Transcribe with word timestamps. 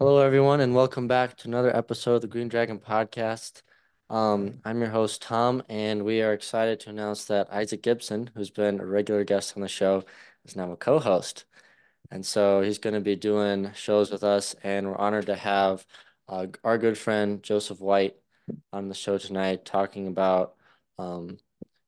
Hello, 0.00 0.18
everyone, 0.18 0.60
and 0.60 0.74
welcome 0.74 1.06
back 1.06 1.36
to 1.36 1.48
another 1.48 1.74
episode 1.74 2.16
of 2.16 2.22
the 2.22 2.26
Green 2.26 2.48
Dragon 2.48 2.80
Podcast. 2.80 3.62
Um, 4.10 4.60
I'm 4.64 4.80
your 4.80 4.90
host, 4.90 5.22
Tom, 5.22 5.62
and 5.68 6.04
we 6.04 6.20
are 6.20 6.32
excited 6.32 6.80
to 6.80 6.90
announce 6.90 7.26
that 7.26 7.48
Isaac 7.52 7.80
Gibson, 7.80 8.28
who's 8.34 8.50
been 8.50 8.80
a 8.80 8.84
regular 8.84 9.22
guest 9.22 9.56
on 9.56 9.62
the 9.62 9.68
show, 9.68 10.02
is 10.44 10.56
now 10.56 10.72
a 10.72 10.76
co-host. 10.76 11.44
And 12.10 12.26
so 12.26 12.60
he's 12.60 12.78
going 12.78 12.94
to 12.94 13.00
be 13.00 13.14
doing 13.14 13.70
shows 13.74 14.10
with 14.10 14.24
us, 14.24 14.56
and 14.64 14.88
we're 14.88 14.98
honored 14.98 15.26
to 15.26 15.36
have 15.36 15.86
uh, 16.28 16.48
our 16.64 16.76
good 16.76 16.98
friend 16.98 17.40
Joseph 17.40 17.80
White 17.80 18.16
on 18.72 18.88
the 18.88 18.96
show 18.96 19.16
tonight, 19.16 19.64
talking 19.64 20.08
about 20.08 20.56
um, 20.98 21.38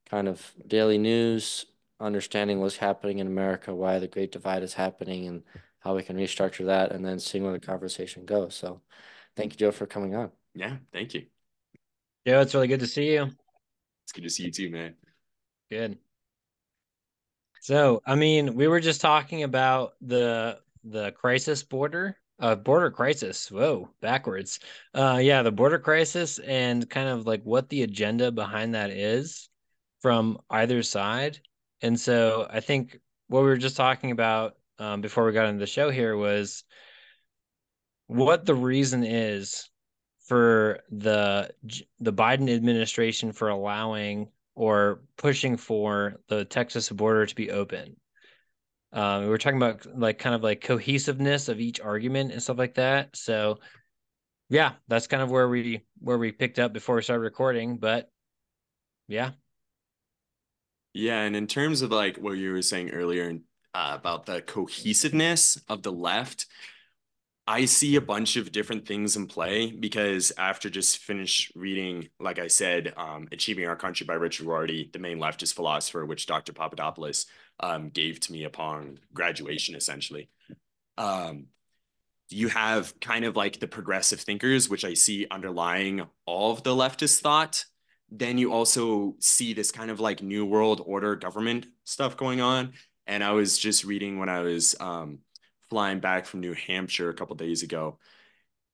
kind 0.08 0.28
of 0.28 0.54
daily 0.64 0.96
news, 0.96 1.66
understanding 1.98 2.60
what's 2.60 2.76
happening 2.76 3.18
in 3.18 3.26
America, 3.26 3.74
why 3.74 3.98
the 3.98 4.06
Great 4.06 4.30
Divide 4.30 4.62
is 4.62 4.74
happening, 4.74 5.26
and 5.26 5.42
how 5.86 5.94
we 5.94 6.02
can 6.02 6.16
restructure 6.16 6.66
that, 6.66 6.90
and 6.90 7.04
then 7.04 7.18
seeing 7.20 7.44
where 7.44 7.52
the 7.52 7.60
conversation 7.60 8.24
goes. 8.24 8.54
So, 8.56 8.80
thank 9.36 9.52
you, 9.52 9.58
Joe, 9.58 9.70
for 9.70 9.86
coming 9.86 10.16
on. 10.16 10.32
Yeah, 10.54 10.76
thank 10.92 11.14
you. 11.14 11.26
Yeah, 12.24 12.40
it's 12.40 12.54
really 12.54 12.66
good 12.66 12.80
to 12.80 12.88
see 12.88 13.12
you. 13.12 13.30
It's 14.04 14.12
good 14.12 14.24
to 14.24 14.30
see 14.30 14.44
you 14.44 14.50
too, 14.50 14.70
man. 14.70 14.94
Good. 15.70 15.98
So, 17.60 18.02
I 18.04 18.16
mean, 18.16 18.54
we 18.56 18.66
were 18.66 18.80
just 18.80 19.00
talking 19.00 19.44
about 19.44 19.94
the 20.00 20.58
the 20.82 21.12
crisis 21.12 21.62
border, 21.62 22.16
uh, 22.40 22.56
border 22.56 22.90
crisis. 22.90 23.50
Whoa, 23.50 23.88
backwards. 24.00 24.58
Uh, 24.92 25.20
yeah, 25.22 25.42
the 25.42 25.52
border 25.52 25.78
crisis 25.78 26.40
and 26.40 26.88
kind 26.90 27.08
of 27.08 27.26
like 27.26 27.42
what 27.44 27.68
the 27.68 27.82
agenda 27.82 28.32
behind 28.32 28.74
that 28.74 28.90
is 28.90 29.48
from 30.00 30.38
either 30.50 30.82
side. 30.82 31.38
And 31.80 31.98
so, 31.98 32.48
I 32.50 32.58
think 32.58 32.98
what 33.28 33.40
we 33.40 33.46
were 33.46 33.56
just 33.56 33.76
talking 33.76 34.10
about 34.10 34.55
um, 34.78 35.00
before 35.00 35.24
we 35.24 35.32
got 35.32 35.48
into 35.48 35.60
the 35.60 35.66
show 35.66 35.90
here 35.90 36.16
was 36.16 36.64
what 38.06 38.44
the 38.44 38.54
reason 38.54 39.04
is 39.04 39.68
for 40.26 40.80
the 40.90 41.50
the 42.00 42.12
Biden 42.12 42.54
administration 42.54 43.32
for 43.32 43.48
allowing 43.48 44.28
or 44.54 45.02
pushing 45.16 45.56
for 45.56 46.16
the 46.28 46.44
Texas 46.44 46.88
border 46.90 47.26
to 47.26 47.34
be 47.34 47.50
open. 47.50 47.96
Um, 48.92 49.24
we 49.24 49.28
were 49.28 49.38
talking 49.38 49.58
about 49.58 49.86
like 49.98 50.18
kind 50.18 50.34
of 50.34 50.42
like 50.42 50.62
cohesiveness 50.62 51.48
of 51.48 51.60
each 51.60 51.80
argument 51.80 52.32
and 52.32 52.42
stuff 52.42 52.58
like 52.58 52.74
that. 52.74 53.16
So 53.16 53.58
yeah, 54.48 54.72
that's 54.88 55.06
kind 55.06 55.22
of 55.22 55.30
where 55.30 55.48
we 55.48 55.82
where 55.98 56.18
we 56.18 56.32
picked 56.32 56.58
up 56.58 56.72
before 56.72 56.96
we 56.96 57.02
started 57.02 57.22
recording. 57.22 57.78
But 57.78 58.10
yeah. 59.08 59.32
Yeah, 60.92 61.20
and 61.20 61.36
in 61.36 61.46
terms 61.46 61.82
of 61.82 61.90
like 61.90 62.16
what 62.16 62.38
you 62.38 62.52
were 62.52 62.62
saying 62.62 62.90
earlier 62.90 63.38
uh, 63.76 63.94
about 63.94 64.24
the 64.24 64.40
cohesiveness 64.40 65.60
of 65.68 65.82
the 65.82 65.92
left, 65.92 66.46
I 67.46 67.66
see 67.66 67.96
a 67.96 68.00
bunch 68.00 68.36
of 68.36 68.50
different 68.50 68.88
things 68.88 69.16
in 69.16 69.26
play 69.26 69.70
because 69.70 70.32
after 70.38 70.70
just 70.70 70.98
finished 70.98 71.52
reading, 71.54 72.08
like 72.18 72.38
I 72.38 72.46
said, 72.46 72.94
um, 72.96 73.28
Achieving 73.32 73.68
Our 73.68 73.76
Country 73.76 74.06
by 74.06 74.14
Richard 74.14 74.46
Rorty, 74.46 74.88
the 74.90 74.98
main 74.98 75.18
leftist 75.18 75.54
philosopher, 75.54 76.06
which 76.06 76.24
Dr. 76.24 76.54
Papadopoulos 76.54 77.26
um, 77.60 77.90
gave 77.90 78.18
to 78.20 78.32
me 78.32 78.44
upon 78.44 78.98
graduation, 79.12 79.74
essentially. 79.74 80.30
Um, 80.96 81.48
you 82.30 82.48
have 82.48 82.98
kind 82.98 83.26
of 83.26 83.36
like 83.36 83.60
the 83.60 83.68
progressive 83.68 84.22
thinkers, 84.22 84.70
which 84.70 84.86
I 84.86 84.94
see 84.94 85.26
underlying 85.30 86.06
all 86.24 86.52
of 86.52 86.62
the 86.62 86.74
leftist 86.74 87.20
thought. 87.20 87.66
Then 88.10 88.38
you 88.38 88.54
also 88.54 89.16
see 89.20 89.52
this 89.52 89.70
kind 89.70 89.90
of 89.90 90.00
like 90.00 90.22
New 90.22 90.46
World 90.46 90.80
Order 90.84 91.14
government 91.14 91.66
stuff 91.84 92.16
going 92.16 92.40
on. 92.40 92.72
And 93.06 93.22
I 93.22 93.32
was 93.32 93.58
just 93.58 93.84
reading 93.84 94.18
when 94.18 94.28
I 94.28 94.40
was 94.40 94.74
um, 94.80 95.18
flying 95.68 96.00
back 96.00 96.26
from 96.26 96.40
New 96.40 96.54
Hampshire 96.54 97.10
a 97.10 97.14
couple 97.14 97.36
days 97.36 97.62
ago 97.62 97.98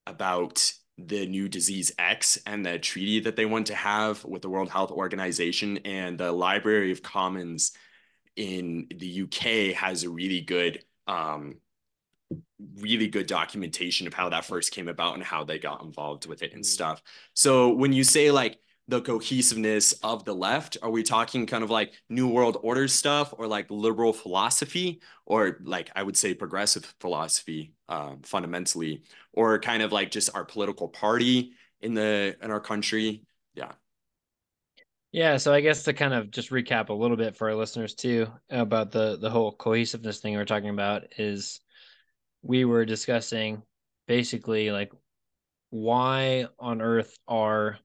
about 0.05 0.73
the 0.97 1.25
new 1.25 1.49
disease 1.49 1.91
X 1.97 2.37
and 2.45 2.65
the 2.65 2.77
treaty 2.77 3.19
that 3.21 3.35
they 3.35 3.45
want 3.45 3.67
to 3.67 3.75
have 3.75 4.23
with 4.25 4.41
the 4.41 4.49
World 4.49 4.69
Health 4.69 4.91
Organization 4.91 5.79
and 5.85 6.17
the 6.17 6.31
Library 6.31 6.91
of 6.91 7.01
Commons 7.01 7.71
in 8.35 8.87
the 8.95 9.23
UK 9.23 9.75
has 9.75 10.03
a 10.03 10.09
really 10.09 10.41
good 10.41 10.83
um 11.07 11.55
really 12.79 13.07
good 13.07 13.27
documentation 13.27 14.07
of 14.07 14.13
how 14.13 14.29
that 14.29 14.45
first 14.45 14.71
came 14.71 14.87
about 14.87 15.15
and 15.15 15.23
how 15.23 15.43
they 15.43 15.59
got 15.59 15.83
involved 15.83 16.25
with 16.25 16.41
it 16.41 16.53
and 16.53 16.63
mm. 16.63 16.65
stuff. 16.65 17.01
So 17.33 17.73
when 17.73 17.93
you 17.93 18.03
say 18.03 18.31
like 18.31 18.57
the 18.87 19.01
cohesiveness 19.01 19.93
of 20.03 20.25
the 20.25 20.35
left? 20.35 20.77
Are 20.81 20.89
we 20.89 21.03
talking 21.03 21.45
kind 21.45 21.63
of 21.63 21.69
like 21.69 21.93
New 22.09 22.27
World 22.27 22.57
Order 22.61 22.87
stuff 22.87 23.33
or 23.37 23.47
like 23.47 23.71
liberal 23.71 24.13
philosophy 24.13 25.01
or 25.25 25.59
like 25.63 25.89
I 25.95 26.03
would 26.03 26.17
say 26.17 26.33
progressive 26.33 26.93
philosophy 26.99 27.73
um, 27.87 28.21
fundamentally 28.23 29.03
or 29.31 29.59
kind 29.59 29.83
of 29.83 29.91
like 29.91 30.11
just 30.11 30.35
our 30.35 30.43
political 30.43 30.89
party 30.89 31.53
in 31.81 31.93
the 31.93 32.35
in 32.41 32.51
our 32.51 32.59
country? 32.59 33.23
Yeah. 33.55 33.71
Yeah, 35.13 35.37
so 35.37 35.53
I 35.53 35.61
guess 35.61 35.83
to 35.83 35.93
kind 35.93 36.13
of 36.13 36.31
just 36.31 36.49
recap 36.49 36.89
a 36.89 36.93
little 36.93 37.15
bit 37.17 37.37
for 37.37 37.47
our 37.47 37.55
listeners 37.55 37.93
too 37.93 38.27
about 38.49 38.91
the 38.91 39.17
the 39.17 39.29
whole 39.29 39.51
cohesiveness 39.51 40.19
thing 40.19 40.33
we 40.33 40.41
are 40.41 40.45
talking 40.45 40.69
about 40.69 41.03
is 41.19 41.61
we 42.41 42.65
were 42.65 42.83
discussing 42.83 43.61
basically 44.07 44.71
like 44.71 44.91
why 45.69 46.47
on 46.59 46.81
earth 46.81 47.15
are 47.27 47.77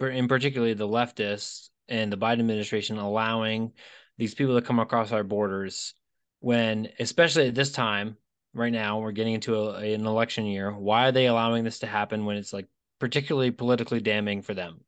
in 0.00 0.28
particularly 0.28 0.74
the 0.74 0.88
leftists 0.88 1.70
and 1.88 2.12
the 2.12 2.16
Biden 2.16 2.40
administration 2.40 2.98
allowing 2.98 3.72
these 4.18 4.34
people 4.34 4.58
to 4.58 4.66
come 4.66 4.78
across 4.78 5.12
our 5.12 5.24
borders 5.24 5.94
when 6.40 6.88
especially 6.98 7.48
at 7.48 7.54
this 7.54 7.72
time 7.72 8.16
right 8.54 8.72
now 8.72 9.00
we're 9.00 9.12
getting 9.12 9.34
into 9.34 9.56
a, 9.56 9.94
an 9.94 10.06
election 10.06 10.44
year 10.44 10.72
why 10.72 11.08
are 11.08 11.12
they 11.12 11.26
allowing 11.26 11.64
this 11.64 11.80
to 11.80 11.86
happen 11.86 12.24
when 12.24 12.36
it's 12.36 12.52
like 12.52 12.66
particularly 12.98 13.50
politically 13.50 14.00
damning 14.00 14.42
for 14.42 14.54
them? 14.54 14.80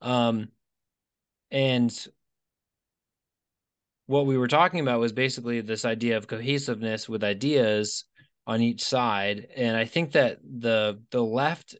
Um 0.00 0.48
and 1.50 2.06
what 4.06 4.26
we 4.26 4.36
were 4.36 4.48
talking 4.48 4.80
about 4.80 5.00
was 5.00 5.12
basically 5.12 5.60
this 5.60 5.84
idea 5.84 6.16
of 6.16 6.26
cohesiveness 6.26 7.08
with 7.08 7.24
ideas 7.24 8.04
on 8.46 8.60
each 8.60 8.82
side. 8.84 9.48
And 9.56 9.76
i 9.76 9.84
think 9.84 10.12
that 10.12 10.38
the 10.42 11.00
the 11.10 11.22
left 11.22 11.76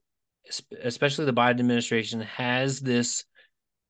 especially 0.82 1.25
the 1.25 1.32
Biden 1.32 1.60
administration, 1.60 2.21
has 2.21 2.81
this 2.81 3.25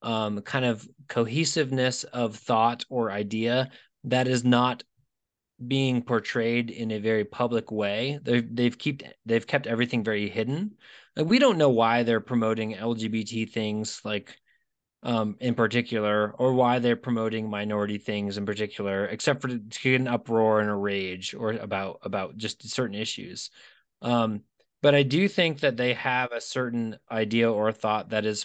um, 0.02 0.40
kind 0.42 0.64
of 0.64 0.86
cohesiveness 1.08 2.04
of 2.04 2.36
thought 2.36 2.84
or 2.90 3.10
idea 3.10 3.70
that 4.04 4.28
is 4.28 4.44
not 4.44 4.82
being 5.66 6.02
portrayed 6.02 6.70
in 6.70 6.90
a 6.90 6.98
very 6.98 7.24
public 7.24 7.70
way. 7.70 8.18
They've 8.22 8.54
they've 8.54 8.76
kept 8.76 9.04
they've 9.24 9.46
kept 9.46 9.66
everything 9.66 10.04
very 10.04 10.28
hidden. 10.28 10.76
Like 11.16 11.26
we 11.26 11.38
don't 11.38 11.58
know 11.58 11.70
why 11.70 12.02
they're 12.02 12.20
promoting 12.20 12.74
LGBT 12.74 13.50
things 13.50 14.00
like 14.04 14.36
um, 15.02 15.36
in 15.38 15.54
particular, 15.54 16.32
or 16.38 16.54
why 16.54 16.78
they're 16.78 16.96
promoting 16.96 17.50
minority 17.50 17.98
things 17.98 18.38
in 18.38 18.46
particular, 18.46 19.04
except 19.06 19.42
for 19.42 19.48
to 19.48 19.58
get 19.58 20.00
an 20.00 20.08
uproar 20.08 20.60
and 20.60 20.70
a 20.70 20.74
rage 20.74 21.34
or 21.34 21.52
about 21.52 22.00
about 22.02 22.36
just 22.36 22.68
certain 22.68 22.96
issues. 22.96 23.50
Um, 24.00 24.42
but 24.84 24.94
I 24.94 25.02
do 25.02 25.28
think 25.28 25.60
that 25.60 25.78
they 25.78 25.94
have 25.94 26.30
a 26.30 26.42
certain 26.42 26.98
idea 27.10 27.50
or 27.50 27.72
thought 27.72 28.10
that 28.10 28.26
is 28.26 28.44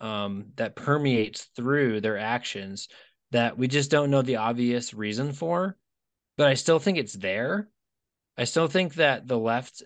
um, 0.00 0.52
that 0.54 0.76
permeates 0.76 1.48
through 1.56 2.00
their 2.00 2.16
actions 2.16 2.86
that 3.32 3.58
we 3.58 3.66
just 3.66 3.90
don't 3.90 4.12
know 4.12 4.22
the 4.22 4.36
obvious 4.36 4.94
reason 4.94 5.32
for. 5.32 5.76
But 6.38 6.46
I 6.46 6.54
still 6.54 6.78
think 6.78 6.96
it's 6.96 7.14
there. 7.14 7.70
I 8.38 8.44
still 8.44 8.68
think 8.68 8.94
that 8.94 9.26
the 9.26 9.36
left 9.36 9.82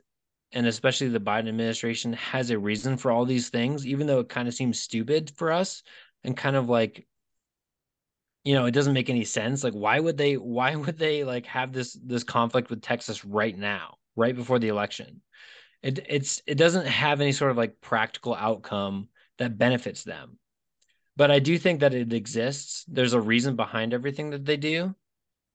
and 0.52 0.66
especially 0.66 1.08
the 1.08 1.20
Biden 1.20 1.48
administration 1.48 2.12
has 2.12 2.50
a 2.50 2.58
reason 2.58 2.98
for 2.98 3.10
all 3.10 3.24
these 3.24 3.48
things, 3.48 3.86
even 3.86 4.06
though 4.06 4.20
it 4.20 4.28
kind 4.28 4.46
of 4.46 4.52
seems 4.52 4.78
stupid 4.78 5.32
for 5.36 5.52
us 5.52 5.82
and 6.22 6.36
kind 6.36 6.54
of 6.54 6.68
like 6.68 7.06
you 8.44 8.52
know 8.52 8.66
it 8.66 8.72
doesn't 8.72 8.92
make 8.92 9.08
any 9.08 9.24
sense 9.24 9.64
like 9.64 9.72
why 9.72 9.98
would 9.98 10.18
they 10.18 10.34
why 10.34 10.76
would 10.76 10.98
they 10.98 11.24
like 11.24 11.46
have 11.46 11.72
this 11.72 11.98
this 12.04 12.24
conflict 12.24 12.68
with 12.68 12.82
texas 12.82 13.24
right 13.24 13.56
now 13.56 13.96
right 14.16 14.36
before 14.36 14.58
the 14.58 14.68
election 14.68 15.22
it 15.84 16.04
it's 16.08 16.42
it 16.46 16.56
doesn't 16.56 16.86
have 16.86 17.20
any 17.20 17.32
sort 17.32 17.52
of 17.52 17.56
like 17.56 17.80
practical 17.80 18.34
outcome 18.34 19.08
that 19.38 19.58
benefits 19.58 20.02
them. 20.02 20.38
But 21.16 21.30
i 21.30 21.38
do 21.38 21.58
think 21.58 21.80
that 21.80 21.94
it 21.94 22.12
exists. 22.12 22.84
There's 22.88 23.12
a 23.12 23.20
reason 23.20 23.54
behind 23.54 23.94
everything 23.94 24.30
that 24.30 24.44
they 24.44 24.56
do. 24.56 24.94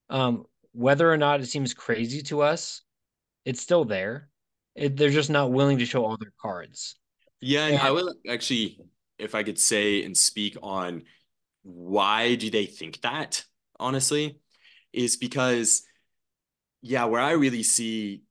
Um, 0.09 0.45
whether 0.71 1.11
or 1.11 1.17
not 1.17 1.41
it 1.41 1.47
seems 1.47 1.73
crazy 1.73 2.21
to 2.23 2.41
us 2.41 2.83
it's 3.45 3.61
still 3.61 3.85
there. 3.85 4.29
It, 4.75 4.95
they're 4.95 5.09
just 5.09 5.31
not 5.31 5.51
willing 5.51 5.79
to 5.79 5.85
show 5.85 6.05
all 6.05 6.17
their 6.17 6.33
cards. 6.39 6.95
Yeah 7.41 7.65
and 7.67 7.79
i 7.79 7.91
will 7.91 8.13
actually 8.29 8.77
if 9.17 9.33
i 9.33 9.43
could 9.43 9.57
say 9.57 10.03
and 10.03 10.15
speak 10.15 10.57
on 10.61 11.03
why 11.63 12.35
do 12.35 12.49
they 12.49 12.65
think 12.65 12.99
that 13.01 13.45
honestly 13.79 14.39
is 14.91 15.15
because 15.15 15.83
yeah 16.81 17.05
where 17.05 17.21
i 17.21 17.31
really 17.31 17.63
see 17.63 18.23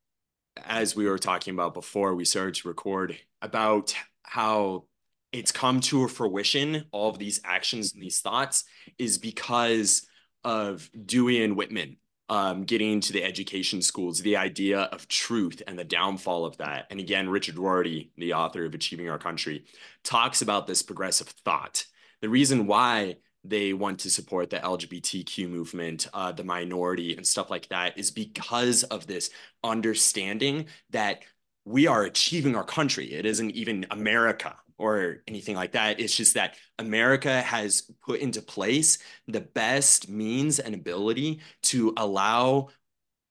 as 0.66 0.96
we 0.96 1.06
were 1.06 1.19
talking 1.19 1.55
about 1.55 1.75
before 1.75 2.14
we 2.14 2.25
started 2.25 2.55
to 2.56 2.69
record, 2.69 3.16
about 3.43 3.94
how 4.22 4.84
it's 5.32 5.52
come 5.52 5.81
to 5.81 6.05
a 6.05 6.08
fruition, 6.08 6.84
all 6.90 7.10
of 7.10 7.19
these 7.19 7.40
actions 7.44 7.93
and 7.93 8.02
these 8.02 8.20
thoughts, 8.20 8.64
is 8.99 9.19
because 9.19 10.06
of 10.44 10.90
Dewey 11.06 11.43
and 11.43 11.56
Whitman 11.56 11.96
um, 12.28 12.64
getting 12.64 13.00
to 13.00 13.12
the 13.12 13.25
education 13.25 13.81
schools, 13.81 14.20
the 14.20 14.37
idea 14.37 14.81
of 14.81 15.08
truth 15.08 15.62
and 15.66 15.78
the 15.78 15.84
downfall 15.84 16.44
of 16.44 16.56
that. 16.58 16.87
And 16.90 17.00
again, 17.00 17.28
Richard 17.28 17.58
Rorty, 17.58 18.10
the 18.16 18.34
author 18.34 18.64
of 18.64 18.75
Achieving 18.75 19.08
Our 19.08 19.19
Country, 19.19 19.64
talks 20.05 20.43
about 20.43 20.66
this 20.66 20.82
progressive 20.82 21.28
thought. 21.28 21.84
The 22.20 22.28
reason 22.28 22.66
why 22.66 23.16
they 23.49 23.73
want 23.73 24.00
to 24.00 24.11
support 24.11 24.50
the 24.50 24.59
LGBTQ 24.59 25.49
movement, 25.49 26.09
uh, 26.12 26.33
the 26.33 26.45
minority, 26.45 27.17
and 27.17 27.27
stuff 27.27 27.50
like 27.50 27.69
that 27.69 27.99
is 27.99 28.11
because 28.11 28.83
of 28.85 29.06
this 29.06 29.31
understanding 29.65 30.67
that 30.91 31.23
we 31.65 31.87
are 31.87 32.05
achieving 32.05 32.56
our 32.56 32.65
country. 32.65 33.12
It 33.12 33.27
isn't 33.27 33.50
even 33.53 33.87
America 33.91 34.56
or 34.79 35.23
anything 35.27 35.56
like 35.56 35.73
that. 35.73 36.00
It's 36.00 36.17
just 36.17 36.35
that 36.35 36.55
America 36.79 37.43
has 37.43 37.91
put 38.00 38.21
into 38.21 38.41
place 38.41 38.99
the 39.27 39.41
best 39.41 40.09
means 40.09 40.61
and 40.61 40.75
ability 40.75 41.41
to 41.65 41.93
allow 41.97 42.69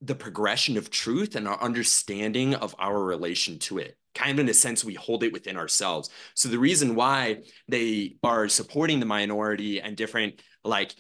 the 0.02 0.16
progression 0.16 0.78
of 0.78 0.92
truth 0.92 1.36
and 1.36 1.48
our 1.48 1.60
understanding 1.62 2.54
of 2.54 2.76
our 2.78 3.02
relation 3.02 3.58
to 3.60 3.80
it. 3.80 3.98
Kind 4.18 4.40
of 4.40 4.40
in 4.40 4.50
a 4.50 4.54
sense, 4.54 4.84
we 4.84 4.96
hold 4.96 5.24
it 5.24 5.32
within 5.32 5.58
ourselves. 5.58 6.10
So 6.34 6.50
the 6.50 6.58
reason 6.58 6.96
why 6.96 7.44
they 7.68 8.18
are 8.24 8.48
supporting 8.48 9.00
the 9.00 9.06
minority 9.06 9.80
and 9.80 9.96
different 9.96 10.42
like 10.64 10.96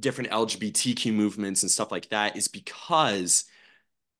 different 0.00 0.30
LGBTQ 0.30 1.14
movements 1.14 1.62
and 1.62 1.70
stuff 1.70 1.92
like 1.92 2.08
that 2.08 2.36
is 2.36 2.48
because 2.48 3.44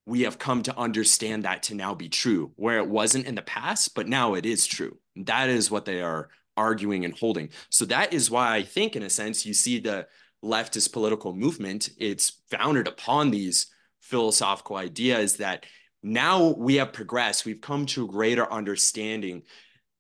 we 0.07 0.23
have 0.23 0.39
come 0.39 0.62
to 0.62 0.79
understand 0.79 1.45
that 1.45 1.65
to 1.65 1.75
now 1.75 1.95
be 1.95 2.09
true, 2.09 2.53
where 2.57 2.79
it 2.79 2.89
wasn't 2.89 3.27
in 3.27 3.35
the 3.35 3.43
past, 3.43 3.95
but 3.95 4.06
now 4.06 4.35
it 4.35 4.47
is 4.47 4.67
true. 4.67 4.97
That 5.17 5.49
is 5.49 5.71
what 5.71 5.85
they 5.87 6.03
are 6.03 6.29
arguing 6.56 7.05
and 7.05 7.17
holding. 7.17 7.49
So 7.71 7.87
that 7.87 8.13
is 8.13 8.31
why 8.31 8.55
I 8.55 8.63
think, 8.63 8.95
in 8.95 9.03
a 9.03 9.11
sense, 9.11 9.45
you 9.45 9.55
see 9.55 9.81
the 9.81 10.06
leftist 10.45 10.93
political 10.93 11.35
movement, 11.35 11.91
it's 11.99 12.41
founded 12.51 12.87
upon 12.87 13.31
these 13.31 13.67
philosophical 14.01 14.77
ideas 14.77 15.37
that 15.39 15.67
now 16.02 16.49
we 16.49 16.76
have 16.76 16.93
progressed, 16.93 17.44
we've 17.44 17.61
come 17.61 17.87
to 17.87 18.05
a 18.05 18.08
greater 18.08 18.50
understanding 18.50 19.43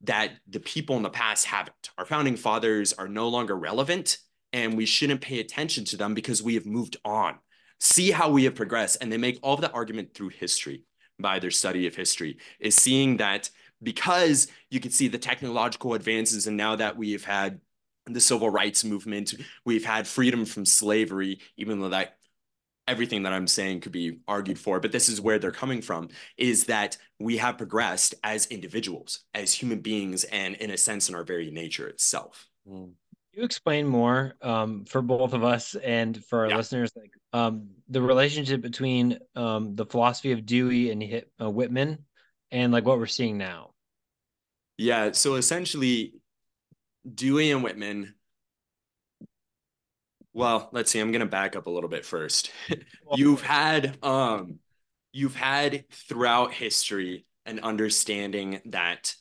that 0.02 0.32
the 0.48 0.60
people 0.60 0.96
in 0.96 1.02
the 1.02 1.10
past 1.10 1.46
haven't. 1.46 1.90
Our 1.98 2.06
founding 2.06 2.36
fathers 2.36 2.92
are 2.94 3.08
no 3.08 3.28
longer 3.28 3.56
relevant, 3.56 4.18
and 4.52 4.76
we 4.76 4.86
shouldn't 4.86 5.20
pay 5.20 5.40
attention 5.40 5.84
to 5.86 5.96
them 5.96 6.14
because 6.14 6.42
we 6.42 6.54
have 6.54 6.66
moved 6.66 6.96
on 7.04 7.38
see 7.80 8.10
how 8.10 8.30
we 8.30 8.44
have 8.44 8.54
progressed. 8.54 8.98
And 9.00 9.10
they 9.10 9.16
make 9.16 9.38
all 9.42 9.54
of 9.54 9.62
that 9.62 9.74
argument 9.74 10.14
through 10.14 10.28
history 10.28 10.84
by 11.18 11.38
their 11.38 11.50
study 11.50 11.86
of 11.86 11.94
history, 11.94 12.38
is 12.60 12.74
seeing 12.74 13.18
that 13.18 13.50
because 13.82 14.48
you 14.70 14.80
can 14.80 14.90
see 14.90 15.08
the 15.08 15.18
technological 15.18 15.94
advances, 15.94 16.46
and 16.46 16.56
now 16.56 16.76
that 16.76 16.96
we 16.96 17.12
have 17.12 17.24
had 17.24 17.60
the 18.06 18.20
civil 18.20 18.48
rights 18.48 18.84
movement, 18.84 19.34
we've 19.64 19.84
had 19.84 20.06
freedom 20.06 20.44
from 20.44 20.64
slavery, 20.64 21.40
even 21.56 21.80
though 21.80 21.90
that 21.90 22.16
everything 22.90 23.22
that 23.22 23.32
I'm 23.32 23.46
saying 23.46 23.80
could 23.80 23.92
be 23.92 24.18
argued 24.28 24.58
for, 24.58 24.80
but 24.80 24.92
this 24.92 25.08
is 25.08 25.20
where 25.20 25.38
they're 25.38 25.50
coming 25.50 25.80
from, 25.80 26.08
is 26.36 26.64
that 26.64 26.98
we 27.18 27.38
have 27.38 27.56
progressed 27.56 28.14
as 28.22 28.46
individuals, 28.46 29.20
as 29.34 29.54
human 29.54 29.80
beings, 29.80 30.24
and 30.24 30.56
in 30.56 30.70
a 30.70 30.76
sense, 30.76 31.08
in 31.08 31.14
our 31.14 31.24
very 31.24 31.50
nature 31.50 31.88
itself. 31.88 32.48
Mm 32.68 32.90
you 33.32 33.44
explain 33.44 33.86
more 33.86 34.34
um, 34.42 34.84
for 34.84 35.02
both 35.02 35.32
of 35.32 35.44
us 35.44 35.74
and 35.76 36.24
for 36.24 36.40
our 36.40 36.50
yeah. 36.50 36.56
listeners, 36.56 36.90
like 36.96 37.12
um, 37.32 37.68
the 37.88 38.02
relationship 38.02 38.60
between 38.60 39.18
um, 39.36 39.76
the 39.76 39.86
philosophy 39.86 40.32
of 40.32 40.44
Dewey 40.44 40.90
and 40.90 41.24
uh, 41.40 41.50
Whitman, 41.50 41.98
and 42.50 42.72
like 42.72 42.84
what 42.84 42.98
we're 42.98 43.06
seeing 43.06 43.38
now? 43.38 43.70
Yeah. 44.76 45.12
So 45.12 45.34
essentially, 45.34 46.14
Dewey 47.12 47.52
and 47.52 47.62
Whitman. 47.62 48.14
Well, 50.32 50.68
let's 50.72 50.90
see. 50.90 51.00
I'm 51.00 51.12
going 51.12 51.20
to 51.20 51.26
back 51.26 51.56
up 51.56 51.66
a 51.66 51.70
little 51.70 51.90
bit 51.90 52.04
first. 52.04 52.50
you've 53.14 53.42
had 53.42 53.98
um, 54.02 54.58
you've 55.12 55.34
had 55.34 55.90
throughout 55.90 56.52
history 56.52 57.26
an 57.46 57.60
understanding 57.60 58.60
that 58.66 59.14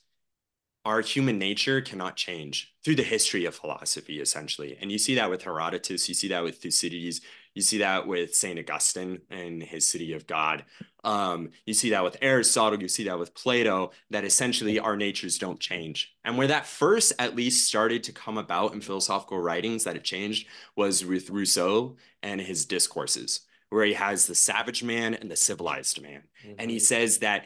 our 0.85 1.01
human 1.01 1.37
nature 1.37 1.81
cannot 1.81 2.15
change 2.15 2.73
through 2.83 2.95
the 2.95 3.03
history 3.03 3.45
of 3.45 3.55
philosophy, 3.55 4.19
essentially. 4.19 4.77
And 4.79 4.91
you 4.91 4.97
see 4.97 5.15
that 5.15 5.29
with 5.29 5.43
Herodotus, 5.43 6.07
you 6.07 6.15
see 6.15 6.29
that 6.29 6.43
with 6.43 6.61
Thucydides, 6.61 7.21
you 7.55 7.61
see 7.61 7.79
that 7.79 8.07
with 8.07 8.35
St. 8.35 8.59
Augustine 8.59 9.19
and 9.29 9.61
his 9.61 9.87
City 9.87 10.13
of 10.13 10.27
God. 10.27 10.65
Um, 11.03 11.49
you 11.65 11.73
see 11.73 11.89
that 11.91 12.03
with 12.03 12.17
Aristotle, 12.21 12.81
you 12.81 12.87
see 12.87 13.05
that 13.05 13.19
with 13.19 13.33
Plato, 13.33 13.91
that 14.09 14.23
essentially 14.23 14.79
our 14.79 14.95
natures 14.95 15.37
don't 15.37 15.59
change. 15.59 16.13
And 16.23 16.37
where 16.37 16.47
that 16.47 16.65
first 16.65 17.13
at 17.19 17.35
least 17.35 17.67
started 17.67 18.03
to 18.03 18.13
come 18.13 18.37
about 18.37 18.73
in 18.73 18.81
philosophical 18.81 19.39
writings 19.39 19.83
that 19.85 19.95
it 19.95 20.03
changed 20.03 20.47
was 20.75 21.05
with 21.05 21.29
Rousseau 21.29 21.95
and 22.21 22.39
his 22.39 22.65
discourses, 22.65 23.41
where 23.69 23.85
he 23.85 23.93
has 23.93 24.27
the 24.27 24.35
savage 24.35 24.83
man 24.83 25.13
and 25.13 25.31
the 25.31 25.35
civilized 25.35 26.01
man. 26.01 26.23
Mm-hmm. 26.43 26.55
And 26.59 26.69
he 26.69 26.77
mm-hmm. 26.77 26.83
says 26.83 27.19
that 27.19 27.45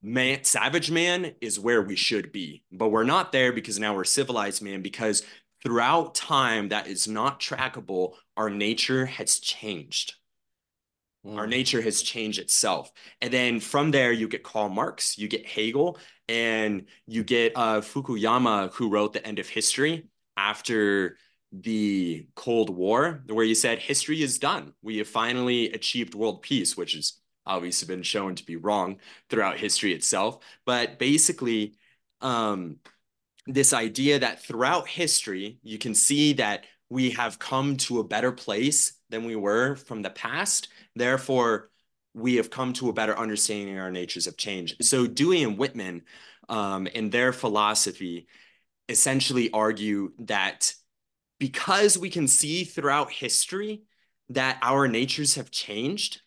man 0.00 0.44
savage 0.44 0.92
man 0.92 1.34
is 1.40 1.58
where 1.58 1.82
we 1.82 1.96
should 1.96 2.30
be 2.30 2.62
but 2.70 2.90
we're 2.90 3.02
not 3.02 3.32
there 3.32 3.52
because 3.52 3.80
now 3.80 3.92
we're 3.92 4.04
civilized 4.04 4.62
man 4.62 4.80
because 4.80 5.24
throughout 5.62 6.14
time 6.14 6.68
that 6.68 6.86
is 6.86 7.08
not 7.08 7.40
trackable 7.40 8.14
our 8.36 8.50
nature 8.50 9.06
has 9.06 9.38
changed 9.38 10.14
mm. 11.26 11.36
our 11.36 11.46
nature 11.46 11.80
has 11.80 12.02
changed 12.02 12.38
itself 12.38 12.90
and 13.20 13.32
then 13.32 13.60
from 13.60 13.90
there 13.90 14.12
you 14.12 14.28
get 14.28 14.42
karl 14.42 14.68
marx 14.68 15.18
you 15.18 15.28
get 15.28 15.46
hegel 15.46 15.98
and 16.28 16.86
you 17.06 17.24
get 17.24 17.52
uh, 17.56 17.80
fukuyama 17.80 18.72
who 18.74 18.90
wrote 18.90 19.12
the 19.12 19.26
end 19.26 19.38
of 19.38 19.48
history 19.48 20.06
after 20.36 21.16
the 21.50 22.26
cold 22.34 22.68
war 22.68 23.22
where 23.28 23.44
he 23.44 23.54
said 23.54 23.78
history 23.78 24.22
is 24.22 24.38
done 24.38 24.74
we 24.82 24.98
have 24.98 25.08
finally 25.08 25.72
achieved 25.72 26.14
world 26.14 26.42
peace 26.42 26.76
which 26.76 26.92
has 26.92 27.18
obviously 27.48 27.86
been 27.92 28.02
shown 28.02 28.34
to 28.36 28.46
be 28.46 28.56
wrong 28.56 28.98
throughout 29.28 29.58
history 29.58 29.92
itself. 29.92 30.38
But 30.64 30.98
basically, 30.98 31.74
um, 32.20 32.76
this 33.48 33.72
idea 33.72 34.18
that 34.18 34.42
throughout 34.42 34.86
history, 34.86 35.58
you 35.62 35.78
can 35.78 35.94
see 35.94 36.34
that 36.34 36.64
we 36.90 37.10
have 37.10 37.38
come 37.38 37.76
to 37.76 37.98
a 37.98 38.04
better 38.04 38.30
place 38.30 38.92
than 39.08 39.24
we 39.24 39.36
were 39.36 39.74
from 39.74 40.02
the 40.02 40.10
past. 40.10 40.68
Therefore, 40.94 41.70
we 42.14 42.36
have 42.36 42.50
come 42.50 42.72
to 42.74 42.90
a 42.90 42.92
better 42.92 43.18
understanding 43.18 43.76
of 43.76 43.82
our 43.82 43.90
natures 43.90 44.26
have 44.26 44.36
changed. 44.36 44.84
So 44.84 45.06
Dewey 45.06 45.42
and 45.42 45.56
Whitman, 45.56 46.02
um, 46.48 46.86
in 46.86 47.10
their 47.10 47.32
philosophy, 47.32 48.26
essentially 48.88 49.50
argue 49.50 50.12
that 50.20 50.74
because 51.38 51.98
we 51.98 52.10
can 52.10 52.28
see 52.28 52.64
throughout 52.64 53.12
history 53.12 53.82
that 54.30 54.58
our 54.62 54.88
natures 54.88 55.36
have 55.36 55.50
changed, 55.50 56.20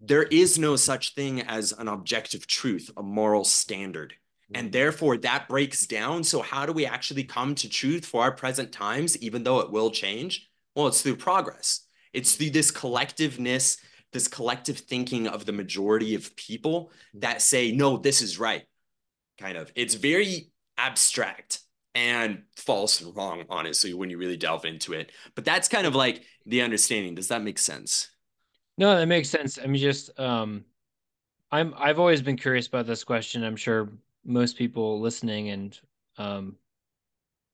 there 0.00 0.22
is 0.22 0.58
no 0.58 0.76
such 0.76 1.14
thing 1.14 1.42
as 1.42 1.72
an 1.72 1.88
objective 1.88 2.46
truth, 2.46 2.90
a 2.96 3.02
moral 3.02 3.44
standard. 3.44 4.14
And 4.52 4.70
therefore, 4.70 5.16
that 5.18 5.48
breaks 5.48 5.86
down. 5.86 6.22
So, 6.22 6.42
how 6.42 6.66
do 6.66 6.72
we 6.72 6.86
actually 6.86 7.24
come 7.24 7.54
to 7.56 7.68
truth 7.68 8.04
for 8.04 8.22
our 8.22 8.32
present 8.32 8.72
times, 8.72 9.16
even 9.18 9.42
though 9.42 9.60
it 9.60 9.70
will 9.70 9.90
change? 9.90 10.48
Well, 10.74 10.86
it's 10.86 11.02
through 11.02 11.16
progress. 11.16 11.86
It's 12.12 12.36
through 12.36 12.50
this 12.50 12.70
collectiveness, 12.70 13.78
this 14.12 14.28
collective 14.28 14.78
thinking 14.78 15.26
of 15.26 15.46
the 15.46 15.52
majority 15.52 16.14
of 16.14 16.36
people 16.36 16.92
that 17.14 17.42
say, 17.42 17.72
no, 17.72 17.96
this 17.96 18.20
is 18.20 18.38
right. 18.38 18.64
Kind 19.38 19.56
of. 19.56 19.72
It's 19.74 19.94
very 19.94 20.52
abstract 20.76 21.60
and 21.94 22.42
false 22.56 23.00
and 23.00 23.16
wrong, 23.16 23.44
honestly, 23.48 23.94
when 23.94 24.10
you 24.10 24.18
really 24.18 24.36
delve 24.36 24.64
into 24.64 24.92
it. 24.92 25.12
But 25.34 25.44
that's 25.44 25.68
kind 25.68 25.86
of 25.86 25.94
like 25.94 26.22
the 26.46 26.62
understanding. 26.62 27.14
Does 27.14 27.28
that 27.28 27.42
make 27.42 27.58
sense? 27.58 28.10
No, 28.76 28.96
that 28.96 29.06
makes 29.06 29.30
sense. 29.30 29.58
I 29.58 29.66
mean, 29.66 29.80
just 29.80 30.18
um, 30.18 30.64
I'm 31.52 31.74
I've 31.76 32.00
always 32.00 32.22
been 32.22 32.36
curious 32.36 32.66
about 32.66 32.86
this 32.86 33.04
question. 33.04 33.44
I'm 33.44 33.56
sure 33.56 33.92
most 34.24 34.56
people 34.56 35.00
listening 35.00 35.50
and 35.50 35.78
um, 36.18 36.56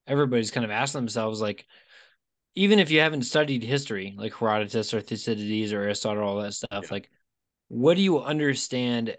everybody's 0.06 0.50
kind 0.50 0.64
of 0.64 0.70
asked 0.70 0.92
themselves 0.92 1.40
like, 1.40 1.66
even 2.54 2.78
if 2.78 2.90
you 2.90 3.00
haven't 3.00 3.22
studied 3.22 3.62
history 3.62 4.14
like 4.18 4.34
Herodotus 4.34 4.92
or 4.92 5.00
Thucydides 5.00 5.72
or 5.72 5.82
Aristotle, 5.82 6.24
all 6.24 6.40
that 6.42 6.54
stuff, 6.54 6.84
yeah. 6.84 6.88
like, 6.90 7.10
what 7.68 7.96
do 7.96 8.02
you 8.02 8.20
understand, 8.20 9.16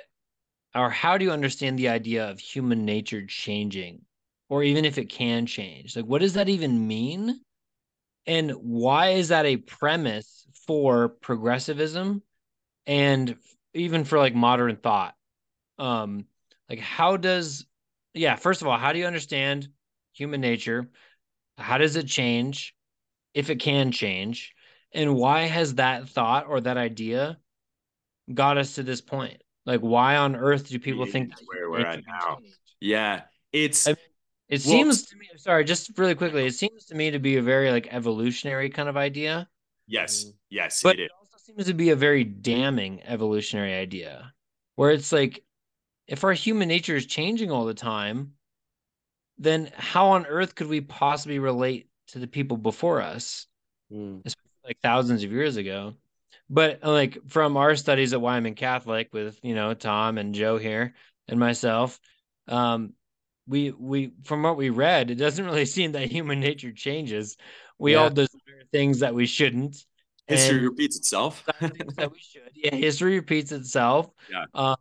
or 0.75 0.89
how 0.89 1.17
do 1.17 1.25
you 1.25 1.31
understand 1.31 1.79
the 1.79 1.89
idea 1.89 2.29
of 2.29 2.39
human 2.39 2.85
nature 2.85 3.25
changing, 3.25 4.01
or 4.49 4.63
even 4.63 4.83
if 4.83 4.97
it 4.97 5.09
can 5.09 5.45
change? 5.45 5.95
Like, 5.95 6.05
what 6.05 6.21
does 6.21 6.33
that 6.33 6.49
even 6.49 6.87
mean? 6.87 7.39
And 8.27 8.51
why 8.51 9.11
is 9.11 9.29
that 9.29 9.45
a 9.45 9.57
premise 9.57 10.45
for 10.67 11.09
progressivism 11.09 12.21
and 12.85 13.35
even 13.73 14.03
for 14.03 14.17
like 14.17 14.35
modern 14.35 14.75
thought 14.75 15.15
um 15.79 16.25
like 16.71 16.79
how 16.79 17.17
does 17.17 17.65
yeah 18.13 18.35
first 18.35 18.61
of 18.61 18.67
all 18.67 18.77
how 18.77 18.93
do 18.93 18.99
you 18.99 19.05
understand 19.05 19.67
human 20.13 20.41
nature 20.41 20.89
how 21.57 21.77
does 21.77 21.97
it 21.97 22.07
change 22.07 22.73
if 23.33 23.49
it 23.49 23.57
can 23.59 23.91
change 23.91 24.53
and 24.93 25.15
why 25.15 25.41
has 25.41 25.75
that 25.75 26.09
thought 26.09 26.47
or 26.47 26.61
that 26.61 26.77
idea 26.77 27.37
got 28.33 28.57
us 28.57 28.75
to 28.75 28.83
this 28.83 29.01
point 29.01 29.41
like 29.65 29.81
why 29.81 30.15
on 30.15 30.35
earth 30.35 30.69
do 30.69 30.79
people 30.79 31.05
think 31.05 31.33
where 31.45 31.69
we're 31.69 31.81
at 31.81 31.99
now 32.07 32.37
change? 32.37 32.55
yeah 32.79 33.21
it's 33.53 33.87
I 33.87 33.91
mean, 33.91 33.97
it 34.49 34.61
well, 34.61 34.75
seems 34.77 35.03
to 35.07 35.17
me 35.17 35.27
sorry 35.37 35.65
just 35.65 35.97
really 35.97 36.15
quickly 36.15 36.45
it 36.45 36.55
seems 36.55 36.85
to 36.85 36.95
me 36.95 37.11
to 37.11 37.19
be 37.19 37.37
a 37.37 37.41
very 37.41 37.71
like 37.71 37.87
evolutionary 37.91 38.69
kind 38.69 38.89
of 38.89 38.97
idea 38.97 39.47
Yes, 39.87 40.25
Mm. 40.25 40.33
yes, 40.49 40.83
but 40.83 40.95
it 40.95 41.01
is. 41.01 41.05
it 41.07 41.11
also 41.19 41.37
seems 41.37 41.65
to 41.65 41.73
be 41.73 41.89
a 41.89 41.95
very 41.97 42.23
damning 42.23 43.03
evolutionary 43.03 43.73
idea 43.73 44.33
where 44.75 44.91
it's 44.91 45.11
like 45.11 45.43
if 46.11 46.25
our 46.25 46.33
human 46.33 46.67
nature 46.67 46.95
is 46.97 47.05
changing 47.05 47.49
all 47.51 47.65
the 47.65 47.73
time 47.73 48.33
then 49.37 49.71
how 49.75 50.09
on 50.09 50.25
earth 50.27 50.53
could 50.55 50.67
we 50.67 50.81
possibly 50.81 51.39
relate 51.39 51.89
to 52.07 52.19
the 52.19 52.27
people 52.27 52.57
before 52.57 53.01
us 53.01 53.47
Mm. 53.91 54.23
like 54.65 54.77
thousands 54.81 55.23
of 55.25 55.31
years 55.33 55.57
ago 55.57 55.93
but 56.49 56.79
like 56.81 57.17
from 57.27 57.57
our 57.57 57.75
studies 57.75 58.13
at 58.13 58.21
wyoming 58.21 58.55
catholic 58.55 59.09
with 59.11 59.37
you 59.43 59.53
know 59.53 59.73
tom 59.73 60.17
and 60.17 60.33
joe 60.33 60.57
here 60.57 60.93
and 61.27 61.37
myself 61.39 61.99
um 62.47 62.93
we 63.47 63.71
we 63.71 64.13
from 64.23 64.43
what 64.43 64.55
we 64.55 64.69
read 64.69 65.11
it 65.11 65.15
doesn't 65.15 65.43
really 65.51 65.65
seem 65.65 65.91
that 65.91 66.09
human 66.09 66.39
nature 66.39 66.71
changes 66.71 67.35
we 67.79 67.93
Yeah. 67.93 67.99
all 68.03 68.09
desire 68.09 68.63
things 68.71 68.99
that 68.99 69.13
we 69.13 69.25
shouldn't 69.25 69.85
History 70.27 70.59
repeats 70.59 70.95
itself. 70.97 71.43
that 71.97 72.11
we 72.11 72.19
should 72.19 72.49
yeah 72.55 72.75
history 72.75 73.15
repeats 73.15 73.51
itself 73.51 74.09
Yeah. 74.29 74.45
um 74.53 74.75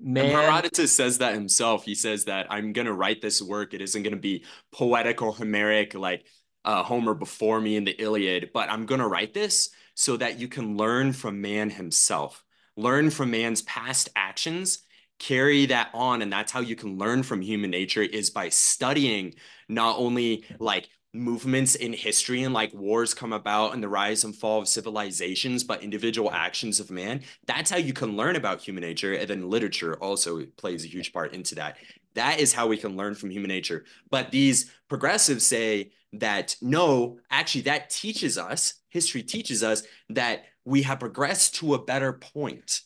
man 0.00 0.30
Herodotus 0.30 0.92
says 0.92 1.18
that 1.18 1.34
himself. 1.34 1.84
He 1.84 1.94
says 1.94 2.24
that 2.24 2.46
I'm 2.50 2.72
gonna 2.72 2.92
write 2.92 3.20
this 3.20 3.42
work. 3.42 3.74
It 3.74 3.80
isn't 3.80 4.02
gonna 4.02 4.16
be 4.16 4.44
poetic 4.72 5.22
or 5.22 5.32
Homeric 5.32 5.94
like 5.94 6.24
uh, 6.64 6.82
Homer 6.82 7.14
before 7.14 7.60
me 7.60 7.76
in 7.76 7.84
the 7.84 8.00
Iliad, 8.00 8.50
but 8.52 8.70
I'm 8.70 8.86
gonna 8.86 9.08
write 9.08 9.34
this 9.34 9.70
so 9.94 10.16
that 10.16 10.38
you 10.38 10.48
can 10.48 10.76
learn 10.76 11.12
from 11.12 11.40
man 11.40 11.70
himself, 11.70 12.42
learn 12.76 13.10
from 13.10 13.30
man's 13.30 13.62
past 13.62 14.08
actions, 14.16 14.78
carry 15.18 15.66
that 15.66 15.90
on, 15.92 16.22
and 16.22 16.32
that's 16.32 16.52
how 16.52 16.60
you 16.60 16.74
can 16.74 16.98
learn 16.98 17.22
from 17.22 17.42
human 17.42 17.70
nature 17.70 18.02
is 18.02 18.30
by 18.30 18.48
studying 18.48 19.34
not 19.68 19.96
only 19.98 20.44
like 20.58 20.88
movements 21.12 21.74
in 21.74 21.92
history 21.92 22.44
and 22.44 22.54
like 22.54 22.72
wars 22.72 23.14
come 23.14 23.32
about 23.32 23.74
and 23.74 23.82
the 23.82 23.88
rise 23.88 24.24
and 24.24 24.34
fall 24.34 24.60
of 24.60 24.68
civilizations, 24.68 25.64
but 25.64 25.82
individual 25.82 26.30
actions 26.30 26.78
of 26.78 26.90
man. 26.90 27.22
That's 27.46 27.70
how 27.70 27.78
you 27.78 27.92
can 27.92 28.16
learn 28.16 28.36
about 28.36 28.60
human 28.60 28.82
nature. 28.82 29.14
And 29.14 29.28
then 29.28 29.50
literature 29.50 29.96
also 29.96 30.44
plays 30.56 30.84
a 30.84 30.88
huge 30.88 31.12
part 31.12 31.34
into 31.34 31.54
that. 31.56 31.78
That 32.14 32.40
is 32.40 32.52
how 32.52 32.66
we 32.66 32.76
can 32.76 32.96
learn 32.96 33.14
from 33.14 33.30
human 33.30 33.48
nature. 33.48 33.84
But 34.10 34.30
these 34.30 34.70
progressives 34.88 35.46
say 35.46 35.90
that 36.14 36.56
no, 36.60 37.18
actually, 37.30 37.62
that 37.62 37.90
teaches 37.90 38.36
us, 38.36 38.74
history 38.88 39.22
teaches 39.22 39.62
us 39.62 39.82
that 40.10 40.44
we 40.64 40.82
have 40.82 41.00
progressed 41.00 41.56
to 41.56 41.74
a 41.74 41.84
better 41.84 42.12
point. 42.12 42.80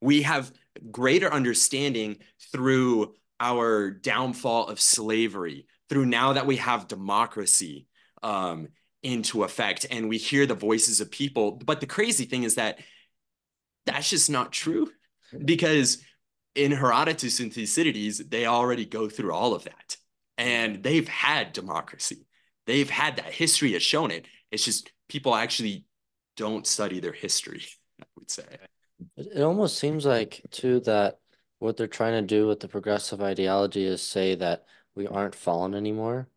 We 0.00 0.22
have 0.22 0.52
greater 0.90 1.32
understanding 1.32 2.18
through 2.52 3.14
our 3.40 3.90
downfall 3.90 4.68
of 4.68 4.80
slavery, 4.80 5.66
through 5.90 6.06
now 6.06 6.32
that 6.32 6.46
we 6.46 6.56
have 6.56 6.88
democracy 6.88 7.86
um, 8.22 8.68
into 9.02 9.42
effect 9.42 9.86
and 9.90 10.08
we 10.08 10.16
hear 10.16 10.46
the 10.46 10.54
voices 10.54 11.00
of 11.00 11.10
people. 11.10 11.52
But 11.52 11.80
the 11.80 11.86
crazy 11.86 12.24
thing 12.24 12.44
is 12.44 12.54
that 12.54 12.78
that's 13.86 14.08
just 14.08 14.30
not 14.30 14.52
true 14.52 14.88
because 15.44 15.98
in 16.54 16.70
Herodotus 16.70 17.40
and 17.40 17.52
Thucydides, 17.52 18.18
they 18.18 18.46
already 18.46 18.86
go 18.86 19.08
through 19.08 19.32
all 19.32 19.54
of 19.54 19.64
that 19.64 19.96
and 20.38 20.82
they've 20.82 21.08
had 21.08 21.52
democracy. 21.52 22.26
They've 22.66 22.88
had 22.88 23.16
that. 23.16 23.32
History 23.32 23.72
has 23.72 23.82
shown 23.82 24.10
it. 24.10 24.26
It's 24.50 24.64
just 24.64 24.92
people 25.08 25.34
actually 25.34 25.84
don't 26.36 26.66
study 26.66 27.00
their 27.00 27.12
history, 27.12 27.64
I 28.00 28.06
would 28.16 28.30
say. 28.30 28.44
It, 29.16 29.28
it 29.36 29.42
almost 29.42 29.78
seems 29.78 30.06
like 30.06 30.40
too 30.50 30.80
that 30.80 31.18
what 31.58 31.76
they're 31.76 31.86
trying 31.86 32.14
to 32.14 32.26
do 32.26 32.46
with 32.46 32.60
the 32.60 32.68
progressive 32.68 33.20
ideology 33.20 33.84
is 33.84 34.02
say 34.02 34.34
that 34.36 34.64
we 34.94 35.06
aren't 35.06 35.34
fallen 35.34 35.74
anymore. 35.74 36.28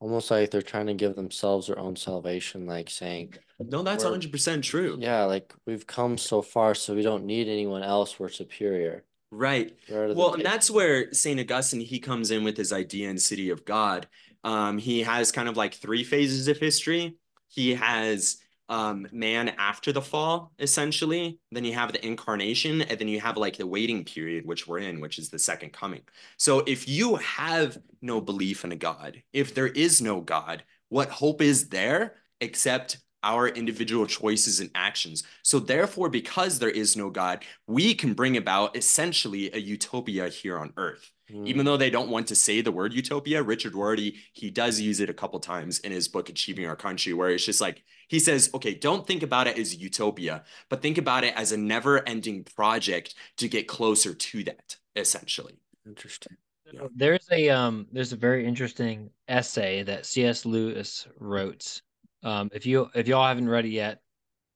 Almost 0.00 0.30
like 0.30 0.50
they're 0.50 0.62
trying 0.62 0.86
to 0.86 0.94
give 0.94 1.16
themselves 1.16 1.66
their 1.66 1.78
own 1.78 1.96
salvation, 1.96 2.66
like 2.66 2.88
saying, 2.88 3.34
No, 3.58 3.82
that's 3.82 4.04
100% 4.04 4.62
true. 4.62 4.96
yeah, 5.00 5.24
like 5.24 5.52
we've 5.66 5.86
come 5.86 6.16
so 6.18 6.40
far, 6.40 6.74
so 6.74 6.94
we 6.94 7.02
don't 7.02 7.24
need 7.24 7.48
anyone 7.48 7.82
else. 7.82 8.18
We're 8.18 8.28
superior. 8.28 9.04
Right. 9.30 9.76
Well, 9.90 10.34
and 10.34 10.44
that's 10.44 10.70
where 10.70 11.12
St. 11.12 11.38
Augustine 11.40 11.80
he 11.80 11.98
comes 11.98 12.30
in 12.30 12.44
with 12.44 12.56
his 12.56 12.72
idea 12.72 13.10
in 13.10 13.18
City 13.18 13.50
of 13.50 13.64
God. 13.64 14.06
Um, 14.44 14.78
he 14.78 15.02
has 15.02 15.32
kind 15.32 15.48
of 15.48 15.56
like 15.56 15.74
three 15.74 16.04
phases 16.04 16.48
of 16.48 16.58
history. 16.58 17.16
He 17.48 17.74
has 17.74 18.38
um, 18.68 19.06
man 19.12 19.50
after 19.58 19.92
the 19.92 20.02
fall, 20.02 20.52
essentially. 20.58 21.38
Then 21.50 21.64
you 21.64 21.74
have 21.74 21.92
the 21.92 22.04
incarnation, 22.06 22.82
and 22.82 22.98
then 22.98 23.08
you 23.08 23.20
have 23.20 23.36
like 23.36 23.56
the 23.56 23.66
waiting 23.66 24.04
period, 24.04 24.46
which 24.46 24.66
we're 24.66 24.78
in, 24.78 25.00
which 25.00 25.18
is 25.18 25.30
the 25.30 25.38
second 25.38 25.72
coming. 25.72 26.02
So 26.36 26.60
if 26.60 26.88
you 26.88 27.16
have 27.16 27.78
no 28.02 28.20
belief 28.20 28.64
in 28.64 28.72
a 28.72 28.76
God, 28.76 29.22
if 29.32 29.54
there 29.54 29.68
is 29.68 30.02
no 30.02 30.20
God, 30.20 30.62
what 30.88 31.10
hope 31.10 31.42
is 31.42 31.68
there 31.68 32.16
except 32.40 32.98
our 33.22 33.48
individual 33.48 34.06
choices 34.06 34.60
and 34.60 34.70
actions? 34.74 35.24
So 35.42 35.58
therefore, 35.58 36.08
because 36.08 36.58
there 36.58 36.70
is 36.70 36.96
no 36.96 37.10
God, 37.10 37.44
we 37.66 37.94
can 37.94 38.14
bring 38.14 38.36
about 38.36 38.76
essentially 38.76 39.50
a 39.52 39.58
utopia 39.58 40.28
here 40.28 40.58
on 40.58 40.72
earth. 40.76 41.10
Mm. 41.32 41.46
Even 41.46 41.66
though 41.66 41.76
they 41.76 41.90
don't 41.90 42.08
want 42.08 42.26
to 42.28 42.34
say 42.34 42.60
the 42.60 42.72
word 42.72 42.94
utopia, 42.94 43.42
Richard 43.42 43.74
Rorty, 43.74 44.16
he 44.32 44.50
does 44.50 44.80
use 44.80 45.00
it 45.00 45.10
a 45.10 45.14
couple 45.14 45.38
times 45.40 45.78
in 45.80 45.92
his 45.92 46.08
book, 46.08 46.28
Achieving 46.28 46.66
Our 46.66 46.76
Country, 46.76 47.12
where 47.12 47.30
it's 47.30 47.44
just 47.44 47.60
like, 47.60 47.82
he 48.08 48.18
says, 48.18 48.50
okay, 48.54 48.74
don't 48.74 49.06
think 49.06 49.22
about 49.22 49.46
it 49.46 49.58
as 49.58 49.76
utopia, 49.76 50.44
but 50.68 50.80
think 50.80 50.96
about 50.96 51.24
it 51.24 51.34
as 51.36 51.52
a 51.52 51.56
never 51.56 52.06
ending 52.08 52.44
project 52.44 53.14
to 53.36 53.48
get 53.48 53.68
closer 53.68 54.14
to 54.14 54.44
that, 54.44 54.76
essentially. 54.96 55.58
Interesting. 55.86 56.36
Yeah. 56.72 56.88
There's 56.94 57.26
a 57.32 57.48
um 57.48 57.86
there's 57.92 58.12
a 58.12 58.16
very 58.16 58.46
interesting 58.46 59.08
essay 59.26 59.82
that 59.84 60.04
C.S. 60.04 60.44
Lewis 60.44 61.06
wrote. 61.18 61.80
Um 62.22 62.50
if 62.52 62.66
you 62.66 62.90
if 62.94 63.08
y'all 63.08 63.26
haven't 63.26 63.48
read 63.48 63.64
it 63.64 63.70
yet, 63.70 64.02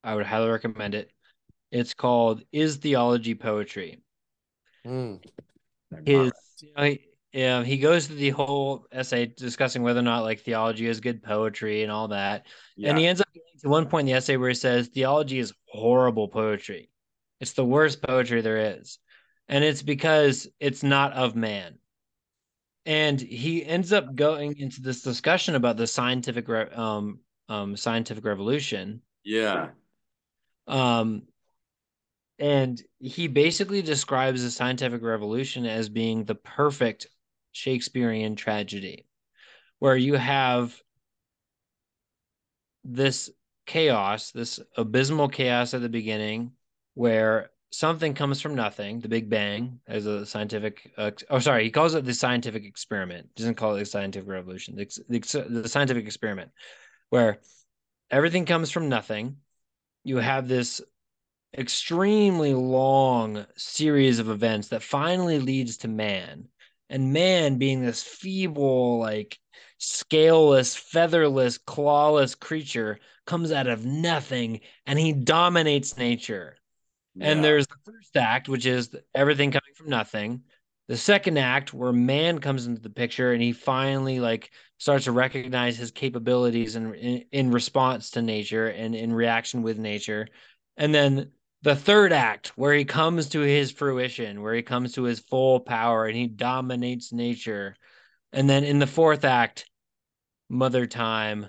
I 0.05 0.15
would 0.15 0.27
highly 0.27 0.51
recommend 0.51 0.95
it. 0.95 1.11
It's 1.71 1.95
called 1.95 2.43
Is 2.53 2.77
Theology 2.77 3.35
Poetry? 3.35 4.03
Mm. 4.87 5.25
His 6.05 6.33
you 6.63 6.99
yeah, 7.33 7.65
he 7.65 7.79
goes 7.79 8.07
through 8.07 8.17
the 8.17 8.31
whole 8.31 8.87
essay 8.93 9.27
discussing 9.27 9.83
whether 9.83 10.01
or 10.01 10.05
not 10.05 10.23
like 10.23 10.41
theology 10.41 10.87
is 10.87 11.01
good 11.01 11.23
poetry 11.23 11.83
and 11.83 11.91
all 11.91 12.09
that. 12.09 12.47
And 12.83 12.99
he 12.99 13.07
ends 13.07 13.23
up 13.23 13.29
getting 13.33 13.59
to 13.63 13.69
one 13.69 13.87
point 13.87 14.07
in 14.07 14.13
the 14.13 14.19
essay 14.19 14.37
where 14.37 14.51
he 14.51 14.55
says 14.55 14.89
theology 14.89 15.39
is 15.39 15.55
horrible 15.67 16.29
poetry. 16.29 16.91
It's 17.41 17.55
the 17.55 17.65
worst 17.65 18.03
poetry 18.03 18.43
there 18.43 18.77
is. 18.79 18.99
And 19.49 19.65
it's 19.65 19.83
because 19.83 20.47
it's 20.61 20.83
not 20.83 21.15
of 21.15 21.35
man. 21.35 21.79
And 22.85 23.21
he 23.21 23.65
ends 23.65 23.93
up 23.93 24.15
going 24.15 24.59
into 24.59 24.83
this 24.83 25.03
discussion 25.03 25.55
about 25.55 25.77
the 25.77 25.87
scientific 25.87 26.49
re- 26.49 26.71
um 26.75 27.21
um 27.49 27.77
scientific 27.77 28.25
revolution. 28.25 29.01
yeah. 29.25 29.71
Um 30.67 31.23
and 32.43 32.83
he 32.99 33.29
basically 33.29 33.83
describes 33.83 34.43
the 34.43 34.51
scientific 34.51 35.01
revolution 35.01 35.65
as 35.65 35.89
being 35.89 36.25
the 36.25 36.35
perfect 36.35 37.07
Shakespearean 37.53 38.35
tragedy, 38.35 39.07
where 39.79 39.95
you 39.95 40.15
have 40.15 40.77
this 42.83 43.31
chaos, 43.65 44.33
this 44.33 44.59
abysmal 44.77 45.29
chaos 45.29 45.73
at 45.73 45.83
the 45.83 45.89
beginning, 45.89 46.51
where 46.95 47.53
something 47.71 48.13
comes 48.13 48.41
from 48.41 48.57
nothing, 48.57 48.99
the 48.99 49.09
Big 49.09 49.31
Bang, 49.31 49.79
as 49.87 50.07
a 50.07 50.27
scientific. 50.27 50.91
Uh, 50.99 51.13
oh, 51.31 51.39
sorry, 51.39 51.63
he 51.63 51.71
calls 51.71 51.95
it 51.95 52.05
the 52.05 52.13
scientific 52.13 52.65
experiment. 52.65 53.33
Doesn't 53.37 53.55
call 53.55 53.77
it 53.77 53.79
the 53.79 53.87
scientific 53.87 54.29
revolution. 54.29 54.75
The, 54.75 54.91
the, 55.09 55.47
the 55.49 55.69
scientific 55.69 56.07
experiment, 56.07 56.51
where 57.09 57.39
everything 58.11 58.47
comes 58.47 58.73
from 58.73 58.89
nothing. 58.89 59.37
You 60.03 60.17
have 60.17 60.49
this 60.49 60.81
extremely 61.57 62.55
long 62.55 63.47
series 63.57 64.19
of 64.19 64.29
events 64.29 64.69
that 64.69 64.83
finally 64.83 65.39
leads 65.39 65.79
to 65.79 65.89
man. 65.89 66.49
And 66.89 67.13
man 67.13 67.59
being 67.59 67.83
this 67.83 68.03
feeble 68.03 68.99
like 68.99 69.39
scaleless 69.79 70.77
featherless 70.77 71.59
clawless 71.59 72.39
creature 72.39 72.99
comes 73.27 73.51
out 73.51 73.67
of 73.67 73.85
nothing 73.85 74.61
and 74.87 74.99
he 74.99 75.13
dominates 75.13 75.97
nature. 75.97 76.57
And 77.21 77.45
there's 77.45 77.67
the 77.67 77.77
first 77.85 78.17
act 78.17 78.49
which 78.49 78.65
is 78.65 78.95
everything 79.15 79.51
coming 79.51 79.75
from 79.75 79.91
nothing. 79.91 80.43
The 80.89 80.97
second 80.97 81.39
act 81.39 81.73
where 81.73 81.93
man 81.93 82.39
comes 82.39 82.67
into 82.67 82.81
the 82.81 82.91
picture 82.91 83.33
and 83.33 83.43
he 83.43 83.53
finally 83.53 84.19
like 84.19 84.51
starts 84.79 85.05
to 85.05 85.13
recognize 85.13 85.77
his 85.77 85.91
capabilities 85.91 86.77
in 86.77 86.95
in, 86.95 87.25
in 87.33 87.51
response 87.51 88.11
to 88.13 88.23
nature 88.23 88.69
and 88.69 88.95
in 88.95 89.13
reaction 89.13 89.63
with 89.63 89.79
nature. 89.79 90.27
And 90.77 90.95
then 90.95 91.31
the 91.63 91.77
third 91.77 92.13
act 92.13 92.49
where 92.57 92.75
he 92.75 92.85
comes 92.85 93.29
to 93.31 93.41
his 93.41 93.71
fruition 93.71 94.43
where 94.43 94.55
he 94.55 94.63
comes 94.63 94.93
to 94.95 95.05
his 95.05 95.21
full 95.21 95.61
power 95.61 96.07
and 96.07 96.17
he 96.17 96.27
dominates 96.27 97.13
nature. 97.13 97.77
And 98.33 98.49
then 98.51 98.65
in 98.65 98.79
the 98.79 98.87
fourth 98.87 99.25
act 99.25 99.71
mother 100.49 100.87
time 100.87 101.47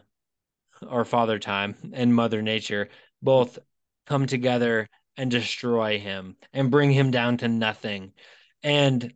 or 0.88 1.06
father 1.06 1.40
time 1.40 1.76
and 1.94 2.14
mother 2.14 2.42
nature 2.42 2.90
both 3.22 3.60
come 4.06 4.28
together 4.28 4.88
and 5.18 5.32
destroy 5.32 6.00
him 6.00 6.36
and 6.54 6.72
bring 6.72 6.92
him 6.92 7.12
down 7.12 7.38
to 7.38 7.48
nothing. 7.48 8.14
And 8.62 9.14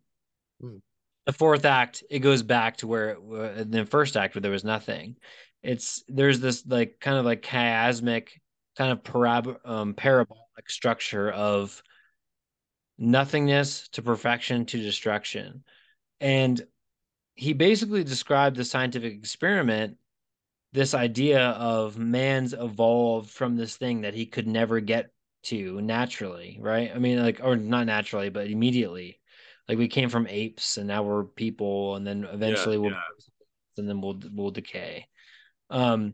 Hmm. 0.61 0.77
the 1.25 1.33
fourth 1.33 1.65
act 1.65 2.03
it 2.09 2.19
goes 2.19 2.41
back 2.41 2.77
to 2.77 2.87
where 2.87 3.11
in 3.57 3.69
the 3.69 3.85
first 3.85 4.17
act 4.17 4.33
where 4.35 4.41
there 4.41 4.51
was 4.51 4.63
nothing. 4.63 5.17
It's 5.61 6.03
there's 6.07 6.39
this 6.39 6.65
like 6.65 6.99
kind 6.99 7.17
of 7.17 7.25
like 7.25 7.41
chiasmic 7.41 8.29
kind 8.75 8.91
of 8.91 9.03
parab- 9.03 9.59
um, 9.67 9.93
structure 10.67 11.31
of 11.31 11.81
nothingness 12.97 13.87
to 13.89 14.01
perfection 14.01 14.65
to 14.65 14.77
destruction. 14.77 15.63
And 16.19 16.61
he 17.35 17.53
basically 17.53 18.03
described 18.03 18.55
the 18.55 18.65
scientific 18.65 19.13
experiment 19.13 19.97
this 20.73 20.93
idea 20.93 21.49
of 21.49 21.97
man's 21.97 22.53
evolved 22.53 23.29
from 23.29 23.55
this 23.55 23.77
thing 23.77 24.01
that 24.01 24.13
he 24.13 24.25
could 24.25 24.47
never 24.47 24.79
get 24.79 25.11
to 25.43 25.79
naturally, 25.81 26.57
right? 26.59 26.91
I 26.93 26.99
mean, 26.99 27.19
like, 27.19 27.39
or 27.41 27.55
not 27.55 27.85
naturally, 27.85 28.29
but 28.29 28.47
immediately. 28.47 29.19
Like 29.67 29.77
we 29.77 29.87
came 29.87 30.09
from 30.09 30.27
apes 30.27 30.77
and 30.77 30.87
now 30.87 31.03
we're 31.03 31.25
people, 31.25 31.95
and 31.95 32.07
then 32.07 32.25
eventually 32.31 32.75
yeah, 32.75 32.81
we'll 32.81 32.91
yeah. 32.91 33.01
and 33.77 33.89
then 33.89 34.01
we'll 34.01 34.19
we'll 34.33 34.51
decay. 34.51 35.07
Um 35.69 36.13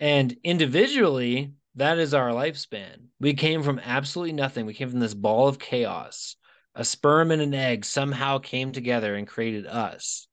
and 0.00 0.36
individually, 0.42 1.52
that 1.76 1.98
is 1.98 2.14
our 2.14 2.30
lifespan. 2.30 3.08
We 3.20 3.34
came 3.34 3.62
from 3.62 3.80
absolutely 3.82 4.32
nothing. 4.32 4.66
We 4.66 4.74
came 4.74 4.90
from 4.90 5.00
this 5.00 5.14
ball 5.14 5.48
of 5.48 5.58
chaos. 5.58 6.36
A 6.74 6.84
sperm 6.84 7.30
and 7.30 7.42
an 7.42 7.54
egg 7.54 7.84
somehow 7.84 8.38
came 8.38 8.72
together 8.72 9.14
and 9.14 9.26
created 9.26 9.66
us 9.66 10.26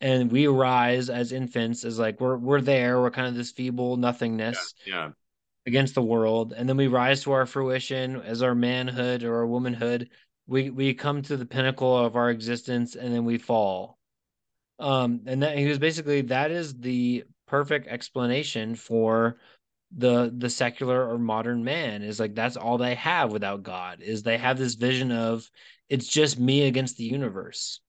and 0.00 0.30
we 0.30 0.46
rise 0.46 1.08
as 1.08 1.32
infants 1.32 1.84
as 1.84 1.98
like 1.98 2.20
we're 2.20 2.36
we're 2.36 2.60
there 2.60 3.00
we're 3.00 3.10
kind 3.10 3.28
of 3.28 3.34
this 3.34 3.52
feeble 3.52 3.96
nothingness 3.96 4.74
yeah, 4.86 4.94
yeah, 4.94 5.10
against 5.66 5.94
the 5.94 6.02
world 6.02 6.52
and 6.56 6.68
then 6.68 6.76
we 6.76 6.86
rise 6.86 7.22
to 7.22 7.32
our 7.32 7.46
fruition 7.46 8.20
as 8.22 8.42
our 8.42 8.54
manhood 8.54 9.22
or 9.22 9.36
our 9.36 9.46
womanhood 9.46 10.10
we 10.46 10.70
we 10.70 10.92
come 10.92 11.22
to 11.22 11.36
the 11.36 11.46
pinnacle 11.46 11.96
of 11.96 12.16
our 12.16 12.30
existence 12.30 12.94
and 12.94 13.14
then 13.14 13.24
we 13.24 13.38
fall 13.38 13.98
um 14.78 15.20
and 15.26 15.42
that 15.42 15.56
he 15.56 15.66
was 15.66 15.78
basically 15.78 16.20
that 16.22 16.50
is 16.50 16.74
the 16.74 17.24
perfect 17.46 17.86
explanation 17.86 18.74
for 18.74 19.38
the 19.96 20.32
the 20.36 20.50
secular 20.50 21.08
or 21.08 21.18
modern 21.18 21.62
man 21.62 22.02
is 22.02 22.18
like 22.18 22.34
that's 22.34 22.56
all 22.56 22.78
they 22.78 22.94
have 22.96 23.30
without 23.30 23.62
god 23.62 24.00
is 24.00 24.22
they 24.22 24.36
have 24.36 24.58
this 24.58 24.74
vision 24.74 25.12
of 25.12 25.48
it's 25.88 26.08
just 26.08 26.38
me 26.38 26.66
against 26.66 26.96
the 26.96 27.04
universe 27.04 27.80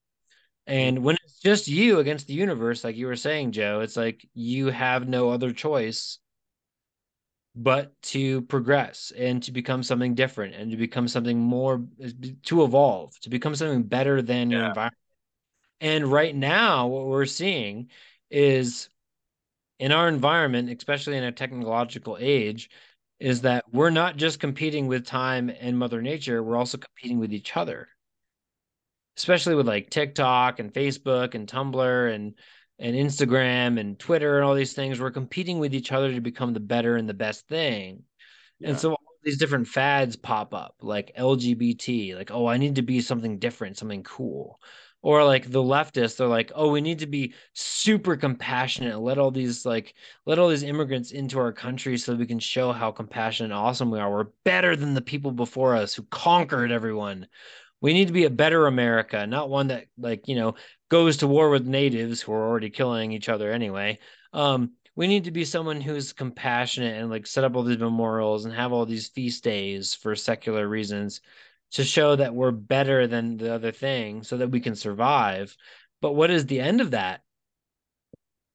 and 0.67 0.97
mm-hmm. 0.97 1.05
when 1.05 1.17
it's 1.23 1.39
just 1.39 1.67
you 1.67 1.99
against 1.99 2.27
the 2.27 2.33
universe, 2.33 2.83
like 2.83 2.97
you 2.97 3.07
were 3.07 3.15
saying, 3.15 3.53
Joe, 3.53 3.79
it's 3.79 3.95
like 3.95 4.27
you 4.33 4.67
have 4.67 5.07
no 5.07 5.29
other 5.29 5.53
choice 5.53 6.19
but 7.55 7.99
to 8.03 8.41
progress 8.43 9.11
and 9.17 9.41
to 9.43 9.51
become 9.51 9.81
something 9.81 10.13
different 10.13 10.53
and 10.53 10.69
to 10.69 10.77
become 10.77 11.07
something 11.07 11.39
more 11.39 11.83
to 12.43 12.63
evolve, 12.63 13.17
to 13.21 13.29
become 13.29 13.55
something 13.55 13.83
better 13.83 14.21
than 14.21 14.51
yeah. 14.51 14.57
your 14.57 14.67
environment. 14.67 14.97
And 15.79 16.11
right 16.11 16.35
now, 16.35 16.87
what 16.87 17.07
we're 17.07 17.25
seeing 17.25 17.89
is 18.29 18.89
in 19.79 19.91
our 19.91 20.07
environment, 20.07 20.69
especially 20.69 21.17
in 21.17 21.23
a 21.23 21.31
technological 21.31 22.17
age, 22.19 22.69
is 23.19 23.41
that 23.41 23.65
we're 23.71 23.89
not 23.89 24.17
just 24.17 24.39
competing 24.39 24.87
with 24.87 25.05
time 25.05 25.49
and 25.59 25.77
Mother 25.77 26.01
Nature, 26.01 26.43
we're 26.43 26.57
also 26.57 26.77
competing 26.77 27.19
with 27.19 27.33
each 27.33 27.57
other 27.57 27.87
especially 29.17 29.55
with 29.55 29.67
like 29.67 29.89
TikTok 29.89 30.59
and 30.59 30.71
Facebook 30.71 31.33
and 31.33 31.47
Tumblr 31.47 32.13
and 32.13 32.35
and 32.79 32.95
Instagram 32.95 33.79
and 33.79 33.97
Twitter 33.97 34.37
and 34.37 34.45
all 34.45 34.53
these 34.53 34.73
things, 34.73 34.99
we're 34.99 35.09
competing 35.09 35.57
with 35.57 35.73
each 35.73 35.91
other 35.91 36.13
to 36.13 36.21
become 36.21 36.53
the 36.53 36.59
better 36.59 36.95
and 36.95 37.09
the 37.09 37.13
best 37.13 37.47
thing. 37.47 38.03
Yeah. 38.59 38.69
And 38.69 38.79
so 38.79 38.91
all 38.91 38.99
these 39.23 39.39
different 39.39 39.67
fads 39.67 40.15
pop 40.15 40.53
up, 40.53 40.75
like 40.81 41.11
LGBT, 41.17 42.15
like, 42.15 42.29
oh, 42.29 42.45
I 42.45 42.57
need 42.57 42.75
to 42.75 42.83
be 42.83 43.01
something 43.01 43.39
different, 43.39 43.77
something 43.77 44.03
cool. 44.03 44.59
Or 45.03 45.23
like 45.23 45.49
the 45.49 45.63
leftists, 45.63 46.17
they're 46.17 46.27
like, 46.27 46.51
oh, 46.55 46.71
we 46.71 46.81
need 46.81 46.99
to 46.99 47.07
be 47.07 47.33
super 47.53 48.17
compassionate. 48.17 48.99
Let 48.99 49.17
all 49.17 49.31
these 49.31 49.65
like 49.65 49.93
let 50.25 50.39
all 50.39 50.49
these 50.49 50.63
immigrants 50.63 51.11
into 51.11 51.39
our 51.39 51.53
country 51.53 51.97
so 51.97 52.15
we 52.15 52.25
can 52.25 52.39
show 52.39 52.71
how 52.71 52.91
compassionate 52.91 53.51
and 53.51 53.59
awesome 53.59 53.91
we 53.91 53.99
are. 53.99 54.11
We're 54.11 54.31
better 54.43 54.75
than 54.75 54.95
the 54.95 55.01
people 55.01 55.31
before 55.31 55.75
us 55.75 55.93
who 55.93 56.03
conquered 56.03 56.71
everyone 56.71 57.27
we 57.81 57.93
need 57.93 58.07
to 58.07 58.13
be 58.13 58.25
a 58.25 58.29
better 58.29 58.67
America, 58.67 59.25
not 59.27 59.49
one 59.49 59.67
that 59.67 59.85
like 59.97 60.27
you 60.27 60.35
know 60.35 60.55
goes 60.89 61.17
to 61.17 61.27
war 61.27 61.49
with 61.49 61.65
natives 61.65 62.21
who 62.21 62.31
are 62.33 62.47
already 62.47 62.69
killing 62.69 63.11
each 63.11 63.29
other 63.29 63.51
anyway. 63.51 63.99
Um, 64.33 64.73
we 64.95 65.07
need 65.07 65.25
to 65.25 65.31
be 65.31 65.45
someone 65.45 65.79
who's 65.79 66.13
compassionate 66.13 66.99
and 66.99 67.09
like 67.09 67.27
set 67.27 67.43
up 67.43 67.55
all 67.55 67.63
these 67.63 67.77
memorials 67.77 68.45
and 68.45 68.53
have 68.53 68.73
all 68.73 68.85
these 68.85 69.09
feast 69.09 69.43
days 69.43 69.93
for 69.93 70.15
secular 70.15 70.67
reasons 70.67 71.21
to 71.71 71.83
show 71.83 72.15
that 72.15 72.33
we're 72.33 72.51
better 72.51 73.07
than 73.07 73.37
the 73.37 73.53
other 73.53 73.71
thing 73.71 74.23
so 74.23 74.37
that 74.37 74.49
we 74.49 74.59
can 74.59 74.75
survive. 74.75 75.55
But 76.01 76.13
what 76.13 76.31
is 76.31 76.45
the 76.45 76.59
end 76.59 76.81
of 76.81 76.91
that? 76.91 77.21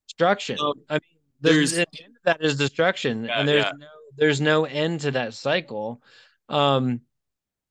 Destruction. 0.08 0.58
Um, 0.60 0.74
I 0.88 0.94
mean, 0.94 1.00
there's 1.40 1.72
the 1.72 1.86
end 2.02 2.16
of 2.16 2.22
that 2.24 2.44
is 2.44 2.56
destruction, 2.56 3.24
yeah, 3.24 3.40
and 3.40 3.48
there's 3.48 3.64
yeah. 3.64 3.72
no 3.78 3.86
there's 4.16 4.40
no 4.40 4.64
end 4.64 5.00
to 5.00 5.10
that 5.12 5.34
cycle. 5.34 6.02
Um, 6.48 7.00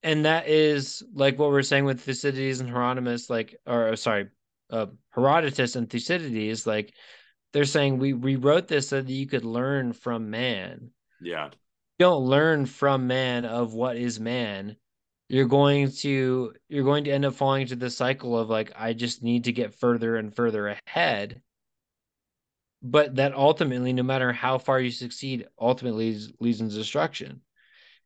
and 0.03 0.25
that 0.25 0.47
is 0.47 1.03
like 1.13 1.37
what 1.37 1.51
we're 1.51 1.61
saying 1.61 1.85
with 1.85 2.01
Thucydides 2.01 2.59
and 2.59 2.69
Hieronymus, 2.69 3.29
like, 3.29 3.55
or 3.67 3.95
sorry, 3.95 4.29
uh, 4.71 4.87
Herodotus 5.11 5.75
and 5.75 5.89
Thucydides, 5.89 6.65
like 6.65 6.93
they're 7.53 7.65
saying 7.65 7.99
we 7.99 8.13
rewrote 8.13 8.67
this 8.67 8.89
so 8.89 9.01
that 9.01 9.11
you 9.11 9.27
could 9.27 9.45
learn 9.45 9.93
from 9.93 10.29
man. 10.29 10.91
Yeah. 11.21 11.45
You 11.99 12.05
don't 12.05 12.23
learn 12.23 12.65
from 12.65 13.07
man 13.07 13.45
of 13.45 13.73
what 13.73 13.97
is 13.97 14.19
man. 14.19 14.77
You're 15.31 15.45
going 15.45 15.89
to 15.91 16.53
you're 16.67 16.83
going 16.83 17.05
to 17.05 17.11
end 17.11 17.23
up 17.23 17.35
falling 17.35 17.61
into 17.61 17.77
the 17.77 17.89
cycle 17.89 18.37
of 18.37 18.49
like 18.49 18.73
I 18.75 18.91
just 18.91 19.23
need 19.23 19.45
to 19.45 19.53
get 19.53 19.73
further 19.73 20.17
and 20.17 20.35
further 20.35 20.75
ahead. 20.85 21.41
But 22.83 23.15
that 23.15 23.33
ultimately, 23.33 23.93
no 23.93 24.03
matter 24.03 24.33
how 24.33 24.57
far 24.57 24.81
you 24.81 24.91
succeed, 24.91 25.47
ultimately 25.57 26.19
leads 26.41 26.59
into 26.59 26.75
destruction. 26.75 27.39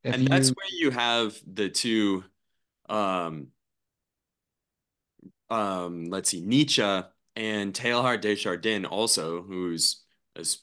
If 0.04 0.14
and 0.14 0.22
you... 0.22 0.30
that's 0.30 0.50
where 0.50 0.68
you 0.70 0.92
have 0.92 1.36
the 1.52 1.68
two 1.68 2.24
um 2.90 3.48
um 5.50 6.06
let's 6.12 6.30
see 6.30 6.42
Nietzsche 6.42 7.02
and 7.36 7.74
Teilhard 7.74 8.22
de 8.22 8.36
Chardin 8.36 8.86
also 8.86 9.42
who's 9.42 10.04
is 10.36 10.60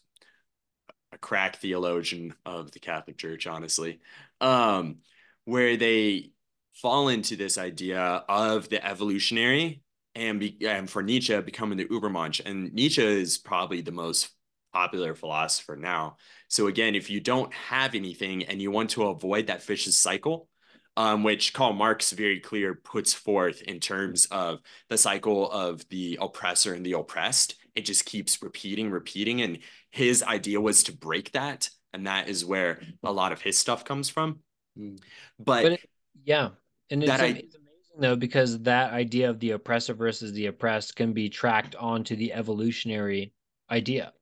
a 1.10 1.18
crack 1.18 1.56
theologian 1.56 2.34
of 2.46 2.70
the 2.70 2.78
Catholic 2.78 3.18
Church 3.18 3.48
honestly 3.48 3.98
um 4.40 4.98
where 5.44 5.76
they 5.76 6.30
fall 6.74 7.08
into 7.08 7.36
this 7.36 7.58
idea 7.58 8.24
of 8.28 8.68
the 8.68 8.84
evolutionary 8.84 9.82
and, 10.14 10.40
be, 10.40 10.56
and 10.66 10.88
for 10.88 11.02
Nietzsche 11.02 11.38
becoming 11.40 11.78
the 11.78 11.86
Übermensch 11.86 12.40
and 12.44 12.72
Nietzsche 12.72 13.02
is 13.02 13.38
probably 13.38 13.80
the 13.80 13.92
most 13.92 14.30
popular 14.72 15.14
philosopher 15.14 15.76
now. 15.76 16.16
So 16.48 16.66
again, 16.66 16.94
if 16.94 17.10
you 17.10 17.20
don't 17.20 17.52
have 17.52 17.94
anything 17.94 18.44
and 18.44 18.60
you 18.60 18.70
want 18.70 18.90
to 18.90 19.04
avoid 19.04 19.46
that 19.46 19.62
vicious 19.62 19.98
cycle, 19.98 20.48
um, 20.96 21.22
which 21.22 21.54
Karl 21.54 21.72
Marx 21.72 22.12
very 22.12 22.40
clear 22.40 22.74
puts 22.74 23.14
forth 23.14 23.62
in 23.62 23.80
terms 23.80 24.26
of 24.26 24.60
the 24.88 24.98
cycle 24.98 25.50
of 25.50 25.86
the 25.88 26.18
oppressor 26.20 26.74
and 26.74 26.84
the 26.84 26.92
oppressed, 26.92 27.54
it 27.74 27.86
just 27.86 28.04
keeps 28.04 28.42
repeating, 28.42 28.90
repeating. 28.90 29.40
And 29.40 29.58
his 29.90 30.22
idea 30.22 30.60
was 30.60 30.82
to 30.84 30.96
break 30.96 31.32
that. 31.32 31.70
And 31.94 32.06
that 32.06 32.28
is 32.28 32.44
where 32.44 32.82
a 33.02 33.12
lot 33.12 33.32
of 33.32 33.40
his 33.40 33.58
stuff 33.58 33.84
comes 33.84 34.10
from. 34.10 34.40
But, 34.76 35.62
but 35.62 35.72
it, 35.72 35.80
yeah. 36.24 36.50
And 36.92 37.02
it's, 37.02 37.12
I, 37.12 37.26
it's 37.26 37.54
amazing 37.56 38.00
though, 38.00 38.16
because 38.16 38.60
that 38.60 38.92
idea 38.92 39.30
of 39.30 39.40
the 39.40 39.52
oppressor 39.52 39.94
versus 39.94 40.32
the 40.32 40.46
oppressed 40.46 40.94
can 40.94 41.12
be 41.12 41.28
tracked 41.28 41.74
onto 41.74 42.14
the 42.14 42.32
evolutionary 42.32 43.32
idea 43.70 44.12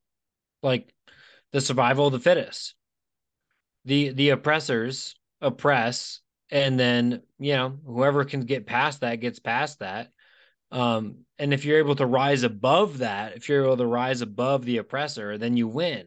like 0.62 0.92
the 1.52 1.60
survival 1.60 2.06
of 2.06 2.12
the 2.12 2.20
fittest. 2.20 2.74
The 3.84 4.10
the 4.10 4.30
oppressors 4.30 5.14
oppress, 5.40 6.20
and 6.50 6.78
then 6.78 7.22
you 7.38 7.54
know 7.54 7.78
whoever 7.86 8.24
can 8.24 8.42
get 8.42 8.66
past 8.66 9.00
that 9.00 9.20
gets 9.20 9.38
past 9.38 9.78
that. 9.78 10.10
Um, 10.70 11.24
and 11.38 11.52
if 11.52 11.64
you're 11.64 11.78
able 11.78 11.96
to 11.96 12.06
rise 12.06 12.42
above 12.42 12.98
that, 12.98 13.36
if 13.36 13.48
you're 13.48 13.64
able 13.64 13.78
to 13.78 13.86
rise 13.86 14.20
above 14.20 14.64
the 14.64 14.76
oppressor, 14.76 15.38
then 15.38 15.56
you 15.56 15.66
win. 15.66 16.06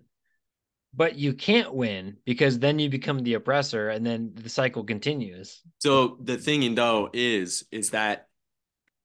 But 0.96 1.16
you 1.16 1.34
can't 1.34 1.74
win 1.74 2.18
because 2.26 2.60
then 2.60 2.78
you 2.78 2.90
become 2.90 3.20
the 3.20 3.34
oppressor, 3.34 3.90
and 3.90 4.06
then 4.06 4.32
the 4.36 4.50
cycle 4.50 4.84
continues. 4.84 5.62
So 5.80 6.18
the 6.22 6.38
thing, 6.38 6.76
though, 6.76 7.10
is 7.14 7.66
is 7.72 7.90
that 7.92 8.28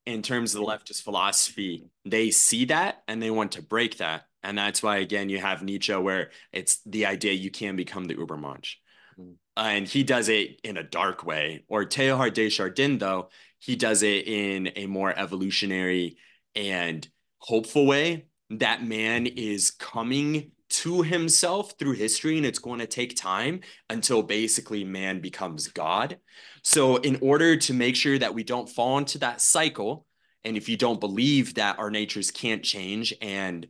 in 0.05 0.23
terms 0.23 0.55
of 0.55 0.61
the 0.61 0.67
leftist 0.67 1.03
philosophy, 1.03 1.91
they 2.05 2.31
see 2.31 2.65
that 2.67 3.03
and 3.09 3.23
they 3.23 3.31
want 3.31 3.53
to 3.53 3.63
break 3.63 3.99
that. 3.99 4.25
And 4.43 4.57
that's 4.57 4.83
why, 4.83 4.99
again, 4.99 5.29
you 5.29 5.39
have 5.39 5.63
Nietzsche, 5.63 5.95
where 5.95 6.31
it's 6.53 6.81
the 6.87 7.07
idea 7.07 7.33
you 7.33 7.51
can 7.51 7.77
become 7.77 8.05
the 8.05 8.15
Übermensch. 8.15 8.77
Mm. 9.19 9.35
Uh, 9.57 9.61
and 9.61 9.89
he 9.89 10.05
does 10.05 10.29
it 10.29 10.61
in 10.63 10.77
a 10.77 10.83
dark 10.83 11.27
way. 11.27 11.65
Or 11.69 11.85
Teilhard 11.85 12.35
de 12.35 12.49
Chardin, 12.49 12.99
though, 12.99 13.29
he 13.59 13.77
does 13.77 14.03
it 14.03 14.27
in 14.27 14.71
a 14.77 14.87
more 14.87 15.13
evolutionary 15.15 16.17
and 16.55 17.07
hopeful 17.39 17.85
way. 17.85 18.27
That 18.51 18.83
man 18.83 19.27
is 19.27 19.71
coming 19.71 20.53
to 20.71 21.03
himself 21.03 21.75
through 21.79 21.93
history, 21.93 22.37
and 22.37 22.47
it's 22.47 22.59
going 22.59 22.81
to 22.81 22.87
take 22.87 23.17
time 23.17 23.61
until 23.89 24.23
basically 24.23 24.85
man 24.85 25.21
becomes 25.21 25.69
God. 25.69 26.19
So, 26.63 26.97
in 26.97 27.19
order 27.23 27.57
to 27.57 27.75
make 27.75 27.97
sure 27.97 28.19
that 28.19 28.35
we 28.35 28.45
don't 28.45 28.69
fall 28.69 28.99
into 28.99 29.19
that 29.19 29.41
cycle, 29.41 30.07
and 30.45 30.57
if 30.57 30.69
you 30.69 30.77
don't 30.77 31.01
believe 31.01 31.55
that 31.55 31.79
our 31.79 31.91
natures 31.91 32.31
can't 32.31 32.63
change 32.63 33.15
and 33.21 33.67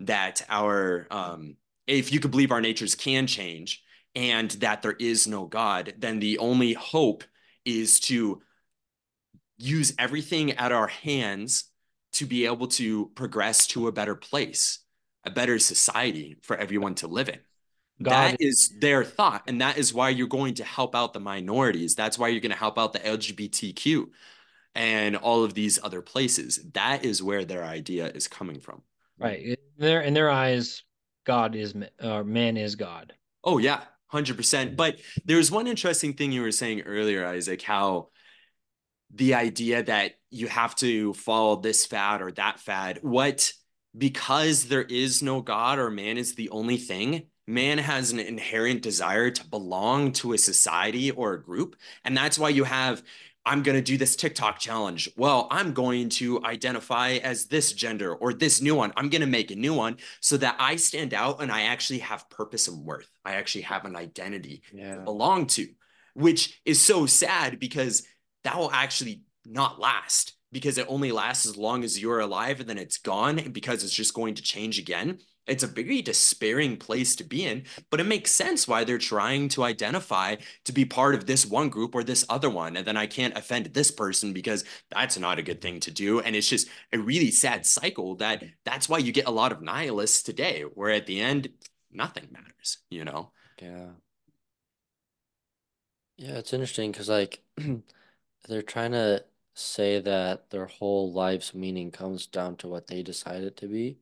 that 0.00 0.42
our 0.48 1.06
um, 1.10 1.56
if 1.86 2.12
you 2.12 2.20
could 2.20 2.30
believe 2.30 2.52
our 2.52 2.60
natures 2.60 2.94
can 2.94 3.26
change 3.26 3.82
and 4.14 4.50
that 4.52 4.82
there 4.82 4.96
is 4.98 5.26
no 5.26 5.46
God, 5.46 5.94
then 5.98 6.18
the 6.18 6.38
only 6.38 6.72
hope 6.72 7.24
is 7.64 8.00
to 8.00 8.42
use 9.58 9.92
everything 9.98 10.52
at 10.52 10.72
our 10.72 10.86
hands 10.86 11.64
to 12.12 12.26
be 12.26 12.46
able 12.46 12.66
to 12.66 13.10
progress 13.14 13.66
to 13.68 13.86
a 13.86 13.92
better 13.92 14.14
place, 14.14 14.80
a 15.24 15.30
better 15.30 15.58
society 15.58 16.36
for 16.42 16.56
everyone 16.56 16.94
to 16.96 17.06
live 17.06 17.28
in. 17.28 17.38
God 18.02 18.10
that 18.10 18.36
is 18.40 18.72
their 18.80 19.04
thought. 19.04 19.42
And 19.46 19.60
that 19.60 19.76
is 19.76 19.92
why 19.92 20.08
you're 20.08 20.26
going 20.26 20.54
to 20.54 20.64
help 20.64 20.94
out 20.94 21.12
the 21.12 21.20
minorities. 21.20 21.94
That's 21.94 22.18
why 22.18 22.28
you're 22.28 22.40
going 22.40 22.52
to 22.52 22.58
help 22.58 22.78
out 22.78 22.92
the 22.92 23.00
LGBTQ 23.00 24.06
and 24.74 25.16
all 25.16 25.44
of 25.44 25.52
these 25.52 25.78
other 25.82 26.00
places. 26.00 26.60
That 26.72 27.04
is 27.04 27.22
where 27.22 27.44
their 27.44 27.64
idea 27.64 28.06
is 28.08 28.26
coming 28.26 28.60
from. 28.60 28.82
Right. 29.18 29.42
In 29.42 29.56
their, 29.76 30.00
in 30.00 30.14
their 30.14 30.30
eyes, 30.30 30.82
God 31.26 31.54
is, 31.54 31.74
or 32.02 32.24
man 32.24 32.56
is 32.56 32.74
God. 32.76 33.12
Oh, 33.44 33.58
yeah. 33.58 33.82
100%. 34.12 34.76
But 34.76 34.98
there's 35.24 35.50
one 35.50 35.66
interesting 35.66 36.14
thing 36.14 36.32
you 36.32 36.42
were 36.42 36.52
saying 36.52 36.80
earlier, 36.82 37.26
Isaac, 37.26 37.62
how 37.62 38.08
the 39.12 39.34
idea 39.34 39.82
that 39.82 40.12
you 40.30 40.46
have 40.46 40.74
to 40.76 41.12
follow 41.14 41.60
this 41.60 41.84
fad 41.84 42.22
or 42.22 42.32
that 42.32 42.60
fad, 42.60 43.00
what, 43.02 43.52
because 43.96 44.66
there 44.66 44.82
is 44.82 45.22
no 45.22 45.40
God 45.40 45.78
or 45.78 45.90
man 45.90 46.16
is 46.16 46.34
the 46.34 46.50
only 46.50 46.76
thing, 46.76 47.26
man 47.46 47.78
has 47.78 48.12
an 48.12 48.20
inherent 48.20 48.82
desire 48.82 49.30
to 49.30 49.46
belong 49.46 50.12
to 50.12 50.32
a 50.32 50.38
society 50.38 51.10
or 51.10 51.34
a 51.34 51.42
group. 51.42 51.76
And 52.04 52.16
that's 52.16 52.38
why 52.38 52.50
you 52.50 52.64
have 52.64 53.02
I'm 53.46 53.62
going 53.62 53.76
to 53.76 53.82
do 53.82 53.96
this 53.96 54.16
TikTok 54.16 54.58
challenge. 54.58 55.08
Well, 55.16 55.48
I'm 55.50 55.72
going 55.72 56.10
to 56.10 56.44
identify 56.44 57.12
as 57.12 57.46
this 57.46 57.72
gender 57.72 58.14
or 58.14 58.34
this 58.34 58.60
new 58.60 58.74
one. 58.74 58.92
I'm 58.96 59.08
going 59.08 59.22
to 59.22 59.26
make 59.26 59.50
a 59.50 59.56
new 59.56 59.72
one 59.72 59.96
so 60.20 60.36
that 60.36 60.56
I 60.58 60.76
stand 60.76 61.14
out 61.14 61.42
and 61.42 61.50
I 61.50 61.62
actually 61.62 62.00
have 62.00 62.28
purpose 62.28 62.68
and 62.68 62.84
worth. 62.84 63.10
I 63.24 63.36
actually 63.36 63.62
have 63.62 63.86
an 63.86 63.96
identity 63.96 64.62
yeah. 64.72 64.96
to 64.96 65.00
belong 65.00 65.46
to, 65.48 65.68
which 66.14 66.60
is 66.66 66.80
so 66.80 67.06
sad 67.06 67.58
because 67.58 68.06
that 68.44 68.58
will 68.58 68.70
actually 68.72 69.22
not 69.46 69.80
last 69.80 70.34
because 70.52 70.78
it 70.78 70.86
only 70.88 71.12
lasts 71.12 71.46
as 71.46 71.56
long 71.56 71.84
as 71.84 72.00
you're 72.00 72.20
alive 72.20 72.60
and 72.60 72.68
then 72.68 72.78
it's 72.78 72.98
gone 72.98 73.50
because 73.52 73.84
it's 73.84 73.94
just 73.94 74.14
going 74.14 74.34
to 74.34 74.42
change 74.42 74.78
again. 74.78 75.18
It's 75.46 75.62
a 75.62 75.66
very 75.66 76.00
despairing 76.02 76.76
place 76.76 77.16
to 77.16 77.24
be 77.24 77.44
in, 77.44 77.64
but 77.90 77.98
it 77.98 78.06
makes 78.06 78.30
sense 78.30 78.68
why 78.68 78.84
they're 78.84 78.98
trying 78.98 79.48
to 79.50 79.64
identify 79.64 80.36
to 80.64 80.72
be 80.72 80.84
part 80.84 81.14
of 81.14 81.26
this 81.26 81.44
one 81.44 81.68
group 81.70 81.94
or 81.94 82.04
this 82.04 82.24
other 82.28 82.48
one. 82.50 82.76
And 82.76 82.86
then 82.86 82.96
I 82.96 83.06
can't 83.06 83.36
offend 83.36 83.66
this 83.66 83.90
person 83.90 84.32
because 84.32 84.64
that's 84.90 85.18
not 85.18 85.38
a 85.38 85.42
good 85.42 85.60
thing 85.60 85.80
to 85.80 85.90
do. 85.90 86.20
And 86.20 86.36
it's 86.36 86.48
just 86.48 86.68
a 86.92 86.98
really 86.98 87.30
sad 87.32 87.66
cycle 87.66 88.16
that 88.16 88.44
that's 88.64 88.88
why 88.88 88.98
you 88.98 89.12
get 89.12 89.26
a 89.26 89.32
lot 89.32 89.50
of 89.52 89.62
nihilists 89.62 90.22
today, 90.22 90.62
where 90.62 90.90
at 90.90 91.06
the 91.06 91.20
end, 91.20 91.48
nothing 91.90 92.28
matters, 92.30 92.78
you 92.90 93.04
know? 93.04 93.32
Yeah. 93.60 93.90
Yeah, 96.16 96.38
it's 96.38 96.52
interesting 96.52 96.92
because, 96.92 97.08
like, 97.08 97.42
they're 98.48 98.62
trying 98.62 98.92
to 98.92 99.24
say 99.54 100.00
that 100.00 100.50
their 100.50 100.66
whole 100.66 101.12
life's 101.12 101.54
meaning 101.54 101.90
comes 101.90 102.26
down 102.26 102.56
to 102.56 102.68
what 102.68 102.86
they 102.86 103.02
decide 103.02 103.42
it 103.42 103.56
to 103.58 103.66
be. 103.66 103.98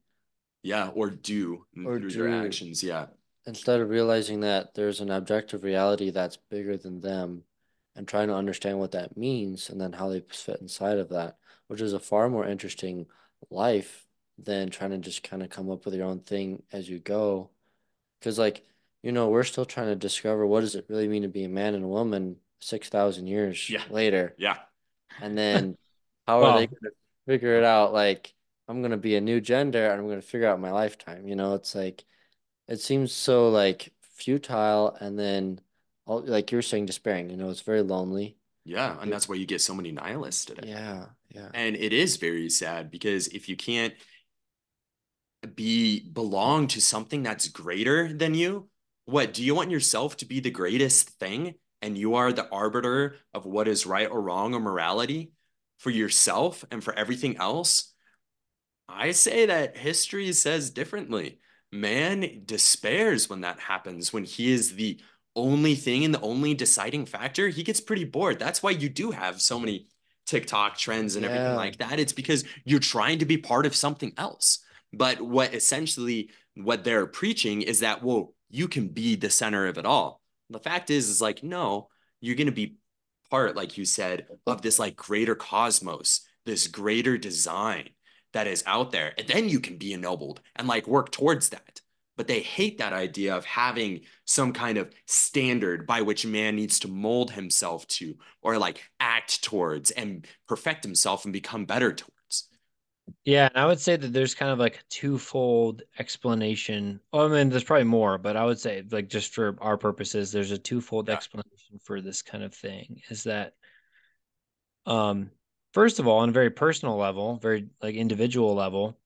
Yeah, 0.63 0.89
or 0.89 1.11
do 1.11 1.65
or 1.85 1.99
through 1.99 2.11
do. 2.11 2.23
their 2.23 2.45
actions. 2.45 2.83
Yeah. 2.83 3.07
Instead 3.47 3.81
of 3.81 3.89
realizing 3.89 4.41
that 4.41 4.75
there's 4.75 5.01
an 5.01 5.11
objective 5.11 5.63
reality 5.65 6.11
that's 6.11 6.37
bigger 6.37 6.77
than 6.77 7.01
them 7.01 7.45
and 7.97 8.07
trying 8.07 8.29
to 8.29 8.35
understand 8.35 8.79
what 8.79 8.93
that 8.93 9.17
means 9.17 9.71
and 9.71 9.81
then 9.81 9.93
how 9.93 10.09
they 10.09 10.21
fit 10.21 10.61
inside 10.61 10.99
of 10.99 11.09
that, 11.09 11.39
which 11.69 11.81
is 11.81 11.93
a 11.93 11.99
far 11.99 12.29
more 12.29 12.47
interesting 12.47 13.07
life 13.51 14.07
than 14.39 14.71
trying 14.71 14.91
to 14.91 14.99
just 14.99 15.23
kind 15.23 15.43
of 15.43 15.51
come 15.51 15.71
up 15.71 15.85
with 15.85 15.95
your 15.95 16.07
own 16.07 16.21
thing 16.21 16.63
as 16.73 16.89
you 16.89 16.99
go. 16.99 17.51
Because, 18.19 18.39
like, 18.39 18.65
you 19.03 19.13
know, 19.13 19.29
we're 19.29 19.45
still 19.45 19.65
trying 19.65 19.89
to 19.89 19.97
discover 19.97 20.47
what 20.47 20.61
does 20.61 20.75
it 20.75 20.87
really 20.89 21.09
mean 21.09 21.23
to 21.23 21.29
be 21.29 21.45
a 21.45 21.49
man 21.49 21.75
and 21.75 21.85
a 21.85 21.89
woman 21.89 22.37
6,000 22.61 23.27
years 23.27 23.69
yeah. 23.71 23.83
later. 23.91 24.35
Yeah. 24.39 24.59
And 25.21 25.37
then 25.37 25.77
how 26.27 26.41
well, 26.41 26.51
are 26.53 26.59
they 26.61 26.67
going 26.67 26.83
to 26.83 26.91
figure 27.27 27.57
it 27.57 27.65
out? 27.65 27.93
Like, 27.93 28.33
I'm 28.69 28.83
gonna 28.83 28.99
be 28.99 29.17
a 29.17 29.21
new 29.21 29.41
gender 29.41 29.91
and 29.91 30.01
I'm 30.01 30.09
gonna 30.09 30.21
figure 30.21 30.47
out 30.47 30.61
my 30.61 30.71
lifetime. 30.71 31.27
You 31.27 31.37
know, 31.37 31.55
it's 31.55 31.75
like 31.75 32.05
it 32.69 32.81
seems 32.81 33.13
so 33.13 33.49
like 33.49 33.93
futile 34.17 34.95
and 35.01 35.19
then 35.19 35.61
all, 36.07 36.23
like 36.23 36.53
you're 36.53 36.63
saying 36.63 36.87
despairing, 36.87 37.31
you 37.31 37.37
know, 37.37 37.49
it's 37.49 37.63
very 37.63 37.83
lonely. 37.83 38.37
Yeah, 38.65 39.01
and 39.01 39.11
that's 39.11 39.29
why 39.29 39.37
you 39.37 39.47
get 39.47 39.63
so 39.63 39.75
many 39.75 39.91
nihilists 39.91 40.45
today. 40.45 40.69
Yeah, 40.69 41.07
yeah. 41.31 41.49
And 41.55 41.75
it 41.77 41.95
is 41.95 42.17
very 42.17 42.51
sad 42.51 42.91
because 42.91 43.29
if 43.29 43.49
you 43.49 43.57
can't 43.57 43.95
be 45.55 46.01
belong 46.01 46.67
to 46.69 46.81
something 46.83 47.23
that's 47.23 47.49
greater 47.49 48.13
than 48.13 48.35
you, 48.35 48.69
what 49.07 49.33
do 49.33 49.43
you 49.43 49.55
want 49.55 49.71
yourself 49.71 50.19
to 50.19 50.27
be 50.27 50.41
the 50.41 50.51
greatest 50.51 51.09
thing 51.19 51.55
and 51.83 51.97
you 51.97 52.17
are 52.17 52.33
the 52.33 52.49
arbiter 52.51 53.17
of 53.35 53.47
what 53.47 53.69
is 53.69 53.87
right 53.87 54.11
or 54.11 54.21
wrong 54.21 54.55
or 54.55 54.61
morality 54.61 55.33
for 55.79 55.91
yourself 55.91 56.65
and 56.71 56.83
for 56.83 56.95
everything 56.95 57.37
else? 57.37 57.93
I 58.89 59.13
say 59.13 59.47
that 59.47 59.77
history 59.77 60.33
says 60.33 60.71
differently. 60.71 61.41
Man 61.71 62.43
despairs 62.47 63.29
when 63.29 63.43
that 63.43 63.61
happens, 63.61 64.13
when 64.13 64.25
he 64.25 64.51
is 64.51 64.75
the 64.75 65.01
only 65.37 65.75
thing 65.75 66.05
and 66.05 66.13
the 66.13 66.21
only 66.21 66.55
deciding 66.55 67.07
factor. 67.07 67.49
He 67.49 67.63
gets 67.63 67.81
pretty 67.81 68.05
bored. 68.05 68.39
That's 68.39 68.63
why 68.63 68.71
you 68.71 68.89
do 68.89 69.11
have 69.11 69.41
so 69.41 69.61
many 69.61 69.89
TikTok 70.27 70.77
trends 70.77 71.17
and 71.17 71.25
yeah. 71.25 71.31
everything 71.31 71.57
like 71.57 71.79
that. 71.79 72.01
It's 72.01 72.13
because 72.13 72.45
you're 72.65 72.81
trying 72.81 73.19
to 73.21 73.27
be 73.27 73.39
part 73.39 73.67
of 73.67 73.77
something 73.77 74.13
else. 74.17 74.61
But 74.93 75.21
what 75.21 75.55
essentially 75.55 76.31
what 76.55 76.85
they're 76.85 77.07
preaching 77.07 77.63
is 77.63 77.81
that, 77.81 78.03
well, 78.03 78.35
you 78.51 78.69
can 78.69 78.89
be 78.89 79.15
the 79.15 79.31
center 79.31 79.67
of 79.67 79.79
it 79.79 79.87
all. 79.87 80.18
The 80.51 80.59
fact 80.59 80.91
is, 80.91 81.09
is 81.09 81.21
like, 81.21 81.43
no, 81.43 81.89
you're 82.21 82.37
going 82.37 82.47
to 82.47 82.53
be 82.53 82.77
part, 83.31 83.57
like 83.57 83.77
you 83.77 83.85
said, 83.85 84.27
of 84.47 84.63
this 84.63 84.79
like 84.79 84.97
greater 84.97 85.35
cosmos, 85.35 86.23
this 86.47 86.67
greater 86.67 87.19
design 87.19 87.91
that 88.33 88.47
is 88.47 88.65
out 88.67 88.93
there. 88.93 89.13
And 89.19 89.29
then 89.29 89.49
you 89.49 89.61
can 89.61 89.77
be 89.77 89.93
ennobled 89.93 90.41
and 90.57 90.69
like 90.69 90.87
work 90.87 91.11
towards 91.11 91.51
that. 91.51 91.81
But 92.17 92.27
they 92.27 92.41
hate 92.41 92.79
that 92.79 92.93
idea 92.93 93.37
of 93.37 93.45
having 93.45 94.01
some 94.25 94.53
kind 94.53 94.77
of 94.77 94.93
standard 95.07 95.87
by 95.87 96.03
which 96.03 96.27
man 96.27 96.57
needs 96.57 96.81
to 96.81 96.89
mold 96.89 97.31
himself 97.31 97.87
to 97.89 98.17
or 98.43 98.59
like 98.59 98.83
act 98.99 99.45
towards 99.45 99.93
and 99.93 100.27
perfect 100.49 100.83
himself 100.83 101.25
and 101.25 101.33
become 101.33 101.65
better 101.65 101.93
towards. 101.93 102.18
Yeah, 103.25 103.49
and 103.49 103.57
I 103.57 103.67
would 103.67 103.81
say 103.81 103.97
that 103.97 104.13
there's 104.13 104.35
kind 104.35 104.51
of 104.51 104.59
like 104.59 104.77
a 104.77 104.89
twofold 104.89 105.83
explanation. 105.99 107.01
Well, 107.13 107.27
I 107.27 107.29
mean, 107.29 107.51
there's 107.51 107.65
probably 107.65 107.85
more, 107.85 108.19
but 108.19 108.37
I 108.37 108.45
would 108.45 108.59
say, 108.59 108.83
like, 108.91 109.09
just 109.09 109.35
for 109.35 109.57
our 109.61 109.77
purposes, 109.77 110.33
there's 110.33 110.51
a 110.51 110.59
twofold 110.59 111.09
yeah. 111.09 111.15
explanation 111.15 111.79
for 111.83 112.01
this 112.01 112.23
kind 112.23 112.43
of 112.43 112.55
thing. 112.55 113.03
Is 113.11 113.25
that, 113.25 113.55
um, 114.87 115.31
first 115.75 115.99
of 115.99 116.07
all, 116.07 116.21
on 116.21 116.31
a 116.31 116.33
very 116.33 116.51
personal 116.51 116.97
level, 116.97 117.37
very 117.37 117.69
like 117.83 117.95
individual 117.95 118.55
level, 118.55 118.99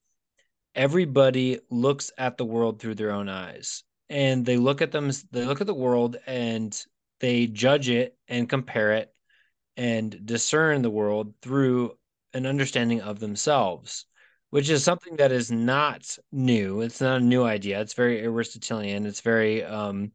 everybody 0.74 1.60
looks 1.70 2.10
at 2.16 2.36
the 2.36 2.44
world 2.44 2.80
through 2.80 2.94
their 2.94 3.12
own 3.12 3.28
eyes. 3.28 3.82
And 4.08 4.44
they 4.44 4.56
look 4.56 4.82
at 4.82 4.92
them, 4.92 5.10
they 5.30 5.44
look 5.44 5.60
at 5.60 5.66
the 5.66 5.74
world 5.74 6.16
and 6.26 6.78
they 7.20 7.46
judge 7.46 7.88
it 7.88 8.16
and 8.28 8.48
compare 8.48 8.92
it 8.92 9.12
and 9.76 10.26
discern 10.26 10.82
the 10.82 10.90
world 10.90 11.34
through 11.40 11.96
an 12.34 12.46
understanding 12.46 13.00
of 13.00 13.20
themselves, 13.20 14.06
which 14.50 14.70
is 14.70 14.84
something 14.84 15.16
that 15.16 15.32
is 15.32 15.50
not 15.50 16.18
new. 16.30 16.80
It's 16.80 17.00
not 17.00 17.20
a 17.20 17.24
new 17.24 17.44
idea. 17.44 17.80
It's 17.80 17.94
very 17.94 18.22
Aristotelian. 18.22 19.06
It's 19.06 19.20
very 19.20 19.64
um, 19.64 20.12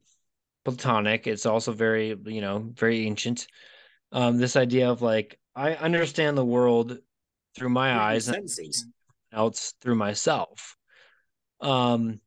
Platonic. 0.66 1.28
It's 1.28 1.46
also 1.46 1.72
very, 1.72 2.16
you 2.26 2.42
know, 2.42 2.72
very 2.74 3.06
ancient. 3.06 3.48
Um, 4.12 4.38
this 4.38 4.56
idea 4.56 4.90
of 4.90 5.02
like 5.02 5.40
I 5.56 5.74
understand 5.76 6.38
the 6.38 6.46
world 6.46 6.98
through 7.56 7.70
my 7.70 7.98
eyes 7.98 8.28
and 8.28 8.50
else 9.34 9.74
through 9.82 9.96
myself. 9.96 10.78
Um, 11.60 12.20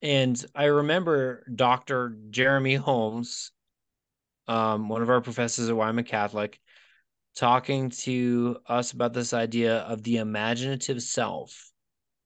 and 0.00 0.44
I 0.54 0.64
remember 0.64 1.44
Dr. 1.54 2.16
Jeremy 2.30 2.74
Holmes, 2.74 3.52
um, 4.48 4.88
one 4.88 5.02
of 5.02 5.10
our 5.10 5.20
professors 5.20 5.68
at 5.68 5.76
Wyoming 5.76 6.04
Catholic, 6.04 6.60
talking 7.34 7.90
to 7.90 8.58
us 8.66 8.92
about 8.92 9.12
this 9.12 9.32
idea 9.32 9.78
of 9.78 10.02
the 10.02 10.18
imaginative 10.18 11.02
self. 11.02 11.70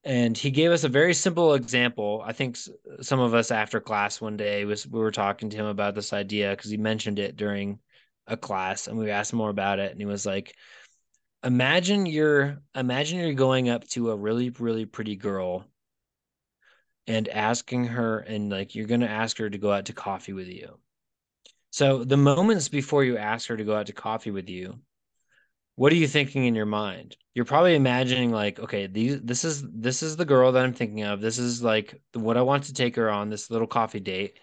And 0.05 0.39
he 0.39 0.51
gave 0.51 0.71
us 0.71 0.85
a 0.85 0.89
very 0.89 1.15
simple 1.15 1.55
example. 1.55 2.23
I 2.25 2.33
think 2.33 2.57
some 3.01 3.19
of 3.19 3.35
us 3.35 3.51
after 3.51 3.81
class 3.81 4.21
one 4.21 4.37
day 4.37 4.65
was 4.65 4.87
we 4.87 5.01
were 5.01 5.11
talking 5.11 5.51
to 5.51 5.57
him 5.57 5.67
about 5.67 5.95
this 5.95 6.13
idea 6.13 6.51
because 6.51 6.71
he 6.71 6.77
mentioned 6.77 7.19
it 7.19 7.37
during 7.37 7.81
a 8.27 8.37
class 8.37 8.87
and 8.87 8.99
we 8.99 9.11
asked 9.11 9.33
more 9.33 9.51
about 9.51 9.79
it 9.79 9.93
and 9.93 10.01
he 10.01 10.07
was 10.07 10.27
like 10.27 10.55
imagine 11.45 12.07
you're 12.07 12.59
imagine 12.75 13.19
you're 13.19 13.35
going 13.35 13.69
up 13.69 13.87
to 13.89 14.11
a 14.11 14.17
really 14.17 14.51
really 14.51 14.85
pretty 14.85 15.17
girl 15.17 15.65
and 17.07 17.29
asking 17.29 17.85
her 17.85 18.19
and 18.19 18.51
like 18.51 18.75
you're 18.75 18.87
going 18.87 19.01
to 19.01 19.09
ask 19.09 19.39
her 19.39 19.49
to 19.49 19.59
go 19.59 19.71
out 19.71 19.87
to 19.87 19.93
coffee 19.93 20.33
with 20.33 20.49
you 20.49 20.77
so 21.71 22.03
the 22.03 22.17
moments 22.17 22.69
before 22.69 23.05
you 23.05 23.17
ask 23.17 23.49
her 23.49 23.57
to 23.57 23.65
go 23.65 23.77
out 23.77 23.87
to 23.87 23.93
coffee 23.93 24.33
with 24.33 24.49
you 24.49 24.79
what 25.77 25.93
are 25.93 25.97
you 25.97 26.09
thinking 26.09 26.45
in 26.45 26.55
your 26.55 26.67
mind 26.67 27.17
you're 27.35 27.45
probably 27.45 27.75
imagining 27.75 28.31
like 28.33 28.59
okay 28.59 28.87
these 28.87 29.21
this 29.23 29.45
is 29.45 29.65
this 29.73 30.03
is 30.03 30.17
the 30.17 30.25
girl 30.25 30.53
that 30.53 30.65
i'm 30.65 30.75
thinking 30.75 31.05
of 31.05 31.21
this 31.21 31.39
is 31.39 31.63
like 31.63 32.01
what 32.15 32.37
i 32.37 32.43
want 32.43 32.65
to 32.65 32.75
take 32.75 32.97
her 32.97 33.11
on 33.11 33.31
this 33.31 33.51
little 33.51 33.67
coffee 33.67 34.01
date 34.01 34.39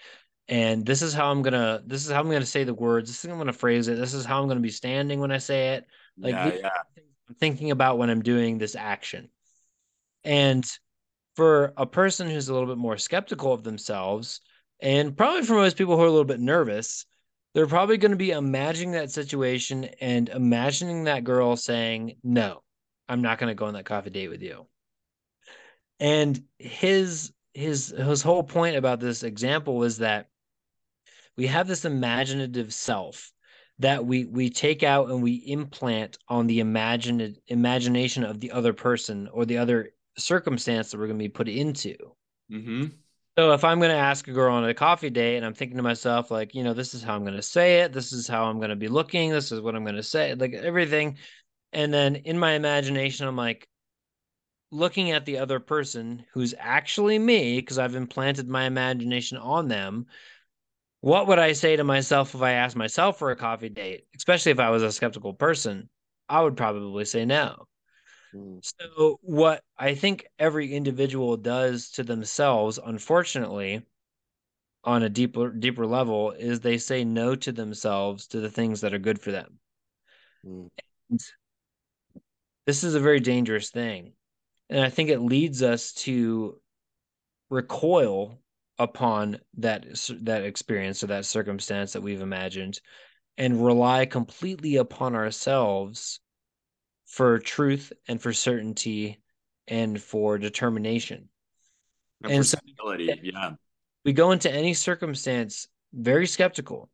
and 0.48 0.86
this 0.86 1.02
is 1.02 1.14
how 1.14 1.32
I'm 1.32 1.42
gonna 1.42 1.82
this 1.86 2.06
is 2.06 2.12
how 2.12 2.20
I'm 2.20 2.30
gonna 2.30 2.46
say 2.46 2.64
the 2.64 2.74
words. 2.74 3.10
This 3.10 3.24
is 3.24 3.28
how 3.28 3.34
I'm 3.34 3.40
gonna 3.40 3.54
phrase 3.54 3.88
it. 3.88 3.98
This 3.98 4.14
is 4.14 4.26
how 4.26 4.42
I'm 4.42 4.48
gonna 4.48 4.60
be 4.60 4.70
standing 4.70 5.20
when 5.20 5.32
I 5.32 5.38
say 5.38 5.76
it. 5.76 5.86
Like 6.18 6.34
yeah, 6.34 6.54
yeah. 6.54 6.70
I'm 7.30 7.36
thinking 7.36 7.72
about 7.72 7.98
when 7.98 8.10
I'm 8.10 8.22
doing 8.22 8.58
this 8.58 8.76
action. 8.76 9.30
And 10.24 10.66
for 11.36 11.74
a 11.78 11.86
person 11.86 12.30
who's 12.30 12.50
a 12.50 12.54
little 12.54 12.68
bit 12.68 12.78
more 12.78 12.98
skeptical 12.98 13.54
of 13.54 13.64
themselves, 13.64 14.42
and 14.80 15.16
probably 15.16 15.44
for 15.44 15.56
most 15.56 15.78
people 15.78 15.96
who 15.96 16.04
are 16.04 16.08
a 16.08 16.12
little 16.12 16.26
bit 16.26 16.42
nervous, 16.42 17.06
they're 17.54 17.68
probably 17.68 17.98
going 17.98 18.12
to 18.12 18.18
be 18.18 18.32
imagining 18.32 18.92
that 18.94 19.12
situation 19.12 19.86
and 20.02 20.30
imagining 20.30 21.04
that 21.04 21.24
girl 21.24 21.56
saying, 21.56 22.16
No, 22.24 22.64
I'm 23.08 23.22
not 23.22 23.38
going 23.38 23.50
to 23.50 23.56
go 23.56 23.66
on 23.66 23.74
that 23.74 23.86
coffee 23.86 24.10
date 24.10 24.30
with 24.30 24.42
you. 24.42 24.66
And 26.00 26.44
his 26.58 27.32
his 27.54 27.90
his 27.90 28.22
whole 28.22 28.44
point 28.44 28.76
about 28.76 29.00
this 29.00 29.24
example 29.24 29.76
was 29.76 30.00
that 30.00 30.28
we 31.38 31.48
have 31.48 31.68
this 31.68 31.86
imaginative 31.86 32.74
self 32.74 33.32
that 33.80 34.06
we 34.06 34.26
we 34.26 34.50
take 34.50 34.84
out 34.84 35.10
and 35.10 35.22
we 35.22 35.36
implant 35.48 36.18
on 36.28 36.48
the 36.48 36.60
imagined 36.60 37.38
imagination 37.48 38.24
of 38.24 38.40
the 38.40 38.52
other 38.52 38.74
person 38.74 39.28
or 39.32 39.46
the 39.46 39.58
other 39.58 39.92
circumstance 40.18 40.92
that 40.92 40.98
we're 40.98 41.08
going 41.08 41.20
to 41.20 41.24
be 41.24 41.30
put 41.30 41.50
into. 41.50 41.96
Mm-hmm. 42.52 42.86
So 43.38 43.54
if 43.54 43.64
I'm 43.64 43.80
going 43.80 43.90
to 43.90 43.98
ask 43.98 44.28
a 44.28 44.32
girl 44.32 44.54
on 44.54 44.64
a 44.64 44.76
coffee 44.76 45.10
date 45.10 45.38
and 45.38 45.46
I'm 45.46 45.56
thinking 45.56 45.78
to 45.78 45.84
myself, 45.84 46.30
like, 46.30 46.54
you 46.54 46.64
know, 46.64 46.74
this 46.74 46.94
is 46.94 47.02
how 47.02 47.16
I'm 47.16 47.24
going 47.24 47.36
to 47.36 47.42
say 47.42 47.82
it, 47.82 47.92
this 47.92 48.14
is 48.14 48.28
how 48.28 48.46
I'm 48.46 48.58
going 48.58 48.70
to 48.70 48.76
be 48.76 48.88
looking, 48.88 49.32
this 49.32 49.52
is 49.52 49.60
what 49.60 49.76
I'm 49.76 49.84
going 49.84 49.96
to 49.96 50.04
say, 50.04 50.36
like 50.36 50.54
everything. 50.54 51.18
And 51.72 51.92
then 51.92 52.16
in 52.16 52.38
my 52.38 52.52
imagination, 52.52 53.28
I'm 53.28 53.36
like 53.36 53.68
looking 54.70 55.12
at 55.12 55.26
the 55.26 55.40
other 55.40 55.60
person 55.60 56.26
who's 56.34 56.54
actually 56.60 57.18
me 57.18 57.60
because 57.60 57.80
I've 57.80 57.96
implanted 57.96 58.48
my 58.48 58.66
imagination 58.66 59.40
on 59.40 59.68
them. 59.68 60.06
What 61.02 61.28
would 61.28 61.40
I 61.40 61.54
say 61.54 61.76
to 61.76 61.84
myself 61.84 62.36
if 62.36 62.42
I 62.42 62.52
asked 62.52 62.76
myself 62.76 63.18
for 63.18 63.32
a 63.32 63.36
coffee 63.36 63.70
date, 63.70 64.06
especially 64.16 64.52
if 64.52 64.60
I 64.60 64.70
was 64.70 64.84
a 64.84 64.92
skeptical 64.92 65.34
person? 65.34 65.90
I 66.30 66.42
would 66.42 66.56
probably 66.56 67.06
say 67.06 67.26
no. 67.26 67.68
Hmm. 68.34 68.58
So, 68.62 69.20
what 69.22 69.64
I 69.78 69.94
think 69.94 70.26
every 70.40 70.74
individual 70.74 71.38
does 71.38 71.90
to 71.92 72.04
themselves, 72.04 72.80
unfortunately, 72.84 73.84
on 74.84 75.04
a 75.04 75.10
deeper 75.10 75.52
deeper 75.52 75.86
level, 75.86 76.32
is 76.32 76.60
they 76.60 76.78
say 76.78 77.04
no 77.04 77.36
to 77.36 77.52
themselves 77.52 78.28
to 78.28 78.40
the 78.40 78.50
things 78.50 78.82
that 78.82 78.94
are 78.94 79.00
good 79.00 79.20
for 79.20 79.32
them. 79.32 79.60
Mm. 80.46 80.70
this 82.66 82.84
is 82.84 82.96
a 82.96 83.00
very 83.00 83.20
dangerous 83.20 83.70
thing, 83.70 84.14
and 84.70 84.82
I 84.82 84.90
think 84.90 85.10
it 85.10 85.20
leads 85.20 85.62
us 85.62 85.94
to 85.94 86.60
recoil 87.50 88.40
upon 88.80 89.40
that 89.58 89.86
that 90.22 90.44
experience 90.44 91.04
or 91.04 91.08
that 91.08 91.26
circumstance 91.26 91.94
that 91.94 92.02
we've 92.02 92.22
imagined, 92.22 92.82
and 93.38 93.64
rely 93.64 94.06
completely 94.06 94.78
upon 94.78 95.16
ourselves 95.16 96.20
for 97.14 97.38
truth 97.38 97.94
and 98.08 98.20
for 98.20 98.34
certainty 98.34 99.20
and 99.68 100.02
for 100.02 100.40
determination. 100.40 101.30
And, 102.24 102.34
and 102.34 102.46
so 102.46 102.58
yeah. 102.98 103.52
We 104.04 104.14
go 104.14 104.32
into 104.32 104.52
any 104.52 104.74
circumstance 104.74 105.68
very 105.94 106.26
skeptical, 106.26 106.90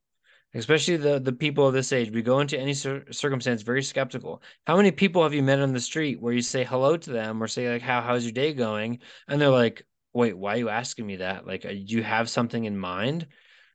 especially 0.54 0.98
the 0.98 1.20
the 1.22 1.32
people 1.32 1.66
of 1.66 1.74
this 1.74 1.94
age. 1.94 2.12
We 2.12 2.22
go 2.22 2.42
into 2.42 2.60
any 2.60 2.74
cir- 2.74 3.06
circumstance 3.12 3.62
very 3.62 3.82
skeptical. 3.82 4.44
How 4.68 4.76
many 4.76 4.92
people 4.92 5.24
have 5.24 5.34
you 5.34 5.42
met 5.42 5.62
on 5.62 5.72
the 5.72 5.80
street 5.80 6.20
where 6.20 6.34
you 6.34 6.42
say 6.42 6.66
hello 6.66 6.98
to 6.98 7.12
them 7.12 7.42
or 7.42 7.48
say 7.48 7.72
like 7.72 7.82
how 7.82 8.02
how's 8.02 8.26
your 8.26 8.34
day 8.34 8.54
going 8.54 9.00
and 9.30 9.40
they're 9.40 9.48
like, 9.48 9.86
"Wait, 10.12 10.38
why 10.38 10.56
are 10.56 10.58
you 10.58 10.68
asking 10.68 11.08
me 11.08 11.16
that? 11.16 11.48
Like 11.48 11.62
do 11.62 11.76
you 11.78 12.04
have 12.04 12.30
something 12.30 12.66
in 12.66 12.78
mind?" 12.78 13.26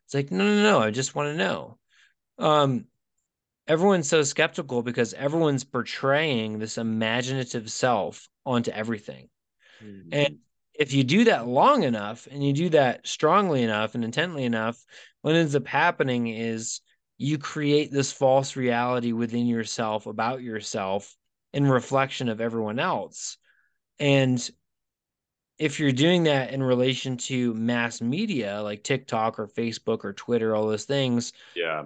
It's 0.05 0.13
like, 0.13 0.31
"No, 0.31 0.45
no, 0.45 0.63
no, 0.63 0.81
I 0.81 0.91
just 0.91 1.15
want 1.15 1.29
to 1.29 1.39
know." 1.39 1.79
Um 2.37 2.85
everyone's 3.67 4.09
so 4.09 4.23
skeptical 4.23 4.83
because 4.83 5.15
everyone's 5.15 5.65
portraying 5.65 6.59
this 6.59 6.79
imaginative 6.79 7.71
self 7.71 8.29
onto 8.45 8.71
everything. 8.71 9.29
Mm-hmm. 9.83 10.09
And 10.13 10.39
if 10.75 10.93
you 10.93 11.05
do 11.05 11.25
that 11.25 11.47
long 11.47 11.85
enough 11.85 12.27
and 12.31 12.45
you 12.45 12.53
do 12.53 12.69
that 12.71 13.07
strongly 13.07 13.63
enough 13.63 13.95
and 13.95 14.05
intently 14.05 14.45
enough, 14.45 14.83
what 15.23 15.35
ends 15.35 15.55
up 15.55 15.67
happening 15.67 16.27
is 16.27 16.81
you 17.17 17.39
create 17.39 17.93
this 17.93 18.13
false 18.13 18.57
reality 18.57 19.13
within 19.13 19.47
yourself 19.47 20.07
about 20.07 20.43
yourself 20.43 21.15
in 21.53 21.67
reflection 21.67 22.29
of 22.29 22.41
everyone 22.41 22.81
else. 22.81 23.39
And 23.99 24.51
if 25.59 25.79
you're 25.79 25.93
doing 25.93 26.25
that 26.25 26.53
in 26.53 26.63
relation 26.63 27.17
to 27.17 27.55
mass 27.55 28.01
media 28.01 28.61
like 28.61 28.83
TikTok 28.83 29.39
or 29.39 29.47
Facebook 29.47 30.05
or 30.05 30.13
Twitter, 30.13 30.55
all 30.55 30.67
those 30.67 30.85
things, 30.85 31.33
yeah, 31.55 31.85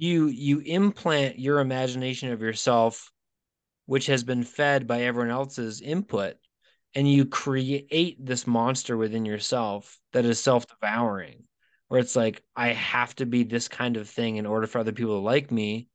you 0.00 0.26
you 0.26 0.60
implant 0.60 1.38
your 1.38 1.60
imagination 1.60 2.32
of 2.32 2.40
yourself 2.40 3.10
which 3.86 4.06
has 4.06 4.24
been 4.24 4.42
fed 4.42 4.86
by 4.86 5.02
everyone 5.02 5.30
else's 5.30 5.80
input 5.80 6.36
and 6.94 7.10
you 7.10 7.26
create 7.26 8.16
this 8.24 8.46
monster 8.46 8.96
within 8.96 9.24
yourself 9.24 9.98
that 10.12 10.24
is 10.24 10.40
self-devouring 10.40 11.44
where 11.88 12.00
it's 12.00 12.16
like 12.16 12.42
i 12.56 12.68
have 12.68 13.14
to 13.14 13.26
be 13.26 13.42
this 13.42 13.68
kind 13.68 13.96
of 13.96 14.08
thing 14.08 14.36
in 14.36 14.46
order 14.46 14.66
for 14.66 14.78
other 14.78 14.92
people 14.92 15.16
to 15.18 15.24
like 15.24 15.50
me 15.50 15.86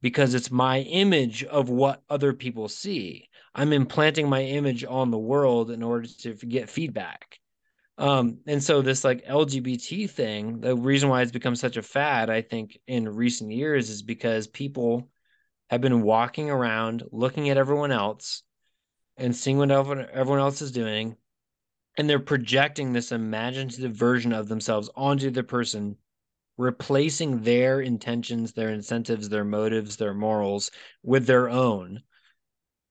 because 0.00 0.34
it's 0.34 0.50
my 0.50 0.80
image 0.80 1.44
of 1.44 1.70
what 1.70 2.02
other 2.10 2.34
people 2.34 2.68
see. 2.68 3.30
I'm 3.54 3.72
implanting 3.72 4.28
my 4.28 4.42
image 4.42 4.84
on 4.84 5.10
the 5.10 5.16
world 5.16 5.70
in 5.70 5.82
order 5.82 6.06
to 6.20 6.34
get 6.34 6.68
feedback 6.68 7.38
um, 7.96 8.38
and 8.46 8.62
so 8.62 8.82
this 8.82 9.04
like 9.04 9.24
LGBT 9.26 10.10
thing, 10.10 10.60
the 10.60 10.74
reason 10.76 11.08
why 11.08 11.22
it's 11.22 11.30
become 11.30 11.54
such 11.54 11.76
a 11.76 11.82
fad, 11.82 12.28
I 12.28 12.42
think, 12.42 12.78
in 12.86 13.08
recent 13.08 13.52
years 13.52 13.88
is 13.88 14.02
because 14.02 14.46
people 14.48 15.08
have 15.70 15.80
been 15.80 16.02
walking 16.02 16.50
around 16.50 17.04
looking 17.12 17.50
at 17.50 17.56
everyone 17.56 17.92
else 17.92 18.42
and 19.16 19.34
seeing 19.34 19.58
what 19.58 19.70
everyone 19.70 20.40
else 20.40 20.60
is 20.60 20.72
doing. 20.72 21.16
And 21.96 22.10
they're 22.10 22.18
projecting 22.18 22.92
this 22.92 23.12
imaginative 23.12 23.92
version 23.94 24.32
of 24.32 24.48
themselves 24.48 24.90
onto 24.96 25.30
the 25.30 25.44
person, 25.44 25.96
replacing 26.56 27.42
their 27.42 27.80
intentions, 27.80 28.52
their 28.52 28.70
incentives, 28.70 29.28
their 29.28 29.44
motives, 29.44 29.96
their 29.96 30.14
morals 30.14 30.72
with 31.04 31.26
their 31.26 31.48
own. 31.48 32.02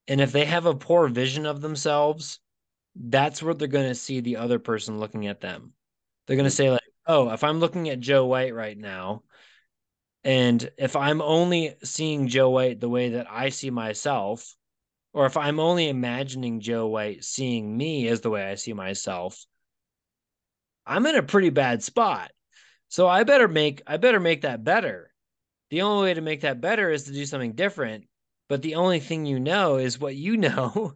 And 0.08 0.22
if 0.22 0.32
they 0.32 0.46
have 0.46 0.66
a 0.66 0.76
poor 0.76 1.10
vision 1.10 1.46
of 1.46 1.60
themselves, 1.60 2.40
that's 2.96 3.42
where 3.42 3.54
they're 3.54 3.68
going 3.68 3.90
to 3.90 3.96
see 3.96 4.20
the 4.20 4.38
other 4.38 4.60
person 4.60 5.00
looking 5.00 5.28
at 5.28 5.42
them. 5.42 5.74
They're 6.26 6.38
going 6.38 6.50
to 6.50 6.52
mm-hmm. 6.52 6.56
say, 6.56 6.72
like, 6.72 6.82
oh, 7.08 7.30
if 7.32 7.44
I'm 7.44 7.60
looking 7.60 7.90
at 7.90 8.00
Joe 8.00 8.26
White 8.26 8.54
right 8.54 8.78
now, 8.78 9.24
and 10.24 10.70
if 10.78 10.96
I'm 10.96 11.22
only 11.22 11.76
seeing 11.84 12.28
Joe 12.28 12.50
White 12.50 12.80
the 12.80 12.90
way 12.90 13.10
that 13.10 13.28
I 13.30 13.50
see 13.50 13.70
myself, 13.70 14.56
or 15.14 15.26
if 15.26 15.38
I'm 15.38 15.60
only 15.60 15.90
imagining 15.90 16.62
Joe 16.62 16.88
White 16.88 17.24
seeing 17.24 17.76
me 17.76 18.08
as 18.08 18.22
the 18.22 18.30
way 18.30 18.46
I 18.46 18.56
see 18.56 18.74
myself, 18.74 19.46
I'm 20.86 21.06
in 21.06 21.16
a 21.16 21.24
pretty 21.24 21.50
bad 21.50 21.84
spot. 21.84 22.32
So 22.88 23.08
I 23.08 23.24
better 23.24 23.48
make 23.48 23.82
I 23.88 23.98
better 23.98 24.20
make 24.20 24.42
that 24.42 24.64
better. 24.64 25.12
The 25.70 25.82
only 25.82 26.04
way 26.04 26.14
to 26.14 26.22
make 26.22 26.42
that 26.42 26.62
better 26.62 26.90
is 26.90 27.06
to 27.06 27.12
do 27.12 27.26
something 27.26 27.54
different. 27.54 28.06
But 28.50 28.62
the 28.62 28.76
only 28.76 29.00
thing 29.00 29.26
you 29.26 29.40
know 29.40 29.78
is 29.78 30.00
what 30.00 30.16
you 30.16 30.38
know. 30.38 30.94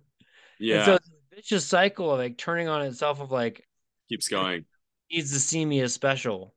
Yeah. 0.60 0.78
And 0.78 0.86
so 0.86 1.00
vicious 1.38 1.66
cycle 1.66 2.12
of 2.12 2.20
like 2.20 2.38
turning 2.38 2.68
on 2.68 2.82
itself 2.82 3.22
of 3.22 3.32
like 3.32 3.66
keeps 4.10 4.28
going. 4.28 4.66
Needs 5.12 5.32
to 5.32 5.40
see 5.40 5.64
me 5.64 5.82
as 5.82 5.94
special, 5.94 6.54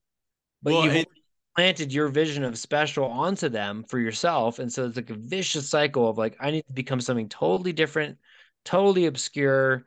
but 0.62 0.72
well, 0.72 0.84
you 0.84 0.90
it, 0.90 1.08
planted 1.54 1.92
your 1.92 2.08
vision 2.08 2.42
of 2.42 2.58
special 2.58 3.04
onto 3.04 3.48
them 3.48 3.84
for 3.84 3.98
yourself, 3.98 4.58
and 4.58 4.72
so 4.72 4.86
it's 4.86 4.96
like 4.96 5.10
a 5.10 5.14
vicious 5.14 5.68
cycle 5.68 6.08
of 6.08 6.18
like 6.18 6.36
I 6.40 6.50
need 6.50 6.66
to 6.66 6.72
become 6.72 7.00
something 7.00 7.28
totally 7.28 7.72
different, 7.72 8.18
totally 8.64 9.06
obscure 9.06 9.84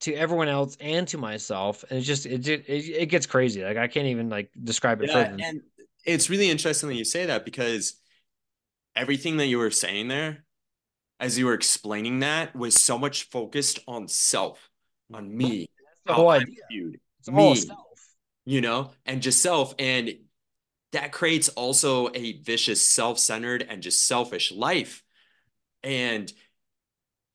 to 0.00 0.14
everyone 0.14 0.48
else 0.48 0.76
and 0.80 1.06
to 1.08 1.18
myself, 1.18 1.84
and 1.90 1.98
it 2.00 2.02
just 2.02 2.26
it 2.26 2.48
it, 2.48 2.64
it 2.66 3.06
gets 3.06 3.26
crazy. 3.26 3.62
Like 3.62 3.76
I 3.76 3.86
can't 3.86 4.06
even 4.06 4.30
like 4.30 4.50
describe 4.64 5.02
it 5.02 5.10
yeah, 5.10 5.24
further. 5.24 5.44
And 5.44 5.60
it's 6.04 6.30
really 6.30 6.50
interesting 6.50 6.88
that 6.88 6.96
you 6.96 7.04
say 7.04 7.26
that 7.26 7.44
because 7.44 7.94
everything 8.96 9.36
that 9.36 9.46
you 9.46 9.58
were 9.58 9.70
saying 9.70 10.08
there 10.08 10.44
as 11.22 11.38
you 11.38 11.46
were 11.46 11.54
explaining 11.54 12.18
that 12.18 12.54
was 12.54 12.74
so 12.74 12.98
much 12.98 13.30
focused 13.30 13.78
on 13.86 14.08
self, 14.08 14.68
on 15.14 15.34
me, 15.34 15.68
the 16.04 16.12
whole 16.12 16.30
idea. 16.30 16.56
Viewed, 16.68 17.00
me, 17.28 17.62
you 18.44 18.60
know, 18.60 18.90
and 19.06 19.22
just 19.22 19.40
self. 19.40 19.72
And 19.78 20.14
that 20.90 21.12
creates 21.12 21.48
also 21.50 22.10
a 22.12 22.40
vicious, 22.40 22.82
self 22.82 23.20
centered, 23.20 23.64
and 23.66 23.82
just 23.82 24.06
selfish 24.06 24.50
life. 24.50 25.04
And 25.84 26.30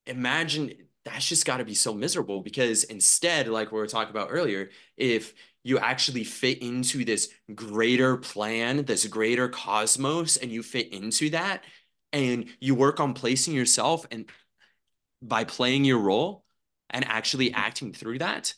imagine 0.05 0.73
that's 1.05 1.29
just 1.29 1.45
got 1.45 1.57
to 1.57 1.65
be 1.65 1.73
so 1.73 1.93
miserable 1.93 2.41
because 2.41 2.83
instead, 2.83 3.47
like 3.47 3.71
we 3.71 3.79
were 3.79 3.87
talking 3.87 4.11
about 4.11 4.27
earlier, 4.31 4.69
if 4.97 5.33
you 5.63 5.79
actually 5.79 6.25
fit 6.25 6.61
into 6.61 7.05
this 7.05 7.29
greater 7.55 8.17
plan, 8.17 8.83
this 8.83 9.07
greater 9.07 9.47
cosmos, 9.47 10.35
and 10.35 10.51
you 10.51 10.61
fit 10.61 10.91
into 10.91 11.29
that, 11.29 11.63
and 12.13 12.45
you 12.59 12.75
work 12.75 12.99
on 12.99 13.13
placing 13.13 13.53
yourself 13.53 14.05
and 14.11 14.29
by 15.21 15.43
playing 15.43 15.85
your 15.85 15.99
role 15.99 16.43
and 16.89 17.05
actually 17.05 17.53
acting 17.53 17.93
through 17.93 18.19
that 18.19 18.53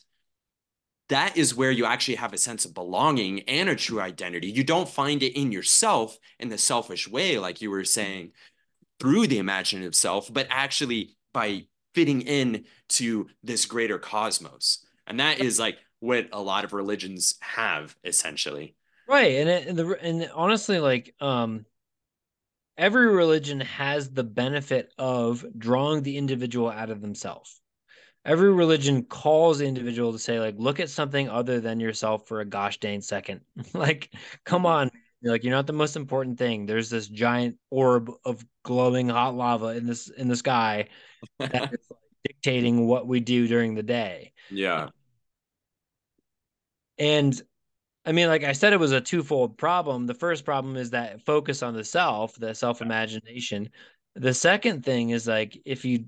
that 1.10 1.36
is 1.36 1.56
where 1.56 1.72
you 1.72 1.84
actually 1.84 2.14
have 2.14 2.32
a 2.32 2.38
sense 2.38 2.64
of 2.64 2.72
belonging 2.72 3.40
and 3.40 3.68
a 3.68 3.74
true 3.74 4.00
identity. 4.00 4.48
You 4.48 4.62
don't 4.62 4.88
find 4.88 5.22
it 5.24 5.36
in 5.36 5.50
yourself 5.50 6.16
in 6.38 6.48
the 6.48 6.56
selfish 6.56 7.08
way, 7.08 7.36
like 7.36 7.60
you 7.60 7.68
were 7.68 7.84
saying, 7.84 8.30
through 9.00 9.26
the 9.26 9.38
imaginative 9.38 9.96
self, 9.96 10.32
but 10.32 10.46
actually 10.50 11.16
by 11.34 11.66
fitting 11.94 12.22
in 12.22 12.64
to 12.90 13.26
this 13.42 13.66
greater 13.66 13.98
cosmos. 13.98 14.86
And 15.04 15.18
that 15.18 15.40
is 15.40 15.58
like 15.58 15.78
what 15.98 16.28
a 16.32 16.40
lot 16.40 16.64
of 16.64 16.72
religions 16.72 17.34
have 17.40 17.96
essentially. 18.04 18.76
Right. 19.08 19.34
And 19.34 19.48
it, 19.48 19.66
and 19.66 19.76
the 19.76 19.98
and 20.00 20.30
honestly, 20.32 20.78
like 20.78 21.12
um 21.20 21.66
every 22.80 23.06
religion 23.08 23.60
has 23.60 24.08
the 24.10 24.24
benefit 24.24 24.92
of 24.98 25.44
drawing 25.58 26.02
the 26.02 26.16
individual 26.16 26.70
out 26.70 26.88
of 26.88 27.02
themselves. 27.02 27.60
Every 28.24 28.52
religion 28.52 29.04
calls 29.04 29.58
the 29.58 29.66
individual 29.66 30.12
to 30.12 30.18
say 30.18 30.40
like 30.40 30.54
look 30.58 30.80
at 30.80 30.88
something 30.88 31.28
other 31.28 31.60
than 31.60 31.78
yourself 31.78 32.26
for 32.26 32.40
a 32.40 32.44
gosh 32.44 32.80
dang 32.80 33.02
second. 33.02 33.42
Like 33.74 34.10
come 34.44 34.66
on. 34.66 34.90
Like 35.22 35.44
you're 35.44 35.54
not 35.54 35.66
the 35.66 35.74
most 35.74 35.96
important 35.96 36.38
thing. 36.38 36.64
There's 36.64 36.88
this 36.88 37.06
giant 37.06 37.58
orb 37.70 38.10
of 38.24 38.44
glowing 38.62 39.10
hot 39.10 39.34
lava 39.34 39.68
in 39.68 39.86
this 39.86 40.08
in 40.08 40.28
the 40.28 40.36
sky 40.36 40.88
that 41.38 41.54
is 41.74 41.86
like 41.90 42.00
dictating 42.24 42.86
what 42.86 43.06
we 43.06 43.20
do 43.20 43.46
during 43.46 43.74
the 43.74 43.82
day. 43.82 44.32
Yeah. 44.50 44.88
And 46.98 47.40
i 48.04 48.12
mean 48.12 48.28
like 48.28 48.44
i 48.44 48.52
said 48.52 48.72
it 48.72 48.80
was 48.80 48.92
a 48.92 49.00
twofold 49.00 49.56
problem. 49.58 50.06
The 50.06 50.14
first 50.14 50.44
problem 50.44 50.76
is 50.76 50.90
that 50.90 51.24
focus 51.24 51.62
on 51.62 51.74
the 51.74 51.84
self 51.84 52.34
the 52.36 52.54
self 52.54 52.82
imagination 52.82 53.70
the 54.14 54.34
second 54.34 54.84
thing 54.84 55.10
is 55.10 55.26
like 55.26 55.60
if 55.64 55.84
you 55.84 56.04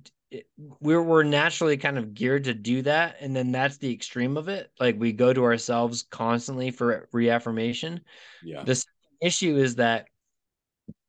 we're 0.80 1.02
we're 1.02 1.22
naturally 1.22 1.76
kind 1.76 1.98
of 1.98 2.14
geared 2.14 2.44
to 2.44 2.54
do 2.54 2.82
that 2.82 3.16
and 3.20 3.34
then 3.34 3.52
that's 3.52 3.76
the 3.78 3.92
extreme 3.92 4.36
of 4.36 4.48
it. 4.48 4.70
Like 4.80 4.98
we 4.98 5.12
go 5.12 5.32
to 5.32 5.44
ourselves 5.44 6.04
constantly 6.10 6.70
for 6.70 7.08
reaffirmation. 7.12 8.00
Yeah. 8.42 8.64
The 8.64 8.82
issue 9.20 9.56
is 9.56 9.76
that 9.76 10.06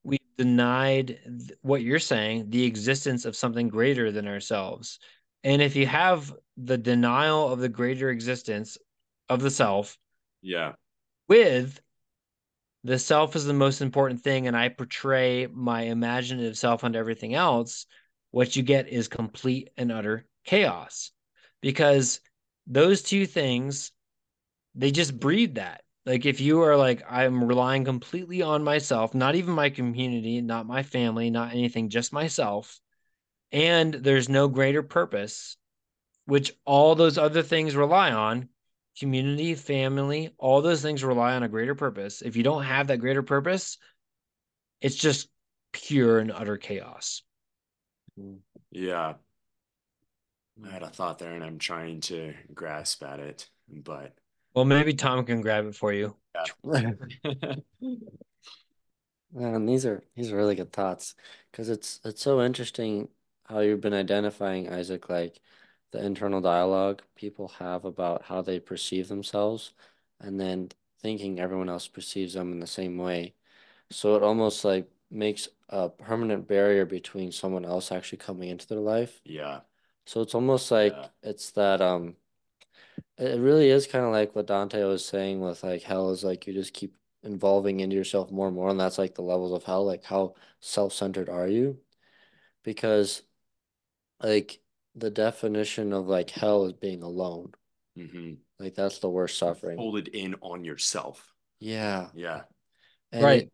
we 0.04 0.20
denied 0.38 1.20
what 1.62 1.82
you're 1.82 2.00
saying 2.00 2.50
the 2.50 2.66
existence 2.66 3.26
of 3.26 3.36
something 3.36 3.70
greater 3.70 4.12
than 4.12 4.28
ourselves. 4.28 5.00
And 5.44 5.62
if 5.62 5.76
you 5.76 5.88
have 5.88 6.34
the 6.58 6.78
denial 6.78 7.52
of 7.52 7.60
the 7.60 7.70
greater 7.70 8.10
existence 8.10 8.78
of 9.30 9.42
the 9.42 9.52
self 9.52 9.98
yeah. 10.44 10.74
with 11.28 11.82
the 12.84 13.00
self 13.00 13.36
is 13.36 13.46
the 13.46 13.54
most 13.54 13.82
important 13.82 14.22
thing 14.22 14.46
and 14.46 14.56
i 14.56 14.70
portray 14.70 15.48
my 15.48 15.84
imaginative 15.84 16.58
self 16.58 16.84
onto 16.84 17.00
everything 17.00 17.34
else 17.34 17.88
what 18.34 18.56
you 18.56 18.64
get 18.64 18.90
is 18.90 19.08
complete 19.08 19.70
and 19.78 19.92
utter 19.92 20.26
chaos. 20.44 21.12
Because 21.62 22.20
those 22.66 23.04
two 23.04 23.26
things 23.28 23.92
they 24.76 24.90
just 24.90 25.20
breed 25.20 25.56
that. 25.56 25.84
Like 26.08 26.26
if 26.26 26.42
you 26.42 26.62
are 26.64 26.76
like 26.76 27.04
i'm 27.10 27.44
relying 27.44 27.86
completely 27.86 28.42
on 28.42 28.64
myself 28.64 29.14
not 29.14 29.36
even 29.36 29.54
my 29.54 29.70
community 29.70 30.42
not 30.42 30.66
my 30.66 30.84
family 30.84 31.30
not 31.30 31.54
anything 31.54 31.90
just 31.90 32.12
myself 32.12 32.80
and 33.54 33.94
there's 33.94 34.28
no 34.28 34.50
greater 34.50 34.84
purpose 34.84 35.56
which 36.26 36.52
all 36.66 36.96
those 36.96 37.18
other 37.18 37.42
things 37.42 37.74
rely 37.76 38.12
on 38.12 38.50
community 39.00 39.56
family 39.56 40.34
all 40.38 40.62
those 40.62 40.82
things 40.82 41.04
rely 41.04 41.34
on 41.34 41.44
a 41.44 41.48
greater 41.48 41.76
purpose 41.76 42.22
if 42.22 42.36
you 42.36 42.44
don't 42.44 42.64
have 42.64 42.88
that 42.88 42.98
greater 42.98 43.24
purpose 43.24 43.78
it's 44.82 44.96
just 44.96 45.30
pure 45.72 46.20
and 46.20 46.32
utter 46.32 46.58
chaos 46.58 47.24
yeah. 48.72 49.14
I 50.64 50.70
had 50.70 50.84
a 50.84 50.88
mm. 50.88 50.94
thought 50.94 51.20
there 51.20 51.34
and 51.34 51.44
I'm 51.44 51.58
trying 51.58 52.02
to 52.02 52.34
grasp 52.54 53.04
at 53.04 53.20
it, 53.20 53.50
but 53.68 54.14
well, 54.54 54.66
maybe 54.66 54.94
Tom 54.94 55.26
can 55.26 55.42
grab 55.42 55.66
it 55.66 55.76
for 55.76 55.92
you. 55.92 56.16
Yeah. 56.64 56.86
Man, 59.34 59.66
these 59.66 59.86
are 59.86 60.04
these 60.16 60.32
are 60.32 60.38
really 60.38 60.54
good 60.54 60.72
thoughts 60.72 61.16
because 61.52 61.70
it's 61.70 62.00
it's 62.06 62.22
so 62.22 62.44
interesting 62.44 63.10
how 63.48 63.60
you've 63.62 63.82
been 63.82 63.96
identifying 63.96 64.70
Isaac 64.72 65.10
like 65.10 65.40
the 65.94 66.04
internal 66.04 66.42
dialogue 66.42 67.04
people 67.16 67.48
have 67.60 67.86
about 67.86 68.24
how 68.24 68.42
they 68.42 68.60
perceive 68.60 69.08
themselves 69.08 69.74
and 70.20 70.40
then 70.40 70.70
thinking 71.02 71.40
everyone 71.40 71.70
else 71.70 71.88
perceives 71.88 72.34
them 72.34 72.52
in 72.52 72.60
the 72.60 72.68
same 72.68 72.98
way. 72.98 73.36
So 73.92 74.16
it 74.16 74.24
almost 74.24 74.66
like 74.66 74.90
makes 75.12 75.48
a 75.70 75.90
permanent 75.90 76.48
barrier 76.48 76.86
between 76.86 77.32
someone 77.32 77.64
else 77.64 77.92
actually 77.92 78.18
coming 78.18 78.50
into 78.50 78.68
their 78.68 78.80
life. 78.80 79.22
Yeah. 79.24 79.60
So 80.08 80.22
it's 80.22 80.34
almost 80.34 80.72
like 80.72 80.94
yeah. 80.94 81.08
it's 81.22 81.52
that 81.52 81.80
um 81.80 82.16
it 83.20 83.40
really 83.40 83.70
is 83.70 83.86
kind 83.86 84.04
of 84.04 84.12
like 84.12 84.36
what 84.36 84.48
Dante 84.48 84.84
was 84.84 85.06
saying 85.06 85.42
with 85.42 85.64
like 85.64 85.84
hell 85.84 86.10
is 86.10 86.24
like 86.24 86.48
you 86.48 86.54
just 86.54 86.74
keep 86.74 86.96
involving 87.22 87.82
into 87.82 87.96
yourself 87.96 88.32
more 88.32 88.48
and 88.48 88.56
more 88.56 88.70
and 88.70 88.80
that's 88.80 88.98
like 88.98 89.14
the 89.14 89.22
levels 89.22 89.54
of 89.54 89.64
hell 89.64 89.86
like 89.86 90.04
how 90.04 90.34
self-centered 90.60 91.30
are 91.30 91.48
you? 91.48 91.78
Because 92.64 93.22
like 94.20 94.63
the 94.96 95.10
definition 95.10 95.94
of 95.94 96.08
like 96.08 96.30
hell 96.30 96.66
is 96.66 96.74
being 96.74 97.04
alone. 97.04 97.52
Mm-hmm. 97.98 98.34
Like 98.60 98.76
that's 98.76 99.00
the 99.00 99.10
worst 99.10 99.38
suffering. 99.38 99.78
Hold 99.78 99.98
it 99.98 100.10
in 100.10 100.36
on 100.42 100.64
yourself. 100.64 101.34
Yeah. 101.60 102.08
Yeah. 102.14 102.42
And 103.12 103.24
right. 103.24 103.44
It, 103.44 103.54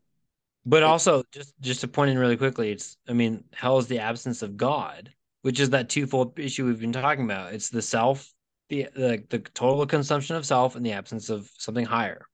but 0.65 0.83
also, 0.83 1.23
just 1.31 1.53
just 1.61 1.81
to 1.81 1.87
point 1.87 2.11
in 2.11 2.17
really 2.17 2.37
quickly, 2.37 2.71
it's 2.71 2.97
I 3.07 3.13
mean, 3.13 3.43
hell 3.53 3.77
is 3.77 3.87
the 3.87 3.99
absence 3.99 4.41
of 4.41 4.57
God, 4.57 5.11
which 5.41 5.59
is 5.59 5.71
that 5.71 5.89
twofold 5.89 6.37
issue 6.37 6.65
we've 6.65 6.79
been 6.79 6.91
talking 6.91 7.25
about. 7.25 7.53
It's 7.53 7.69
the 7.69 7.81
self, 7.81 8.31
the 8.67 8.87
the, 8.93 9.23
the 9.29 9.39
total 9.39 9.85
consumption 9.85 10.35
of 10.35 10.45
self, 10.45 10.75
and 10.75 10.85
the 10.85 10.91
absence 10.91 11.29
of 11.29 11.49
something 11.57 11.85
higher. 11.85 12.25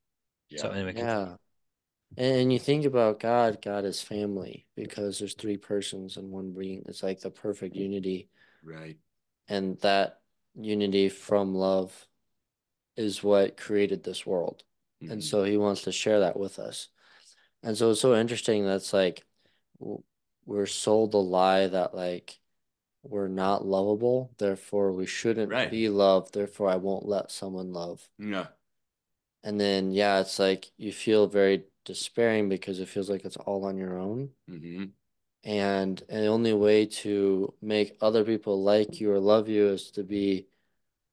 Yeah. 0.50 0.62
So 0.62 0.70
anyway, 0.70 0.94
yeah. 0.96 1.36
And 2.16 2.52
you 2.52 2.58
think 2.58 2.84
about 2.84 3.20
God, 3.20 3.60
God 3.62 3.84
is 3.84 4.00
family 4.00 4.66
because 4.76 5.18
there's 5.18 5.34
three 5.34 5.56
persons 5.56 6.16
and 6.16 6.30
one 6.30 6.52
being. 6.52 6.82
It's 6.86 7.02
like 7.02 7.20
the 7.20 7.30
perfect 7.30 7.74
unity. 7.76 8.28
Right. 8.66 8.98
And 9.48 9.78
that 9.80 10.20
unity 10.54 11.08
from 11.08 11.54
love 11.54 12.06
is 12.96 13.22
what 13.22 13.56
created 13.56 14.02
this 14.02 14.26
world. 14.26 14.64
Mm-hmm. 15.02 15.12
And 15.12 15.24
so 15.24 15.44
he 15.44 15.56
wants 15.56 15.82
to 15.82 15.92
share 15.92 16.20
that 16.20 16.38
with 16.38 16.58
us. 16.58 16.88
And 17.62 17.76
so 17.76 17.90
it's 17.90 18.00
so 18.00 18.14
interesting 18.14 18.64
that's 18.64 18.92
like 18.92 19.24
we're 20.44 20.66
sold 20.66 21.12
the 21.12 21.18
lie 21.18 21.66
that 21.66 21.94
like 21.94 22.38
we're 23.02 23.28
not 23.28 23.64
lovable, 23.64 24.32
therefore 24.38 24.92
we 24.92 25.06
shouldn't 25.06 25.52
right. 25.52 25.70
be 25.70 25.88
loved, 25.88 26.34
therefore 26.34 26.68
I 26.68 26.76
won't 26.76 27.06
let 27.06 27.30
someone 27.30 27.72
love. 27.72 28.06
Yeah. 28.18 28.46
And 29.44 29.60
then 29.60 29.92
yeah, 29.92 30.20
it's 30.20 30.38
like 30.38 30.70
you 30.76 30.92
feel 30.92 31.26
very 31.28 31.64
despairing 31.84 32.48
because 32.48 32.80
it 32.80 32.88
feels 32.88 33.08
like 33.08 33.24
it's 33.24 33.36
all 33.36 33.64
on 33.64 33.76
your 33.76 33.98
own. 33.98 34.30
Mm-hmm. 34.50 34.84
And, 35.46 36.02
and 36.08 36.24
the 36.24 36.26
only 36.26 36.52
way 36.52 36.86
to 36.86 37.54
make 37.62 37.96
other 38.00 38.24
people 38.24 38.64
like 38.64 39.00
you 39.00 39.12
or 39.12 39.20
love 39.20 39.48
you 39.48 39.68
is 39.68 39.92
to 39.92 40.02
be 40.02 40.48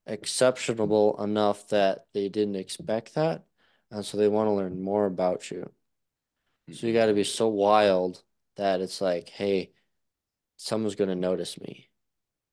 exceptional 0.08 1.22
enough 1.24 1.68
that 1.70 2.08
they 2.16 2.30
didn't 2.30 2.56
expect 2.56 3.14
that. 3.14 3.44
And 3.92 4.04
so 4.04 4.18
they 4.18 4.28
want 4.28 4.48
to 4.48 4.54
learn 4.54 4.82
more 4.82 5.06
about 5.06 5.52
you. 5.52 5.72
So 6.72 6.88
you 6.88 6.94
got 6.94 7.06
to 7.06 7.14
be 7.14 7.24
so 7.24 7.48
wild 7.48 8.24
that 8.56 8.82
it's 8.82 9.02
like, 9.02 9.30
hey, 9.30 9.72
someone's 10.58 10.96
going 10.96 11.10
to 11.10 11.16
notice 11.16 11.62
me. 11.62 11.92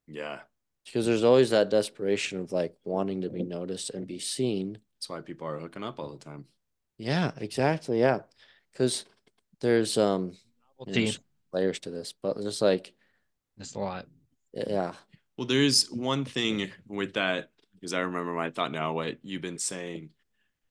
Yeah. 0.07 0.41
Because 0.85 1.07
there's 1.07 1.25
always 1.25 1.49
that 1.49 1.71
desperation 1.71 2.41
of 2.41 2.53
like 2.53 2.75
wanting 2.85 3.23
to 3.23 3.31
be 3.31 3.43
noticed 3.43 3.89
and 3.89 4.07
be 4.07 4.19
seen. 4.19 4.79
That's 4.99 5.09
why 5.09 5.23
people 5.23 5.47
are 5.47 5.59
hooking 5.59 5.85
up 5.85 5.99
all 5.99 6.11
the 6.11 6.23
time. 6.23 6.45
Yeah, 6.99 7.31
exactly. 7.39 8.01
Yeah. 8.01 8.21
Because 8.71 9.07
there's 9.61 9.97
um 9.97 10.33
you 10.87 11.07
know, 11.07 11.13
layers 11.53 11.79
to 11.81 11.91
this, 11.91 12.15
but 12.23 12.41
just 12.41 12.63
like 12.63 12.93
it's 13.59 13.75
a 13.75 13.79
lot. 13.79 14.07
Yeah. 14.53 14.93
Well, 15.37 15.47
there's 15.47 15.91
one 15.91 16.25
thing 16.25 16.71
with 16.87 17.15
that 17.15 17.51
because 17.75 17.93
I 17.93 18.01
remember 18.01 18.33
my 18.33 18.51
thought 18.51 18.73
now 18.73 18.93
what 18.93 19.19
you've 19.23 19.43
been 19.43 19.59
saying, 19.59 20.11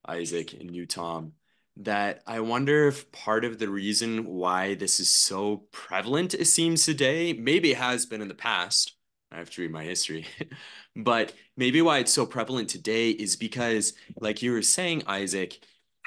Isaac 0.08 0.54
and 0.54 0.76
you, 0.76 0.86
Tom, 0.86 1.34
that 1.78 2.22
I 2.28 2.42
wonder 2.42 2.88
if 2.88 3.12
part 3.12 3.46
of 3.46 3.58
the 3.58 3.70
reason 3.70 4.26
why 4.26 4.76
this 4.76 5.00
is 5.00 5.10
so 5.10 5.64
prevalent, 5.72 6.34
it 6.34 6.46
seems 6.46 6.86
today, 6.86 7.34
maybe 7.34 7.72
it 7.72 7.78
has 7.78 8.06
been 8.06 8.22
in 8.22 8.28
the 8.28 8.34
past. 8.36 8.94
I 9.32 9.38
have 9.38 9.50
to 9.52 9.62
read 9.62 9.72
my 9.72 9.84
history, 9.84 10.26
but 10.96 11.34
maybe 11.56 11.82
why 11.82 12.00
it's 12.00 12.14
so 12.14 12.26
prevalent 12.26 12.70
today 12.70 13.12
is 13.12 13.36
because, 13.36 13.94
like 14.20 14.42
you 14.42 14.52
were 14.52 14.62
saying, 14.62 15.04
Isaac, 15.08 15.60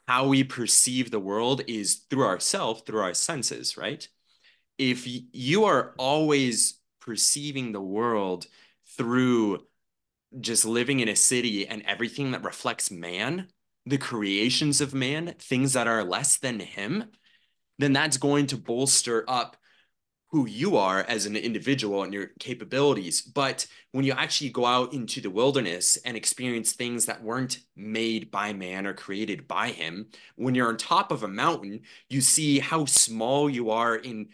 how 0.07 0.27
we 0.27 0.45
perceive 0.45 1.11
the 1.11 1.21
world 1.21 1.63
is 1.69 2.05
through 2.11 2.27
ourself, 2.27 2.85
through 2.85 3.01
our 3.01 3.15
senses, 3.15 3.77
right? 3.77 4.07
If 4.79 5.07
you 5.07 5.65
are 5.65 5.95
always 5.99 6.79
perceiving 7.01 7.73
the 7.73 7.81
world 7.81 8.47
through 8.97 9.67
just 10.41 10.65
living 10.65 11.01
in 11.01 11.09
a 11.09 11.17
city 11.17 11.67
and 11.67 11.83
everything 11.83 12.31
that 12.33 12.45
reflects 12.45 12.91
man, 12.91 13.49
the 13.87 13.99
creations 13.99 14.81
of 14.81 14.95
man, 14.95 15.35
things 15.39 15.73
that 15.75 15.87
are 15.87 16.05
less 16.05 16.39
than 16.39 16.61
him, 16.61 17.05
then 17.79 17.93
that's 17.93 18.17
going 18.17 18.47
to 18.47 18.57
bolster 18.57 19.25
up 19.29 19.57
who 20.33 20.49
you 20.49 20.79
are 20.79 21.01
as 21.01 21.27
an 21.27 21.37
individual 21.37 22.03
and 22.03 22.15
your 22.15 22.29
capabilities. 22.39 23.21
But 23.21 23.67
when 23.91 24.07
you 24.07 24.13
actually 24.13 24.49
go 24.49 24.65
out 24.65 24.95
into 24.95 25.21
the 25.21 25.29
wilderness 25.29 25.99
and 26.07 26.17
experience 26.17 26.73
things 26.73 27.05
that 27.05 27.23
weren't 27.23 27.59
made 27.77 28.31
by 28.31 28.55
man 28.55 28.87
or 28.87 28.95
created 28.95 29.47
by 29.47 29.69
him, 29.69 30.07
when 30.37 30.55
you're 30.55 30.69
on 30.69 30.79
top 30.79 31.13
of 31.13 31.23
a 31.23 31.29
mountain, 31.29 31.81
you 32.09 32.23
see 32.23 32.61
how 32.61 32.87
small 32.87 33.51
you 33.51 33.71
are 33.71 33.97
in 33.97 34.31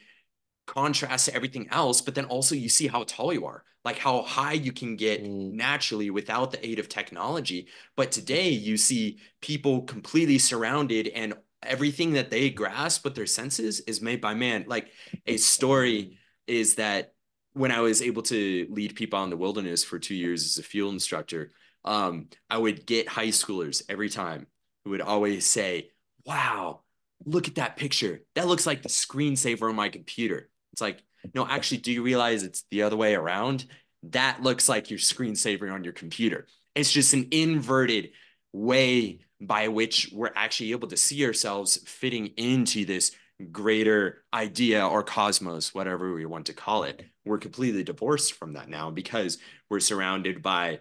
contrast 0.69 1.27
to 1.27 1.35
everything 1.35 1.67
else, 1.71 2.01
but 2.01 2.15
then 2.15 2.27
also 2.27 2.55
you 2.55 2.69
see 2.69 2.87
how 2.87 3.03
tall 3.05 3.33
you 3.33 3.47
are, 3.47 3.65
like 3.85 3.99
how 3.99 4.23
high 4.23 4.53
you 4.53 4.71
can 4.71 4.97
get 4.97 5.25
mm. 5.25 5.53
naturally 5.53 6.11
without 6.11 6.53
the 6.53 6.65
aid 6.65 6.79
of 6.79 6.89
technology. 6.89 7.67
But 7.97 8.13
today 8.13 8.51
you 8.51 8.77
see 8.77 9.19
people 9.41 9.83
completely 9.83 10.39
surrounded 10.39 11.09
and 11.09 11.35
everything 11.63 12.13
that 12.13 12.31
they 12.31 12.51
grasp 12.51 13.05
with 13.05 13.15
their 13.15 13.27
senses 13.27 13.81
is 13.81 14.01
made 14.01 14.21
by 14.21 14.35
man. 14.35 14.67
Like 14.69 14.91
a 15.27 15.39
story 15.39 16.19
is 16.47 16.77
that 16.77 17.15
when 17.55 17.73
I 17.73 17.81
was 17.81 18.03
able 18.03 18.23
to 18.25 18.67
lead 18.71 18.95
people 18.95 19.23
in 19.25 19.31
the 19.31 19.37
wilderness 19.37 19.83
for 19.83 19.99
two 19.99 20.15
years 20.15 20.45
as 20.45 20.59
a 20.59 20.63
field 20.63 20.93
instructor, 20.93 21.53
um, 21.85 22.29
I 22.49 22.59
would 22.59 22.87
get 22.87 23.09
high 23.09 23.29
schoolers 23.29 23.83
every 23.89 24.11
time 24.11 24.47
who 24.85 24.91
would 24.91 25.01
always 25.01 25.47
say, 25.47 25.91
Wow, 26.27 26.83
look 27.25 27.49
at 27.49 27.55
that 27.55 27.77
picture. 27.77 28.21
That 28.35 28.47
looks 28.47 28.67
like 28.67 28.83
the 28.83 28.91
screensaver 28.91 29.69
on 29.69 29.77
my 29.77 29.89
computer. 29.89 30.51
It's 30.79 30.81
like, 30.81 31.03
no, 31.35 31.45
actually, 31.45 31.79
do 31.79 31.91
you 31.91 32.05
realize 32.05 32.45
it's 32.45 32.65
the 32.71 32.83
other 32.83 32.97
way 32.97 33.17
around? 33.17 33.67
That 34.05 34.43
looks 34.43 34.69
like 34.69 34.91
your 34.91 35.01
screensaver 35.01 35.73
on 35.73 35.83
your 35.83 35.93
computer. 35.93 36.47
It's 36.77 36.93
just 36.93 37.15
an 37.15 37.27
inverted 37.33 38.11
way 38.53 39.19
by 39.41 39.67
which 39.69 40.11
we're 40.13 40.31
actually 40.37 40.71
able 40.71 40.87
to 40.89 40.97
see 40.97 41.27
ourselves 41.27 41.79
fitting 41.85 42.29
into 42.37 42.85
this 42.85 43.11
greater 43.51 44.23
idea 44.33 44.87
or 44.87 45.03
cosmos, 45.03 45.75
whatever 45.75 46.15
we 46.15 46.27
want 46.27 46.47
to 46.47 46.53
call 46.53 46.85
it. 46.85 47.05
We're 47.25 47.39
completely 47.39 47.83
divorced 47.83 48.35
from 48.35 48.53
that 48.53 48.69
now 48.69 48.93
because 48.93 49.39
we're 49.69 49.81
surrounded 49.81 50.43
by 50.43 50.79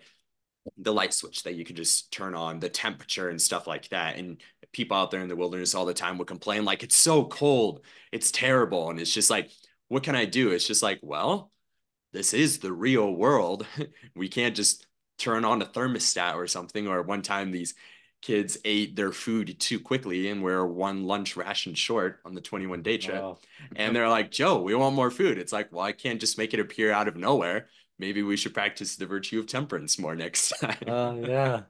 the 0.78 0.94
light 0.94 1.14
switch 1.14 1.42
that 1.44 1.56
you 1.56 1.66
can 1.66 1.76
just 1.76 2.12
turn 2.12 2.36
on, 2.36 2.60
the 2.60 2.70
temperature 2.70 3.30
and 3.30 3.42
stuff 3.42 3.66
like 3.66 3.90
that. 3.90 4.18
And 4.18 4.38
people 4.72 4.96
out 4.96 5.10
there 5.10 5.22
in 5.22 5.30
the 5.30 5.36
wilderness 5.36 5.74
all 5.74 5.86
the 5.86 5.94
time 5.96 6.20
would 6.20 6.28
complain, 6.28 6.66
like, 6.66 6.84
it's 6.84 6.96
so 6.96 7.26
cold, 7.26 7.82
it's 8.12 8.30
terrible. 8.30 8.92
And 8.92 9.00
it's 9.00 9.14
just 9.14 9.32
like, 9.32 9.50
what 9.88 10.04
can 10.04 10.16
I 10.16 10.26
do? 10.26 10.52
It's 10.52 10.68
just 10.68 10.84
like, 10.84 11.00
well, 11.02 11.52
this 12.14 12.34
is 12.34 12.60
the 12.60 12.72
real 12.72 13.12
world. 13.14 13.66
we 14.16 14.30
can't 14.30 14.56
just 14.56 14.86
turn 15.18 15.46
on 15.46 15.62
a 15.62 15.66
thermostat 15.66 16.36
or 16.36 16.48
something. 16.48 16.88
Or 16.88 17.02
one 17.02 17.22
time 17.22 17.52
these 17.52 17.74
kids 18.22 18.58
ate 18.66 18.96
their 18.96 19.12
food 19.12 19.60
too 19.60 19.80
quickly 19.80 20.30
and 20.30 20.42
we're 20.42 20.66
one 20.66 21.04
lunch 21.04 21.38
ration 21.38 21.76
short 21.76 22.20
on 22.26 22.34
the 22.34 22.42
21 22.42 22.82
day 22.82 22.98
trip. 22.98 23.22
Wow. 23.22 23.38
And 23.76 23.96
they're 23.96 24.10
like, 24.10 24.32
Joe, 24.32 24.62
we 24.62 24.76
want 24.76 24.96
more 24.96 25.12
food. 25.12 25.38
It's 25.38 25.54
like, 25.54 25.72
well, 25.72 25.86
I 25.86 25.92
can't 25.92 26.20
just 26.20 26.38
make 26.38 26.54
it 26.54 26.60
appear 26.60 26.92
out 26.92 27.08
of 27.08 27.16
nowhere. 27.16 27.68
Maybe 28.00 28.24
we 28.24 28.38
should 28.38 28.54
practice 28.54 28.96
the 28.96 29.06
virtue 29.06 29.40
of 29.40 29.48
temperance 29.48 30.00
more 30.00 30.16
next 30.16 30.50
time. 30.60 30.78
Oh, 30.88 31.10
uh, 31.10 31.28
yeah. 31.28 31.62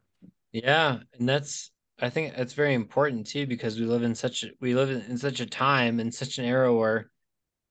Yeah. 0.52 1.00
And 1.20 1.28
that's, 1.28 1.72
I 2.00 2.10
think 2.10 2.36
that's 2.36 2.54
very 2.54 2.74
important 2.74 3.28
too, 3.28 3.46
because 3.48 3.80
we 3.80 3.86
live 3.86 4.04
in 4.04 4.16
such, 4.16 4.46
we 4.62 4.76
live 4.76 4.90
in 4.90 5.18
such 5.18 5.40
a 5.40 5.46
time 5.46 6.00
in 6.00 6.12
such 6.12 6.38
an 6.38 6.46
era 6.46 6.74
where, 6.74 6.78
where 6.78 7.12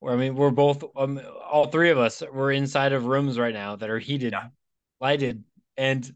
I 0.06 0.16
mean, 0.16 0.34
we're 0.36 0.50
both, 0.50 0.84
um, 0.96 1.20
all 1.50 1.66
three 1.66 1.90
of 1.90 1.98
us, 1.98 2.22
we're 2.32 2.52
inside 2.52 2.92
of 2.92 3.06
rooms 3.06 3.38
right 3.38 3.54
now 3.54 3.76
that 3.76 3.90
are 3.90 3.98
heated, 3.98 4.32
yeah. 4.32 4.48
lighted, 5.00 5.44
and 5.76 6.12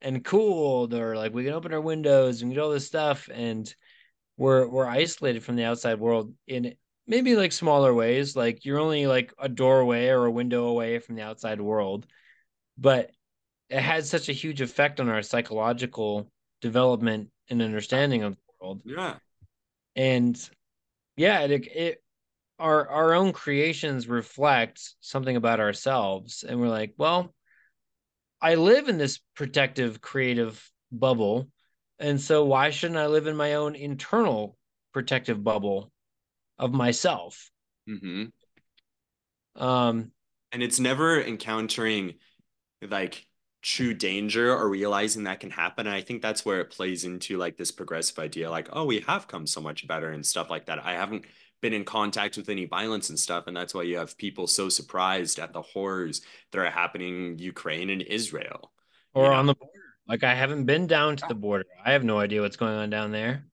and 0.00 0.24
cooled 0.24 0.94
or 0.94 1.16
like 1.16 1.34
we 1.34 1.44
can 1.44 1.52
open 1.52 1.72
our 1.72 1.80
windows 1.80 2.42
and 2.42 2.52
get 2.52 2.60
all 2.60 2.70
this 2.70 2.86
stuff 2.86 3.28
and 3.32 3.74
we're 4.36 4.68
we're 4.68 4.86
isolated 4.86 5.42
from 5.42 5.56
the 5.56 5.64
outside 5.64 5.98
world 5.98 6.32
in 6.46 6.74
maybe 7.06 7.34
like 7.34 7.52
smaller 7.52 7.92
ways 7.92 8.36
like 8.36 8.64
you're 8.64 8.78
only 8.78 9.06
like 9.06 9.32
a 9.38 9.48
doorway 9.48 10.08
or 10.08 10.26
a 10.26 10.30
window 10.30 10.66
away 10.66 10.98
from 10.98 11.16
the 11.16 11.22
outside 11.22 11.60
world 11.60 12.06
but 12.76 13.10
it 13.68 13.80
has 13.80 14.08
such 14.08 14.28
a 14.28 14.32
huge 14.32 14.60
effect 14.60 15.00
on 15.00 15.08
our 15.08 15.22
psychological 15.22 16.30
development 16.60 17.28
and 17.50 17.60
understanding 17.60 18.22
of 18.22 18.34
the 18.34 18.52
world 18.60 18.82
yeah 18.84 19.16
and 19.96 20.48
yeah 21.16 21.40
it, 21.40 21.66
it 21.66 22.02
our 22.58 22.88
our 22.88 23.14
own 23.14 23.32
creations 23.32 24.08
reflect 24.08 24.80
something 25.00 25.36
about 25.36 25.60
ourselves 25.60 26.44
and 26.46 26.60
we're 26.60 26.68
like 26.68 26.94
well 26.96 27.32
I 28.40 28.54
live 28.54 28.88
in 28.88 28.98
this 28.98 29.18
protective 29.34 30.00
creative 30.00 30.70
bubble. 30.92 31.48
And 31.98 32.20
so 32.20 32.44
why 32.44 32.70
shouldn't 32.70 32.98
I 32.98 33.06
live 33.06 33.26
in 33.26 33.36
my 33.36 33.54
own 33.54 33.74
internal 33.74 34.56
protective 34.92 35.42
bubble 35.42 35.90
of 36.58 36.72
myself? 36.72 37.50
Mm-hmm. 37.88 38.26
Um 39.62 40.12
and 40.52 40.62
it's 40.62 40.80
never 40.80 41.20
encountering 41.20 42.14
like 42.88 43.26
true 43.60 43.92
danger 43.92 44.54
or 44.54 44.68
realizing 44.68 45.24
that 45.24 45.40
can 45.40 45.50
happen. 45.50 45.86
And 45.86 45.94
I 45.94 46.00
think 46.00 46.22
that's 46.22 46.44
where 46.44 46.60
it 46.60 46.70
plays 46.70 47.04
into 47.04 47.36
like 47.36 47.56
this 47.56 47.72
progressive 47.72 48.18
idea, 48.18 48.50
like, 48.50 48.68
oh, 48.72 48.84
we 48.84 49.00
have 49.00 49.26
come 49.28 49.46
so 49.46 49.60
much 49.60 49.86
better 49.86 50.10
and 50.10 50.24
stuff 50.24 50.48
like 50.48 50.66
that. 50.66 50.84
I 50.84 50.92
haven't 50.92 51.26
been 51.60 51.72
in 51.72 51.84
contact 51.84 52.36
with 52.36 52.48
any 52.48 52.66
violence 52.66 53.08
and 53.08 53.18
stuff. 53.18 53.46
And 53.46 53.56
that's 53.56 53.74
why 53.74 53.82
you 53.82 53.98
have 53.98 54.16
people 54.16 54.46
so 54.46 54.68
surprised 54.68 55.38
at 55.38 55.52
the 55.52 55.62
horrors 55.62 56.22
that 56.52 56.58
are 56.58 56.70
happening 56.70 57.32
in 57.32 57.38
Ukraine 57.38 57.90
and 57.90 58.02
Israel. 58.02 58.72
Or 59.14 59.24
you 59.24 59.30
know? 59.30 59.36
on 59.36 59.46
the 59.46 59.54
border. 59.54 59.72
Like 60.06 60.24
I 60.24 60.34
haven't 60.34 60.64
been 60.64 60.86
down 60.86 61.16
to 61.16 61.24
the 61.28 61.34
border. 61.34 61.66
I 61.84 61.92
have 61.92 62.04
no 62.04 62.18
idea 62.18 62.40
what's 62.40 62.56
going 62.56 62.74
on 62.74 62.90
down 62.90 63.12
there. 63.12 63.44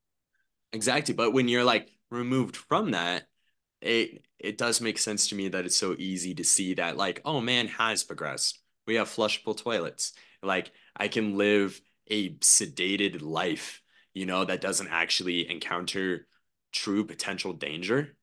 Exactly. 0.71 1.13
But 1.13 1.33
when 1.33 1.47
you're 1.47 1.63
like 1.63 1.89
removed 2.11 2.55
from 2.55 2.91
that, 2.91 3.27
it 3.81 4.23
it 4.39 4.57
does 4.57 4.81
make 4.81 4.97
sense 4.97 5.29
to 5.29 5.35
me 5.35 5.49
that 5.49 5.65
it's 5.65 5.75
so 5.75 5.95
easy 5.97 6.33
to 6.35 6.43
see 6.43 6.75
that 6.75 6.97
like, 6.97 7.21
oh 7.25 7.41
man 7.41 7.67
has 7.67 8.03
progressed. 8.03 8.59
We 8.87 8.95
have 8.95 9.09
flushable 9.09 9.57
toilets. 9.57 10.13
Like 10.41 10.71
I 10.95 11.07
can 11.07 11.37
live 11.37 11.79
a 12.09 12.35
sedated 12.35 13.21
life, 13.21 13.81
you 14.13 14.25
know, 14.25 14.45
that 14.45 14.61
doesn't 14.61 14.89
actually 14.89 15.49
encounter 15.49 16.27
true 16.75 17.05
potential 17.05 17.53
danger. 17.53 18.15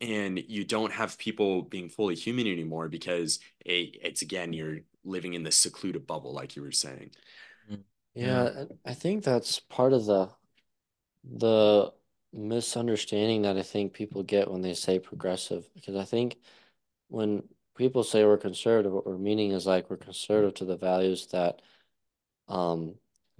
And 0.00 0.38
you 0.38 0.64
don't 0.64 0.92
have 0.92 1.18
people 1.18 1.62
being 1.62 1.88
fully 1.88 2.14
human 2.14 2.46
anymore 2.46 2.88
because 2.88 3.38
it, 3.64 3.96
it's 4.02 4.22
again 4.22 4.52
you're 4.52 4.80
living 5.04 5.34
in 5.34 5.42
this 5.42 5.56
secluded 5.56 6.06
bubble 6.06 6.32
like 6.32 6.56
you 6.56 6.62
were 6.62 6.72
saying. 6.72 7.10
Mm-hmm. 7.70 7.80
yeah 8.14 8.64
i 8.84 8.94
think 8.94 9.24
that's 9.24 9.60
part 9.60 9.92
of 9.92 10.04
the 10.06 10.28
the 11.24 11.92
misunderstanding 12.32 13.42
that 13.42 13.56
i 13.56 13.62
think 13.62 13.92
people 13.92 14.22
get 14.22 14.50
when 14.50 14.62
they 14.62 14.74
say 14.74 14.98
progressive 14.98 15.68
because 15.74 15.96
i 15.96 16.04
think 16.04 16.36
when 17.08 17.42
people 17.76 18.02
say 18.02 18.24
we're 18.24 18.36
conservative 18.36 18.92
what 18.92 19.06
we're 19.06 19.18
meaning 19.18 19.52
is 19.52 19.66
like 19.66 19.88
we're 19.88 19.96
conservative 19.96 20.54
to 20.54 20.64
the 20.64 20.76
values 20.76 21.28
that 21.28 21.62
um 22.48 22.94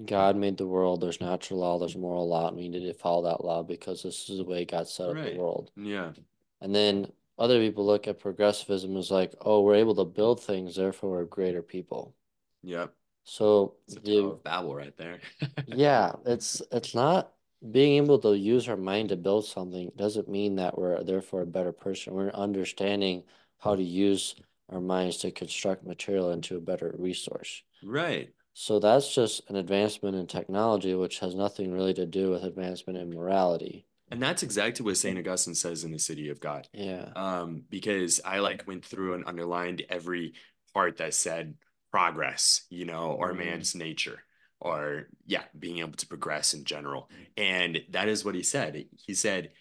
God 0.06 0.36
made 0.36 0.56
the 0.56 0.66
world. 0.66 1.00
There's 1.00 1.20
natural 1.20 1.60
law. 1.60 1.78
There's 1.78 1.96
moral 1.96 2.28
law, 2.28 2.48
and 2.48 2.56
we 2.56 2.68
need 2.68 2.86
to 2.86 2.94
follow 2.94 3.22
that 3.24 3.44
law 3.44 3.62
because 3.62 4.02
this 4.02 4.28
is 4.28 4.38
the 4.38 4.44
way 4.44 4.64
God 4.64 4.88
set 4.88 5.08
up 5.08 5.16
the 5.16 5.36
world. 5.36 5.70
Yeah. 5.76 6.12
And 6.60 6.74
then 6.74 7.12
other 7.38 7.58
people 7.58 7.84
look 7.84 8.06
at 8.08 8.20
progressivism 8.20 8.96
as 8.96 9.10
like, 9.10 9.34
oh, 9.40 9.62
we're 9.62 9.74
able 9.74 9.94
to 9.96 10.04
build 10.04 10.42
things, 10.42 10.76
therefore 10.76 11.10
we're 11.10 11.24
greater 11.24 11.62
people. 11.62 12.14
Yep. 12.62 12.92
So 13.24 13.74
it's 13.86 13.96
a 13.96 14.00
the, 14.00 14.38
Babel 14.42 14.74
right 14.74 14.96
there. 14.96 15.20
yeah, 15.66 16.12
it's 16.26 16.60
it's 16.72 16.94
not 16.94 17.32
being 17.70 18.02
able 18.02 18.18
to 18.18 18.36
use 18.36 18.68
our 18.68 18.76
mind 18.76 19.10
to 19.10 19.16
build 19.16 19.46
something 19.46 19.92
doesn't 19.96 20.28
mean 20.28 20.56
that 20.56 20.76
we're 20.76 21.02
therefore 21.04 21.42
a 21.42 21.46
better 21.46 21.72
person. 21.72 22.14
We're 22.14 22.30
understanding 22.30 23.22
how 23.58 23.76
to 23.76 23.82
use 23.82 24.34
our 24.68 24.80
minds 24.80 25.18
to 25.18 25.30
construct 25.30 25.86
material 25.86 26.32
into 26.32 26.56
a 26.56 26.60
better 26.60 26.94
resource. 26.98 27.62
Right. 27.82 28.30
So 28.54 28.78
that's 28.78 29.14
just 29.14 29.48
an 29.48 29.56
advancement 29.56 30.16
in 30.16 30.26
technology, 30.26 30.94
which 30.94 31.20
has 31.20 31.34
nothing 31.34 31.72
really 31.72 31.94
to 31.94 32.06
do 32.06 32.30
with 32.30 32.44
advancement 32.44 32.98
in 32.98 33.10
morality. 33.10 33.86
And 34.10 34.22
that's 34.22 34.42
exactly 34.42 34.84
what 34.84 34.98
St. 34.98 35.18
Augustine 35.18 35.54
says 35.54 35.84
in 35.84 35.90
the 35.90 35.98
City 35.98 36.28
of 36.28 36.38
God. 36.38 36.68
Yeah. 36.74 37.08
Um, 37.16 37.64
because 37.70 38.20
I 38.24 38.40
like 38.40 38.66
went 38.66 38.84
through 38.84 39.14
and 39.14 39.24
underlined 39.26 39.82
every 39.88 40.34
part 40.74 40.98
that 40.98 41.14
said 41.14 41.54
progress, 41.90 42.66
you 42.68 42.84
know, 42.84 43.12
or 43.12 43.32
mm. 43.32 43.38
man's 43.38 43.74
nature, 43.74 44.22
or 44.60 45.08
yeah, 45.26 45.44
being 45.58 45.78
able 45.78 45.92
to 45.92 46.06
progress 46.06 46.52
in 46.52 46.64
general. 46.64 47.08
And 47.38 47.80
that 47.90 48.08
is 48.08 48.22
what 48.22 48.34
he 48.34 48.42
said. 48.42 48.84
He 48.98 49.14
said, 49.14 49.52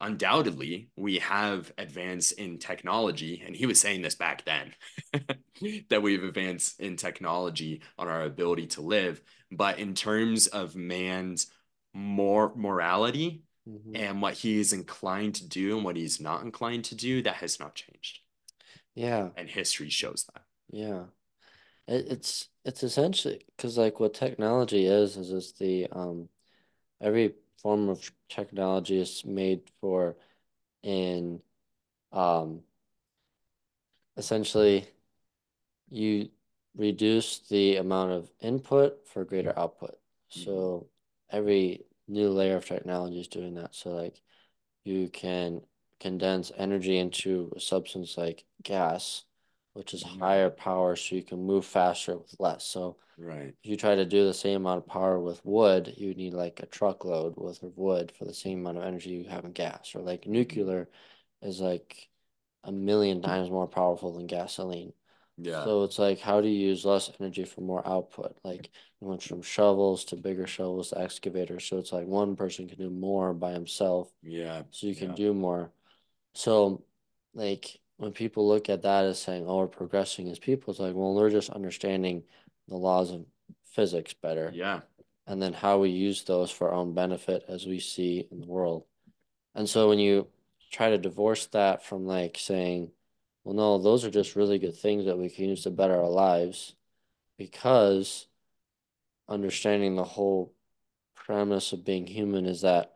undoubtedly 0.00 0.88
we 0.96 1.18
have 1.18 1.72
advanced 1.76 2.32
in 2.32 2.58
technology 2.58 3.42
and 3.44 3.54
he 3.54 3.66
was 3.66 3.80
saying 3.80 4.02
this 4.02 4.14
back 4.14 4.44
then 4.44 4.72
that 5.90 6.02
we've 6.02 6.24
advanced 6.24 6.80
in 6.80 6.96
technology 6.96 7.82
on 7.98 8.08
our 8.08 8.22
ability 8.22 8.66
to 8.66 8.80
live. 8.80 9.20
But 9.50 9.78
in 9.78 9.94
terms 9.94 10.46
of 10.46 10.74
man's 10.74 11.48
more 11.92 12.52
morality 12.54 13.42
mm-hmm. 13.68 13.96
and 13.96 14.22
what 14.22 14.34
he 14.34 14.58
is 14.58 14.72
inclined 14.72 15.34
to 15.36 15.48
do 15.48 15.76
and 15.76 15.84
what 15.84 15.96
he's 15.96 16.20
not 16.20 16.42
inclined 16.42 16.84
to 16.86 16.94
do 16.94 17.22
that 17.22 17.34
has 17.34 17.60
not 17.60 17.74
changed. 17.74 18.20
Yeah. 18.94 19.28
And 19.36 19.48
history 19.48 19.90
shows 19.90 20.26
that. 20.32 20.42
Yeah. 20.70 21.04
It, 21.86 22.06
it's 22.08 22.48
it's 22.64 22.82
essentially 22.82 23.44
because 23.56 23.76
like 23.76 24.00
what 24.00 24.14
technology 24.14 24.86
is 24.86 25.16
is 25.16 25.32
it's 25.32 25.52
the 25.52 25.88
um 25.92 26.28
every 27.00 27.34
form 27.62 27.88
of 27.88 28.10
technology 28.28 29.00
is 29.00 29.24
made 29.24 29.62
for 29.80 30.16
an 30.82 31.40
um, 32.12 32.60
essentially 34.16 34.86
you 35.90 36.28
reduce 36.76 37.40
the 37.48 37.76
amount 37.76 38.12
of 38.12 38.30
input 38.40 39.06
for 39.08 39.24
greater 39.24 39.56
output. 39.58 39.98
So 40.28 40.88
every 41.30 41.84
new 42.06 42.30
layer 42.30 42.56
of 42.56 42.64
technology 42.64 43.20
is 43.20 43.28
doing 43.28 43.54
that. 43.54 43.74
So 43.74 43.90
like 43.90 44.20
you 44.84 45.08
can 45.08 45.62
condense 45.98 46.52
energy 46.56 46.98
into 46.98 47.52
a 47.56 47.60
substance 47.60 48.16
like 48.16 48.44
gas, 48.62 49.24
which 49.80 49.94
is 49.94 50.04
mm-hmm. 50.04 50.18
higher 50.20 50.50
power, 50.50 50.94
so 50.94 51.14
you 51.16 51.22
can 51.22 51.42
move 51.42 51.64
faster 51.64 52.18
with 52.18 52.36
less. 52.38 52.66
So 52.66 52.98
Right. 53.16 53.54
if 53.62 53.70
you 53.70 53.78
try 53.78 53.94
to 53.94 54.04
do 54.04 54.26
the 54.26 54.34
same 54.34 54.56
amount 54.56 54.78
of 54.84 54.86
power 54.86 55.18
with 55.18 55.42
wood, 55.42 55.94
you 55.96 56.12
need 56.12 56.34
like 56.34 56.60
a 56.60 56.66
truckload 56.66 57.34
worth 57.36 57.62
of 57.62 57.78
wood 57.78 58.12
for 58.12 58.26
the 58.26 58.34
same 58.34 58.60
amount 58.60 58.76
of 58.76 58.84
energy 58.84 59.08
you 59.08 59.24
have 59.30 59.46
in 59.46 59.52
gas. 59.52 59.94
Or 59.94 60.02
like 60.02 60.22
mm-hmm. 60.22 60.32
nuclear 60.32 60.90
is 61.40 61.60
like 61.60 62.10
a 62.62 62.70
million 62.70 63.22
times 63.22 63.48
more 63.48 63.66
powerful 63.66 64.12
than 64.12 64.26
gasoline. 64.26 64.92
Yeah. 65.38 65.64
So 65.64 65.84
it's 65.84 65.98
like, 65.98 66.20
how 66.20 66.42
do 66.42 66.48
you 66.48 66.68
use 66.68 66.84
less 66.84 67.10
energy 67.18 67.44
for 67.44 67.62
more 67.62 67.86
output? 67.88 68.36
Like, 68.44 68.68
you 69.00 69.08
went 69.08 69.22
from 69.22 69.40
shovels 69.40 70.04
to 70.06 70.16
bigger 70.16 70.46
shovels 70.46 70.90
to 70.90 71.00
excavators. 71.00 71.64
So 71.64 71.78
it's 71.78 71.94
like 71.94 72.06
one 72.06 72.36
person 72.36 72.68
can 72.68 72.76
do 72.76 72.90
more 72.90 73.32
by 73.32 73.52
himself, 73.52 74.12
Yeah. 74.22 74.64
so 74.70 74.86
you 74.86 74.94
can 74.94 75.10
Yeah. 75.10 75.16
do 75.16 75.32
more. 75.32 75.72
So, 76.34 76.84
like, 77.32 77.79
when 78.00 78.12
people 78.12 78.48
look 78.48 78.70
at 78.70 78.80
that 78.80 79.04
as 79.04 79.20
saying, 79.20 79.44
oh, 79.46 79.58
we're 79.58 79.66
progressing 79.66 80.30
as 80.30 80.38
people, 80.38 80.70
it's 80.70 80.80
like, 80.80 80.94
well, 80.94 81.14
they're 81.14 81.28
just 81.28 81.50
understanding 81.50 82.22
the 82.66 82.76
laws 82.76 83.10
of 83.10 83.26
physics 83.66 84.14
better. 84.14 84.50
Yeah. 84.54 84.80
And 85.26 85.40
then 85.40 85.52
how 85.52 85.78
we 85.78 85.90
use 85.90 86.24
those 86.24 86.50
for 86.50 86.70
our 86.70 86.74
own 86.74 86.94
benefit 86.94 87.44
as 87.46 87.66
we 87.66 87.78
see 87.78 88.26
in 88.32 88.40
the 88.40 88.46
world. 88.46 88.84
And 89.54 89.68
so 89.68 89.90
when 89.90 89.98
you 89.98 90.28
try 90.72 90.88
to 90.88 90.96
divorce 90.96 91.44
that 91.48 91.84
from 91.84 92.06
like 92.06 92.38
saying, 92.38 92.90
well, 93.44 93.54
no, 93.54 93.76
those 93.76 94.02
are 94.06 94.10
just 94.10 94.34
really 94.34 94.58
good 94.58 94.76
things 94.76 95.04
that 95.04 95.18
we 95.18 95.28
can 95.28 95.50
use 95.50 95.64
to 95.64 95.70
better 95.70 95.94
our 95.94 96.08
lives 96.08 96.74
because 97.36 98.28
understanding 99.28 99.94
the 99.94 100.04
whole 100.04 100.54
premise 101.14 101.74
of 101.74 101.84
being 101.84 102.06
human 102.06 102.46
is 102.46 102.62
that 102.62 102.94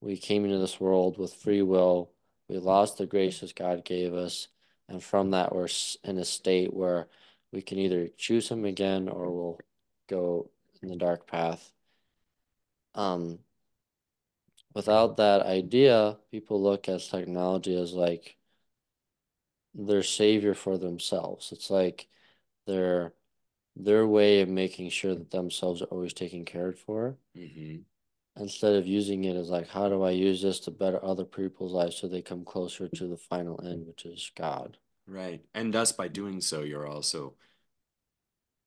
we 0.00 0.16
came 0.16 0.46
into 0.46 0.58
this 0.58 0.80
world 0.80 1.18
with 1.18 1.34
free 1.34 1.60
will, 1.60 2.12
we 2.48 2.58
lost 2.58 2.98
the 2.98 3.06
graces 3.06 3.52
God 3.52 3.84
gave 3.84 4.14
us, 4.14 4.48
and 4.88 5.02
from 5.02 5.30
that, 5.32 5.54
we're 5.54 5.68
in 6.04 6.18
a 6.18 6.24
state 6.24 6.72
where 6.74 7.08
we 7.52 7.62
can 7.62 7.78
either 7.78 8.08
choose 8.08 8.48
Him 8.50 8.64
again 8.64 9.08
or 9.08 9.30
we'll 9.30 9.58
go 10.08 10.50
in 10.82 10.88
the 10.88 10.96
dark 10.96 11.26
path. 11.26 11.72
Um, 12.94 13.38
without 14.74 15.16
that 15.18 15.42
idea, 15.42 16.18
people 16.30 16.62
look 16.62 16.88
at 16.88 17.00
technology 17.02 17.74
as 17.80 17.92
like 17.92 18.36
their 19.74 20.02
savior 20.02 20.54
for 20.54 20.76
themselves. 20.78 21.52
It's 21.52 21.70
like 21.70 22.08
their 22.66 23.14
their 23.76 24.06
way 24.06 24.40
of 24.42 24.48
making 24.48 24.90
sure 24.90 25.14
that 25.14 25.30
themselves 25.32 25.82
are 25.82 25.86
always 25.86 26.14
taken 26.14 26.44
care 26.44 26.72
for 26.72 27.18
hmm 27.34 27.84
instead 28.38 28.74
of 28.74 28.86
using 28.86 29.24
it 29.24 29.36
as 29.36 29.48
like 29.48 29.68
how 29.68 29.88
do 29.88 30.02
I 30.02 30.10
use 30.10 30.42
this 30.42 30.60
to 30.60 30.70
better 30.70 31.04
other 31.04 31.24
people's 31.24 31.72
lives 31.72 31.96
so 31.96 32.08
they 32.08 32.22
come 32.22 32.44
closer 32.44 32.88
to 32.88 33.06
the 33.06 33.16
final 33.16 33.60
end, 33.64 33.86
which 33.86 34.04
is 34.04 34.30
God. 34.36 34.76
Right. 35.06 35.42
And 35.54 35.72
thus, 35.72 35.92
by 35.92 36.08
doing 36.08 36.40
so, 36.40 36.62
you're 36.62 36.86
also 36.86 37.34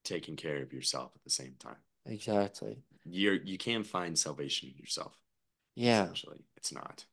taking 0.04 0.36
care 0.36 0.62
of 0.62 0.74
yourself 0.74 1.12
at 1.16 1.24
the 1.24 1.30
same 1.30 1.56
time. 1.60 1.78
Exactly. 2.06 2.80
You're 3.06 3.36
you 3.36 3.58
can't 3.58 3.86
find 3.86 4.18
salvation 4.18 4.70
in 4.70 4.78
yourself. 4.78 5.16
Yeah. 5.76 6.04
Essentially, 6.04 6.46
it's 6.58 6.74
not. 6.74 7.06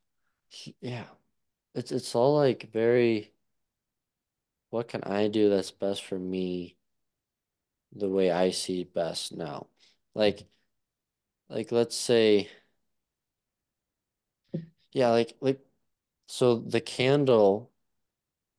Yeah. 0.80 1.04
It's 1.74 1.92
it's 1.92 2.14
all 2.14 2.36
like 2.36 2.70
very 2.72 3.32
what 4.70 4.88
can 4.88 5.02
I 5.04 5.28
do 5.28 5.48
that's 5.48 5.70
best 5.70 6.04
for 6.04 6.18
me 6.18 6.76
the 7.92 8.08
way 8.08 8.30
I 8.30 8.50
see 8.50 8.84
best 8.84 9.36
now. 9.36 9.66
Like 10.14 10.46
like 11.48 11.72
let's 11.72 11.96
say 11.96 12.48
yeah, 14.92 15.10
like 15.10 15.36
like 15.40 15.60
so 16.28 16.56
the 16.56 16.80
candle 16.80 17.70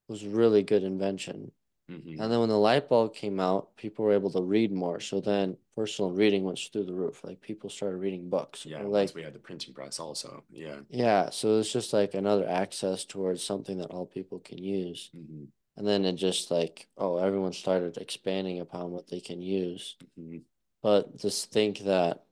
was 0.07 0.25
really 0.25 0.63
good 0.63 0.83
invention. 0.83 1.51
Mhm. 1.89 2.19
And 2.21 2.31
then 2.31 2.39
when 2.39 2.49
the 2.49 2.57
light 2.57 2.89
bulb 2.89 3.13
came 3.15 3.39
out, 3.39 3.75
people 3.75 4.05
were 4.05 4.13
able 4.13 4.31
to 4.31 4.41
read 4.41 4.71
more. 4.71 4.99
So 4.99 5.19
then 5.21 5.57
personal 5.75 6.11
reading 6.11 6.43
went 6.43 6.59
through 6.59 6.85
the 6.85 6.93
roof. 6.93 7.23
Like 7.23 7.41
people 7.41 7.69
started 7.69 7.97
reading 7.97 8.29
books. 8.29 8.65
Yeah. 8.65 8.83
Like 8.83 9.15
we 9.15 9.23
had 9.23 9.33
the 9.33 9.39
printing 9.39 9.73
press, 9.73 9.99
also. 9.99 10.43
Yeah. 10.51 10.81
yeah, 10.89 11.29
so 11.29 11.59
it's 11.59 11.71
just 11.71 11.93
like 11.93 12.13
another 12.13 12.47
access 12.47 13.05
towards 13.05 13.43
something 13.43 13.77
that 13.79 13.91
all 13.91 14.05
people 14.05 14.39
can 14.39 14.57
use. 14.57 15.09
hmm 15.13 15.45
And 15.77 15.87
then 15.87 16.05
it 16.05 16.13
just 16.13 16.51
like, 16.51 16.87
oh, 16.97 17.17
everyone 17.17 17.53
started 17.53 17.97
expanding 17.97 18.59
upon 18.59 18.91
what 18.91 19.07
they 19.07 19.21
can 19.21 19.41
use. 19.41 19.95
hmm 20.17 20.39
But 20.81 21.17
just 21.17 21.51
think 21.51 21.79
that 21.79 22.25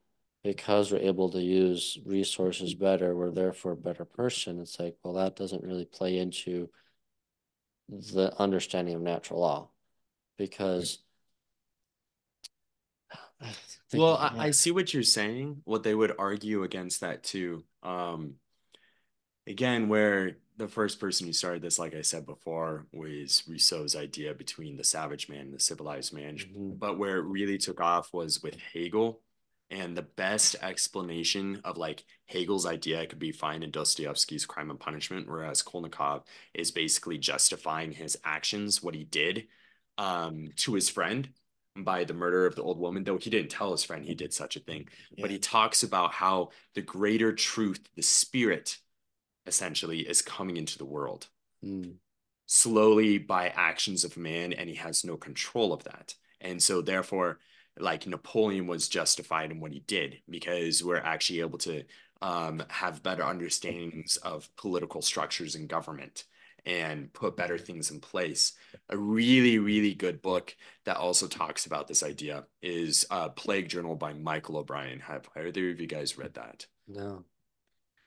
because 0.44 0.92
we're 0.92 1.00
able 1.00 1.30
to 1.32 1.42
use 1.42 1.98
resources 2.06 2.74
better, 2.74 3.16
we're 3.16 3.32
therefore 3.32 3.74
a 3.74 3.78
better 3.78 4.06
person. 4.06 4.60
It's 4.62 4.80
like, 4.80 4.98
well, 5.04 5.14
that 5.16 5.36
doesn't 5.36 5.64
really 5.64 5.86
play 5.86 6.18
into 6.18 6.70
the 7.90 8.34
understanding 8.40 8.96
of 8.96 9.02
natural 9.02 9.40
law 9.42 9.70
because 10.38 11.00
Well. 13.94 14.18
I, 14.18 14.48
I 14.48 14.52
see 14.52 14.72
what 14.72 14.94
you're 14.94 15.04
saying. 15.04 15.62
What 15.64 15.84
they 15.84 15.96
would 15.96 16.14
argue 16.20 16.64
against 16.64 17.02
that 17.02 17.24
too. 17.24 17.64
Um, 17.84 18.36
again, 19.48 19.88
where 19.90 20.38
the 20.58 20.68
first 20.68 21.00
person 21.00 21.28
who 21.28 21.34
started 21.34 21.62
this, 21.62 21.80
like 21.80 21.96
I 21.96 22.02
said 22.02 22.26
before, 22.26 22.88
was 22.92 23.44
Rousseau's 23.48 23.96
idea 23.96 24.34
between 24.34 24.76
the 24.76 24.84
savage 24.84 25.30
man 25.30 25.42
and 25.42 25.54
the 25.54 25.60
civilized 25.60 26.14
man. 26.14 26.38
Mhm. 26.38 26.80
But 26.80 26.98
where 26.98 27.18
it 27.18 27.24
really 27.24 27.58
took 27.58 27.80
off 27.80 28.14
was 28.14 28.42
with 28.42 28.56
Hegel. 28.74 29.22
And 29.70 29.98
the 29.98 30.02
best 30.04 30.56
explanation 30.62 31.60
of 31.66 31.78
like 31.78 32.06
Hegel's 32.26 32.66
idea 32.66 33.06
could 33.06 33.20
be 33.20 33.34
found 33.34 33.64
in 33.64 33.72
Dostoevsky's 33.72 34.46
Crime 34.46 34.70
and 34.70 34.80
Punishment, 34.80 35.28
where 35.28 35.40
Raskolnikov 35.40 36.24
is 36.54 36.72
basically 36.72 37.18
justifying 37.18 37.92
his 37.92 38.18
actions, 38.24 38.82
what 38.82 38.96
he 38.96 39.04
did 39.04 39.48
um, 39.98 40.50
to 40.58 40.74
his 40.74 40.90
friend 40.90 41.30
by 41.76 42.04
the 42.06 42.14
murder 42.14 42.46
of 42.46 42.56
the 42.56 42.64
old 42.64 42.80
woman, 42.80 43.04
though 43.04 43.18
he 43.18 43.30
didn't 43.30 43.52
tell 43.52 43.72
his 43.72 43.84
friend 43.84 44.06
he 44.06 44.16
did 44.16 44.34
such 44.34 44.56
a 44.56 44.62
thing. 44.62 44.88
But 45.20 45.32
he 45.32 45.38
talks 45.40 45.84
about 45.84 46.14
how 46.14 46.50
the 46.74 46.82
greater 46.82 47.34
truth, 47.34 47.82
the 47.96 48.02
spirit, 48.02 48.78
essentially, 49.46 50.00
is 50.02 50.22
coming 50.22 50.58
into 50.58 50.78
the 50.78 50.86
world 50.86 51.28
Mm. 51.64 51.98
slowly 52.46 53.18
by 53.18 53.50
actions 53.50 54.04
of 54.04 54.18
man, 54.18 54.54
and 54.54 54.70
he 54.70 54.76
has 54.76 55.04
no 55.04 55.18
control 55.18 55.74
of 55.74 55.84
that. 55.84 56.16
And 56.40 56.62
so, 56.62 56.82
therefore, 56.82 57.40
like 57.80 58.08
Napoleon 58.08 58.68
was 58.68 58.90
justified 58.90 59.52
in 59.52 59.60
what 59.60 59.72
he 59.72 59.80
did 59.82 60.18
because 60.30 60.84
we're 60.84 60.98
actually 60.98 61.42
able 61.42 61.60
to 61.60 61.84
um, 62.22 62.64
have 62.70 63.04
better 63.04 63.24
understandings 63.24 64.18
of 64.18 64.50
political 64.56 65.02
structures 65.02 65.56
and 65.56 65.70
government 65.70 66.24
and 66.66 67.14
put 67.14 67.38
better 67.38 67.58
things 67.58 67.92
in 67.92 68.00
place. 68.00 68.54
A 68.90 68.98
really, 68.98 69.58
really 69.60 69.94
good 69.94 70.22
book 70.22 70.56
that 70.86 70.98
also 70.98 71.28
talks 71.28 71.66
about 71.66 71.88
this 71.88 72.04
idea 72.04 72.46
is 72.62 73.06
uh, 73.10 73.30
Plague 73.30 73.70
Journal 73.70 73.96
by 73.96 74.14
Michael 74.14 74.58
O'Brien. 74.58 75.00
Have 75.00 75.30
either 75.36 75.70
of 75.70 75.80
you 75.80 75.88
guys 75.88 76.18
read 76.18 76.34
that? 76.34 76.66
No. 76.88 77.24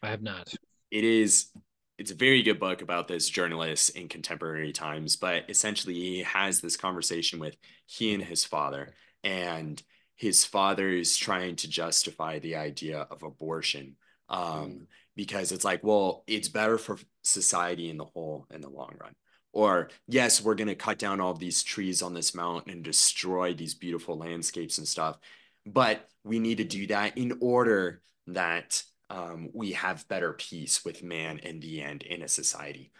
I 0.03 0.09
have 0.09 0.23
not. 0.23 0.53
it 0.91 1.05
is 1.05 1.51
it's 1.99 2.11
a 2.11 2.15
very 2.15 2.43
good 2.43 2.59
book 2.59 2.81
about 2.81 3.07
this 3.09 3.29
journalist 3.29 3.91
in 3.91 4.09
contemporary 4.09 4.73
times 4.73 5.17
but 5.17 5.45
essentially 5.51 5.95
he 5.95 6.23
has 6.23 6.61
this 6.61 6.77
conversation 6.77 7.39
with 7.39 7.57
he 7.87 8.15
and 8.15 8.23
his 8.23 8.45
father 8.45 8.95
and 9.25 9.83
his 10.17 10.45
father 10.45 10.89
is 10.89 11.17
trying 11.17 11.57
to 11.57 11.69
justify 11.69 12.39
the 12.39 12.57
idea 12.57 13.07
of 13.11 13.23
abortion 13.23 13.97
um, 14.29 14.41
Mm. 14.41 14.87
because 15.17 15.53
it's 15.53 15.65
like 15.65 15.83
well 15.83 16.23
it's 16.27 16.49
better 16.49 16.79
for 16.79 16.99
society 17.23 17.91
in 17.91 17.97
the 17.97 18.05
whole 18.05 18.47
in 18.51 18.61
the 18.61 18.69
long 18.69 18.95
run 19.01 19.13
or 19.53 19.91
yes 20.07 20.43
we're 20.43 20.55
going 20.55 20.69
to 20.69 20.75
cut 20.75 20.99
down 20.99 21.21
all 21.21 21.35
these 21.35 21.63
trees 21.63 22.01
on 22.03 22.15
this 22.15 22.35
mountain 22.35 22.73
and 22.73 22.85
destroy 22.85 23.53
these 23.55 23.75
beautiful 23.75 24.17
landscapes 24.17 24.79
and 24.79 24.87
stuff 24.87 25.19
but 25.67 26.09
we 26.25 26.39
need 26.39 26.59
to 26.59 26.65
do 26.65 26.87
that 26.87 27.19
in 27.19 27.39
order 27.41 28.03
that 28.29 28.83
um, 29.11 29.49
we 29.53 29.73
have 29.73 30.07
better 30.09 30.33
peace 30.33 30.85
with 30.85 31.03
man 31.03 31.39
in 31.39 31.59
the 31.61 31.83
end 31.83 32.03
in 32.05 32.23
a 32.23 32.29
society. 32.29 32.93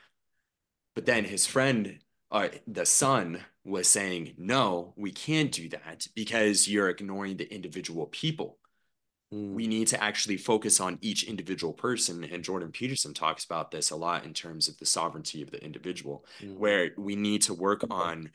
But 0.95 1.07
then 1.07 1.25
his 1.25 1.47
friend, 1.47 2.01
uh, 2.31 2.49
the 2.67 2.87
son, 2.87 3.45
was 3.65 3.89
saying, 3.89 4.35
no, 4.39 4.95
we 4.97 5.13
can't 5.13 5.53
do 5.53 5.69
that 5.69 6.07
because 6.15 6.67
you're 6.67 6.89
ignoring 6.89 7.37
the 7.37 7.53
individual 7.53 8.07
people. 8.07 8.59
Mm. 9.33 9.53
We 9.53 9.67
need 9.67 9.89
to 9.89 10.03
actually 10.03 10.39
focus 10.39 10.81
on 10.81 10.99
each 11.03 11.25
individual 11.25 11.73
person. 11.73 12.25
And 12.25 12.43
Jordan 12.43 12.73
Peterson 12.73 13.13
talks 13.13 13.45
about 13.45 13.71
this 13.71 13.91
a 13.91 13.97
lot 13.97 14.25
in 14.25 14.33
terms 14.33 14.69
of 14.69 14.79
the 14.79 14.87
sovereignty 14.87 15.43
of 15.43 15.51
the 15.51 15.63
individual, 15.63 16.25
Mm. 16.43 16.57
where 16.57 16.91
we 16.97 17.17
need 17.17 17.43
to 17.43 17.55
work 17.55 17.85
on 17.91 18.31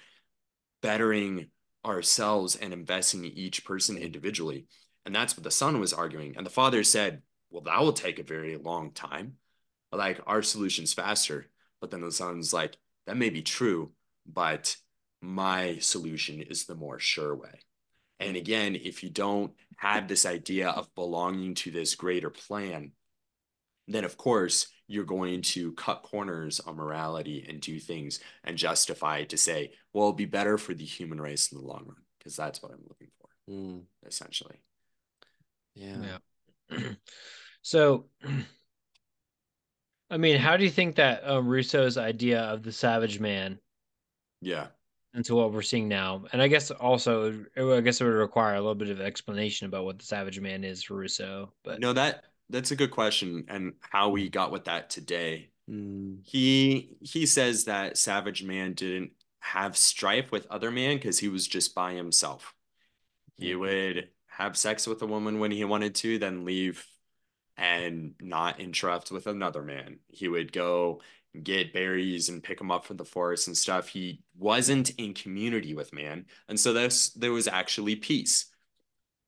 bettering 0.82 1.48
ourselves 1.84 2.56
and 2.56 2.74
investing 2.74 3.26
in 3.26 3.32
each 3.32 3.66
person 3.66 3.98
individually. 3.98 4.68
And 5.06 5.16
that's 5.16 5.36
what 5.36 5.44
the 5.44 5.52
son 5.52 5.80
was 5.80 5.94
arguing. 5.94 6.36
And 6.38 6.46
the 6.46 6.52
father 6.52 6.84
said, 6.84 7.22
Well, 7.50 7.64
that 7.64 7.80
will 7.82 7.94
take 7.94 8.20
a 8.20 8.24
very 8.24 8.58
long 8.58 8.92
time. 8.92 9.38
Like 9.92 10.20
our 10.28 10.42
solution's 10.42 10.94
faster. 10.94 11.50
But 11.80 11.92
then 11.92 12.02
the 12.02 12.12
son's 12.12 12.54
like, 12.54 12.78
that 13.08 13.18
may 13.18 13.30
be 13.30 13.42
true, 13.42 13.92
but 14.26 14.76
my 15.22 15.78
solution 15.80 16.42
is 16.42 16.66
the 16.66 16.76
more 16.76 17.00
sure 17.00 17.36
way. 17.36 17.60
And 18.20 18.38
again, 18.38 18.76
if 18.76 19.04
you 19.04 19.10
don't 19.10 19.52
have 19.78 20.08
this 20.08 20.26
idea 20.26 20.70
of 20.70 20.94
belonging 20.96 21.56
to 21.56 21.72
this 21.72 21.96
greater 21.96 22.30
plan, 22.30 22.92
then 23.88 24.04
of 24.04 24.18
course 24.18 24.68
you're 24.88 25.04
going 25.04 25.42
to 25.42 25.72
cut 25.74 26.04
corners 26.04 26.60
on 26.60 26.76
morality 26.76 27.46
and 27.48 27.60
do 27.60 27.80
things 27.80 28.20
and 28.44 28.58
justify 28.58 29.18
it 29.20 29.30
to 29.30 29.38
say, 29.38 29.72
well, 29.94 30.06
it'll 30.06 30.14
be 30.14 30.26
better 30.26 30.58
for 30.58 30.74
the 30.74 30.86
human 30.86 31.20
race 31.20 31.52
in 31.52 31.58
the 31.60 31.64
long 31.66 31.84
run, 31.86 31.98
because 32.18 32.36
that's 32.36 32.62
what 32.62 32.72
I'm 32.72 32.84
looking 32.88 33.10
for, 33.20 33.30
Mm, 33.52 33.84
essentially. 34.06 34.62
yeah. 35.76 36.18
Yeah. 36.72 36.80
so, 37.62 38.06
I 40.10 40.18
mean, 40.18 40.38
how 40.38 40.58
do 40.58 40.64
you 40.64 40.70
think 40.70 40.96
that 40.96 41.28
um, 41.28 41.48
Rousseau's 41.48 41.98
idea 41.98 42.42
of 42.42 42.64
the 42.64 42.72
savage 42.72 43.20
man 43.20 43.60
Yeah. 44.42 44.68
into 45.14 45.36
what 45.36 45.52
we're 45.52 45.62
seeing 45.62 45.88
now? 45.88 46.26
And 46.32 46.42
I 46.42 46.48
guess 46.48 46.72
also, 46.72 47.46
it 47.56 47.64
I 47.64 47.82
guess 47.82 48.02
it 48.02 48.04
would 48.04 48.12
require 48.12 48.56
a 48.56 48.60
little 48.60 48.76
bit 48.76 48.90
of 48.90 49.02
explanation 49.02 49.68
about 49.68 49.86
what 49.86 50.00
the 50.00 50.06
savage 50.06 50.40
man 50.40 50.64
is 50.64 50.84
for 50.84 50.96
Rousseau. 50.96 51.52
But 51.64 51.80
No, 51.80 51.94
that 51.94 52.24
that's 52.50 52.72
a 52.72 52.76
good 52.76 52.92
question 52.92 53.46
and 53.48 53.74
how 53.80 54.10
we 54.10 54.30
got 54.30 54.52
with 54.52 54.66
that 54.66 54.90
today. 54.92 55.50
Mm, 55.70 56.20
He 56.24 56.98
he 57.02 57.26
says 57.26 57.66
that 57.66 57.98
Savage 57.98 58.44
Man 58.44 58.74
didn't 58.74 59.12
have 59.40 59.76
strife 59.76 60.32
with 60.32 60.46
other 60.48 60.70
man 60.72 60.98
because 60.98 61.18
he 61.20 61.28
was 61.30 61.48
just 61.48 61.74
by 61.74 61.94
himself. 61.94 62.54
He 63.38 63.54
Mhm. 63.54 63.60
would 63.60 64.10
have 64.28 64.58
sex 64.58 64.86
with 64.86 65.02
a 65.02 65.08
woman 65.08 65.40
when 65.40 65.52
he 65.52 65.64
wanted 65.64 65.96
to, 65.96 66.20
then 66.20 66.46
leave 66.46 66.86
and 67.58 68.14
not 68.20 68.60
interrupt 68.60 69.12
with 69.12 69.28
another 69.28 69.62
man. 69.62 70.00
He 70.08 70.28
would 70.28 70.52
go 70.52 71.02
get 71.44 71.74
berries 71.74 72.30
and 72.30 72.44
pick 72.44 72.58
them 72.58 72.72
up 72.72 72.86
from 72.86 72.98
the 72.98 73.06
forest 73.06 73.48
and 73.48 73.58
stuff. 73.58 73.88
He 73.88 74.22
wasn't 74.38 74.92
in 74.92 75.14
community 75.14 75.74
with 75.74 75.94
man. 75.94 76.26
And 76.48 76.60
so 76.60 76.74
this 76.74 77.10
there 77.10 77.32
was 77.32 77.48
actually 77.48 77.96
peace. 77.96 78.48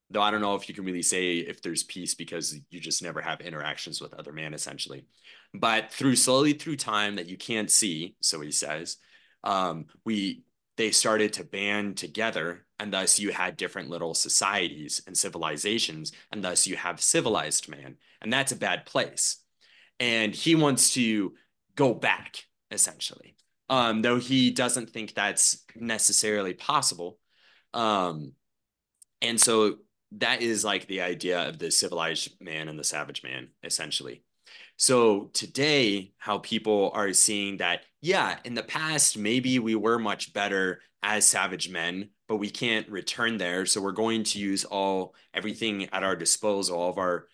Though 0.09 0.21
I 0.21 0.31
don't 0.31 0.41
know 0.41 0.55
if 0.55 0.69
you 0.69 0.75
can 0.75 0.85
really 0.85 1.01
say 1.01 1.37
if 1.37 1.61
there's 1.61 1.83
peace 1.83 2.15
because 2.15 2.57
you 2.69 2.79
just 2.79 3.03
never 3.03 3.21
have 3.21 3.41
interactions 3.41 3.99
with 3.99 4.13
other 4.13 4.31
man 4.31 4.53
essentially. 4.53 5.05
But 5.53 5.91
through 5.91 6.15
slowly 6.15 6.53
through 6.53 6.77
time 6.77 7.15
that 7.17 7.27
you 7.27 7.37
can't 7.37 7.69
see, 7.69 8.15
so 8.21 8.39
he 8.39 8.51
says, 8.51 8.97
um, 9.43 9.85
we 10.05 10.43
they 10.77 10.91
started 10.91 11.33
to 11.33 11.43
band 11.43 11.97
together 11.97 12.65
and 12.79 12.93
thus 12.93 13.19
you 13.19 13.31
had 13.31 13.57
different 13.57 13.89
little 13.89 14.13
societies 14.13 15.01
and 15.07 15.17
civilizations 15.17 16.11
and 16.31 16.43
thus 16.43 16.67
you 16.67 16.75
have 16.75 17.01
civilized 17.01 17.67
man 17.67 17.97
and 18.21 18.31
that's 18.31 18.51
a 18.51 18.57
bad 18.57 18.85
place. 18.85 19.37
And 19.99 20.33
he 20.33 20.55
wants 20.55 20.93
to 20.93 21.33
go 21.75 21.93
back 21.93 22.43
essentially 22.71 23.37
um, 23.69 24.01
though 24.01 24.17
he 24.17 24.51
doesn't 24.51 24.89
think 24.89 25.13
that's 25.13 25.63
necessarily 25.75 26.53
possible. 26.53 27.19
Um, 27.73 28.33
and 29.21 29.39
so 29.39 29.77
that 30.13 30.41
is 30.41 30.63
like 30.63 30.87
the 30.87 31.01
idea 31.01 31.49
of 31.49 31.59
the 31.59 31.71
civilized 31.71 32.39
man 32.39 32.69
and 32.69 32.79
the 32.79 32.83
savage 32.83 33.23
man 33.23 33.49
essentially. 33.63 34.23
So 34.77 35.31
today, 35.33 36.13
how 36.17 36.37
people 36.37 36.91
are 36.93 37.11
seeing 37.11 37.57
that, 37.57 37.81
yeah, 38.07 38.37
in 38.45 38.53
the 38.53 38.63
past, 38.63 39.17
maybe 39.17 39.59
we 39.59 39.75
were 39.75 39.99
much 39.99 40.31
better 40.31 40.79
as 41.03 41.25
savage 41.25 41.69
men, 41.69 42.09
but 42.29 42.37
we 42.37 42.49
can't 42.49 42.87
return 42.89 43.37
there. 43.37 43.65
So 43.65 43.81
we're 43.81 43.91
going 43.91 44.23
to 44.23 44.39
use 44.39 44.63
all 44.63 45.13
everything 45.33 45.89
at 45.91 46.03
our 46.03 46.15
disposal, 46.15 46.79
all 46.79 46.89
of 46.89 46.97
our 46.97 47.27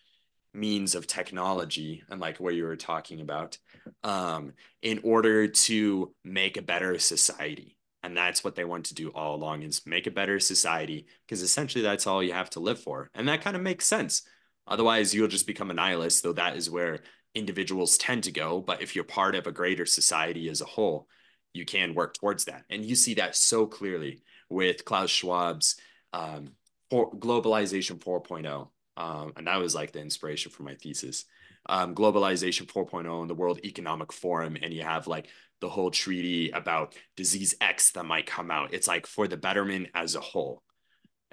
means 0.52 0.96
of 0.96 1.06
technology, 1.06 2.02
and 2.10 2.20
like 2.20 2.40
what 2.40 2.56
you 2.56 2.64
were 2.64 2.76
talking 2.76 3.22
about, 3.22 3.60
um, 4.04 4.54
in 4.82 5.00
order 5.04 5.48
to 5.48 6.12
make 6.24 6.58
a 6.58 6.64
better 6.64 6.98
society. 6.98 7.78
And 8.02 8.18
that's 8.18 8.44
what 8.44 8.56
they 8.56 8.66
want 8.66 8.86
to 8.88 8.96
do 8.96 9.10
all 9.10 9.36
along 9.36 9.62
is 9.62 9.86
make 9.86 10.08
a 10.08 10.12
better 10.12 10.40
society, 10.40 11.06
because 11.28 11.44
essentially 11.44 11.84
that's 11.84 12.08
all 12.08 12.24
you 12.24 12.34
have 12.34 12.50
to 12.52 12.60
live 12.60 12.80
for. 12.80 13.12
And 13.14 13.28
that 13.28 13.42
kind 13.42 13.56
of 13.56 13.62
makes 13.62 13.86
sense. 13.86 14.24
Otherwise, 14.66 15.14
you'll 15.14 15.28
just 15.28 15.46
become 15.46 15.70
a 15.70 15.74
nihilist, 15.76 16.24
though 16.24 16.34
that 16.34 16.58
is 16.58 16.68
where 16.70 17.02
individuals 17.36 17.98
tend 17.98 18.24
to 18.24 18.32
go. 18.32 18.62
But 18.62 18.82
if 18.82 18.96
you're 18.96 19.04
part 19.04 19.36
of 19.36 19.48
a 19.48 19.52
greater 19.52 19.86
society 19.86 20.50
as 20.50 20.62
a 20.62 20.66
whole, 20.66 21.08
you 21.54 21.66
can 21.66 21.94
work 21.94 22.14
towards 22.14 22.46
that. 22.46 22.66
And 22.70 22.84
you 22.86 22.96
see 22.96 23.16
that 23.16 23.36
so 23.36 23.66
clearly 23.66 24.24
with 24.50 24.86
Klaus 24.86 25.10
Schwab's 25.10 25.76
um, 26.12 26.54
globalization 26.92 28.00
4.0. 28.00 28.70
Um, 28.96 29.34
and 29.36 29.48
that 29.48 29.60
was 29.60 29.74
like 29.74 29.92
the 29.92 30.02
inspiration 30.02 30.52
for 30.52 30.64
my 30.64 30.76
thesis. 30.76 31.26
Um, 31.68 31.96
globalization 31.96 32.66
4.0 32.66 33.22
and 33.22 33.30
the 33.30 33.36
World 33.36 33.60
Economic 33.64 34.12
Forum. 34.12 34.58
And 34.62 34.74
you 34.74 34.84
have 34.84 35.08
like 35.08 35.28
the 35.62 35.70
whole 35.70 35.92
treaty 35.92 36.50
about 36.52 36.96
disease 37.16 37.56
X 37.62 37.92
that 37.92 38.06
might 38.06 38.26
come 38.26 38.52
out. 38.52 38.74
It's 38.74 38.88
like 38.88 39.08
for 39.08 39.28
the 39.28 39.38
betterment 39.38 39.88
as 39.96 40.16
a 40.16 40.20
whole. 40.20 40.62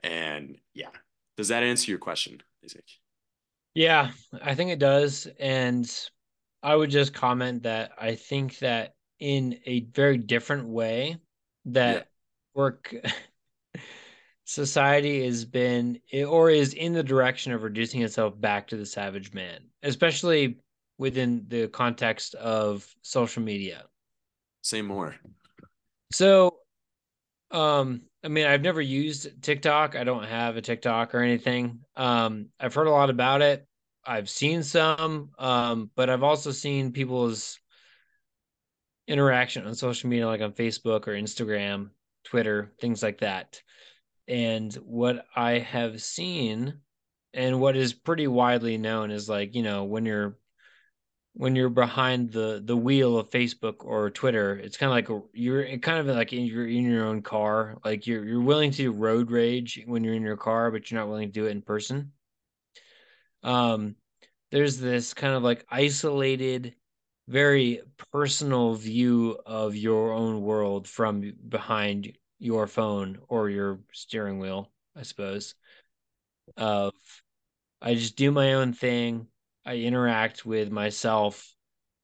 And 0.02 0.58
yeah, 0.72 0.90
does 1.36 1.48
that 1.48 1.62
answer 1.62 1.90
your 1.90 1.98
question, 1.98 2.42
Isaac? 2.64 2.99
Yeah, 3.74 4.10
I 4.42 4.54
think 4.54 4.70
it 4.70 4.78
does. 4.78 5.28
And 5.38 5.90
I 6.62 6.74
would 6.74 6.90
just 6.90 7.14
comment 7.14 7.62
that 7.62 7.92
I 7.98 8.14
think 8.14 8.58
that 8.58 8.94
in 9.18 9.58
a 9.66 9.80
very 9.80 10.18
different 10.18 10.68
way 10.68 11.18
that 11.66 12.08
work 12.54 12.94
society 14.44 15.24
has 15.24 15.44
been 15.44 16.00
or 16.26 16.50
is 16.50 16.74
in 16.74 16.92
the 16.92 17.02
direction 17.02 17.52
of 17.52 17.62
reducing 17.62 18.02
itself 18.02 18.38
back 18.40 18.66
to 18.68 18.76
the 18.76 18.86
savage 18.86 19.32
man, 19.32 19.60
especially 19.82 20.58
within 20.98 21.44
the 21.48 21.68
context 21.68 22.34
of 22.34 22.86
social 23.02 23.42
media. 23.42 23.84
Say 24.62 24.82
more. 24.82 25.14
So, 26.12 26.58
um, 27.50 28.02
I 28.22 28.28
mean, 28.28 28.46
I've 28.46 28.62
never 28.62 28.80
used 28.80 29.42
TikTok. 29.42 29.96
I 29.96 30.04
don't 30.04 30.24
have 30.24 30.56
a 30.56 30.62
TikTok 30.62 31.14
or 31.14 31.20
anything. 31.20 31.80
Um, 31.96 32.48
I've 32.58 32.74
heard 32.74 32.86
a 32.86 32.92
lot 32.92 33.10
about 33.10 33.40
it. 33.40 33.66
I've 34.04 34.28
seen 34.28 34.62
some, 34.62 35.30
um, 35.38 35.90
but 35.94 36.10
I've 36.10 36.22
also 36.22 36.50
seen 36.52 36.92
people's 36.92 37.58
interaction 39.06 39.66
on 39.66 39.74
social 39.74 40.10
media, 40.10 40.26
like 40.26 40.40
on 40.40 40.52
Facebook 40.52 41.06
or 41.06 41.12
Instagram, 41.12 41.90
Twitter, 42.24 42.72
things 42.80 43.02
like 43.02 43.18
that. 43.20 43.60
And 44.28 44.72
what 44.74 45.26
I 45.34 45.58
have 45.58 46.02
seen 46.02 46.80
and 47.32 47.60
what 47.60 47.76
is 47.76 47.92
pretty 47.92 48.26
widely 48.26 48.76
known 48.76 49.10
is 49.10 49.28
like, 49.28 49.54
you 49.54 49.62
know, 49.62 49.84
when 49.84 50.04
you're 50.04 50.36
when 51.34 51.54
you're 51.54 51.70
behind 51.70 52.32
the 52.32 52.60
the 52.64 52.76
wheel 52.76 53.18
of 53.18 53.30
Facebook 53.30 53.76
or 53.84 54.10
Twitter, 54.10 54.56
it's 54.56 54.76
kind 54.76 54.90
of 54.90 55.12
like 55.12 55.24
you're 55.32 55.78
kind 55.78 55.98
of 55.98 56.14
like 56.14 56.32
in, 56.32 56.44
you're 56.44 56.66
in 56.66 56.84
your 56.84 57.06
own 57.06 57.22
car. 57.22 57.78
Like 57.84 58.06
you're 58.06 58.24
you're 58.24 58.40
willing 58.40 58.70
to 58.72 58.92
road 58.92 59.30
rage 59.30 59.82
when 59.86 60.04
you're 60.04 60.14
in 60.14 60.22
your 60.22 60.36
car, 60.36 60.70
but 60.70 60.90
you're 60.90 61.00
not 61.00 61.08
willing 61.08 61.28
to 61.28 61.32
do 61.32 61.46
it 61.46 61.52
in 61.52 61.62
person. 61.62 62.12
Um, 63.42 63.96
there's 64.50 64.78
this 64.78 65.14
kind 65.14 65.34
of 65.34 65.42
like 65.42 65.64
isolated, 65.70 66.74
very 67.28 67.82
personal 68.12 68.74
view 68.74 69.38
of 69.46 69.76
your 69.76 70.12
own 70.12 70.42
world 70.42 70.88
from 70.88 71.32
behind 71.48 72.16
your 72.38 72.66
phone 72.66 73.18
or 73.28 73.48
your 73.48 73.80
steering 73.92 74.40
wheel, 74.40 74.70
I 74.96 75.02
suppose. 75.02 75.54
Of 76.56 76.92
I 77.80 77.94
just 77.94 78.16
do 78.16 78.30
my 78.32 78.54
own 78.54 78.72
thing. 78.72 79.28
I 79.64 79.76
interact 79.76 80.46
with 80.46 80.70
myself 80.70 81.54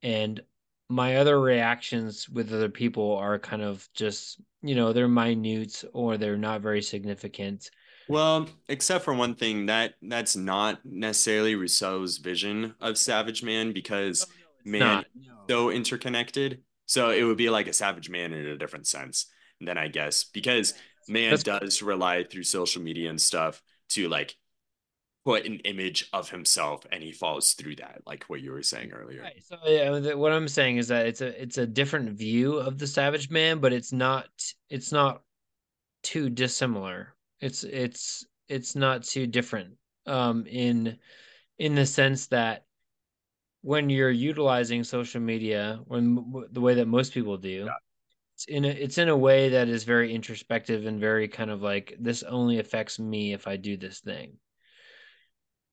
and 0.02 0.40
my 0.88 1.16
other 1.16 1.40
reactions 1.40 2.28
with 2.28 2.52
other 2.52 2.68
people 2.68 3.16
are 3.16 3.38
kind 3.38 3.62
of 3.62 3.88
just, 3.94 4.40
you 4.62 4.74
know, 4.74 4.92
they're 4.92 5.08
minute 5.08 5.84
or 5.92 6.16
they're 6.16 6.36
not 6.36 6.60
very 6.60 6.82
significant. 6.82 7.70
Well, 8.08 8.48
except 8.68 9.04
for 9.04 9.14
one 9.14 9.34
thing, 9.34 9.66
that 9.66 9.94
that's 10.00 10.36
not 10.36 10.78
necessarily 10.84 11.56
Rousseau's 11.56 12.18
vision 12.18 12.74
of 12.80 12.98
Savage 12.98 13.42
Man 13.42 13.72
because 13.72 14.26
oh, 14.28 14.32
man 14.64 14.80
not, 14.80 15.06
no. 15.14 15.34
so 15.48 15.70
interconnected. 15.70 16.62
So 16.86 17.10
it 17.10 17.24
would 17.24 17.36
be 17.36 17.50
like 17.50 17.66
a 17.66 17.72
savage 17.72 18.08
man 18.08 18.32
in 18.32 18.46
a 18.46 18.56
different 18.56 18.86
sense 18.86 19.26
than 19.60 19.76
I 19.76 19.88
guess 19.88 20.22
because 20.22 20.74
man 21.08 21.34
That's- 21.34 21.60
does 21.60 21.82
rely 21.82 22.22
through 22.22 22.44
social 22.44 22.80
media 22.82 23.10
and 23.10 23.20
stuff 23.20 23.60
to 23.90 24.08
like 24.08 24.36
put 25.26 25.44
an 25.44 25.58
image 25.64 26.08
of 26.12 26.30
himself 26.30 26.86
and 26.92 27.02
he 27.02 27.10
falls 27.10 27.54
through 27.54 27.74
that, 27.74 28.00
like 28.06 28.22
what 28.28 28.40
you 28.40 28.52
were 28.52 28.62
saying 28.62 28.92
earlier. 28.92 29.22
Right. 29.22 29.42
So 29.44 29.56
yeah, 29.66 30.14
what 30.14 30.32
I'm 30.32 30.46
saying 30.46 30.76
is 30.76 30.86
that 30.86 31.06
it's 31.06 31.20
a 31.20 31.42
it's 31.42 31.58
a 31.58 31.66
different 31.66 32.16
view 32.16 32.58
of 32.58 32.78
the 32.78 32.86
Savage 32.86 33.28
Man, 33.28 33.58
but 33.58 33.72
it's 33.72 33.92
not 33.92 34.28
it's 34.70 34.92
not 34.92 35.22
too 36.04 36.30
dissimilar. 36.30 37.16
It's 37.40 37.64
it's 37.64 38.24
it's 38.48 38.76
not 38.76 39.02
too 39.02 39.26
different 39.26 39.74
um 40.06 40.46
in 40.46 40.96
in 41.58 41.74
the 41.74 41.84
sense 41.84 42.28
that 42.28 42.64
when 43.62 43.90
you're 43.90 44.10
utilizing 44.10 44.84
social 44.84 45.20
media 45.20 45.80
when 45.86 46.46
the 46.52 46.60
way 46.60 46.74
that 46.74 46.86
most 46.86 47.12
people 47.12 47.36
do 47.36 47.68
it's 48.36 48.44
in 48.44 48.64
a 48.64 48.68
it's 48.68 48.98
in 48.98 49.08
a 49.08 49.16
way 49.16 49.48
that 49.48 49.66
is 49.66 49.82
very 49.82 50.14
introspective 50.14 50.86
and 50.86 51.00
very 51.00 51.26
kind 51.26 51.50
of 51.50 51.62
like 51.62 51.96
this 51.98 52.22
only 52.22 52.60
affects 52.60 53.00
me 53.00 53.32
if 53.32 53.48
I 53.48 53.56
do 53.56 53.76
this 53.76 53.98
thing 53.98 54.38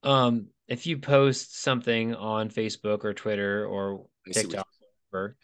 um 0.04 0.48
if 0.68 0.88
you 0.88 0.98
post 0.98 1.62
something 1.62 2.16
on 2.16 2.50
Facebook 2.50 3.04
or 3.04 3.14
Twitter 3.14 3.66
or 3.66 4.06
I 4.28 4.32
see 4.32 4.48
what 4.48 4.52
TikTok 4.52 4.68
or 5.12 5.12
whatever, 5.12 5.38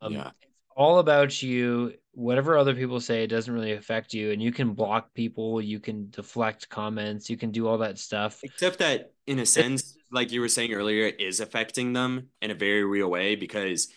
Um, 0.00 0.12
Yeah. 0.12 0.28
It's 0.28 0.66
all 0.76 0.98
about 0.98 1.42
you. 1.42 1.94
Whatever 2.12 2.56
other 2.56 2.74
people 2.74 3.00
say, 3.00 3.22
it 3.22 3.28
doesn't 3.28 3.52
really 3.52 3.72
affect 3.72 4.12
you. 4.12 4.32
And 4.32 4.42
you 4.42 4.50
can 4.50 4.74
block 4.74 5.14
people, 5.14 5.60
you 5.60 5.78
can 5.78 6.10
deflect 6.10 6.68
comments, 6.68 7.30
you 7.30 7.36
can 7.36 7.52
do 7.52 7.68
all 7.68 7.78
that 7.78 7.98
stuff. 7.98 8.40
Except 8.42 8.78
that, 8.80 9.12
in 9.26 9.38
a 9.38 9.46
sense, 9.46 9.96
like 10.10 10.32
you 10.32 10.40
were 10.40 10.48
saying 10.48 10.72
earlier, 10.72 11.06
it 11.06 11.20
is 11.20 11.40
affecting 11.40 11.92
them 11.92 12.28
in 12.42 12.50
a 12.50 12.54
very 12.54 12.84
real 12.84 13.08
way 13.08 13.36
because 13.36 13.88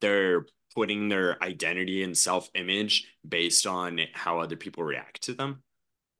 they're 0.00 0.46
putting 0.74 1.08
their 1.08 1.42
identity 1.42 2.02
and 2.02 2.16
self-image 2.16 3.06
based 3.28 3.66
on 3.66 4.00
how 4.14 4.40
other 4.40 4.56
people 4.56 4.84
react 4.84 5.22
to 5.22 5.34
them. 5.34 5.62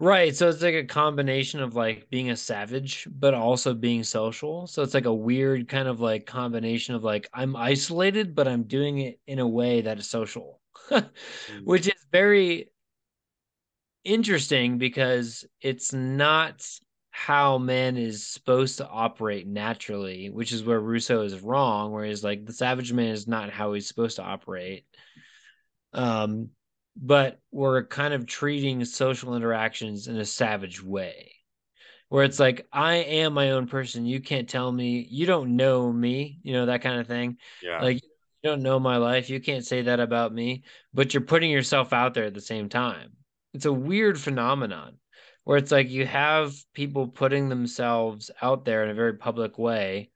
Right. 0.00 0.34
So 0.36 0.48
it's 0.48 0.62
like 0.62 0.74
a 0.74 0.84
combination 0.84 1.60
of 1.60 1.74
like 1.74 2.08
being 2.08 2.30
a 2.30 2.36
savage, 2.36 3.08
but 3.10 3.34
also 3.34 3.74
being 3.74 4.04
social. 4.04 4.68
So 4.68 4.82
it's 4.82 4.94
like 4.94 5.06
a 5.06 5.14
weird 5.14 5.68
kind 5.68 5.88
of 5.88 6.00
like 6.00 6.24
combination 6.24 6.94
of 6.94 7.02
like 7.02 7.28
I'm 7.34 7.56
isolated, 7.56 8.34
but 8.34 8.46
I'm 8.46 8.62
doing 8.62 8.98
it 8.98 9.18
in 9.26 9.40
a 9.40 9.48
way 9.48 9.80
that 9.80 9.98
is 9.98 10.08
social, 10.08 10.60
which 11.64 11.88
is 11.88 12.06
very 12.12 12.70
interesting 14.04 14.78
because 14.78 15.44
it's 15.60 15.92
not 15.92 16.64
how 17.10 17.58
man 17.58 17.96
is 17.96 18.24
supposed 18.24 18.78
to 18.78 18.88
operate 18.88 19.48
naturally, 19.48 20.30
which 20.30 20.52
is 20.52 20.62
where 20.62 20.78
Rousseau 20.78 21.22
is 21.22 21.40
wrong, 21.40 21.90
where 21.90 22.04
he's 22.04 22.22
like 22.22 22.46
the 22.46 22.52
savage 22.52 22.92
man 22.92 23.08
is 23.08 23.26
not 23.26 23.50
how 23.50 23.72
he's 23.72 23.88
supposed 23.88 24.16
to 24.16 24.22
operate. 24.22 24.84
Um, 25.92 26.50
but 27.00 27.40
we're 27.52 27.84
kind 27.86 28.12
of 28.12 28.26
treating 28.26 28.84
social 28.84 29.36
interactions 29.36 30.08
in 30.08 30.16
a 30.16 30.24
savage 30.24 30.82
way 30.82 31.32
where 32.08 32.24
it's 32.24 32.40
like 32.40 32.66
i 32.72 32.96
am 32.96 33.34
my 33.34 33.52
own 33.52 33.66
person. 33.66 34.06
You 34.06 34.20
can't 34.20 34.48
tell 34.48 34.72
me. 34.72 35.06
You 35.10 35.26
don't 35.26 35.56
know 35.56 35.92
me 35.92 36.40
you 36.42 36.52
know 36.52 36.66
that 36.66 36.82
kind 36.82 37.00
of 37.00 37.06
thing. 37.06 37.38
Yeah. 37.62 37.80
like 37.80 38.02
you 38.02 38.50
don't 38.50 38.62
know 38.62 38.78
my 38.78 38.96
life. 38.96 39.30
You 39.30 39.40
can't 39.40 39.66
say 39.66 39.82
that 39.82 40.00
about 40.00 40.32
me 40.32 40.64
but 40.92 41.14
you're 41.14 41.20
putting 41.20 41.50
yourself 41.50 41.92
out 41.92 42.14
there 42.14 42.24
at 42.24 42.34
the 42.34 42.40
same 42.40 42.68
time. 42.68 43.12
It's 43.54 43.66
a 43.66 43.72
weird 43.72 44.18
phenomenon 44.20 44.98
where 45.44 45.56
it's 45.56 45.72
like 45.72 45.88
you 45.88 46.04
have 46.04 46.54
people 46.74 47.06
putting 47.08 47.48
themselves 47.48 48.30
out 48.42 48.64
there 48.64 48.84
in 48.84 48.90
a 48.90 48.94
very 48.94 49.14
public 49.14 49.58
way 49.58 50.10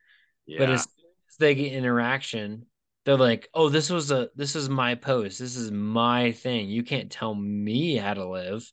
yeah. 0.46 0.58
but 0.58 0.68
as 0.68 0.82
soon 0.82 1.10
as 1.28 1.36
they 1.38 1.54
get 1.54 1.72
interaction 1.72 2.66
they're 3.04 3.16
like, 3.16 3.48
"Oh, 3.54 3.68
this 3.68 3.90
was 3.90 4.10
a 4.10 4.30
this 4.36 4.56
is 4.56 4.68
my 4.68 4.94
post. 4.94 5.38
This 5.38 5.56
is 5.56 5.70
my 5.70 6.32
thing. 6.32 6.68
You 6.68 6.82
can't 6.82 7.10
tell 7.10 7.34
me 7.34 7.96
how 7.96 8.14
to 8.14 8.28
live." 8.28 8.70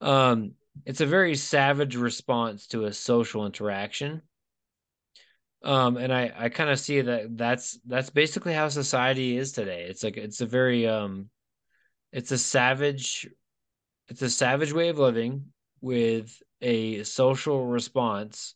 Um, 0.00 0.54
it's 0.86 1.00
a 1.00 1.06
very 1.06 1.36
savage 1.36 1.96
response 1.96 2.68
to 2.68 2.84
a 2.84 2.92
social 2.92 3.46
interaction. 3.46 4.22
Um, 5.62 5.96
and 5.98 6.12
I 6.12 6.32
I 6.36 6.48
kind 6.48 6.70
of 6.70 6.80
see 6.80 7.02
that 7.02 7.36
that's 7.36 7.78
that's 7.86 8.10
basically 8.10 8.54
how 8.54 8.68
society 8.68 9.36
is 9.36 9.52
today. 9.52 9.86
It's 9.88 10.02
like 10.02 10.16
it's 10.16 10.40
a 10.40 10.46
very 10.46 10.86
um 10.88 11.28
it's 12.12 12.32
a 12.32 12.38
savage 12.38 13.28
it's 14.08 14.22
a 14.22 14.30
savage 14.30 14.72
way 14.72 14.88
of 14.88 14.98
living 14.98 15.52
with 15.80 16.42
a 16.60 17.04
social 17.04 17.66
response 17.66 18.54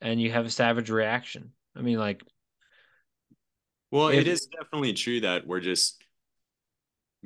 and 0.00 0.20
you 0.20 0.30
have 0.32 0.46
a 0.46 0.50
savage 0.50 0.90
reaction. 0.90 1.52
I 1.76 1.82
mean 1.82 1.98
like 1.98 2.22
Well, 3.90 4.08
if- 4.08 4.20
it 4.20 4.28
is 4.28 4.46
definitely 4.46 4.92
true 4.92 5.20
that 5.20 5.46
we're 5.46 5.60
just 5.60 6.02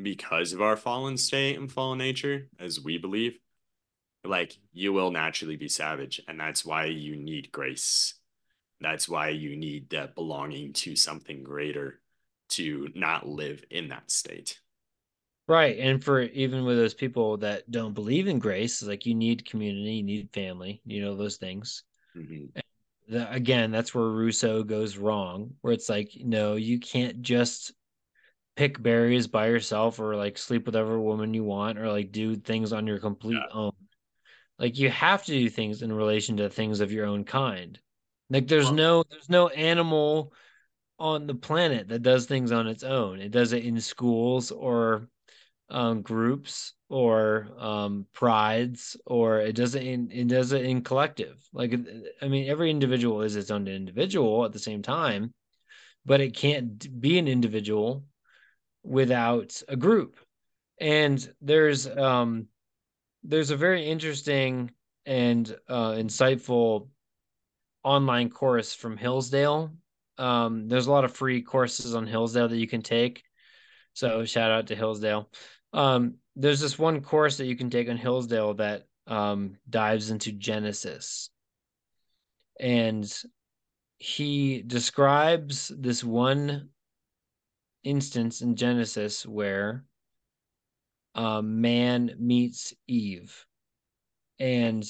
because 0.00 0.52
of 0.52 0.62
our 0.62 0.76
fallen 0.76 1.16
state 1.16 1.58
and 1.58 1.70
fallen 1.70 1.98
nature, 1.98 2.48
as 2.58 2.80
we 2.80 2.98
believe, 2.98 3.38
like 4.24 4.56
you 4.72 4.92
will 4.92 5.10
naturally 5.10 5.56
be 5.56 5.68
savage, 5.68 6.20
and 6.28 6.38
that's 6.38 6.64
why 6.64 6.86
you 6.86 7.16
need 7.16 7.52
grace. 7.52 8.14
That's 8.80 9.08
why 9.08 9.28
you 9.28 9.56
need 9.56 9.90
that 9.90 10.14
belonging 10.14 10.72
to 10.74 10.96
something 10.96 11.42
greater 11.42 12.00
to 12.50 12.88
not 12.94 13.28
live 13.28 13.64
in 13.70 13.88
that 13.88 14.10
state. 14.10 14.60
Right. 15.48 15.78
And 15.78 16.02
for 16.02 16.20
even 16.20 16.64
with 16.64 16.76
those 16.76 16.94
people 16.94 17.36
that 17.38 17.70
don't 17.70 17.94
believe 17.94 18.28
in 18.28 18.38
grace, 18.38 18.82
like 18.82 19.06
you 19.06 19.14
need 19.14 19.44
community, 19.44 19.94
you 19.94 20.02
need 20.02 20.30
family, 20.32 20.80
you 20.84 21.00
know, 21.00 21.16
those 21.16 21.36
things. 21.36 21.84
Mhm. 22.16 22.50
The, 23.12 23.30
again, 23.30 23.70
that's 23.70 23.94
where 23.94 24.08
Rousseau 24.08 24.62
goes 24.62 24.96
wrong, 24.96 25.52
where 25.60 25.74
it's 25.74 25.90
like, 25.90 26.12
no, 26.18 26.56
you 26.56 26.80
can't 26.80 27.20
just 27.20 27.72
pick 28.56 28.82
berries 28.82 29.26
by 29.26 29.48
yourself 29.48 30.00
or 30.00 30.16
like 30.16 30.38
sleep 30.38 30.64
with 30.64 30.76
every 30.76 30.98
woman 30.98 31.34
you 31.34 31.44
want 31.44 31.78
or 31.78 31.92
like 31.92 32.10
do 32.10 32.36
things 32.36 32.72
on 32.72 32.86
your 32.86 32.98
complete 32.98 33.34
Yeah. 33.36 33.52
own. 33.52 33.72
Like 34.58 34.78
you 34.78 34.88
have 34.88 35.24
to 35.26 35.32
do 35.32 35.50
things 35.50 35.82
in 35.82 35.92
relation 35.92 36.38
to 36.38 36.48
things 36.48 36.80
of 36.80 36.90
your 36.90 37.04
own 37.04 37.24
kind. 37.24 37.78
Like 38.30 38.48
there's 38.48 38.66
Well- 38.66 38.74
no 38.74 39.04
there's 39.10 39.28
no 39.28 39.48
animal 39.48 40.32
on 40.98 41.26
the 41.26 41.34
planet 41.34 41.88
that 41.88 42.02
does 42.02 42.24
things 42.24 42.50
on 42.50 42.66
its 42.66 42.82
own. 42.82 43.20
It 43.20 43.30
does 43.30 43.52
it 43.52 43.64
in 43.64 43.78
schools 43.78 44.50
or 44.50 45.06
um, 45.68 46.00
groups 46.00 46.72
or 46.92 47.48
um, 47.58 48.06
prides, 48.12 48.98
or 49.06 49.40
it 49.40 49.54
doesn't 49.54 50.12
it 50.12 50.28
does 50.28 50.52
it 50.52 50.66
in 50.66 50.82
collective. 50.82 51.42
Like 51.50 51.74
I 52.20 52.28
mean, 52.28 52.50
every 52.50 52.70
individual 52.70 53.22
is 53.22 53.34
its 53.34 53.50
own 53.50 53.66
individual 53.66 54.44
at 54.44 54.52
the 54.52 54.58
same 54.58 54.82
time, 54.82 55.32
but 56.04 56.20
it 56.20 56.36
can't 56.36 57.00
be 57.00 57.18
an 57.18 57.28
individual 57.28 58.04
without 58.82 59.62
a 59.68 59.76
group. 59.76 60.18
And 60.78 61.26
there's 61.40 61.86
um, 61.86 62.48
there's 63.24 63.50
a 63.50 63.56
very 63.56 63.86
interesting 63.86 64.70
and 65.06 65.48
uh, 65.68 65.92
insightful 65.92 66.88
online 67.82 68.28
course 68.28 68.74
from 68.74 68.98
Hillsdale. 68.98 69.72
Um, 70.18 70.68
there's 70.68 70.88
a 70.88 70.92
lot 70.92 71.04
of 71.06 71.16
free 71.16 71.40
courses 71.40 71.94
on 71.94 72.06
Hillsdale 72.06 72.48
that 72.48 72.58
you 72.58 72.68
can 72.68 72.82
take. 72.82 73.24
So 73.94 74.26
shout 74.26 74.50
out 74.50 74.66
to 74.66 74.76
Hillsdale. 74.76 75.30
Um, 75.72 76.14
there's 76.36 76.60
this 76.60 76.78
one 76.78 77.02
course 77.02 77.36
that 77.38 77.46
you 77.46 77.56
can 77.56 77.70
take 77.70 77.88
on 77.88 77.96
Hillsdale 77.96 78.54
that 78.54 78.86
um, 79.06 79.56
dives 79.68 80.10
into 80.10 80.32
Genesis. 80.32 81.30
And 82.60 83.10
he 83.98 84.62
describes 84.62 85.72
this 85.76 86.02
one 86.04 86.70
instance 87.84 88.40
in 88.40 88.56
Genesis 88.56 89.26
where 89.26 89.84
um, 91.14 91.60
man 91.60 92.14
meets 92.18 92.72
Eve. 92.86 93.46
And 94.38 94.84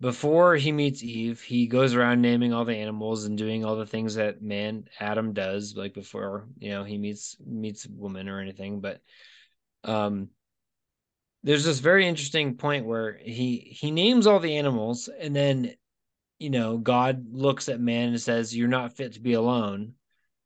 before 0.00 0.54
he 0.54 0.70
meets 0.70 1.02
Eve, 1.02 1.40
he 1.40 1.66
goes 1.66 1.94
around 1.94 2.22
naming 2.22 2.52
all 2.52 2.64
the 2.64 2.76
animals 2.76 3.24
and 3.24 3.36
doing 3.36 3.64
all 3.64 3.76
the 3.76 3.86
things 3.86 4.14
that 4.14 4.42
man 4.42 4.84
Adam 5.00 5.32
does, 5.32 5.74
like 5.76 5.92
before 5.92 6.46
you 6.58 6.70
know 6.70 6.84
he 6.84 6.98
meets 6.98 7.36
meets 7.44 7.86
woman 7.86 8.28
or 8.28 8.40
anything. 8.40 8.80
But 8.80 9.00
um, 9.88 10.28
there's 11.42 11.64
this 11.64 11.78
very 11.78 12.06
interesting 12.06 12.56
point 12.56 12.86
where 12.86 13.16
he 13.16 13.56
he 13.58 13.90
names 13.90 14.26
all 14.26 14.40
the 14.40 14.56
animals, 14.56 15.08
and 15.08 15.34
then 15.34 15.74
you 16.38 16.50
know 16.50 16.78
God 16.78 17.26
looks 17.32 17.68
at 17.68 17.80
man 17.80 18.08
and 18.08 18.20
says, 18.20 18.56
"You're 18.56 18.68
not 18.68 18.96
fit 18.96 19.14
to 19.14 19.20
be 19.20 19.32
alone," 19.32 19.94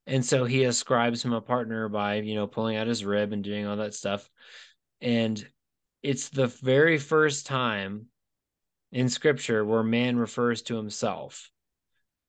and 0.07 0.25
so 0.25 0.45
he 0.45 0.65
ascribes 0.65 1.25
him 1.25 1.33
a 1.33 1.41
partner 1.41 1.89
by 1.89 2.17
you 2.17 2.35
know 2.35 2.47
pulling 2.47 2.77
out 2.77 2.87
his 2.87 3.05
rib 3.05 3.33
and 3.33 3.43
doing 3.43 3.67
all 3.67 3.77
that 3.77 3.95
stuff, 3.95 4.29
and 5.01 5.45
it's 6.03 6.29
the 6.29 6.49
very 6.49 6.99
first 6.99 7.47
time 7.47 8.07
in 8.91 9.09
scripture 9.09 9.65
where 9.65 9.83
man 9.83 10.17
refers 10.17 10.63
to 10.63 10.77
himself, 10.77 11.51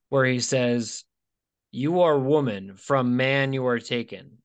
where 0.10 0.26
he 0.26 0.40
says, 0.40 1.04
You 1.72 2.02
are 2.02 2.18
woman, 2.18 2.76
from 2.76 3.18
man 3.18 3.52
you 3.52 3.66
are 3.66 3.80
taken. 3.80 4.38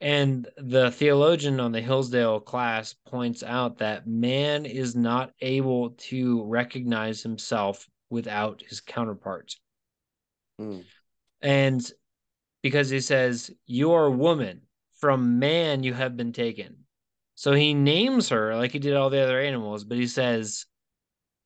And 0.00 0.48
the 0.56 0.90
theologian 0.90 1.60
on 1.60 1.72
the 1.72 1.82
Hillsdale 1.82 2.40
class 2.40 2.94
points 3.06 3.42
out 3.42 3.78
that 3.78 4.06
man 4.06 4.64
is 4.64 4.96
not 4.96 5.32
able 5.40 5.90
to 5.90 6.42
recognize 6.44 7.22
himself 7.22 7.86
without 8.08 8.62
his 8.66 8.80
counterpart. 8.80 9.56
Hmm. 10.58 10.80
And 11.42 11.92
because 12.62 12.88
he 12.88 13.00
says, 13.00 13.50
You 13.66 13.92
are 13.92 14.10
woman, 14.10 14.62
from 14.94 15.38
man 15.38 15.82
you 15.82 15.92
have 15.92 16.16
been 16.16 16.32
taken. 16.32 16.84
So 17.34 17.52
he 17.52 17.74
names 17.74 18.28
her 18.30 18.56
like 18.56 18.72
he 18.72 18.78
did 18.78 18.94
all 18.94 19.10
the 19.10 19.22
other 19.22 19.40
animals, 19.40 19.84
but 19.84 19.98
he 19.98 20.06
says, 20.06 20.66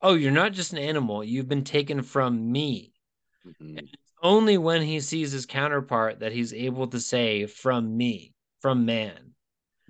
Oh, 0.01 0.15
you're 0.15 0.33
not 0.33 0.53
just 0.53 0.73
an 0.73 0.79
animal. 0.79 1.25
You've 1.25 1.49
been 1.49 1.65
taken 1.65 2.03
from 2.03 2.53
me. 2.53 2.93
Mhm. 3.45 3.89
Only 4.23 4.59
when 4.59 4.83
he 4.83 5.01
sees 5.01 5.33
his 5.33 5.47
counterpart 5.47 6.21
that 6.21 6.33
he's 6.33 6.53
able 6.53 6.87
to 6.89 7.01
say, 7.01 7.47
from 7.47 7.97
me, 7.97 8.34
from 8.65 8.87
man. 8.87 9.33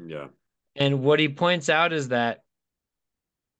Yeah. 0.05 0.27
And 0.75 1.05
what 1.05 1.20
he 1.20 1.29
points 1.29 1.68
out 1.68 1.93
is 1.93 2.09
that 2.09 2.41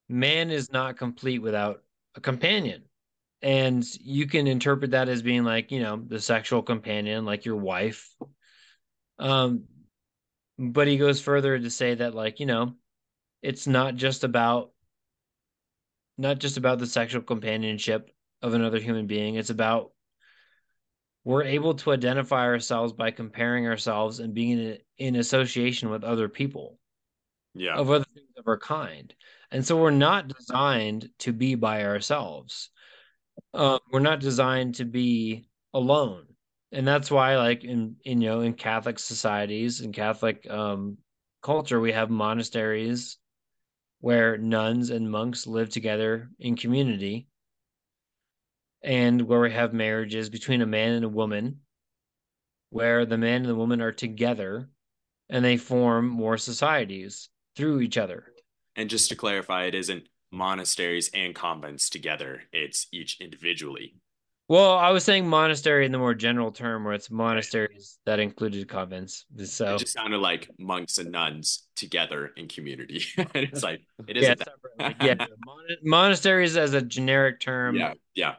man 0.09 0.51
is 0.51 0.73
not 0.73 0.97
complete 0.97 1.39
without 1.39 1.85
a 2.17 2.21
companion. 2.21 2.83
And 3.41 3.87
you 4.01 4.27
can 4.27 4.49
interpret 4.49 4.91
that 4.91 5.09
as 5.09 5.23
being 5.23 5.45
like, 5.45 5.71
you 5.71 5.81
know, 5.81 6.03
the 6.05 6.19
sexual 6.19 6.63
companion, 6.63 7.25
like 7.25 7.45
your 7.45 7.55
wife. 7.55 8.13
Um, 9.21 9.67
but 10.59 10.89
he 10.89 10.97
goes 10.97 11.21
further 11.21 11.57
to 11.57 11.71
say 11.71 11.95
that, 11.95 12.13
like, 12.13 12.41
you 12.41 12.47
know, 12.47 12.75
it's 13.41 13.69
not 13.69 13.95
just 13.95 14.25
about 14.25 14.73
not 16.19 16.41
just 16.41 16.57
about 16.57 16.81
the 16.81 16.89
sexual 16.89 17.23
companionship 17.23 18.11
of 18.43 18.53
another 18.53 18.81
human 18.81 19.07
being. 19.07 19.37
It's 19.37 19.51
about 19.51 19.93
we're 21.25 21.45
able 21.45 21.75
to 21.75 21.93
identify 21.93 22.45
ourselves 22.45 22.93
by 22.93 23.11
comparing 23.11 23.67
ourselves 23.67 24.21
and 24.21 24.35
being 24.35 24.59
in, 24.59 24.79
in 24.99 25.17
association 25.17 25.91
with 25.91 26.05
other 26.05 26.29
people 26.29 26.79
Yeah. 27.55 27.77
of 27.77 27.91
other 27.91 28.05
things 28.15 28.29
of 28.37 28.47
our 28.47 28.59
kind. 28.59 29.15
And 29.51 29.65
so 29.67 29.77
we're 29.77 29.91
not 29.91 30.29
designed 30.29 31.09
to 31.21 31.33
be 31.33 31.55
by 31.55 31.85
ourselves. 31.85 32.71
Um, 33.55 33.79
we're 33.91 34.01
not 34.01 34.21
designed 34.21 34.77
to 34.77 34.85
be 34.85 35.49
alone. 35.73 36.27
And 36.73 36.87
that's 36.87 37.11
why, 37.11 37.37
like 37.37 37.65
in, 37.65 37.97
in 38.05 38.21
you 38.21 38.29
know, 38.29 38.41
in 38.41 38.55
Catholic 38.55 38.99
societies 38.99 39.81
in 39.81 39.93
Catholic 39.93 40.49
um, 40.51 40.99
culture, 41.41 41.81
we 41.81 41.93
have 41.93 42.11
monasteries 42.11 43.17
where 44.01 44.37
nuns 44.37 44.91
and 44.91 45.11
monks 45.11 45.47
live 45.47 45.71
together 45.71 46.29
in 46.39 46.57
community, 46.57 47.29
and 48.85 49.23
where 49.23 49.41
we 49.41 49.51
have 49.51 49.73
marriages 49.73 50.29
between 50.29 50.61
a 50.61 50.67
man 50.67 50.93
and 50.93 51.05
a 51.05 51.09
woman, 51.09 51.61
where 52.71 53.07
the 53.07 53.19
man 53.19 53.37
and 53.37 53.47
the 53.47 53.55
woman 53.55 53.81
are 53.81 53.93
together, 53.93 54.69
and 55.31 55.45
they 55.45 55.57
form 55.57 56.07
more 56.07 56.37
societies 56.37 57.31
through 57.57 57.81
each 57.81 57.97
other. 57.97 58.27
And 58.77 58.91
just 58.91 59.09
to 59.09 59.17
clarify, 59.17 59.65
it 59.65 59.75
isn't 59.75 60.05
monasteries 60.31 61.11
and 61.15 61.35
convents 61.35 61.89
together, 61.89 62.43
it's 62.53 62.87
each 62.93 63.21
individually. 63.21 63.95
Well, 64.47 64.73
I 64.77 64.91
was 64.91 65.05
saying 65.05 65.27
monastery 65.27 65.87
in 65.87 65.93
the 65.93 65.97
more 65.99 66.13
general 66.15 66.53
term, 66.53 66.85
where 66.85 66.93
it's 66.93 67.11
monasteries 67.11 67.99
that 68.05 68.19
included 68.19 68.69
convents. 68.69 69.25
So 69.45 69.77
It 69.77 69.79
just 69.79 69.95
sounded 69.95 70.19
like 70.19 70.51
monks 70.59 70.99
and 70.99 71.11
nuns 71.11 71.67
together 71.77 72.31
in 72.37 72.49
community. 72.49 73.03
it's 73.35 73.63
like, 73.63 73.81
it 74.07 74.17
yeah, 74.17 74.35
isn't 74.35 74.41
that. 74.79 74.97
yeah, 75.03 75.27
mon- 75.47 75.77
monasteries 75.83 76.59
as 76.59 76.75
a 76.75 76.83
generic 76.83 77.41
term. 77.41 77.77
Yeah. 77.77 77.95
Yeah. 78.15 78.35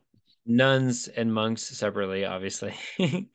Nuns 0.46 1.08
and 1.08 1.34
monks 1.34 1.64
separately, 1.64 2.26
obviously. 2.26 2.76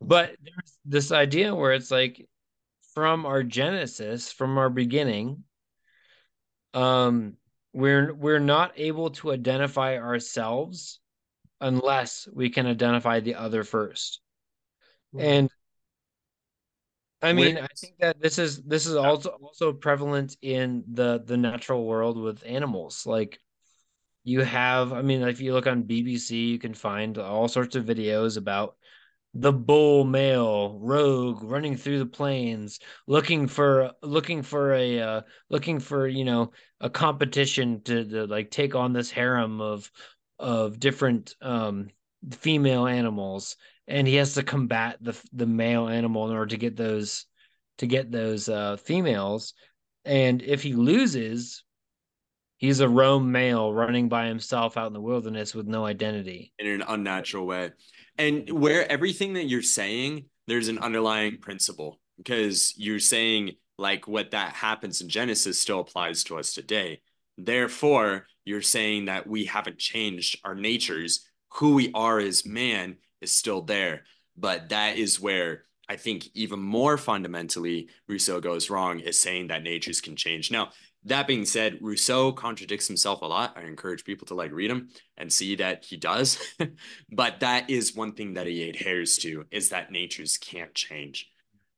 but 0.00 0.36
there's 0.42 0.78
this 0.84 1.12
idea 1.12 1.54
where 1.54 1.72
it's 1.72 1.90
like 1.90 2.26
from 2.94 3.26
our 3.26 3.42
genesis, 3.42 4.32
from 4.32 4.56
our 4.58 4.70
beginning, 4.70 5.44
um, 6.72 7.36
we're 7.72 8.14
we're 8.14 8.38
not 8.40 8.72
able 8.76 9.10
to 9.10 9.32
identify 9.32 9.98
ourselves 9.98 11.00
unless 11.60 12.28
we 12.32 12.50
can 12.50 12.66
identify 12.66 13.20
the 13.20 13.34
other 13.34 13.64
first. 13.64 14.20
And 15.18 15.50
I 17.22 17.32
mean, 17.32 17.56
I 17.56 17.66
think 17.78 17.94
that 18.00 18.20
this 18.20 18.38
is 18.38 18.62
this 18.62 18.86
is 18.86 18.96
also 18.96 19.30
also 19.30 19.72
prevalent 19.72 20.36
in 20.42 20.84
the 20.92 21.22
the 21.24 21.36
natural 21.36 21.84
world 21.86 22.18
with 22.18 22.44
animals. 22.44 23.06
Like 23.06 23.38
you 24.24 24.40
have, 24.40 24.92
I 24.92 25.02
mean, 25.02 25.22
if 25.22 25.40
you 25.40 25.52
look 25.52 25.66
on 25.66 25.84
BBC, 25.84 26.48
you 26.48 26.58
can 26.58 26.74
find 26.74 27.18
all 27.18 27.46
sorts 27.46 27.76
of 27.76 27.84
videos 27.84 28.36
about 28.36 28.76
the 29.34 29.52
bull 29.52 30.04
male 30.04 30.78
rogue 30.78 31.42
running 31.42 31.76
through 31.76 31.98
the 31.98 32.06
plains 32.06 32.78
looking 33.08 33.48
for 33.48 33.90
looking 34.00 34.42
for 34.42 34.74
a 34.74 35.00
uh, 35.00 35.20
looking 35.50 35.80
for 35.80 36.06
you 36.06 36.24
know 36.24 36.52
a 36.80 36.88
competition 36.88 37.82
to, 37.82 38.04
to 38.04 38.26
like 38.26 38.48
take 38.52 38.76
on 38.76 38.92
this 38.92 39.10
harem 39.10 39.60
of 39.60 39.90
of 40.38 40.78
different 40.78 41.34
um 41.42 41.88
female 42.32 42.86
animals. 42.86 43.56
And 43.86 44.06
he 44.06 44.14
has 44.16 44.34
to 44.34 44.42
combat 44.42 44.98
the 45.00 45.20
the 45.32 45.46
male 45.46 45.88
animal 45.88 46.28
in 46.28 46.36
order 46.36 46.46
to 46.46 46.56
get 46.56 46.76
those 46.76 47.26
to 47.78 47.86
get 47.86 48.12
those 48.12 48.48
uh 48.48 48.76
females. 48.76 49.54
And 50.04 50.42
if 50.42 50.62
he 50.62 50.74
loses 50.74 51.63
he's 52.58 52.80
a 52.80 52.88
roam 52.88 53.30
male 53.32 53.72
running 53.72 54.08
by 54.08 54.26
himself 54.26 54.76
out 54.76 54.86
in 54.86 54.92
the 54.92 55.00
wilderness 55.00 55.54
with 55.54 55.66
no 55.66 55.84
identity 55.84 56.52
in 56.58 56.66
an 56.66 56.84
unnatural 56.86 57.46
way. 57.46 57.72
And 58.18 58.48
where 58.50 58.90
everything 58.90 59.34
that 59.34 59.44
you're 59.44 59.62
saying, 59.62 60.26
there's 60.46 60.68
an 60.68 60.78
underlying 60.78 61.38
principle 61.38 62.00
because 62.16 62.74
you're 62.76 63.00
saying 63.00 63.52
like 63.78 64.06
what 64.06 64.30
that 64.30 64.52
happens 64.54 65.00
in 65.00 65.08
Genesis 65.08 65.60
still 65.60 65.80
applies 65.80 66.24
to 66.24 66.38
us 66.38 66.54
today. 66.54 67.00
Therefore, 67.36 68.26
you're 68.44 68.62
saying 68.62 69.06
that 69.06 69.26
we 69.26 69.44
haven't 69.46 69.78
changed 69.78 70.38
our 70.44 70.54
natures. 70.54 71.28
Who 71.54 71.74
we 71.74 71.90
are 71.94 72.18
as 72.18 72.46
man 72.46 72.96
is 73.20 73.32
still 73.32 73.62
there. 73.62 74.02
But 74.36 74.68
that 74.70 74.96
is 74.96 75.20
where 75.20 75.64
I 75.88 75.96
think 75.96 76.28
even 76.34 76.60
more 76.60 76.96
fundamentally 76.96 77.88
Rousseau 78.08 78.40
goes 78.40 78.70
wrong 78.70 79.00
is 79.00 79.20
saying 79.20 79.48
that 79.48 79.62
natures 79.62 80.00
can 80.00 80.16
change. 80.16 80.50
Now, 80.50 80.70
that 81.06 81.26
being 81.26 81.44
said, 81.44 81.78
Rousseau 81.80 82.32
contradicts 82.32 82.88
himself 82.88 83.20
a 83.22 83.26
lot. 83.26 83.56
I 83.56 83.62
encourage 83.62 84.04
people 84.04 84.26
to 84.28 84.34
like 84.34 84.52
read 84.52 84.70
him 84.70 84.88
and 85.16 85.32
see 85.32 85.56
that 85.56 85.84
he 85.84 85.96
does. 85.96 86.38
but 87.12 87.40
that 87.40 87.68
is 87.68 87.94
one 87.94 88.12
thing 88.12 88.34
that 88.34 88.46
he 88.46 88.68
adheres 88.68 89.18
to 89.18 89.44
is 89.50 89.68
that 89.68 89.92
natures 89.92 90.38
can't 90.38 90.74
change. 90.74 91.30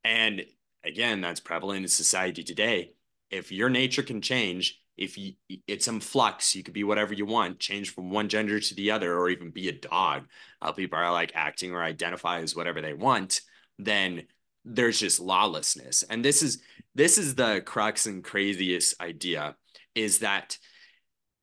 And 0.04 0.44
again, 0.84 1.20
that's 1.20 1.40
prevalent 1.40 1.82
in 1.82 1.88
society 1.88 2.44
today. 2.44 2.92
If 3.30 3.50
your 3.50 3.68
nature 3.68 4.04
can 4.04 4.22
change, 4.22 4.80
if 4.96 5.18
you 5.18 5.32
it's 5.66 5.88
in 5.88 6.00
flux, 6.00 6.54
you 6.54 6.62
could 6.62 6.72
be 6.72 6.84
whatever 6.84 7.12
you 7.12 7.26
want, 7.26 7.58
change 7.58 7.92
from 7.92 8.10
one 8.10 8.28
gender 8.28 8.60
to 8.60 8.74
the 8.74 8.92
other, 8.92 9.18
or 9.18 9.28
even 9.28 9.50
be 9.50 9.68
a 9.68 9.72
dog. 9.72 10.26
Uh, 10.62 10.72
people 10.72 10.98
are 10.98 11.12
like 11.12 11.32
acting 11.34 11.72
or 11.72 11.82
identify 11.82 12.40
as 12.40 12.56
whatever 12.56 12.80
they 12.80 12.94
want, 12.94 13.40
then 13.78 14.22
there's 14.64 14.98
just 14.98 15.20
lawlessness. 15.20 16.02
And 16.04 16.24
this 16.24 16.42
is 16.42 16.62
this 16.96 17.18
is 17.18 17.34
the 17.34 17.62
crux 17.64 18.06
and 18.06 18.24
craziest 18.24 19.00
idea 19.00 19.54
is 19.94 20.20
that 20.20 20.58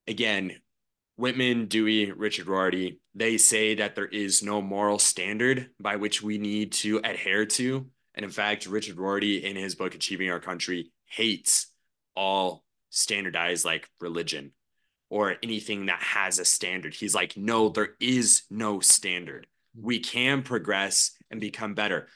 again 0.07 0.51
whitman 1.15 1.67
dewey 1.67 2.11
richard 2.11 2.47
rorty 2.47 2.99
they 3.15 3.37
say 3.37 3.75
that 3.75 3.95
there 3.95 4.07
is 4.07 4.41
no 4.41 4.61
moral 4.61 4.97
standard 4.99 5.69
by 5.79 5.95
which 5.95 6.21
we 6.21 6.37
need 6.37 6.71
to 6.71 6.99
adhere 7.03 7.45
to. 7.45 7.87
And 8.15 8.23
in 8.23 8.31
fact 8.31 8.65
richard 8.65 8.97
rorty 8.97 9.43
in 9.45 9.55
his 9.55 9.75
book 9.75 9.95
achieving 9.95 10.29
our 10.31 10.39
country 10.39 10.91
hates 11.05 11.67
all 12.15 12.63
standardized 12.89 13.65
like 13.65 13.87
religion 14.01 14.51
or 15.09 15.35
anything 15.43 15.87
that 15.87 16.01
has 16.01 16.39
a 16.39 16.45
standard. 16.45 16.93
He's 16.93 17.15
like 17.15 17.37
no 17.37 17.69
there 17.69 17.95
is 17.99 18.43
no 18.49 18.79
standard. 18.79 19.47
We 19.79 19.99
can 19.99 20.43
progress 20.43 21.11
and 21.29 21.39
become 21.39 21.73
better. 21.73 22.07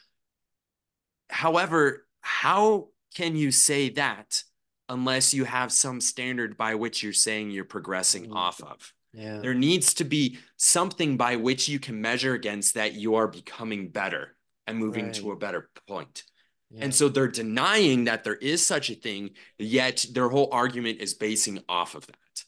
However 1.29 2.07
how 2.21 2.89
can 3.17 3.35
you 3.35 3.51
say 3.51 3.89
that 3.89 4.43
unless 4.89 5.33
you 5.33 5.43
have 5.43 5.71
some 5.71 5.99
standard 5.99 6.55
by 6.55 6.75
which 6.75 7.01
you're 7.01 7.13
saying 7.13 7.49
you're 7.49 7.65
progressing 7.65 8.27
Mhm. 8.27 8.35
off 8.35 8.61
of? 8.61 8.93
Yeah. 9.11 9.39
There 9.39 9.55
needs 9.55 9.95
to 9.95 10.03
be 10.03 10.37
something 10.57 11.17
by 11.17 11.37
which 11.37 11.67
you 11.67 11.79
can 11.79 11.99
measure 11.99 12.35
against 12.35 12.75
that 12.75 12.93
you 12.93 13.15
are 13.15 13.27
becoming 13.27 13.89
better 13.89 14.37
and 14.67 14.77
moving 14.77 15.11
to 15.13 15.31
a 15.31 15.35
better 15.35 15.71
point. 15.87 16.25
Yeah. 16.69 16.83
And 16.83 16.93
so 16.93 17.09
they're 17.09 17.27
denying 17.27 18.03
that 18.03 18.23
there 18.23 18.35
is 18.35 18.63
such 18.63 18.91
a 18.91 18.95
thing, 18.95 19.35
yet 19.57 20.05
their 20.11 20.29
whole 20.29 20.49
argument 20.51 21.01
is 21.01 21.15
basing 21.15 21.63
off 21.67 21.95
of 21.95 22.05
that. 22.05 22.43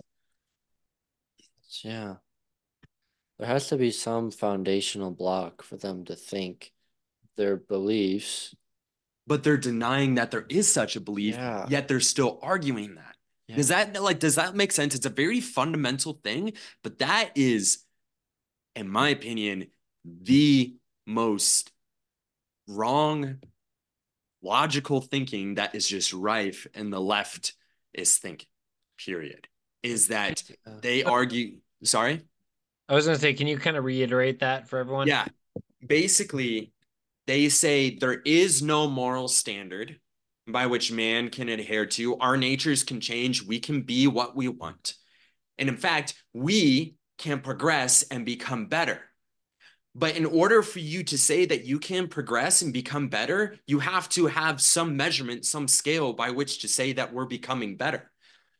Yeah. 1.84 2.18
There 3.40 3.48
has 3.48 3.70
to 3.70 3.78
be 3.78 3.90
some 3.90 4.30
foundational 4.30 5.12
block 5.12 5.64
for 5.64 5.78
them 5.78 6.06
to 6.06 6.16
think 6.16 6.72
their 7.38 7.56
beliefs. 7.58 8.54
But 9.30 9.44
they're 9.44 9.58
denying 9.58 10.16
that 10.16 10.32
there 10.32 10.46
is 10.50 10.70
such 10.72 10.96
a 10.96 11.00
belief, 11.00 11.36
Yeah. 11.36 11.68
yet 11.70 11.88
they're 11.88 12.00
still 12.02 12.40
arguing 12.42 12.96
that. 12.96 13.16
Yeah. 13.48 13.56
Does 13.58 13.70
that 13.70 14.02
like 14.02 14.20
does 14.20 14.36
that 14.36 14.56
make 14.56 14.72
sense? 14.72 14.96
It's 14.96 15.06
a 15.06 15.10
very 15.10 15.40
fundamental 15.40 16.14
thing, 16.24 16.54
but 16.84 16.98
that 17.00 17.32
is, 17.36 17.86
in 18.76 18.90
my 18.90 19.10
opinion, 19.10 19.68
the 20.04 20.76
most 21.06 21.72
wrong 22.68 23.38
logical 24.42 25.02
thinking 25.02 25.56
that 25.56 25.76
is 25.76 25.88
just 25.88 26.14
rife 26.14 26.66
in 26.74 26.90
the 26.90 27.02
left 27.02 27.54
is 27.94 28.18
thinking, 28.18 28.48
period. 28.98 29.48
Is 29.84 30.08
that 30.08 30.44
uh, 30.66 30.80
they 30.82 31.04
argue, 31.18 31.58
sorry? 31.84 32.22
I 32.88 32.96
was 32.96 33.06
going 33.06 33.16
to 33.16 33.22
say, 33.22 33.34
can 33.34 33.48
you 33.48 33.58
kind 33.58 33.78
of 33.78 33.84
reiterate 33.84 34.40
that 34.40 34.68
for 34.68 34.80
everyone? 34.80 35.08
Yeah. 35.08 35.26
Basically, 35.86 36.72
they 37.30 37.48
say 37.48 37.96
there 37.96 38.22
is 38.26 38.64
no 38.64 38.90
moral 38.90 39.28
standard 39.28 40.00
by 40.48 40.66
which 40.66 40.92
man 40.92 41.30
can 41.30 41.48
adhere 41.48 41.86
to. 41.86 42.18
Our 42.18 42.38
natures 42.38 42.84
can 42.84 43.00
change. 43.00 43.46
We 43.46 43.60
can 43.60 43.84
be 43.84 44.08
what 44.08 44.36
we 44.36 44.48
want. 44.48 44.96
And 45.60 45.70
in 45.70 45.78
fact, 45.78 46.16
we 46.34 46.96
can 47.20 47.42
progress 47.42 48.02
and 48.02 48.26
become 48.26 48.66
better. 48.66 49.02
But 49.94 50.18
in 50.18 50.26
order 50.26 50.64
for 50.64 50.80
you 50.80 51.04
to 51.04 51.20
say 51.20 51.46
that 51.46 51.66
you 51.66 51.78
can 51.78 52.08
progress 52.08 52.64
and 52.64 52.74
become 52.74 53.10
better, 53.10 53.58
you 53.68 53.78
have 53.78 54.10
to 54.10 54.26
have 54.26 54.60
some 54.60 54.98
measurement, 54.98 55.46
some 55.46 55.68
scale 55.68 56.14
by 56.14 56.32
which 56.32 56.62
to 56.62 56.68
say 56.68 56.94
that 56.94 57.14
we're 57.14 57.26
becoming 57.26 57.78
better. 57.78 58.10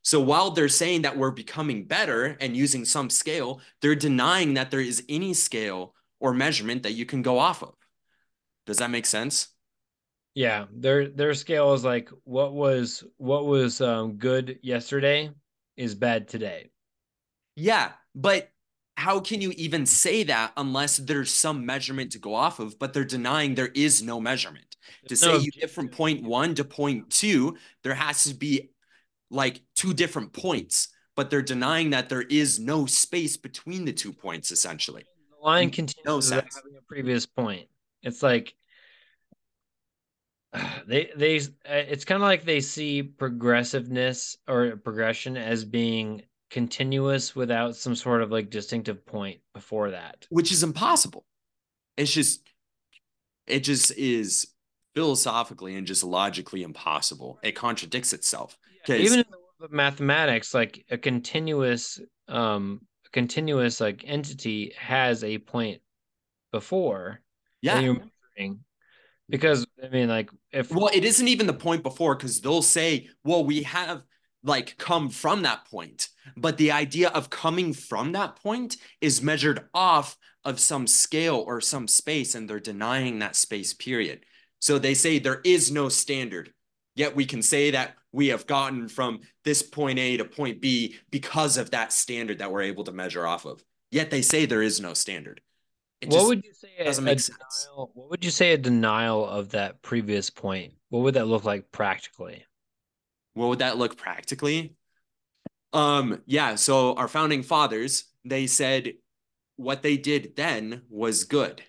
So 0.04 0.20
while 0.20 0.52
they're 0.52 0.70
saying 0.70 1.02
that 1.02 1.18
we're 1.18 1.32
becoming 1.32 1.86
better 1.86 2.38
and 2.40 2.56
using 2.56 2.86
some 2.86 3.10
scale, 3.10 3.62
they're 3.82 3.96
denying 3.96 4.54
that 4.54 4.70
there 4.70 4.80
is 4.80 5.02
any 5.10 5.34
scale 5.34 5.96
or 6.20 6.36
measurement 6.36 6.84
that 6.84 6.94
you 6.94 7.08
can 7.08 7.24
go 7.24 7.40
off 7.40 7.64
of. 7.64 7.74
Does 8.70 8.78
that 8.78 8.92
make 8.92 9.08
sense? 9.08 9.48
Yeah, 10.36 10.66
their 10.72 11.08
their 11.08 11.34
scale 11.34 11.74
is 11.74 11.84
like 11.84 12.08
what 12.24 12.54
was 12.54 13.04
what 13.18 13.48
was 13.48 13.82
um, 13.82 14.18
good 14.18 14.60
yesterday 14.62 15.32
is 15.76 15.96
bad 15.96 16.28
today. 16.28 16.70
Yeah, 17.56 17.94
but 18.14 18.52
how 18.96 19.22
can 19.22 19.42
you 19.42 19.52
even 19.58 19.88
say 19.88 20.22
that 20.26 20.54
unless 20.56 20.98
there's 20.98 21.32
some 21.32 21.66
measurement 21.66 22.12
to 22.12 22.20
go 22.20 22.36
off 22.36 22.60
of? 22.60 22.78
But 22.78 22.94
they're 22.94 23.06
denying 23.06 23.56
there 23.56 23.72
is 23.74 24.04
no 24.04 24.22
measurement. 24.22 24.78
To 25.08 25.16
No 25.16 25.16
say 25.16 25.38
you 25.40 25.52
get 25.52 25.72
from 25.72 25.90
point 25.90 26.24
one 26.24 26.54
to 26.54 26.64
point 26.64 27.10
two, 27.10 27.58
there 27.82 27.96
has 27.96 28.26
to 28.26 28.36
be 28.36 28.70
like 29.32 29.64
two 29.74 29.96
different 29.96 30.32
points, 30.32 30.90
but 31.16 31.32
they're 31.32 31.42
denying 31.42 31.90
that 31.90 32.08
there 32.08 32.22
is 32.22 32.60
no 32.60 32.86
space 32.86 33.36
between 33.36 33.84
the 33.84 33.94
two 33.94 34.14
points, 34.14 34.52
essentially. 34.52 35.06
The 35.32 35.44
line 35.44 35.72
continues 35.72 36.06
no 36.06 36.20
sense. 36.20 36.56
having 36.56 36.78
a 36.78 36.84
previous 36.88 37.26
point. 37.26 37.68
It's 38.04 38.24
like 38.24 38.54
they 40.88 41.12
they 41.16 41.38
uh, 41.38 41.42
it's 41.88 42.06
kind 42.06 42.22
of 42.22 42.28
like 42.28 42.44
they 42.44 42.60
see 42.62 43.04
progressiveness 43.04 44.38
or 44.48 44.78
progression 44.78 45.38
as 45.38 45.64
being 45.66 46.24
continuous 46.50 47.36
without 47.36 47.76
some 47.76 47.96
sort 47.96 48.22
of 48.24 48.32
like 48.32 48.50
distinctive 48.50 49.06
point 49.06 49.40
before 49.54 49.92
that. 49.92 50.26
Which 50.30 50.52
is 50.52 50.64
impossible. 50.64 51.26
It's 51.98 52.12
just 52.12 52.42
it 53.46 53.60
just 53.62 53.92
is 53.98 54.48
philosophically 54.96 55.76
and 55.76 55.86
just 55.86 56.04
logically 56.04 56.64
impossible. 56.64 57.40
It 57.44 57.52
contradicts 57.54 58.14
itself. 58.14 58.58
'Cause- 58.86 59.00
Even 59.02 59.20
in 59.20 59.26
the 59.30 59.38
world 59.38 59.50
of 59.62 59.72
mathematics, 59.72 60.54
like 60.54 60.86
a 60.90 60.98
continuous 60.98 62.00
um 62.28 62.82
a 63.06 63.10
continuous 63.10 63.80
like 63.80 64.04
entity 64.08 64.74
has 64.78 65.24
a 65.24 65.38
point 65.38 65.82
before 66.52 67.22
Yeah. 67.62 67.80
you're 67.80 67.94
measuring. 68.38 68.64
Because 69.30 69.66
I 69.84 69.90
mean, 69.90 70.10
like 70.10 70.30
if 70.52 70.72
Well, 70.72 70.90
it 70.94 71.06
isn't 71.06 71.28
even 71.28 71.48
the 71.48 71.54
point 71.54 71.84
before 71.84 72.16
because 72.16 72.42
they'll 72.42 72.62
say, 72.62 73.10
well, 73.24 73.46
we 73.46 73.64
have 73.64 74.04
like 74.44 74.78
come 74.78 75.10
from 75.10 75.44
that 75.44 75.66
point. 75.66 76.10
But 76.36 76.58
the 76.58 76.72
idea 76.72 77.10
of 77.10 77.30
coming 77.30 77.74
from 77.74 78.14
that 78.14 78.36
point 78.38 78.78
is 79.02 79.22
measured 79.22 79.66
off 79.74 80.18
of 80.46 80.60
some 80.60 80.88
scale 80.88 81.44
or 81.46 81.62
some 81.62 81.88
space, 81.88 82.36
and 82.36 82.50
they're 82.50 82.60
denying 82.60 83.20
that 83.20 83.36
space 83.36 83.74
period. 83.74 84.26
So 84.60 84.80
they 84.80 84.94
say 84.94 85.20
there 85.20 85.42
is 85.44 85.72
no 85.72 85.90
standard. 85.90 86.54
Yet 86.96 87.16
we 87.16 87.26
can 87.26 87.42
say 87.42 87.72
that 87.72 87.96
we 88.12 88.28
have 88.28 88.48
gotten 88.48 88.88
from 88.90 89.22
this 89.44 89.62
point 89.62 90.00
A 90.00 90.18
to 90.18 90.26
point 90.26 90.62
B 90.62 90.96
because 91.12 91.58
of 91.58 91.72
that 91.72 91.94
standard 91.94 92.40
that 92.40 92.52
we're 92.52 92.64
able 92.64 92.84
to 92.86 92.92
measure 92.92 93.26
off 93.26 93.46
of. 93.46 93.64
Yet 93.92 94.12
they 94.12 94.22
say 94.22 94.46
there 94.46 94.62
is 94.62 94.82
no 94.82 94.94
standard. 94.94 95.42
It 96.02 96.10
what 96.10 96.28
would 96.28 96.46
you 96.46 96.54
say 96.54 96.70
a, 96.80 96.86
doesn't 96.86 97.04
a 97.04 97.06
make 97.06 97.20
sense. 97.20 97.68
denial, 97.68 97.92
what 97.94 98.10
would 98.10 98.24
you 98.24 98.32
say 98.32 98.54
a 98.54 98.58
denial 98.58 99.26
of 99.26 99.50
that 99.50 99.82
previous 99.82 100.30
point? 100.30 100.74
What 100.90 101.02
would 101.02 101.16
that 101.16 101.28
look 101.28 101.44
like 101.44 101.72
practically? 101.72 102.46
what 103.40 103.48
would 103.48 103.60
that 103.60 103.78
look 103.78 103.98
practically? 103.98 104.76
Um, 105.72 106.22
yeah, 106.26 106.56
so 106.56 106.94
our 106.96 107.08
founding 107.08 107.44
fathers, 107.44 108.06
they 108.26 108.48
said 108.48 108.94
what 109.56 109.82
they 109.82 109.98
did 109.98 110.36
then 110.36 110.84
was 110.90 111.24
good. 111.24 111.62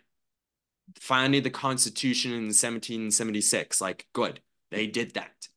Finding 0.98 1.42
the 1.42 1.50
Constitution 1.50 2.32
in 2.32 2.44
1776, 2.46 3.80
like 3.80 4.06
good. 4.12 4.40
They 4.70 4.86
did 4.86 5.14
that. 5.14 5.48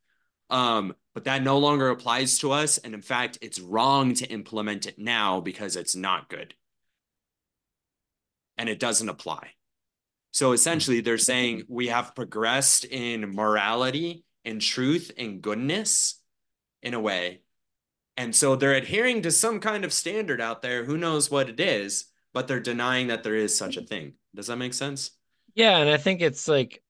Um, 0.49 0.95
but 1.15 1.23
that 1.23 1.41
no 1.41 1.57
longer 1.57 1.89
applies 1.89 2.37
to 2.39 2.51
us. 2.51 2.77
And 2.77 2.93
in 2.93 3.01
fact, 3.01 3.39
it's 3.41 3.59
wrong 3.59 4.13
to 4.15 4.29
implement 4.29 4.85
it 4.85 4.99
now 4.99 5.39
because 5.39 5.75
it's 5.75 5.95
not 5.95 6.29
good. 6.29 6.53
And 8.57 8.69
it 8.69 8.79
doesn't 8.79 9.09
apply. 9.09 9.51
So 10.31 10.51
essentially, 10.51 11.01
they're 11.01 11.17
saying 11.17 11.63
we 11.67 11.87
have 11.87 12.15
progressed 12.15 12.85
in 12.85 13.35
morality 13.35 14.25
and 14.45 14.61
truth 14.61 15.11
and 15.17 15.41
goodness 15.41 16.19
in 16.81 16.93
a 16.93 16.99
way. 16.99 17.41
And 18.17 18.35
so 18.35 18.55
they're 18.55 18.73
adhering 18.73 19.23
to 19.23 19.31
some 19.31 19.59
kind 19.59 19.85
of 19.85 19.93
standard 19.93 20.41
out 20.41 20.61
there. 20.61 20.83
Who 20.83 20.97
knows 20.97 21.31
what 21.31 21.49
it 21.49 21.59
is, 21.59 22.05
but 22.33 22.47
they're 22.47 22.59
denying 22.59 23.07
that 23.07 23.23
there 23.23 23.35
is 23.35 23.57
such 23.57 23.77
a 23.77 23.81
thing. 23.81 24.13
Does 24.35 24.47
that 24.47 24.57
make 24.57 24.73
sense? 24.73 25.11
Yeah, 25.55 25.77
and 25.77 25.89
I 25.89 25.97
think 25.97 26.21
it's 26.21 26.47
like 26.47 26.81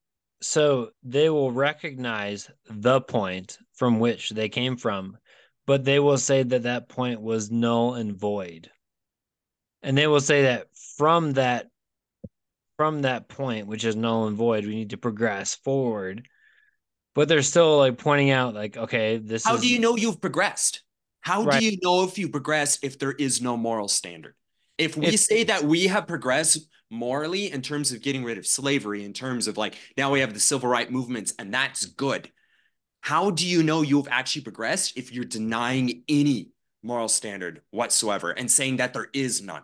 so 0.43 0.89
they 1.03 1.29
will 1.29 1.51
recognize 1.51 2.49
the 2.69 3.01
point 3.01 3.57
from 3.73 3.99
which 3.99 4.29
they 4.31 4.49
came 4.49 4.75
from, 4.75 5.17
but 5.65 5.85
they 5.85 5.99
will 5.99 6.17
say 6.17 6.43
that 6.43 6.63
that 6.63 6.89
point 6.89 7.21
was 7.21 7.49
null 7.49 7.93
and 7.95 8.15
void. 8.15 8.69
And 9.81 9.97
they 9.97 10.07
will 10.07 10.21
say 10.21 10.43
that 10.43 10.67
from 10.97 11.33
that 11.33 11.67
from 12.77 13.03
that 13.03 13.27
point 13.27 13.67
which 13.67 13.85
is 13.85 13.95
null 13.95 14.27
and 14.27 14.35
void, 14.35 14.65
we 14.65 14.75
need 14.75 14.89
to 14.91 14.97
progress 14.97 15.55
forward. 15.55 16.27
But 17.15 17.27
they're 17.27 17.43
still 17.43 17.77
like 17.77 17.97
pointing 17.97 18.31
out 18.31 18.53
like 18.55 18.77
okay, 18.77 19.17
this 19.17 19.43
How 19.45 19.55
is 19.55 19.61
do 19.61 19.69
you 19.69 19.79
know 19.79 19.95
you've 19.95 20.21
progressed? 20.21 20.81
How 21.21 21.43
Right. 21.43 21.59
do 21.59 21.65
you 21.65 21.77
know 21.81 22.03
if 22.03 22.17
you 22.17 22.27
progress 22.29 22.79
if 22.83 22.99
there 22.99 23.13
is 23.13 23.41
no 23.41 23.55
moral 23.55 23.87
standard? 23.87 24.35
If 24.77 24.97
we 24.97 25.05
It's- 25.07 25.25
say 25.25 25.43
that 25.45 25.63
we 25.63 25.87
have 25.87 26.07
progressed 26.07 26.67
morally 26.89 27.51
in 27.51 27.61
terms 27.61 27.91
of 27.91 28.01
getting 28.01 28.23
rid 28.23 28.37
of 28.37 28.45
slavery, 28.45 29.03
in 29.03 29.13
terms 29.13 29.47
of 29.47 29.57
like 29.57 29.75
now 29.95 30.11
we 30.11 30.19
have 30.19 30.33
the 30.33 30.39
civil 30.39 30.69
right 30.69 30.91
movements, 30.91 31.33
and 31.39 31.53
that's 31.53 31.85
good. 31.85 32.31
How 33.01 33.31
do 33.31 33.45
you 33.47 33.63
know 33.63 33.81
you've 33.81 34.07
actually 34.09 34.41
progressed 34.43 34.97
if 34.97 35.11
you're 35.11 35.25
denying 35.25 36.03
any 36.07 36.49
moral 36.81 37.07
standard 37.09 37.61
whatsoever 37.71 38.31
and 38.31 38.49
saying 38.49 38.77
that 38.77 38.93
there 38.93 39.09
is 39.13 39.41
none? 39.41 39.63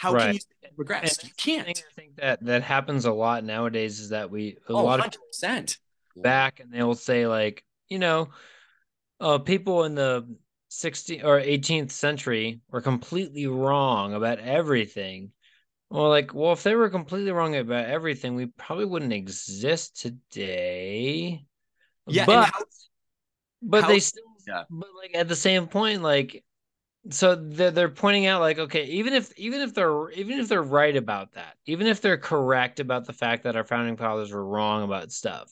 How 0.00 0.12
can 0.12 0.18
Right. 0.18 0.34
you 0.34 0.40
say 0.40 0.46
you 0.62 0.68
progressed? 0.76 1.02
And 1.22 1.28
You 1.28 1.34
that's 1.34 1.44
the 1.44 1.52
thing 1.52 1.64
can't. 1.64 1.68
I 1.78 1.94
think 1.94 2.16
that 2.16 2.44
that 2.46 2.62
happens 2.62 3.04
a 3.04 3.12
lot 3.12 3.44
nowadays 3.44 4.00
is 4.00 4.08
that 4.08 4.30
we 4.30 4.56
a 4.66 4.72
Oh, 4.72 4.82
lot 4.82 5.00
of 5.00 5.04
100%. 5.12 5.78
back 6.16 6.60
and 6.60 6.72
they 6.72 6.82
will 6.82 6.94
say 6.94 7.26
like 7.26 7.62
you 7.88 7.98
know 7.98 8.28
uh 9.20 9.38
people 9.38 9.84
in 9.84 9.94
the 9.94 10.26
16th 10.70 11.22
or 11.24 11.38
18th 11.38 11.92
century 11.92 12.60
were 12.70 12.80
completely 12.80 13.46
wrong 13.46 14.14
about 14.14 14.38
everything 14.38 15.32
well 15.90 16.08
like 16.08 16.32
well 16.32 16.52
if 16.52 16.62
they 16.62 16.74
were 16.74 16.88
completely 16.88 17.30
wrong 17.32 17.54
about 17.56 17.84
everything 17.84 18.34
we 18.34 18.46
probably 18.46 18.86
wouldn't 18.86 19.12
exist 19.12 20.00
today 20.00 21.44
Yeah, 22.06 22.24
but 22.24 22.46
how- 22.46 22.64
but 23.62 23.82
how- 23.82 23.88
they 23.88 24.00
still 24.00 24.24
Yeah. 24.46 24.64
but 24.70 24.88
like 24.96 25.14
at 25.14 25.28
the 25.28 25.36
same 25.36 25.66
point 25.68 26.02
like 26.02 26.42
so 27.08 27.34
they're, 27.34 27.70
they're 27.70 27.88
pointing 27.88 28.26
out 28.26 28.40
like 28.40 28.58
okay 28.58 28.84
even 28.84 29.14
if 29.14 29.32
even 29.38 29.60
if 29.62 29.72
they're 29.72 30.10
even 30.10 30.38
if 30.38 30.48
they're 30.48 30.62
right 30.62 30.96
about 30.96 31.32
that 31.32 31.54
even 31.64 31.86
if 31.86 32.00
they're 32.02 32.18
correct 32.18 32.78
about 32.78 33.06
the 33.06 33.12
fact 33.12 33.44
that 33.44 33.56
our 33.56 33.64
founding 33.64 33.96
fathers 33.96 34.30
were 34.30 34.44
wrong 34.44 34.82
about 34.82 35.10
stuff 35.10 35.50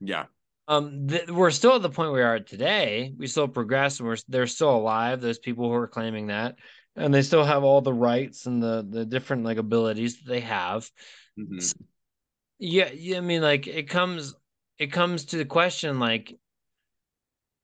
Yeah. 0.00 0.26
um 0.68 1.08
th- 1.08 1.28
we're 1.28 1.50
still 1.50 1.76
at 1.76 1.82
the 1.82 1.88
point 1.88 2.12
we 2.12 2.20
are 2.20 2.38
today 2.38 3.14
we 3.16 3.26
still 3.26 3.48
progress 3.48 3.98
and 3.98 4.08
we're 4.08 4.16
they're 4.28 4.46
still 4.46 4.76
alive 4.76 5.20
those 5.20 5.38
people 5.38 5.68
who 5.68 5.74
are 5.74 5.88
claiming 5.88 6.26
that 6.26 6.56
and 6.96 7.12
they 7.12 7.22
still 7.22 7.44
have 7.44 7.64
all 7.64 7.80
the 7.80 7.92
rights 7.92 8.44
and 8.44 8.62
the 8.62 8.86
the 8.88 9.06
different 9.06 9.44
like 9.44 9.56
abilities 9.56 10.18
that 10.18 10.28
they 10.28 10.40
have 10.40 10.90
Mhm. 11.38 11.74
yeah, 12.58 12.90
yeah 12.92 13.16
i 13.16 13.20
mean 13.20 13.40
like 13.40 13.66
it 13.66 13.88
comes 13.88 14.34
it 14.78 14.92
comes 14.92 15.24
to 15.26 15.38
the 15.38 15.44
question 15.46 15.98
like 15.98 16.36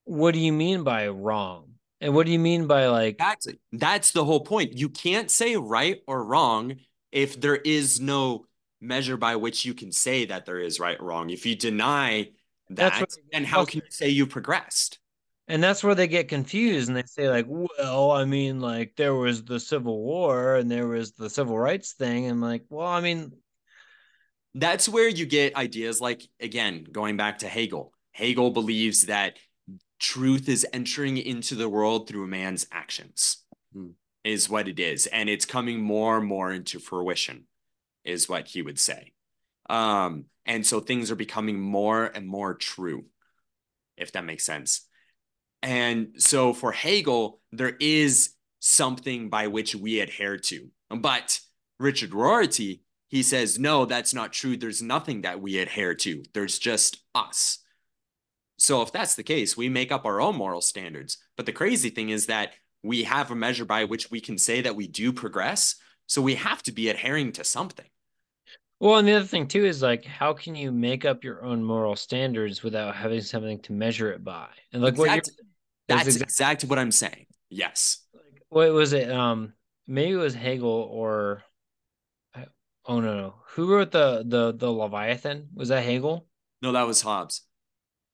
what 0.05 0.33
do 0.33 0.41
you 0.41 0.53
mean 0.53 0.83
by 0.85 1.07
wrong 1.09 1.70
and 2.01 2.15
what 2.15 2.27
do 2.27 2.33
you 2.33 2.39
mean 2.39 2.67
by 2.67 2.87
like 2.89 3.15
Exactly. 3.15 3.61
That's 3.73 4.13
the 4.13 4.25
whole 4.25 4.41
point. 4.41 4.77
You 4.77 4.89
can't 4.89 5.31
say 5.31 5.57
right 5.57 5.99
or 6.07 6.25
wrong 6.25 6.77
if 7.13 7.41
there 7.41 7.57
is 7.57 8.01
no 8.01 8.47
measure 8.81 9.17
by 9.17 9.37
which 9.37 9.65
you 9.65 9.75
can 9.75 9.93
say 9.93 10.27
that 10.27 10.47
there 10.47 10.59
is 10.59 10.81
right 10.81 10.99
or 10.99 11.07
wrong. 11.07 11.31
If 11.31 11.45
you 11.47 11.55
deny 11.57 12.31
That's 12.69 12.95
that, 12.99 13.01
what- 13.01 13.17
then 13.33 13.45
how 13.45 13.65
can 13.65 13.81
you 13.85 13.91
say 13.91 14.09
you 14.09 14.27
progressed? 14.27 14.99
and 15.49 15.61
that's 15.61 15.83
where 15.83 15.97
they 15.97 16.07
get 16.07 16.29
confused 16.29 16.87
and 16.89 16.97
they 16.97 17.03
say 17.07 17.29
like 17.29 17.47
well 17.49 18.13
i 18.13 18.25
mean 18.25 18.61
like 18.61 18.95
there 18.97 19.17
was 19.17 19.43
the 19.43 19.59
civil 19.59 20.01
war 20.01 20.55
and 20.55 20.71
there 20.71 20.87
was 20.87 21.11
the 21.13 21.29
civil 21.29 21.59
rights 21.59 21.95
thing 21.95 22.27
and 22.27 22.41
like 22.41 22.63
well 22.69 22.87
i 22.87 23.01
mean 23.01 23.33
That's 24.55 24.89
where 24.89 25.09
you 25.09 25.27
get 25.27 25.57
ideas 25.57 26.01
like, 26.01 26.23
again, 26.41 26.85
going 26.91 27.17
back 27.17 27.39
to 27.39 27.49
Hegel. 27.49 27.93
Hegel 28.13 28.51
believes 28.51 29.07
that 29.07 29.39
truth 30.01 30.49
is 30.49 30.67
entering 30.73 31.17
into 31.19 31.55
the 31.55 31.69
world 31.69 32.09
through 32.09 32.27
man's 32.27 32.67
actions, 32.73 33.45
Hmm. 33.73 33.91
is 34.25 34.51
what 34.51 34.67
it 34.67 34.81
is. 34.81 35.07
And 35.07 35.29
it's 35.29 35.45
coming 35.45 35.81
more 35.81 36.19
and 36.19 36.27
more 36.27 36.53
into 36.53 36.81
fruition, 36.81 37.47
is 38.05 38.29
what 38.29 38.49
he 38.49 38.63
would 38.63 38.79
say. 38.79 39.13
Um, 39.69 40.25
and 40.45 40.67
so 40.67 40.81
things 40.81 41.11
are 41.11 41.17
becoming 41.17 41.61
more 41.61 42.07
and 42.07 42.27
more 42.27 42.55
true, 42.55 43.05
if 43.97 44.11
that 44.13 44.25
makes 44.25 44.45
sense. 44.45 44.89
And 45.63 46.15
so 46.17 46.53
for 46.53 46.73
Hegel, 46.73 47.41
there 47.53 47.77
is 47.79 48.31
something 48.59 49.29
by 49.31 49.47
which 49.47 49.75
we 49.75 50.01
adhere 50.01 50.39
to. 50.39 50.71
But 50.89 51.39
Richard 51.79 52.13
Rorty, 52.13 52.83
he 53.09 53.23
says, 53.23 53.59
no, 53.59 53.85
that's 53.85 54.13
not 54.13 54.33
true. 54.33 54.57
There's 54.57 54.83
nothing 54.83 55.23
that 55.23 55.41
we 55.41 55.59
adhere 55.59 55.95
to. 55.97 56.23
There's 56.35 56.59
just 56.59 57.05
us. 57.15 57.60
So 58.61 58.83
if 58.83 58.93
that's 58.93 59.15
the 59.15 59.23
case, 59.23 59.57
we 59.57 59.71
make 59.71 59.91
up 59.91 60.05
our 60.05 60.21
own 60.21 60.37
moral 60.37 60.61
standards. 60.61 61.17
But 61.39 61.47
the 61.47 61.53
crazy 61.53 61.89
thing 61.89 62.11
is 62.11 62.27
that 62.27 62.53
we 62.83 63.05
have 63.05 63.31
a 63.31 63.35
measure 63.35 63.65
by 63.65 63.85
which 63.85 64.11
we 64.11 64.21
can 64.21 64.37
say 64.37 64.61
that 64.61 64.77
we 64.77 64.87
do 64.87 65.15
progress. 65.15 65.77
So 66.07 66.21
we 66.21 66.35
have 66.35 66.63
to 66.65 66.73
be 66.73 66.91
adhering 66.91 67.33
to 67.33 67.45
something. 67.45 67.87
well 68.79 68.99
and 68.99 69.09
the 69.09 69.15
other 69.15 69.25
thing 69.25 69.47
too 69.49 69.65
is 69.65 69.81
like 69.81 70.05
how 70.05 70.35
can 70.35 70.55
you 70.55 70.73
make 70.73 71.05
up 71.07 71.25
your 71.25 71.43
own 71.45 71.65
moral 71.65 71.97
standards 71.97 72.63
without 72.63 72.95
having 72.95 73.21
something 73.23 73.61
to 73.63 73.73
measure 73.73 74.13
it 74.13 74.23
by 74.25 74.49
and 74.73 74.83
like 74.83 74.97
what 74.99 75.11
you're 75.11 75.23
That's 75.89 76.07
exactly 76.07 76.23
exactly 76.23 76.69
what 76.69 76.79
I'm 76.79 76.93
saying. 76.93 77.27
Yes. 77.49 78.05
like 78.15 78.43
what 78.49 78.73
was 78.73 78.93
it 78.93 79.11
um 79.11 79.55
maybe 79.87 80.13
it 80.13 80.17
was 80.17 80.35
Hegel 80.35 80.89
or 80.91 81.43
oh 82.87 83.01
no, 83.01 83.15
no. 83.17 83.35
Who 83.55 83.73
wrote 83.73 83.91
the 83.91 84.23
the 84.27 84.53
the 84.53 84.71
Leviathan? 84.71 85.49
Was 85.55 85.69
that 85.71 85.85
Hegel? 85.85 86.27
No, 86.63 86.73
that 86.73 86.87
was 86.87 87.01
Hobbes. 87.03 87.43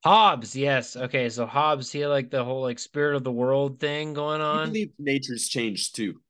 Hobbes, 0.06 0.54
yes. 0.54 0.96
Okay, 0.96 1.28
so 1.28 1.46
Hobbes, 1.46 1.90
he 1.90 2.00
had 2.00 2.08
like 2.08 2.30
the 2.30 2.44
whole 2.44 2.62
like 2.62 2.78
spirit 2.78 3.16
of 3.16 3.24
the 3.24 3.32
world 3.32 3.80
thing 3.80 4.14
going 4.14 4.40
I 4.40 4.44
on. 4.62 4.68
believe 4.68 4.92
nature's 4.98 5.48
changed 5.48 5.96
too. 5.96 6.20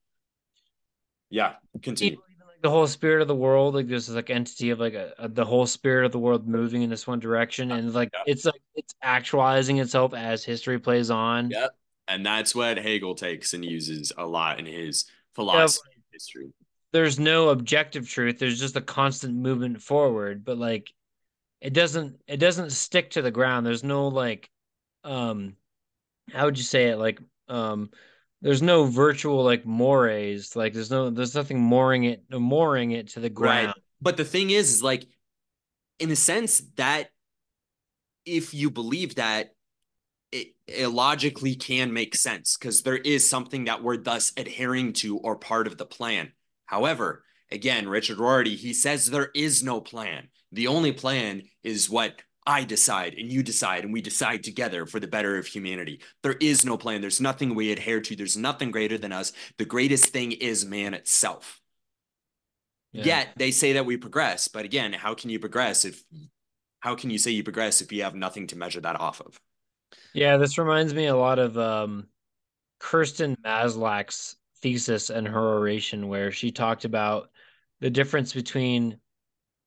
Yeah, 1.29 1.53
continue. 1.83 2.17
like 2.17 2.61
the 2.61 2.69
whole 2.69 2.87
spirit 2.87 3.21
of 3.21 3.27
the 3.27 3.35
world, 3.35 3.75
like 3.75 3.87
there's 3.87 4.07
this 4.07 4.15
like 4.15 4.29
entity 4.29 4.69
of 4.71 4.79
like 4.79 4.93
a, 4.93 5.13
a- 5.19 5.27
the 5.29 5.45
whole 5.45 5.67
spirit 5.67 6.05
of 6.05 6.11
the 6.11 6.19
world 6.19 6.47
moving 6.47 6.81
in 6.81 6.89
this 6.89 7.05
one 7.05 7.19
direction, 7.19 7.71
and 7.71 7.93
like 7.93 8.09
Yeah. 8.13 8.23
it's 8.25 8.45
like 8.45 8.61
it's 8.75 8.95
actualizing 9.01 9.77
itself 9.79 10.13
as 10.13 10.43
history 10.43 10.79
plays 10.79 11.09
on. 11.11 11.49
Yep. 11.51 11.71
And 12.07 12.25
that's 12.25 12.55
what 12.55 12.77
Hegel 12.77 13.15
takes 13.15 13.53
and 13.53 13.63
uses 13.65 14.13
a 14.17 14.25
lot 14.25 14.59
in 14.59 14.65
his 14.65 15.05
philosophy 15.35 15.89
of 15.97 16.03
history. 16.11 16.47
there's 16.93 17.19
no 17.19 17.49
objective 17.49 18.09
truth 18.09 18.39
there's 18.39 18.59
just 18.59 18.75
a 18.75 18.81
constant 18.81 19.35
movement 19.35 19.79
forward 19.79 20.43
but 20.43 20.57
like 20.57 20.91
it 21.61 21.73
doesn't 21.73 22.21
it 22.27 22.37
doesn't 22.37 22.71
stick 22.71 23.11
to 23.11 23.21
the 23.21 23.31
ground. 23.31 23.65
There's 23.65 23.83
no 23.83 24.07
like 24.07 24.49
um 25.03 25.55
how 26.31 26.45
would 26.45 26.57
you 26.57 26.63
say 26.63 26.89
it? 26.89 26.97
Like 26.97 27.19
um 27.47 27.89
there's 28.41 28.61
no 28.61 28.85
virtual 28.85 29.43
like 29.43 29.65
mores. 29.65 30.55
Like 30.55 30.73
there's 30.73 30.91
no 30.91 31.09
there's 31.09 31.35
nothing 31.35 31.59
mooring 31.59 32.03
it 32.03 32.23
mooring 32.31 32.91
it 32.91 33.09
to 33.09 33.19
the 33.19 33.29
ground. 33.29 33.73
But 34.01 34.17
the 34.17 34.25
thing 34.25 34.51
is, 34.51 34.71
is 34.71 34.83
like, 34.83 35.07
in 35.99 36.11
a 36.11 36.15
sense, 36.15 36.61
that 36.75 37.09
if 38.25 38.53
you 38.53 38.69
believe 38.69 39.15
that, 39.15 39.55
it, 40.31 40.49
it 40.67 40.87
logically 40.87 41.55
can 41.55 41.93
make 41.93 42.13
sense 42.13 42.57
because 42.57 42.83
there 42.83 42.97
is 42.97 43.27
something 43.27 43.65
that 43.65 43.81
we're 43.81 43.97
thus 43.97 44.33
adhering 44.37 44.93
to 44.93 45.17
or 45.17 45.37
part 45.37 45.67
of 45.67 45.77
the 45.77 45.85
plan. 45.85 46.33
However, 46.65 47.23
again, 47.49 47.87
Richard 47.87 48.19
Rorty, 48.19 48.55
he 48.55 48.73
says 48.73 49.07
there 49.07 49.31
is 49.33 49.63
no 49.63 49.79
plan. 49.79 50.27
The 50.51 50.67
only 50.67 50.91
plan 50.91 51.43
is 51.63 51.89
what 51.89 52.21
I 52.45 52.63
decide 52.63 53.15
and 53.15 53.29
you 53.29 53.43
decide, 53.43 53.83
and 53.83 53.91
we 53.91 54.01
decide 54.01 54.43
together 54.43 54.85
for 54.85 55.01
the 55.01 55.07
better 55.07 55.37
of 55.37 55.45
humanity. 55.45 55.99
There 56.23 56.37
is 56.39 56.63
no 56.63 56.77
plan. 56.77 57.01
There's 57.01 57.19
nothing 57.19 57.53
we 57.53 57.73
adhere 57.73 57.99
to. 57.99 58.15
There's 58.15 58.37
nothing 58.37 58.71
greater 58.71 58.97
than 58.97 59.11
us. 59.11 59.33
The 59.57 59.65
greatest 59.65 60.07
thing 60.07 60.31
is 60.31 60.65
man 60.65 60.93
itself. 60.93 61.59
Yeah. 62.93 63.03
Yet 63.03 63.27
they 63.35 63.51
say 63.51 63.73
that 63.73 63.85
we 63.85 63.97
progress. 63.97 64.47
But 64.47 64.63
again, 64.63 64.93
how 64.93 65.13
can 65.13 65.29
you 65.29 65.39
progress 65.39 65.83
if 65.83 66.01
how 66.79 66.95
can 66.95 67.09
you 67.09 67.17
say 67.17 67.31
you 67.31 67.43
progress 67.43 67.81
if 67.81 67.91
you 67.91 68.03
have 68.03 68.15
nothing 68.15 68.47
to 68.47 68.57
measure 68.57 68.79
that 68.81 68.99
off 68.99 69.19
of? 69.19 69.39
Yeah, 70.13 70.37
this 70.37 70.57
reminds 70.57 70.93
me 70.93 71.07
a 71.07 71.15
lot 71.15 71.39
of 71.39 71.57
um, 71.57 72.07
Kirsten 72.79 73.35
Maslach's 73.43 74.35
thesis 74.61 75.09
and 75.09 75.27
her 75.27 75.55
oration, 75.55 76.07
where 76.07 76.31
she 76.31 76.51
talked 76.51 76.85
about 76.85 77.29
the 77.81 77.89
difference 77.89 78.33
between 78.33 78.99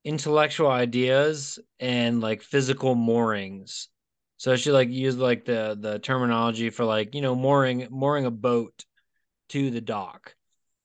intellectual 0.05 0.71
ideas 0.71 1.59
and 1.79 2.21
like 2.21 2.43
physical 2.43 2.95
moorings. 2.95 3.89
So 4.37 4.57
she 4.57 4.71
like 4.71 4.89
used 4.89 5.19
like 5.19 5.45
the 5.45 5.77
the 5.79 5.99
terminology 5.99 6.71
for 6.71 6.85
like 6.85 7.15
you 7.15 7.21
know 7.21 7.35
mooring 7.35 7.89
mooring 7.91 8.27
a 8.27 8.31
boat 8.31 8.85
to 9.51 9.71
the 9.71 9.81
dock. 9.81 10.35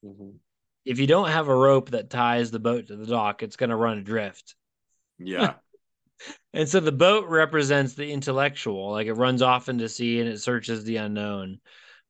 Mhm. 0.04 0.36
If 0.84 1.00
you 1.00 1.08
don't 1.08 1.30
have 1.30 1.48
a 1.48 1.56
rope 1.56 1.92
that 1.92 2.10
ties 2.10 2.52
the 2.52 2.60
boat 2.60 2.88
to 2.88 2.96
the 2.96 3.06
dock, 3.08 3.42
it's 3.42 3.56
going 3.56 3.72
to 3.72 3.76
run 3.76 3.98
adrift. 3.98 4.56
Yeah. 5.18 5.56
And 6.54 6.70
so 6.70 6.80
the 6.80 6.94
boat 6.94 7.28
represents 7.28 7.94
the 7.94 8.10
intellectual, 8.10 8.92
like 8.92 9.08
it 9.08 9.14
runs 9.14 9.42
off 9.42 9.68
into 9.68 9.90
sea 9.90 10.22
and 10.22 10.30
it 10.30 10.40
searches 10.40 10.86
the 10.86 10.98
unknown. 10.98 11.60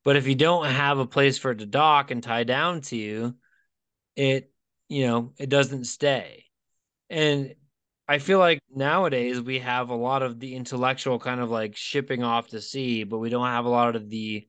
But 0.03 0.17
if 0.17 0.27
you 0.27 0.35
don't 0.35 0.67
have 0.67 0.99
a 0.99 1.07
place 1.07 1.39
for 1.39 1.51
it 1.51 1.59
to 1.59 1.65
dock 1.65 2.11
and 2.11 2.21
tie 2.21 2.43
down 2.43 2.81
to, 2.81 2.95
you, 2.95 3.35
it, 4.15 4.51
you 4.87 5.07
know, 5.07 5.33
it 5.39 5.49
doesn't 5.49 5.85
stay. 5.85 6.44
And 7.09 7.55
I 8.07 8.19
feel 8.19 8.39
like 8.39 8.59
nowadays 8.73 9.41
we 9.41 9.59
have 9.59 9.89
a 9.89 9.95
lot 9.95 10.21
of 10.21 10.39
the 10.39 10.55
intellectual 10.55 11.19
kind 11.19 11.41
of 11.41 11.49
like 11.49 11.75
shipping 11.75 12.23
off 12.23 12.49
to 12.49 12.61
sea, 12.61 13.03
but 13.03 13.17
we 13.17 13.29
don't 13.29 13.47
have 13.47 13.65
a 13.65 13.69
lot 13.69 13.95
of 13.95 14.09
the 14.09 14.47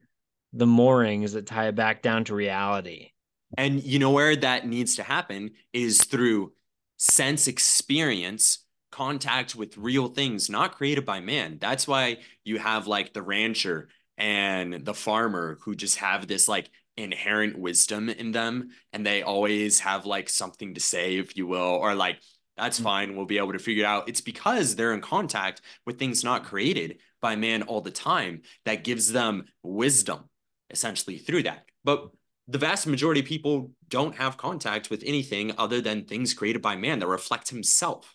the 0.53 0.67
moorings 0.67 1.33
that 1.33 1.47
tie 1.47 1.69
it 1.69 1.75
back 1.75 2.03
down 2.03 2.25
to 2.25 2.35
reality. 2.35 3.11
And 3.59 3.83
you 3.83 3.99
know 3.99 4.11
where 4.11 4.35
that 4.37 4.67
needs 4.67 4.97
to 4.97 5.03
happen 5.03 5.51
is 5.73 6.05
through 6.05 6.53
sense 6.97 7.47
experience, 7.47 8.61
contact 8.91 9.55
with 9.55 9.77
real 9.77 10.09
things 10.09 10.49
not 10.49 10.77
created 10.77 11.05
by 11.05 11.21
man. 11.21 11.59
That's 11.61 11.87
why 11.87 12.19
you 12.45 12.59
have 12.59 12.87
like 12.87 13.13
the 13.13 13.23
rancher 13.23 13.89
and 14.17 14.85
the 14.85 14.95
farmer 14.95 15.59
who 15.63 15.75
just 15.75 15.99
have 15.99 16.27
this 16.27 16.49
like 16.49 16.71
inherent 16.97 17.59
wisdom 17.59 18.09
in 18.09 18.33
them 18.33 18.71
and 18.93 19.05
they 19.05 19.23
always 19.23 19.81
have 19.81 20.07
like 20.07 20.31
something 20.31 20.75
to 20.75 20.81
say, 20.81 21.17
if 21.17 21.37
you 21.37 21.47
will, 21.47 21.61
or 21.61 21.95
like, 21.95 22.19
that's 22.57 22.81
Mhm. 22.81 22.85
fine, 22.85 23.17
we'll 23.17 23.27
be 23.27 23.39
able 23.39 23.53
to 23.53 23.59
figure 23.59 23.85
it 23.85 23.87
out. 23.87 24.09
It's 24.09 24.21
because 24.21 24.75
they're 24.77 24.95
in 24.95 25.01
contact 25.01 25.61
with 25.85 25.99
things 25.99 26.25
not 26.25 26.45
created 26.45 27.01
by 27.21 27.37
man 27.37 27.63
all 27.63 27.81
the 27.81 27.91
time 27.91 28.43
that 28.65 28.85
gives 28.85 29.13
them 29.13 29.45
wisdom 29.63 30.29
essentially 30.71 31.19
through 31.19 31.45
that. 31.45 31.67
But 31.85 32.11
the 32.49 32.59
vast 32.59 32.87
majority 32.87 33.21
of 33.21 33.27
people 33.27 33.73
don't 33.89 34.17
have 34.17 34.37
contact 34.37 34.91
with 34.91 35.03
anything 35.05 35.53
other 35.59 35.81
than 35.81 36.05
things 36.05 36.35
created 36.35 36.63
by 36.63 36.77
man 36.77 36.99
that 37.01 37.07
reflect 37.07 37.51
himself 37.51 38.15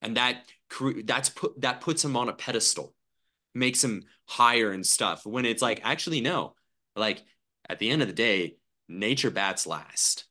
and 0.00 0.16
that 0.16 0.44
that's 1.04 1.28
put 1.28 1.60
that 1.60 1.80
puts 1.80 2.04
him 2.04 2.16
on 2.16 2.28
a 2.28 2.32
pedestal 2.32 2.94
makes 3.54 3.84
him 3.84 4.04
higher 4.26 4.70
and 4.72 4.86
stuff 4.86 5.26
when 5.26 5.44
it's 5.44 5.60
like 5.62 5.80
actually 5.84 6.20
no 6.22 6.54
like 6.96 7.22
at 7.68 7.78
the 7.78 7.90
end 7.90 8.00
of 8.00 8.08
the 8.08 8.14
day 8.14 8.56
nature 8.88 9.30
bats 9.30 9.66
last 9.66 10.24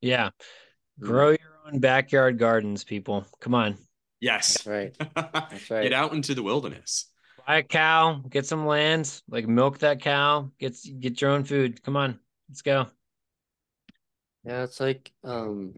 Yeah. 0.00 0.30
Grow 0.98 1.30
your 1.30 1.49
own 1.66 1.78
backyard 1.78 2.38
gardens, 2.38 2.84
people. 2.84 3.26
Come 3.40 3.54
on. 3.54 3.76
yes 4.20 4.62
That's 4.64 4.66
right. 4.66 4.96
That's 5.14 5.70
right. 5.70 5.82
get 5.82 5.92
out 5.92 6.12
into 6.12 6.34
the 6.34 6.42
wilderness 6.42 7.06
buy 7.46 7.58
a 7.58 7.62
cow, 7.62 8.22
get 8.30 8.46
some 8.46 8.66
land, 8.66 9.22
like 9.28 9.48
milk 9.48 9.78
that 9.78 10.00
cow, 10.00 10.50
get 10.58 10.76
get 11.00 11.20
your 11.20 11.30
own 11.30 11.44
food. 11.44 11.82
Come 11.82 11.96
on, 11.96 12.18
let's 12.48 12.62
go. 12.62 12.86
Yeah, 14.44 14.64
it's 14.64 14.80
like 14.80 15.12
um 15.24 15.74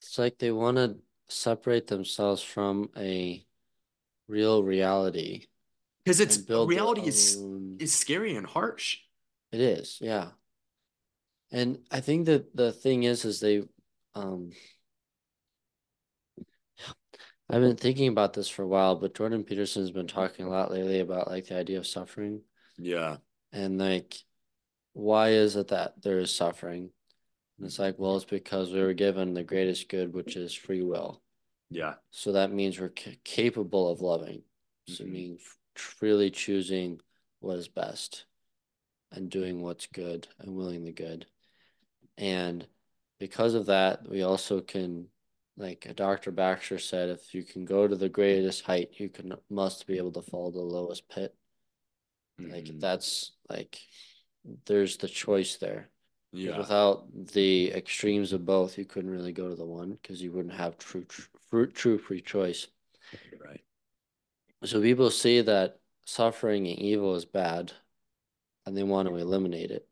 it's 0.00 0.18
like 0.18 0.38
they 0.38 0.50
want 0.50 0.76
to 0.76 0.96
separate 1.28 1.86
themselves 1.86 2.42
from 2.42 2.90
a 2.96 3.44
real 4.28 4.62
reality 4.62 5.46
because 6.04 6.20
it's 6.20 6.36
and 6.36 6.68
reality 6.68 7.02
is 7.02 7.36
own- 7.38 7.76
is 7.78 7.92
scary 7.92 8.36
and 8.36 8.46
harsh 8.46 8.98
It 9.52 9.60
is, 9.60 9.98
yeah. 10.00 10.30
And 11.50 11.78
I 11.90 12.00
think 12.00 12.26
that 12.26 12.56
the 12.56 12.72
thing 12.72 13.02
is, 13.02 13.26
is 13.26 13.38
they, 13.40 13.62
um, 14.14 14.50
I've 17.48 17.60
been 17.60 17.76
thinking 17.76 18.08
about 18.08 18.32
this 18.32 18.48
for 18.48 18.62
a 18.62 18.66
while, 18.66 18.96
but 18.96 19.14
Jordan 19.14 19.44
Peterson's 19.44 19.90
been 19.90 20.06
talking 20.06 20.46
a 20.46 20.50
lot 20.50 20.70
lately 20.70 21.00
about 21.00 21.28
like 21.28 21.46
the 21.46 21.56
idea 21.56 21.78
of 21.78 21.86
suffering 21.86 22.42
yeah 22.78 23.16
and 23.52 23.78
like, 23.78 24.14
why 24.94 25.30
is 25.30 25.56
it 25.56 25.68
that 25.68 26.00
there 26.02 26.18
is 26.18 26.34
suffering? 26.34 26.90
And 27.58 27.66
it's 27.66 27.78
like, 27.78 27.98
well, 27.98 28.16
it's 28.16 28.24
because 28.24 28.72
we 28.72 28.80
were 28.82 28.94
given 28.94 29.34
the 29.34 29.44
greatest 29.44 29.88
good, 29.88 30.12
which 30.12 30.36
is 30.36 30.54
free 30.54 30.82
will. 30.82 31.22
yeah 31.70 31.94
So 32.10 32.32
that 32.32 32.52
means 32.52 32.78
we're 32.78 32.90
ca- 32.90 33.18
capable 33.24 33.90
of 33.90 34.00
loving. 34.00 34.42
So 34.86 35.04
Mhm. 35.04 35.38
freely 35.74 36.30
choosing 36.30 37.00
what 37.40 37.58
is 37.58 37.68
best 37.68 38.26
and 39.10 39.30
doing 39.30 39.60
what's 39.62 39.86
good 39.86 40.28
and 40.38 40.56
willing 40.56 40.84
the 40.84 40.92
good. 40.92 41.26
And 42.18 42.66
because 43.22 43.54
of 43.54 43.66
that, 43.66 44.08
we 44.08 44.22
also 44.22 44.60
can, 44.60 45.06
like 45.56 45.88
Dr. 45.94 46.32
Baxter 46.32 46.80
said, 46.80 47.08
if 47.08 47.32
you 47.32 47.44
can 47.44 47.64
go 47.64 47.86
to 47.86 47.94
the 47.94 48.08
greatest 48.08 48.64
height, 48.64 48.94
you 48.98 49.08
can 49.08 49.34
must 49.48 49.86
be 49.86 49.96
able 49.96 50.10
to 50.10 50.22
fall 50.22 50.50
to 50.50 50.58
the 50.58 50.64
lowest 50.64 51.08
pit. 51.08 51.32
Like 52.40 52.66
Mhm. 52.66 52.80
that's 52.80 53.30
like 53.48 53.78
there's 54.66 54.96
the 54.96 55.06
choice 55.06 55.56
there. 55.58 55.88
yeah 56.32 56.58
Without 56.58 57.04
the 57.32 57.70
extremes 57.72 58.32
of 58.32 58.44
both, 58.44 58.76
you 58.76 58.84
couldn't 58.84 59.12
really 59.12 59.32
go 59.32 59.48
to 59.48 59.54
the 59.54 59.64
one 59.64 59.92
because 59.92 60.20
you 60.20 60.32
wouldn't 60.32 60.54
have 60.54 60.76
true, 60.78 61.04
true, 61.04 61.70
true 61.70 61.98
free 61.98 62.22
choice. 62.22 62.66
right 63.38 63.62
So 64.64 64.82
people 64.82 65.10
see 65.12 65.42
that 65.42 65.78
suffering 66.06 66.66
and 66.66 66.76
evil 66.76 67.14
is 67.14 67.24
bad 67.24 67.70
and 68.66 68.76
they 68.76 68.82
want 68.82 69.06
to 69.06 69.14
eliminate 69.14 69.70
it 69.70 69.86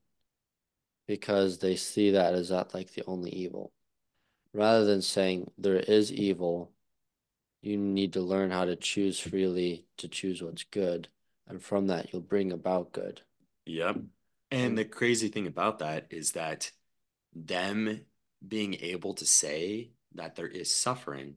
because 1.11 1.59
they 1.59 1.75
see 1.75 2.13
that 2.13 2.35
as 2.35 2.53
not 2.53 2.73
like 2.73 2.93
the 2.93 3.03
only 3.05 3.31
evil. 3.31 3.73
Rather 4.55 4.85
than 4.85 5.03
saying 5.03 5.51
there 5.59 5.75
is 5.75 6.13
evil, 6.13 6.71
you 7.63 7.77
need 7.77 8.13
to 8.13 8.21
learn 8.21 8.53
how 8.53 8.65
to 8.65 8.77
choose 8.77 9.19
freely 9.19 9.85
to 9.97 10.07
choose 10.07 10.41
what's 10.41 10.63
good. 10.63 11.09
And 11.49 11.61
from 11.61 11.89
that, 11.89 12.13
you'll 12.13 12.23
bring 12.23 12.53
about 12.53 12.93
good. 12.93 13.23
Yep. 13.67 13.97
And 14.53 14.79
the 14.79 14.85
crazy 14.85 15.27
thing 15.27 15.49
about 15.49 15.81
that 15.81 16.07
is 16.11 16.31
that 16.33 16.71
them 17.35 18.03
being 18.47 18.75
able 18.75 19.15
to 19.15 19.27
say 19.27 19.91
that 20.15 20.37
there 20.37 20.47
is 20.47 20.73
suffering 20.73 21.35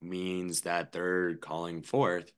means 0.00 0.62
that 0.62 0.92
they're 0.92 1.34
calling 1.34 1.82
forth 1.82 2.32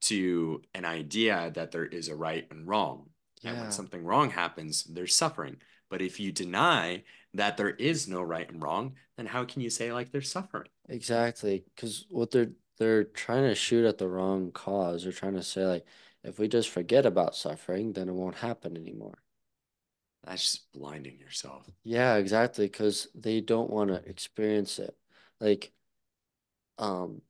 to 0.00 0.62
an 0.74 0.84
idea 0.84 1.52
that 1.54 1.70
there 1.70 1.86
is 1.86 2.08
a 2.08 2.16
right 2.16 2.44
and 2.50 2.66
wrong. 2.66 3.10
And 3.44 3.56
Yeah. 3.56 3.62
when 3.62 3.72
something 3.72 4.02
wrong 4.02 4.30
happens, 4.30 4.82
there's 4.82 5.14
suffering. 5.14 5.60
But 5.92 6.00
if 6.00 6.18
you 6.18 6.32
deny 6.32 7.02
that 7.34 7.58
there 7.58 7.68
is 7.68 8.08
no 8.08 8.22
right 8.22 8.50
and 8.50 8.62
wrong, 8.62 8.94
then 9.18 9.26
how 9.26 9.44
can 9.44 9.60
you 9.60 9.68
say 9.68 9.92
like 9.92 10.10
they're 10.10 10.22
suffering? 10.22 10.70
Exactly, 10.88 11.64
because 11.74 12.06
what 12.08 12.30
they're 12.30 12.52
they're 12.78 13.04
trying 13.04 13.42
to 13.42 13.54
shoot 13.54 13.84
at 13.84 13.98
the 13.98 14.08
wrong 14.08 14.52
cause. 14.52 15.02
They're 15.02 15.12
trying 15.12 15.34
to 15.34 15.42
say 15.42 15.66
like, 15.66 15.84
if 16.24 16.38
we 16.38 16.48
just 16.48 16.70
forget 16.70 17.04
about 17.04 17.36
suffering, 17.36 17.92
then 17.92 18.08
it 18.08 18.14
won't 18.14 18.36
happen 18.36 18.74
anymore. 18.74 19.18
That's 20.24 20.42
just 20.42 20.72
blinding 20.72 21.18
yourself. 21.18 21.68
Yeah, 21.84 22.16
exactly, 22.16 22.64
because 22.64 23.08
they 23.14 23.42
don't 23.42 23.68
want 23.68 23.90
to 23.90 24.08
experience 24.08 24.78
it. 24.78 24.96
Like, 25.40 25.72
um, 26.78 27.20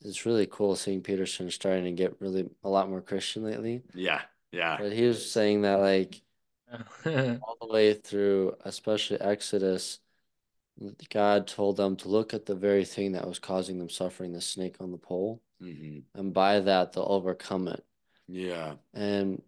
it's 0.00 0.26
really 0.26 0.46
cool 0.46 0.76
seeing 0.76 1.02
Peterson 1.02 1.50
starting 1.50 1.84
to 1.86 1.90
get 1.90 2.20
really 2.20 2.48
a 2.62 2.68
lot 2.68 2.88
more 2.88 3.00
Christian 3.00 3.42
lately. 3.42 3.82
Yeah. 3.94 4.20
Yeah. 4.52 4.76
But 4.78 4.92
he 4.92 5.06
was 5.06 5.28
saying 5.28 5.62
that 5.62 5.80
like 5.80 6.22
all 7.42 7.56
the 7.60 7.66
way 7.66 7.94
through, 7.94 8.54
especially 8.64 9.20
Exodus, 9.20 10.00
God 11.10 11.46
told 11.46 11.76
them 11.76 11.96
to 11.96 12.08
look 12.08 12.34
at 12.34 12.46
the 12.46 12.54
very 12.54 12.84
thing 12.84 13.12
that 13.12 13.26
was 13.26 13.38
causing 13.38 13.78
them 13.78 13.90
suffering, 13.90 14.32
the 14.32 14.40
snake 14.40 14.76
on 14.80 14.90
the 14.90 14.98
pole, 14.98 15.42
hmm 15.60 16.00
and 16.14 16.34
by 16.34 16.60
that 16.60 16.92
they'll 16.92 17.06
overcome 17.08 17.68
it. 17.68 17.84
Yeah. 18.28 18.74
And 18.94 19.42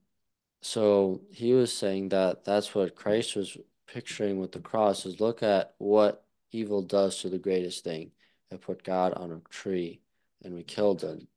so 0.63 1.23
he 1.31 1.53
was 1.55 1.73
saying 1.77 2.11
that 2.11 2.45
that's 2.45 2.75
what 2.75 2.97
Christ 2.97 3.37
was 3.37 3.57
picturing 3.87 4.39
with 4.39 4.53
the 4.53 4.61
cross 4.61 5.07
is 5.07 5.21
look 5.21 5.43
at 5.43 5.75
what 5.79 6.25
evil 6.53 6.83
does 6.83 7.21
to 7.21 7.29
the 7.29 7.39
greatest 7.39 7.85
thing. 7.85 8.13
It 8.51 8.61
put 8.63 8.83
God 8.85 9.15
on 9.15 9.33
a 9.33 9.41
tree 9.51 10.01
and 10.43 10.55
we 10.55 10.63
killed 10.63 11.03
him. 11.03 11.29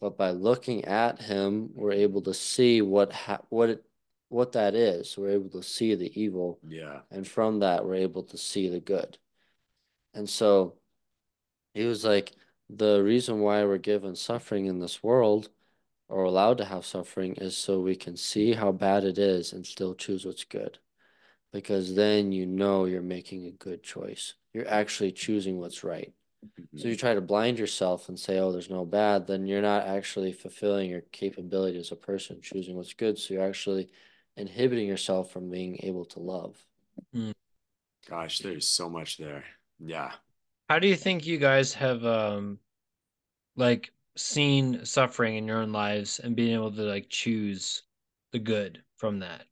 But 0.00 0.16
by 0.18 0.30
looking 0.30 0.84
at 0.86 1.20
him, 1.22 1.70
we're 1.74 1.92
able 1.92 2.22
to 2.22 2.34
see 2.34 2.82
what 2.82 3.12
ha 3.12 3.40
what 3.48 3.70
it 3.70 3.84
what 4.28 4.52
that 4.52 4.74
is. 4.74 5.16
We're 5.16 5.30
able 5.30 5.50
to 5.50 5.62
see 5.62 5.94
the 5.94 6.20
evil, 6.20 6.58
Yeah. 6.66 7.00
and 7.10 7.26
from 7.26 7.60
that 7.60 7.84
we're 7.84 7.96
able 7.96 8.24
to 8.24 8.38
see 8.38 8.68
the 8.68 8.80
good. 8.80 9.18
And 10.14 10.28
so 10.28 10.74
he 11.74 11.84
was 11.84 12.04
like, 12.04 12.32
the 12.70 13.02
reason 13.02 13.40
why 13.40 13.64
we're 13.64 13.78
given 13.78 14.14
suffering 14.14 14.66
in 14.66 14.78
this 14.78 15.02
world 15.02 15.48
or 16.08 16.24
allowed 16.24 16.58
to 16.58 16.64
have 16.64 16.84
suffering 16.84 17.34
is 17.34 17.56
so 17.56 17.80
we 17.80 17.96
can 17.96 18.16
see 18.16 18.52
how 18.52 18.72
bad 18.72 19.04
it 19.04 19.18
is 19.18 19.52
and 19.52 19.66
still 19.66 19.94
choose 19.94 20.24
what's 20.24 20.44
good. 20.44 20.78
Because 21.52 21.94
then 21.94 22.32
you 22.32 22.46
know 22.46 22.84
you're 22.84 23.00
making 23.00 23.46
a 23.46 23.52
good 23.52 23.82
choice. 23.82 24.34
You're 24.52 24.68
actually 24.68 25.12
choosing 25.12 25.58
what's 25.58 25.82
right. 25.84 26.12
Mhm. 26.44 26.80
So 26.80 26.88
you 26.88 26.96
try 26.96 27.14
to 27.14 27.20
blind 27.20 27.58
yourself 27.58 28.08
and 28.08 28.18
say, 28.18 28.38
oh, 28.38 28.52
there's 28.52 28.70
no 28.70 28.84
bad, 28.84 29.26
then 29.26 29.46
you're 29.46 29.62
not 29.62 29.86
actually 29.86 30.32
fulfilling 30.32 30.90
your 30.90 31.02
capability 31.12 31.78
as 31.78 31.92
a 31.92 31.96
person, 31.96 32.40
choosing 32.40 32.76
what's 32.76 32.94
good. 32.94 33.18
So 33.18 33.34
you're 33.34 33.48
actually 33.48 33.90
inhibiting 34.38 34.86
yourself 34.86 35.30
from 35.30 35.50
being 35.50 35.78
able 35.82 36.04
to 36.06 36.20
love. 36.20 36.56
Gosh, 38.08 38.38
there's 38.38 38.68
so 38.68 38.88
much 38.88 39.18
there. 39.18 39.44
Yeah. 39.78 40.12
How 40.68 40.78
do 40.78 40.88
you 40.88 40.96
think 40.96 41.26
you 41.26 41.38
guys 41.38 41.74
have 41.74 42.04
um 42.04 42.58
like 43.56 43.92
seen 44.16 44.84
suffering 44.84 45.36
in 45.36 45.46
your 45.46 45.58
own 45.58 45.72
lives 45.72 46.18
and 46.18 46.34
being 46.36 46.54
able 46.54 46.72
to 46.72 46.82
like 46.82 47.08
choose 47.08 47.82
the 48.32 48.38
good 48.38 48.82
from 48.96 49.20
that? 49.20 49.44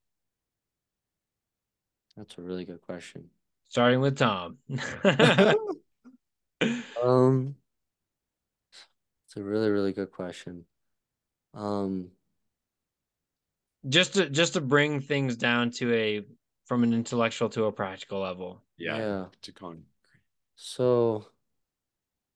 That's 2.17 2.39
a 2.39 2.43
really 2.43 2.65
good 2.65 2.81
question. 2.81 3.29
Starting 3.69 4.01
with 4.01 4.17
Tom. 4.17 4.59
Um, 7.03 7.57
it's 9.27 9.37
a 9.37 9.43
really, 9.43 9.71
really 9.71 9.93
good 9.93 10.11
question. 10.11 10.65
Um, 11.55 12.11
just 13.89 14.15
to 14.15 14.29
just 14.29 14.55
to 14.55 14.61
bring 14.61 15.01
things 15.01 15.37
down 15.37 15.71
to 15.73 15.93
a 15.95 16.27
from 16.67 16.83
an 16.83 16.93
intellectual 16.93 17.49
to 17.51 17.65
a 17.65 17.73
practical 17.73 18.21
level. 18.21 18.63
Yeah. 18.77 18.99
yeah. 18.99 19.25
To 19.43 19.53
con. 19.53 19.85
So, 20.57 21.29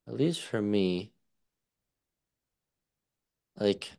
at 0.07 0.15
least 0.15 0.43
for 0.43 0.61
me, 0.61 1.13
like, 3.57 3.91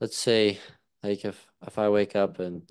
let's 0.00 0.16
say, 0.16 0.58
like 1.02 1.24
if 1.24 1.46
if 1.66 1.78
I 1.78 1.88
wake 1.88 2.16
up 2.16 2.38
and 2.38 2.62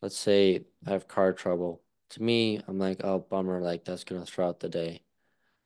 let's 0.00 0.16
say 0.16 0.64
I 0.86 0.90
have 0.90 1.08
car 1.08 1.32
trouble, 1.32 1.82
to 2.10 2.22
me, 2.22 2.60
I'm 2.68 2.78
like, 2.78 3.00
oh, 3.04 3.18
bummer, 3.18 3.60
like 3.60 3.84
that's 3.84 4.04
gonna 4.04 4.26
throw 4.26 4.48
out 4.48 4.60
the 4.60 4.68
day. 4.68 5.02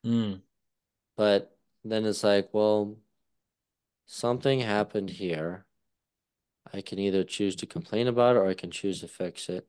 Mm, 0.04 0.42
But 1.16 1.56
then 1.84 2.04
it's 2.04 2.22
like, 2.22 2.54
well, 2.54 2.96
something 4.06 4.60
happened 4.60 5.10
here. 5.10 5.65
I 6.76 6.82
can 6.82 6.98
either 6.98 7.24
choose 7.24 7.56
to 7.56 7.66
complain 7.66 8.06
about 8.06 8.36
it 8.36 8.40
or 8.40 8.46
I 8.46 8.54
can 8.54 8.70
choose 8.70 9.00
to 9.00 9.08
fix 9.08 9.48
it. 9.48 9.66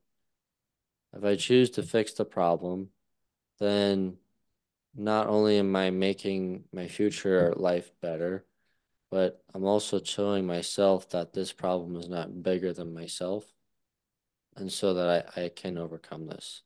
If 1.15 1.23
I 1.23 1.35
choose 1.35 1.69
to 1.71 1.83
fix 1.83 2.13
the 2.13 2.25
problem, 2.25 2.89
then 3.59 4.17
not 4.93 5.27
only 5.27 5.57
am 5.57 5.75
I 5.75 5.89
making 5.89 6.65
my 6.73 6.87
future 6.87 7.53
life 7.55 7.91
better, 8.01 8.45
but 9.09 9.41
I'm 9.53 9.63
also 9.63 10.03
showing 10.03 10.45
myself 10.45 11.09
that 11.11 11.31
this 11.31 11.53
problem 11.53 11.95
is 11.95 12.09
not 12.09 12.43
bigger 12.43 12.73
than 12.73 12.93
myself. 12.93 13.45
And 14.57 14.71
so 14.71 14.95
that 14.95 15.33
I, 15.37 15.43
I 15.43 15.49
can 15.49 15.77
overcome 15.77 16.27
this. 16.27 16.63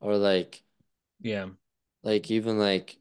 Or 0.00 0.16
like 0.16 0.62
yeah. 1.20 1.48
like 2.02 2.30
even 2.30 2.58
like 2.58 2.96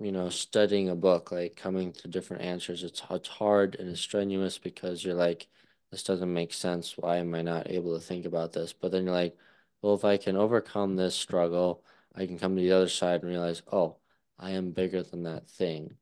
you 0.00 0.12
know 0.12 0.28
studying 0.28 0.88
a 0.88 0.94
book 0.94 1.30
like 1.30 1.54
coming 1.54 1.92
to 1.92 2.08
different 2.08 2.42
answers 2.42 2.82
it's 2.82 3.02
it's 3.10 3.28
hard 3.28 3.76
and 3.78 3.90
it's 3.90 4.00
strenuous 4.00 4.56
because 4.56 5.04
you're 5.04 5.14
like 5.14 5.48
this 5.92 6.02
doesn't 6.02 6.32
make 6.32 6.52
sense 6.52 6.98
why 6.98 7.18
am 7.18 7.34
I 7.34 7.42
not 7.42 7.70
able 7.70 7.94
to 7.94 8.04
think 8.04 8.26
about 8.26 8.52
this 8.52 8.72
but 8.72 8.90
then 8.90 9.04
you're 9.04 9.14
like 9.14 9.36
well 9.80 9.94
if 9.94 10.04
I 10.04 10.16
can 10.16 10.36
overcome 10.36 10.96
this 10.96 11.14
struggle 11.14 11.84
I 12.14 12.26
can 12.26 12.38
come 12.38 12.56
to 12.56 12.62
the 12.62 12.72
other 12.72 12.88
side 12.88 13.20
and 13.22 13.30
realize 13.30 13.62
oh 13.70 13.98
I 14.38 14.52
am 14.52 14.72
bigger 14.72 15.04
than 15.04 15.22
that 15.24 15.48
thing 15.48 15.94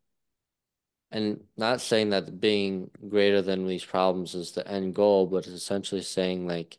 and 1.11 1.43
not 1.59 1.83
saying 1.83 2.11
that 2.11 2.41
being 2.41 2.91
greater 3.09 3.43
than 3.43 3.67
these 3.67 3.85
problems 3.85 4.35
is 4.35 4.53
the 4.53 4.67
end 4.67 4.95
goal 4.95 5.27
but 5.27 5.39
it's 5.39 5.49
essentially 5.49 6.03
saying 6.03 6.47
like 6.47 6.79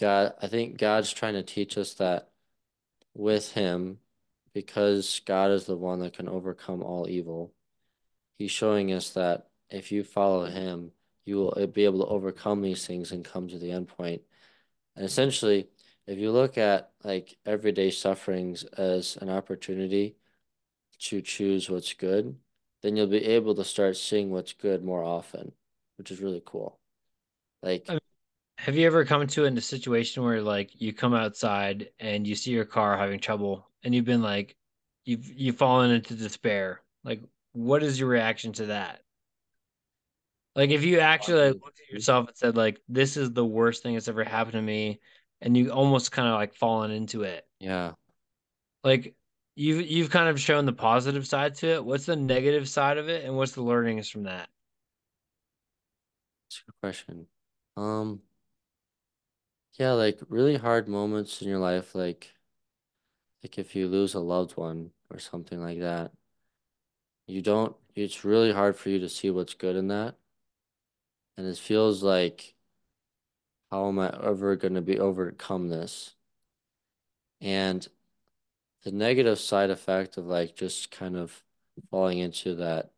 God 0.00 0.32
I 0.40 0.46
think 0.46 0.78
God's 0.78 1.12
trying 1.12 1.34
to 1.34 1.42
teach 1.42 1.76
us 1.76 1.94
that 1.94 2.30
with 3.14 3.52
him 3.52 3.98
because 4.54 5.20
God 5.26 5.50
is 5.50 5.66
the 5.66 5.76
one 5.76 5.98
that 6.00 6.16
can 6.16 6.28
overcome 6.28 6.82
all 6.82 7.08
evil. 7.08 7.52
He's 8.38 8.52
showing 8.52 8.92
us 8.92 9.10
that 9.10 9.48
if 9.68 9.92
you 9.92 10.04
follow 10.04 10.46
him, 10.46 10.92
you 11.24 11.36
will 11.36 11.54
uh, 11.56 11.66
be 11.66 11.84
able 11.84 12.00
to 12.00 12.06
overcome 12.12 12.62
these 12.62 12.86
things 12.86 13.12
and 13.12 13.24
come 13.24 13.48
to 13.48 13.58
the 13.58 13.72
end 13.72 13.88
point. 13.88 14.22
And 14.96 15.04
essentially, 15.04 15.68
if 16.06 16.18
you 16.18 16.30
look 16.30 16.58
at 16.58 16.90
like 17.02 17.36
everyday 17.46 17.90
sufferings 17.90 18.64
as 18.64 19.16
an 19.20 19.30
opportunity 19.30 20.16
to 21.00 21.20
choose 21.20 21.68
what's 21.68 21.92
good, 21.94 22.36
then 22.82 22.96
you'll 22.96 23.06
be 23.06 23.24
able 23.24 23.54
to 23.54 23.64
start 23.64 23.96
seeing 23.96 24.30
what's 24.30 24.52
good 24.52 24.84
more 24.84 25.02
often, 25.02 25.52
which 25.96 26.10
is 26.10 26.20
really 26.20 26.42
cool. 26.44 26.78
Like, 27.62 27.86
Have 28.58 28.76
you 28.76 28.86
ever 28.86 29.04
come 29.04 29.26
to 29.26 29.44
in 29.46 29.56
a 29.56 29.60
situation 29.60 30.22
where 30.22 30.42
like 30.42 30.80
you 30.80 30.92
come 30.92 31.14
outside 31.14 31.90
and 31.98 32.26
you 32.26 32.34
see 32.34 32.50
your 32.50 32.64
car 32.64 32.96
having 32.96 33.18
trouble 33.18 33.68
and 33.82 33.94
you've 33.94 34.04
been 34.04 34.22
like 34.22 34.56
you've 35.04 35.26
you've 35.32 35.56
fallen 35.56 35.90
into 35.90 36.14
despair? 36.14 36.82
Like 37.04 37.22
what 37.52 37.82
is 37.82 37.98
your 37.98 38.08
reaction 38.08 38.52
to 38.54 38.66
that? 38.66 39.00
Like 40.54 40.70
if 40.70 40.84
you 40.84 41.00
actually 41.00 41.48
like, 41.48 41.56
looked 41.64 41.80
at 41.80 41.92
yourself 41.92 42.28
and 42.28 42.36
said 42.36 42.56
like 42.56 42.80
this 42.88 43.16
is 43.16 43.32
the 43.32 43.44
worst 43.44 43.82
thing 43.82 43.94
that's 43.94 44.08
ever 44.08 44.24
happened 44.24 44.52
to 44.54 44.62
me 44.62 45.00
and 45.40 45.56
you 45.56 45.70
almost 45.70 46.12
kind 46.12 46.28
of 46.28 46.34
like 46.34 46.54
fallen 46.54 46.90
into 46.90 47.22
it. 47.22 47.46
yeah, 47.60 47.94
Like 48.84 49.14
you've 49.56 49.86
you've 49.86 50.10
kind 50.10 50.28
of 50.28 50.40
shown 50.40 50.64
the 50.66 50.72
positive 50.72 51.26
side 51.26 51.56
to 51.56 51.68
it. 51.68 51.84
What's 51.84 52.06
the 52.06 52.16
negative 52.16 52.68
side 52.68 52.98
of 52.98 53.08
it 53.08 53.24
and 53.24 53.36
what's 53.36 53.52
the 53.52 53.62
learnings 53.62 54.08
from 54.08 54.24
that? 54.24 54.48
it's 56.48 56.60
a 56.60 56.64
good 56.70 56.80
question. 56.80 57.26
Um, 57.76 58.22
yeah, 59.74 59.92
like 59.92 60.20
really 60.28 60.56
hard 60.56 60.88
moments 60.88 61.42
in 61.42 61.48
your 61.48 61.58
life, 61.58 61.94
like 61.94 62.32
like 63.44 63.58
if 63.58 63.76
you 63.76 63.86
lose 63.88 64.14
a 64.14 64.18
loved 64.20 64.56
one 64.56 64.90
or 65.10 65.18
something 65.20 65.60
like 65.60 65.78
that, 65.80 66.12
you 67.26 67.42
don't, 67.42 67.76
it's 67.94 68.24
really 68.24 68.52
hard 68.52 68.76
for 68.76 68.88
you 68.90 68.98
to 68.98 69.08
see 69.08 69.30
what's 69.30 69.54
good 69.54 69.76
in 69.76 69.88
that. 69.88 70.16
And 71.36 71.46
it 71.46 71.58
feels 71.58 72.02
like, 72.02 72.54
how 73.70 73.88
am 73.88 73.98
I 73.98 74.08
ever 74.22 74.56
going 74.56 74.74
to 74.74 74.80
be 74.82 74.98
overcome 74.98 75.68
this? 75.68 76.14
And 77.40 77.86
the 78.84 78.92
negative 78.92 79.38
side 79.40 79.70
effect 79.70 80.16
of 80.16 80.26
like 80.26 80.56
just 80.56 80.90
kind 80.90 81.16
of 81.16 81.42
falling 81.90 82.18
into 82.18 82.54
that, 82.56 82.92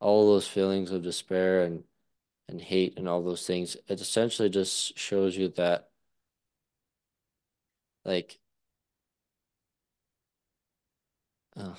all 0.00 0.26
those 0.32 0.48
feelings 0.48 0.90
of 0.90 1.02
despair 1.02 1.62
and 1.62 1.84
and 2.48 2.60
hate 2.60 2.98
and 2.98 3.08
all 3.08 3.22
those 3.22 3.46
things, 3.46 3.76
it 3.88 4.00
essentially 4.00 4.50
just 4.50 4.98
shows 4.98 5.36
you 5.36 5.48
that 5.50 5.90
like 8.04 8.38
uh, 11.56 11.74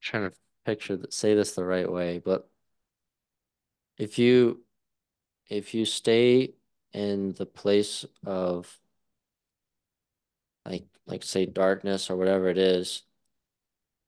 trying 0.00 0.30
to 0.30 0.36
picture 0.64 0.96
that 0.96 1.12
say 1.12 1.34
this 1.34 1.54
the 1.54 1.64
right 1.64 1.90
way, 1.90 2.18
but 2.18 2.48
if 3.98 4.18
you 4.18 4.62
if 5.50 5.74
you 5.74 5.84
stay 5.84 6.54
in 6.92 7.32
the 7.34 7.44
place 7.46 8.06
of 8.24 8.74
like 10.64 10.84
like 11.06 11.22
say 11.22 11.44
darkness 11.44 12.08
or 12.10 12.16
whatever 12.16 12.48
it 12.48 12.58
is, 12.58 13.02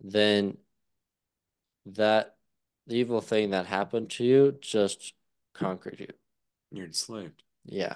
then 0.00 0.56
that 1.86 2.36
evil 2.88 3.20
thing 3.20 3.50
that 3.50 3.66
happened 3.66 4.10
to 4.10 4.24
you 4.24 4.56
just 4.60 5.14
conquered 5.52 5.98
you. 6.00 6.08
You're 6.70 6.86
enslaved. 6.86 7.42
Yeah. 7.64 7.94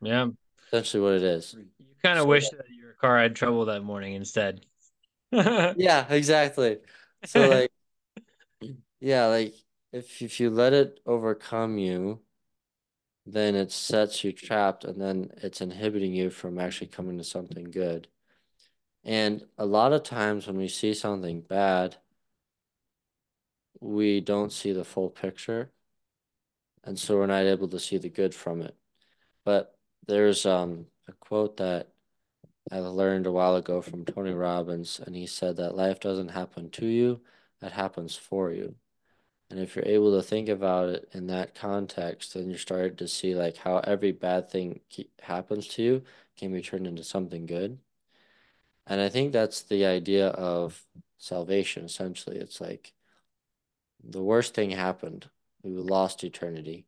Yeah. 0.00 0.28
Essentially 0.68 1.02
what 1.02 1.14
it 1.14 1.22
is. 1.22 1.54
You 1.54 1.66
kind 2.02 2.18
of 2.18 2.24
So- 2.24 2.28
wish 2.28 2.48
that 2.50 2.66
your 2.70 2.92
car 2.94 3.18
had 3.18 3.34
trouble 3.34 3.64
that 3.66 3.82
morning 3.82 4.14
instead. 4.14 4.64
Yeah, 5.32 6.06
exactly. 6.08 6.78
So 7.24 7.48
like 7.48 7.72
yeah, 9.00 9.26
like 9.26 9.54
if 9.92 10.22
if 10.22 10.38
you 10.40 10.50
let 10.50 10.72
it 10.72 11.00
overcome 11.06 11.78
you, 11.78 12.20
then 13.26 13.54
it 13.56 13.72
sets 13.72 14.22
you 14.24 14.32
trapped 14.32 14.84
and 14.84 15.00
then 15.00 15.32
it's 15.38 15.60
inhibiting 15.60 16.14
you 16.14 16.30
from 16.30 16.58
actually 16.58 16.86
coming 16.88 17.18
to 17.18 17.24
something 17.24 17.64
good. 17.64 18.08
And 19.04 19.46
a 19.58 19.66
lot 19.66 19.92
of 19.92 20.02
times 20.04 20.46
when 20.46 20.56
we 20.58 20.68
see 20.68 20.94
something 20.94 21.40
bad, 21.42 21.96
we 23.80 24.20
don't 24.20 24.52
see 24.52 24.72
the 24.72 24.84
full 24.84 25.10
picture. 25.10 25.72
And 26.84 26.98
so 26.98 27.16
we're 27.16 27.26
not 27.26 27.44
able 27.44 27.68
to 27.68 27.80
see 27.80 27.98
the 27.98 28.08
good 28.08 28.34
from 28.34 28.62
it. 28.62 28.76
But 29.44 29.76
there's 30.06 30.46
um 30.46 30.86
a 31.08 31.12
quote 31.12 31.56
that 31.58 31.88
I 32.70 32.78
learned 32.80 33.26
a 33.26 33.32
while 33.32 33.56
ago 33.56 33.80
from 33.82 34.04
Tony 34.04 34.32
Robbins, 34.32 35.00
and 35.04 35.14
he 35.16 35.26
said 35.26 35.56
that 35.56 35.76
life 35.76 36.00
doesn't 36.00 36.28
happen 36.28 36.70
to 36.70 36.86
you, 36.86 37.22
it 37.62 37.72
happens 37.72 38.16
for 38.16 38.52
you. 38.52 38.76
And 39.50 39.60
if 39.60 39.76
you're 39.76 39.86
able 39.86 40.16
to 40.16 40.26
think 40.26 40.48
about 40.48 40.88
it 40.88 41.08
in 41.12 41.28
that 41.28 41.54
context, 41.54 42.34
then 42.34 42.50
you're 42.50 42.58
starting 42.58 42.96
to 42.96 43.08
see 43.08 43.34
like 43.34 43.56
how 43.56 43.78
every 43.78 44.12
bad 44.12 44.50
thing 44.50 44.80
happens 45.22 45.68
to 45.68 45.82
you 45.82 46.02
can 46.36 46.52
be 46.52 46.62
turned 46.62 46.86
into 46.86 47.04
something 47.04 47.46
good. 47.46 47.78
And 48.86 49.00
I 49.00 49.08
think 49.08 49.32
that's 49.32 49.62
the 49.62 49.86
idea 49.86 50.28
of 50.28 50.84
salvation, 51.18 51.84
essentially. 51.84 52.36
It's 52.38 52.60
like 52.60 52.92
the 54.02 54.22
worst 54.22 54.54
thing 54.54 54.70
happened. 54.70 55.28
We 55.62 55.72
lost 55.72 56.24
eternity. 56.24 56.86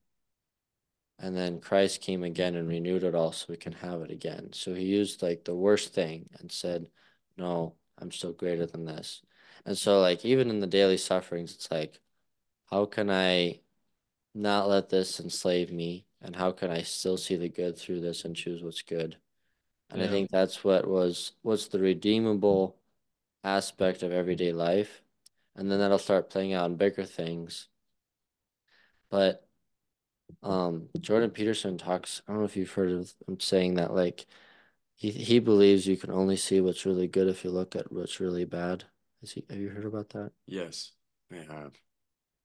And 1.18 1.36
then 1.36 1.60
Christ 1.60 2.00
came 2.00 2.22
again 2.22 2.54
and 2.54 2.68
renewed 2.68 3.02
it 3.02 3.14
all 3.14 3.32
so 3.32 3.46
we 3.48 3.56
can 3.56 3.72
have 3.72 4.02
it 4.02 4.10
again. 4.10 4.50
So 4.52 4.74
he 4.74 4.84
used 4.84 5.22
like 5.22 5.44
the 5.44 5.54
worst 5.54 5.92
thing 5.92 6.28
and 6.38 6.50
said, 6.50 6.88
No, 7.36 7.74
I'm 7.98 8.12
still 8.12 8.32
greater 8.32 8.66
than 8.66 8.84
this. 8.84 9.22
And 9.66 9.76
so, 9.76 10.00
like, 10.00 10.24
even 10.24 10.50
in 10.50 10.60
the 10.60 10.66
daily 10.66 10.96
sufferings, 10.96 11.54
it's 11.54 11.70
like, 11.70 12.00
how 12.70 12.86
can 12.86 13.10
I 13.10 13.60
not 14.34 14.68
let 14.68 14.90
this 14.90 15.20
enslave 15.20 15.72
me? 15.72 16.06
And 16.22 16.36
how 16.36 16.52
can 16.52 16.70
I 16.70 16.82
still 16.82 17.16
see 17.16 17.36
the 17.36 17.48
good 17.48 17.78
through 17.78 18.00
this 18.00 18.24
and 18.24 18.36
choose 18.36 18.62
what's 18.62 18.82
good? 18.82 19.18
And 19.90 20.02
I 20.02 20.08
think 20.08 20.30
that's 20.30 20.64
what 20.64 20.86
was 20.88 21.32
what's 21.42 21.68
the 21.68 21.80
redeemable 21.80 22.78
aspect 23.44 24.02
of 24.02 24.12
everyday 24.12 24.52
life. 24.52 25.02
And 25.56 25.70
then 25.70 25.80
that'll 25.80 25.98
start 25.98 26.30
playing 26.30 26.54
out 26.54 26.70
in 26.70 26.76
bigger 26.76 27.04
things. 27.04 27.68
But 29.10 29.46
um 30.42 30.90
Jordan 31.00 31.30
Peterson 31.30 31.78
talks, 31.78 32.22
I 32.28 32.32
don't 32.32 32.40
know 32.40 32.46
if 32.46 32.56
you've 32.56 32.72
heard 32.72 32.92
of 32.92 33.14
him 33.26 33.40
saying 33.40 33.74
that 33.74 33.94
like 33.94 34.26
he 34.96 35.10
he 35.10 35.38
believes 35.40 35.86
you 35.86 35.96
can 35.96 36.10
only 36.10 36.36
see 36.36 36.60
what's 36.60 36.86
really 36.86 37.08
good 37.08 37.28
if 37.28 37.44
you 37.44 37.50
look 37.50 37.76
at 37.76 37.92
what's 37.92 38.20
really 38.20 38.44
bad. 38.44 38.84
Has 39.20 39.32
he, 39.32 39.44
have 39.48 39.58
you 39.58 39.70
heard 39.70 39.86
about 39.86 40.10
that? 40.10 40.32
Yes, 40.46 40.92
I 41.32 41.36
have. 41.36 41.74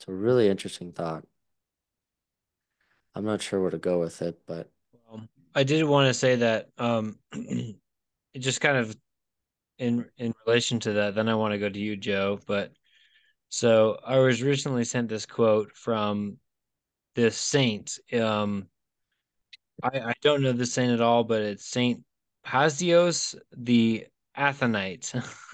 It's 0.04 0.10
a 0.10 0.14
really 0.14 0.50
interesting 0.50 0.92
thought. 0.92 1.24
I'm 3.16 3.24
not 3.24 3.42
sure 3.42 3.62
where 3.62 3.72
to 3.72 3.78
go 3.78 4.02
with 4.02 4.22
it, 4.22 4.38
but 4.46 4.70
Um, 5.10 5.30
I 5.56 5.64
did 5.64 5.82
want 5.86 6.10
to 6.10 6.14
say 6.14 6.36
that 6.36 6.68
um, 6.78 7.18
just 8.38 8.60
kind 8.60 8.76
of 8.76 8.98
in 9.78 10.06
in 10.18 10.34
relation 10.46 10.82
to 10.82 10.92
that. 10.92 11.16
Then 11.16 11.30
I 11.30 11.36
want 11.36 11.54
to 11.54 11.58
go 11.58 11.70
to 11.70 11.80
you, 11.80 11.96
Joe. 11.96 12.38
But 12.46 12.74
so 13.48 13.98
I 14.06 14.18
was 14.18 14.44
recently 14.44 14.84
sent 14.84 15.08
this 15.08 15.26
quote 15.26 15.72
from 15.72 16.36
this 17.16 17.38
saint. 17.38 17.98
Um, 18.12 18.68
I 19.82 20.00
I 20.00 20.14
don't 20.22 20.42
know 20.42 20.52
the 20.52 20.66
saint 20.66 20.92
at 20.92 21.00
all, 21.00 21.24
but 21.24 21.44
it's 21.44 21.66
Saint 21.66 22.04
Paisios 22.46 23.36
the 23.56 24.06
Athonite. 24.38 25.16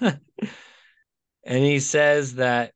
and 1.44 1.64
he 1.64 1.78
says 1.78 2.34
that 2.34 2.72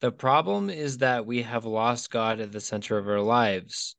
the 0.00 0.12
problem 0.12 0.68
is 0.68 0.98
that 0.98 1.26
we 1.26 1.42
have 1.42 1.64
lost 1.64 2.10
God 2.10 2.40
at 2.40 2.52
the 2.52 2.60
center 2.60 2.98
of 2.98 3.08
our 3.08 3.20
lives. 3.20 3.96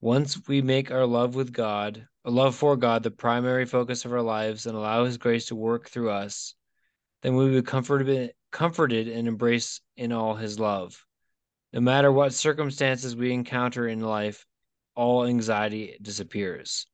Once 0.00 0.46
we 0.46 0.62
make 0.62 0.90
our 0.90 1.06
love 1.06 1.34
with 1.34 1.52
God, 1.52 2.06
a 2.24 2.30
love 2.30 2.54
for 2.54 2.76
God, 2.76 3.02
the 3.02 3.10
primary 3.10 3.66
focus 3.66 4.04
of 4.04 4.12
our 4.12 4.22
lives 4.22 4.66
and 4.66 4.76
allow 4.76 5.04
His 5.04 5.18
grace 5.18 5.46
to 5.46 5.56
work 5.56 5.88
through 5.88 6.10
us, 6.10 6.54
then 7.22 7.34
we 7.34 7.44
will 7.44 7.60
be 7.60 7.62
comforted, 7.62 8.32
comforted 8.50 9.08
and 9.08 9.26
embrace 9.26 9.80
in 9.96 10.12
all 10.12 10.34
His 10.34 10.58
love. 10.58 11.04
No 11.72 11.80
matter 11.80 12.12
what 12.12 12.34
circumstances 12.34 13.16
we 13.16 13.32
encounter 13.32 13.88
in 13.88 14.00
life, 14.00 14.46
all 14.94 15.24
anxiety 15.24 15.96
disappears. 16.00 16.86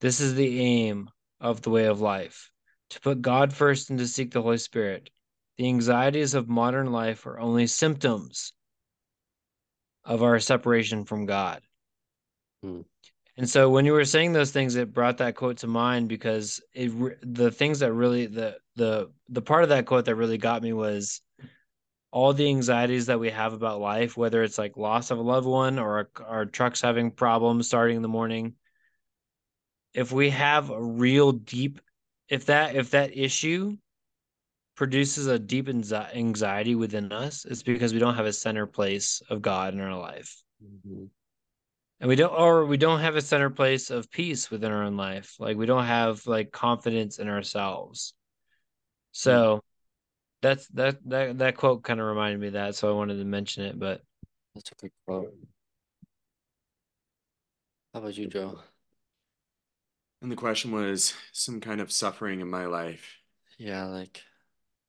This 0.00 0.20
is 0.20 0.34
the 0.34 0.60
aim 0.60 1.10
of 1.40 1.62
the 1.62 1.70
way 1.70 1.86
of 1.86 2.00
life 2.00 2.50
to 2.90 3.00
put 3.00 3.22
God 3.22 3.52
first 3.52 3.90
and 3.90 3.98
to 3.98 4.06
seek 4.06 4.30
the 4.30 4.42
Holy 4.42 4.58
Spirit. 4.58 5.10
The 5.58 5.68
anxieties 5.68 6.34
of 6.34 6.48
modern 6.48 6.92
life 6.92 7.26
are 7.26 7.38
only 7.38 7.66
symptoms 7.66 8.52
of 10.04 10.22
our 10.22 10.38
separation 10.38 11.04
from 11.04 11.26
God. 11.26 11.62
Hmm. 12.62 12.82
And 13.36 13.48
so 13.48 13.68
when 13.68 13.84
you 13.84 13.92
were 13.92 14.04
saying 14.04 14.32
those 14.32 14.50
things, 14.50 14.74
it 14.74 14.92
brought 14.92 15.18
that 15.18 15.36
quote 15.36 15.58
to 15.58 15.68
mind 15.68 16.08
because 16.08 16.60
it 16.72 16.90
the 17.22 17.50
things 17.52 17.80
that 17.80 17.92
really 17.92 18.26
the 18.26 18.56
the 18.74 19.10
the 19.28 19.42
part 19.42 19.62
of 19.62 19.68
that 19.68 19.86
quote 19.86 20.06
that 20.06 20.16
really 20.16 20.38
got 20.38 20.62
me 20.62 20.72
was 20.72 21.20
all 22.10 22.32
the 22.32 22.48
anxieties 22.48 23.06
that 23.06 23.20
we 23.20 23.30
have 23.30 23.52
about 23.52 23.80
life, 23.80 24.16
whether 24.16 24.42
it's 24.42 24.58
like 24.58 24.76
loss 24.76 25.10
of 25.10 25.18
a 25.18 25.22
loved 25.22 25.46
one 25.46 25.78
or 25.78 26.08
our, 26.18 26.26
our 26.26 26.46
trucks 26.46 26.80
having 26.80 27.10
problems 27.10 27.66
starting 27.68 27.96
in 27.96 28.02
the 28.02 28.08
morning. 28.08 28.54
If 29.94 30.10
we 30.10 30.30
have 30.30 30.70
a 30.70 30.82
real 30.82 31.32
deep, 31.32 31.80
if 32.28 32.46
that 32.46 32.74
if 32.74 32.90
that 32.90 33.16
issue 33.16 33.76
produces 34.78 35.26
a 35.26 35.40
deep 35.40 35.68
anxiety 35.68 36.76
within 36.76 37.10
us, 37.10 37.44
it's 37.44 37.64
because 37.64 37.92
we 37.92 37.98
don't 37.98 38.14
have 38.14 38.26
a 38.26 38.32
center 38.32 38.64
place 38.64 39.20
of 39.28 39.42
God 39.42 39.74
in 39.74 39.80
our 39.80 39.98
life 39.98 40.40
mm-hmm. 40.64 41.06
and 41.98 42.08
we 42.08 42.14
don't 42.14 42.32
or 42.32 42.64
we 42.64 42.76
don't 42.76 43.00
have 43.00 43.16
a 43.16 43.20
center 43.20 43.50
place 43.50 43.90
of 43.90 44.08
peace 44.08 44.52
within 44.52 44.70
our 44.70 44.84
own 44.84 44.96
life 44.96 45.34
like 45.40 45.56
we 45.56 45.66
don't 45.66 45.84
have 45.84 46.24
like 46.28 46.52
confidence 46.52 47.18
in 47.18 47.28
ourselves 47.28 48.14
so 49.10 49.56
mm-hmm. 49.56 49.58
that's 50.42 50.68
that 50.68 50.96
that 51.08 51.38
that 51.38 51.56
quote 51.56 51.82
kind 51.82 51.98
of 51.98 52.06
reminded 52.06 52.40
me 52.40 52.46
of 52.46 52.52
that 52.52 52.76
so 52.76 52.88
i 52.88 52.94
wanted 52.94 53.16
to 53.16 53.24
mention 53.24 53.64
it 53.64 53.76
but 53.76 54.00
that's 54.58 54.72
a 54.72 54.74
good 54.74 54.90
quote. 55.06 55.34
How 57.94 58.00
about 58.00 58.16
you, 58.16 58.26
Joe? 58.26 58.58
And 60.20 60.32
the 60.32 60.36
question 60.36 60.72
was 60.72 61.14
some 61.32 61.60
kind 61.60 61.80
of 61.80 61.92
suffering 61.92 62.40
in 62.40 62.50
my 62.50 62.66
life. 62.66 63.18
Yeah, 63.56 63.84
like 63.84 64.20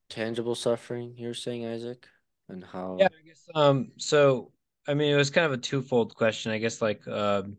tangible 0.09 0.55
suffering, 0.55 1.15
you're 1.17 1.33
saying, 1.33 1.65
Isaac? 1.65 2.07
And 2.49 2.63
how 2.63 2.97
yeah 2.99 3.07
i 3.07 3.27
guess 3.27 3.47
um 3.53 3.91
so 3.97 4.51
i 4.87 4.93
mean 4.93 5.13
it 5.13 5.17
was 5.17 5.29
kind 5.29 5.45
of 5.45 5.51
a 5.51 5.57
twofold 5.57 6.15
question 6.15 6.51
i 6.51 6.57
guess 6.57 6.81
like 6.81 7.07
um 7.07 7.55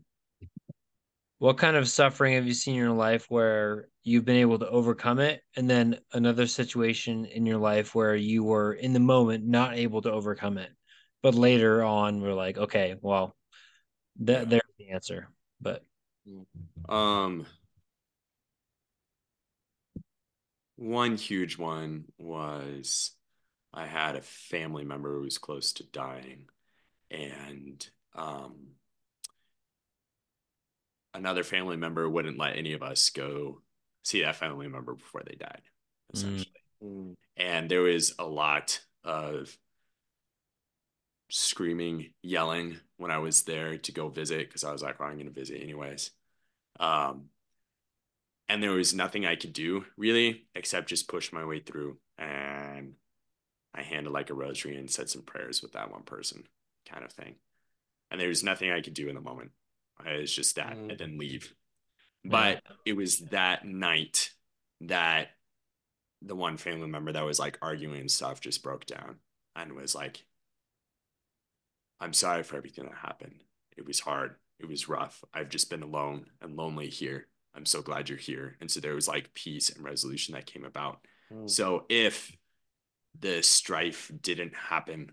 what 1.39 1.57
kind 1.57 1.75
of 1.75 1.87
suffering 1.87 2.35
have 2.35 2.45
you 2.45 2.53
seen 2.53 2.75
in 2.75 2.81
your 2.81 2.91
life 2.91 3.25
where 3.29 3.87
you've 4.03 4.25
been 4.25 4.35
able 4.35 4.59
to 4.59 4.69
overcome 4.69 5.19
it 5.19 5.41
and 5.55 5.69
then 5.69 5.97
another 6.13 6.45
situation 6.45 7.25
in 7.25 7.45
your 7.45 7.57
life 7.57 7.95
where 7.95 8.15
you 8.15 8.43
were 8.43 8.73
in 8.73 8.93
the 8.93 8.99
moment 8.99 9.45
not 9.45 9.77
able 9.77 10.01
to 10.01 10.11
overcome 10.11 10.57
it 10.57 10.71
but 11.23 11.33
later 11.33 11.83
on 11.83 12.21
we're 12.21 12.33
like 12.33 12.57
okay 12.57 12.95
well 13.01 13.35
that 14.19 14.41
Yeah. 14.41 14.45
there's 14.49 14.61
the 14.77 14.89
answer 14.89 15.29
but 15.61 15.83
Um, 16.89 17.45
one 20.81 21.17
huge 21.17 21.57
one 21.57 22.05
was 22.17 23.11
I 23.73 23.85
had 23.87 24.15
a 24.15 24.21
family 24.21 24.83
member 24.85 25.15
who 25.15 25.23
was 25.23 25.37
close 25.37 25.73
to 25.73 25.83
dying, 25.83 26.49
and 27.11 27.87
um, 28.15 28.75
another 31.13 31.43
family 31.43 31.77
member 31.77 32.09
wouldn't 32.09 32.37
let 32.37 32.55
any 32.57 32.73
of 32.73 32.83
us 32.83 33.09
go 33.09 33.61
see 34.03 34.21
that 34.21 34.35
family 34.35 34.67
member 34.67 34.93
before 34.93 35.21
they 35.25 35.35
died, 35.35 35.61
essentially. 36.13 36.47
Mm, 36.83 37.15
And 37.37 37.69
there 37.69 37.81
was 37.81 38.15
a 38.19 38.25
lot 38.25 38.81
of 39.03 39.57
screaming, 41.29 42.13
yelling 42.21 42.77
when 42.97 43.11
I 43.11 43.19
was 43.19 43.43
there 43.43 43.77
to 43.77 43.91
go 43.91 44.09
visit 44.09 44.47
because 44.47 44.63
I 44.63 44.71
was 44.71 44.81
like, 44.83 44.99
well, 44.99 45.09
I'm 45.09 45.15
going 45.15 45.27
to 45.27 45.31
visit 45.31 45.61
anyways. 45.61 46.11
Um, 46.79 47.25
and 48.51 48.61
there 48.61 48.71
was 48.71 48.93
nothing 48.93 49.25
I 49.25 49.37
could 49.37 49.53
do 49.53 49.85
really 49.97 50.45
except 50.55 50.89
just 50.89 51.07
push 51.07 51.31
my 51.31 51.45
way 51.45 51.59
through. 51.61 51.97
And 52.17 52.95
I 53.73 53.81
handed 53.81 54.11
like 54.11 54.29
a 54.29 54.33
rosary 54.33 54.75
and 54.75 54.91
said 54.91 55.09
some 55.09 55.21
prayers 55.21 55.61
with 55.61 55.71
that 55.71 55.89
one 55.89 56.03
person 56.03 56.43
kind 56.87 57.05
of 57.05 57.13
thing. 57.13 57.35
and 58.11 58.19
there 58.19 58.27
was 58.27 58.43
nothing 58.43 58.69
I 58.69 58.81
could 58.81 58.93
do 58.93 59.07
in 59.07 59.15
the 59.15 59.21
moment. 59.21 59.51
It 60.05 60.19
was 60.19 60.35
just 60.35 60.57
that 60.57 60.75
Mm. 60.75 60.89
and 60.89 60.99
then 60.99 61.17
leave. 61.17 61.55
But 62.25 62.61
Yeah. 62.65 62.75
it 62.87 62.93
was 62.93 63.19
that 63.29 63.65
night 63.65 64.31
that 64.81 65.37
the 66.21 66.35
one 66.35 66.57
family 66.57 66.89
member 66.89 67.13
that 67.13 67.23
was 67.23 67.39
like 67.39 67.57
arguing 67.61 68.01
and 68.01 68.11
stuff 68.11 68.41
just 68.41 68.63
broke 68.63 68.85
down 68.85 69.21
and 69.55 69.73
was 69.73 69.95
like, 69.95 70.25
I'm 72.01 72.11
sorry 72.13 72.43
for 72.43 72.57
everything 72.57 72.83
that 72.85 72.95
happened. 72.95 73.45
It 73.77 73.85
was 73.85 74.01
hard. 74.01 74.35
It 74.59 74.65
was 74.65 74.89
rough. 74.89 75.23
I've 75.33 75.47
just 75.49 75.69
been 75.69 75.81
alone 75.83 76.29
and 76.41 76.57
lonely 76.57 76.89
here. 76.89 77.29
I'm 77.55 77.65
so 77.65 77.81
glad 77.81 78.09
you're 78.09 78.17
here. 78.17 78.55
And 78.61 78.71
so 78.71 78.79
there 78.79 78.95
was 78.95 79.07
like 79.07 79.33
peace 79.33 79.69
and 79.69 79.83
resolution 79.83 80.33
that 80.33 80.45
came 80.45 80.65
about. 80.65 81.05
Mm. 81.31 81.49
So 81.49 81.85
if 81.89 82.31
the 83.19 83.43
strife 83.43 84.11
didn't 84.21 84.55
happen 84.55 85.11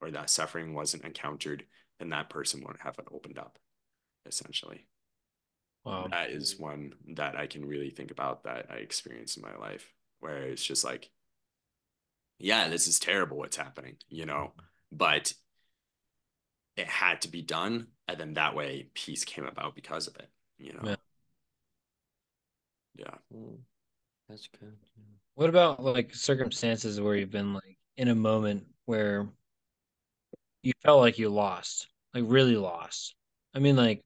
or 0.00 0.10
that 0.12 0.30
suffering 0.30 0.72
wasn't 0.72 1.04
encountered, 1.04 1.64
then 1.98 2.10
that 2.10 2.30
person 2.30 2.60
wouldn't 2.60 2.82
have 2.82 2.98
it 2.98 3.08
opened 3.12 3.38
up, 3.38 3.58
essentially. 4.24 4.86
Wow. 5.84 6.08
That 6.10 6.30
is 6.30 6.58
one 6.58 6.92
that 7.14 7.36
I 7.36 7.46
can 7.46 7.66
really 7.66 7.90
think 7.90 8.10
about 8.10 8.44
that 8.44 8.66
I 8.70 8.76
experienced 8.76 9.36
in 9.36 9.42
my 9.42 9.56
life, 9.56 9.92
where 10.20 10.44
it's 10.44 10.64
just 10.64 10.84
like, 10.84 11.10
yeah, 12.38 12.68
this 12.68 12.86
is 12.86 12.98
terrible 12.98 13.36
what's 13.36 13.56
happening, 13.56 13.96
you 14.08 14.26
know, 14.26 14.52
but 14.92 15.32
it 16.76 16.86
had 16.86 17.22
to 17.22 17.28
be 17.28 17.42
done. 17.42 17.88
And 18.08 18.18
then 18.18 18.34
that 18.34 18.54
way 18.54 18.88
peace 18.94 19.24
came 19.24 19.44
about 19.44 19.74
because 19.74 20.06
of 20.06 20.16
it, 20.16 20.28
you 20.58 20.72
know. 20.72 20.80
Yeah. 20.84 20.96
Yeah. 22.96 23.14
Mm. 23.34 23.58
That's 24.28 24.48
good. 24.48 24.76
yeah. 24.96 25.04
What 25.34 25.48
about 25.50 25.82
like 25.82 26.14
circumstances 26.14 27.00
where 27.00 27.16
you've 27.16 27.30
been 27.30 27.54
like 27.54 27.78
in 27.96 28.08
a 28.08 28.14
moment 28.14 28.66
where 28.84 29.28
you 30.62 30.72
felt 30.82 31.00
like 31.00 31.18
you 31.18 31.28
lost, 31.30 31.88
like 32.14 32.24
really 32.26 32.56
lost? 32.56 33.14
I 33.54 33.58
mean, 33.58 33.76
like, 33.76 34.02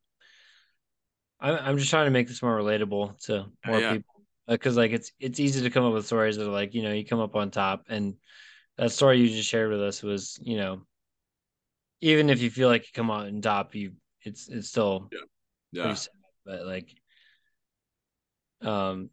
I'm 1.40 1.59
I'm 1.61 1.78
just 1.78 1.90
trying 1.90 2.06
to 2.06 2.11
make 2.11 2.28
this 2.28 2.43
more 2.43 2.56
relatable 2.56 3.19
to 3.27 3.47
more 3.66 3.81
yeah. 3.81 3.93
people 3.93 4.15
because 4.47 4.77
like 4.77 4.93
it's 4.93 5.12
it's 5.19 5.40
easy 5.40 5.62
to 5.62 5.70
come 5.70 5.85
up 5.85 5.93
with 5.93 6.06
stories 6.06 6.36
that 6.36 6.47
are 6.47 6.52
like 6.52 6.74
you 6.74 6.82
know 6.82 6.93
you 6.93 7.05
come 7.05 7.20
up 7.20 7.35
on 7.36 7.51
top 7.51 7.85
and 7.89 8.15
that 8.77 8.93
story 8.93 9.19
you 9.19 9.28
just 9.28 9.48
shared 9.48 9.70
with 9.70 9.82
us 9.82 10.02
was 10.02 10.39
you 10.43 10.56
know 10.56 10.82
even 12.01 12.31
if 12.31 12.40
you 12.40 12.51
feel 12.51 12.69
like 12.69 12.82
you 12.82 12.89
come 12.94 13.11
out 13.11 13.27
on 13.27 13.40
top 13.40 13.74
you 13.74 13.93
it's 14.23 14.48
it's 14.48 14.69
still 14.69 15.09
Yeah. 15.73 15.82
pretty 15.82 15.97
sad 15.97 16.11
but 16.44 16.66
like 16.66 16.94
um 18.65 19.11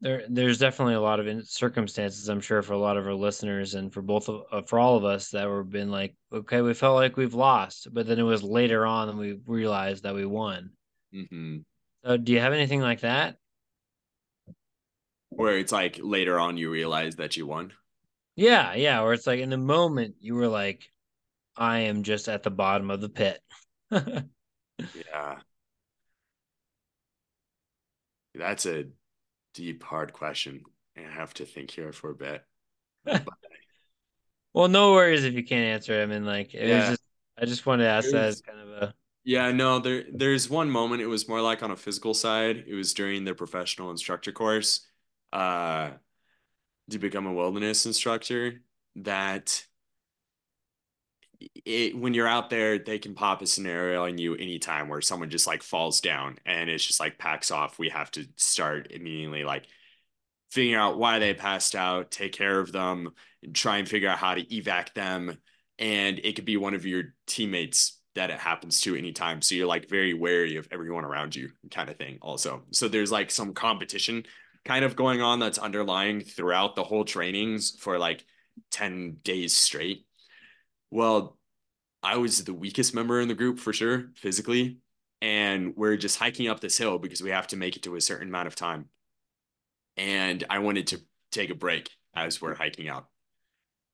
there 0.00 0.22
there's 0.28 0.58
definitely 0.58 0.94
a 0.94 1.00
lot 1.00 1.20
of 1.20 1.26
in- 1.26 1.44
circumstances 1.44 2.28
i'm 2.28 2.40
sure 2.40 2.62
for 2.62 2.72
a 2.74 2.78
lot 2.78 2.96
of 2.96 3.06
our 3.06 3.14
listeners 3.14 3.74
and 3.74 3.92
for 3.92 4.02
both 4.02 4.28
of 4.28 4.42
uh, 4.52 4.62
for 4.62 4.78
all 4.78 4.96
of 4.96 5.04
us 5.04 5.30
that 5.30 5.48
were 5.48 5.64
been 5.64 5.90
like 5.90 6.14
okay 6.32 6.60
we 6.60 6.74
felt 6.74 6.94
like 6.94 7.16
we've 7.16 7.34
lost 7.34 7.88
but 7.92 8.06
then 8.06 8.18
it 8.18 8.22
was 8.22 8.42
later 8.42 8.86
on 8.86 9.08
that 9.08 9.16
we 9.16 9.38
realized 9.46 10.04
that 10.04 10.14
we 10.14 10.24
won 10.26 10.70
hmm 11.12 11.58
so 12.04 12.16
do 12.16 12.32
you 12.32 12.40
have 12.40 12.52
anything 12.52 12.80
like 12.80 13.00
that 13.00 13.36
Where 15.30 15.58
it's 15.58 15.72
like 15.72 15.98
later 16.02 16.38
on 16.38 16.56
you 16.56 16.70
realize 16.70 17.16
that 17.16 17.36
you 17.36 17.46
won. 17.46 17.72
yeah 18.36 18.74
yeah 18.74 19.02
where 19.02 19.12
it's 19.12 19.26
like 19.26 19.40
in 19.40 19.50
the 19.50 19.56
moment 19.58 20.14
you 20.20 20.34
were 20.34 20.48
like 20.48 20.90
i 21.56 21.80
am 21.80 22.02
just 22.04 22.28
at 22.28 22.42
the 22.44 22.50
bottom 22.50 22.90
of 22.90 23.00
the 23.00 23.08
pit 23.08 23.40
Yeah. 24.94 25.40
That's 28.38 28.66
a 28.66 28.86
deep, 29.54 29.82
hard 29.84 30.12
question. 30.14 30.64
I 30.96 31.02
have 31.02 31.34
to 31.34 31.46
think 31.46 31.70
here 31.72 31.92
for 31.92 32.10
a 32.10 32.14
bit. 32.14 32.44
well 34.52 34.68
no 34.68 34.92
worries 34.92 35.24
if 35.24 35.34
you 35.34 35.44
can't 35.44 35.64
answer 35.64 35.98
it 36.00 36.02
i 36.02 36.06
mean 36.06 36.24
like 36.24 36.54
it 36.54 36.72
was 36.74 36.86
Yeah. 36.86 36.86
just 36.86 37.02
i 37.38 37.44
just 37.44 37.66
wanted 37.66 37.84
to 37.84 37.90
ask 37.90 38.10
that 38.10 38.28
as 38.28 38.40
kind 38.40 38.58
of 38.60 38.68
a 38.70 38.94
Yeah, 39.24 39.52
no, 39.52 39.78
there 39.78 40.04
there's 40.12 40.48
one 40.48 40.70
moment 40.70 41.02
it 41.02 41.06
was 41.06 41.28
more 41.28 41.42
like 41.42 41.62
on 41.62 41.70
a 41.70 41.76
physical 41.76 42.14
side. 42.14 42.64
It 42.66 42.74
was 42.74 42.94
during 42.94 43.24
the 43.24 43.34
professional 43.34 43.90
instructor 43.90 44.32
course, 44.32 44.86
uh, 45.32 45.92
to 46.90 46.98
become 47.00 47.26
a 47.26 47.34
wilderness 47.34 47.86
instructor 47.86 48.62
that 48.96 49.66
it 51.40 51.96
when 51.96 52.14
you're 52.14 52.28
out 52.28 52.50
there, 52.50 52.78
they 52.78 52.98
can 52.98 53.14
pop 53.14 53.42
a 53.42 53.46
scenario 53.46 54.04
on 54.04 54.18
you 54.18 54.34
anytime 54.34 54.88
where 54.88 55.00
someone 55.00 55.30
just 55.30 55.46
like 55.46 55.62
falls 55.62 56.00
down 56.00 56.38
and 56.46 56.68
it's 56.68 56.84
just 56.84 57.00
like 57.00 57.18
packs 57.18 57.50
off. 57.50 57.78
We 57.78 57.90
have 57.90 58.10
to 58.12 58.26
start 58.36 58.90
immediately 58.90 59.44
like 59.44 59.66
figuring 60.50 60.74
out 60.74 60.98
why 60.98 61.18
they 61.18 61.34
passed 61.34 61.74
out, 61.74 62.10
take 62.10 62.32
care 62.32 62.58
of 62.58 62.72
them, 62.72 63.10
and 63.42 63.54
try 63.54 63.78
and 63.78 63.88
figure 63.88 64.08
out 64.08 64.18
how 64.18 64.34
to 64.34 64.44
evac 64.44 64.94
them. 64.94 65.38
And 65.78 66.18
it 66.24 66.34
could 66.34 66.44
be 66.44 66.56
one 66.56 66.74
of 66.74 66.86
your 66.86 67.14
teammates 67.26 68.00
that 68.14 68.30
it 68.30 68.38
happens 68.38 68.80
to 68.80 68.96
anytime. 68.96 69.40
So 69.42 69.54
you're 69.54 69.66
like 69.68 69.88
very 69.88 70.14
wary 70.14 70.56
of 70.56 70.66
everyone 70.72 71.04
around 71.04 71.36
you, 71.36 71.50
kind 71.70 71.88
of 71.88 71.96
thing, 71.96 72.18
also. 72.20 72.64
So 72.72 72.88
there's 72.88 73.12
like 73.12 73.30
some 73.30 73.54
competition 73.54 74.24
kind 74.64 74.84
of 74.84 74.96
going 74.96 75.22
on 75.22 75.38
that's 75.38 75.58
underlying 75.58 76.20
throughout 76.20 76.74
the 76.74 76.82
whole 76.82 77.04
trainings 77.04 77.76
for 77.78 77.96
like 77.96 78.24
10 78.72 79.18
days 79.22 79.56
straight. 79.56 80.07
Well, 80.90 81.38
I 82.02 82.16
was 82.16 82.44
the 82.44 82.54
weakest 82.54 82.94
member 82.94 83.20
in 83.20 83.28
the 83.28 83.34
group 83.34 83.58
for 83.58 83.72
sure, 83.72 84.10
physically. 84.16 84.78
And 85.20 85.76
we're 85.76 85.96
just 85.96 86.18
hiking 86.18 86.48
up 86.48 86.60
this 86.60 86.78
hill 86.78 86.98
because 86.98 87.22
we 87.22 87.30
have 87.30 87.48
to 87.48 87.56
make 87.56 87.76
it 87.76 87.82
to 87.82 87.96
a 87.96 88.00
certain 88.00 88.28
amount 88.28 88.46
of 88.46 88.54
time. 88.54 88.88
And 89.96 90.44
I 90.48 90.60
wanted 90.60 90.88
to 90.88 91.00
take 91.32 91.50
a 91.50 91.54
break 91.54 91.90
as 92.14 92.40
we're 92.40 92.54
hiking 92.54 92.88
out. 92.88 93.08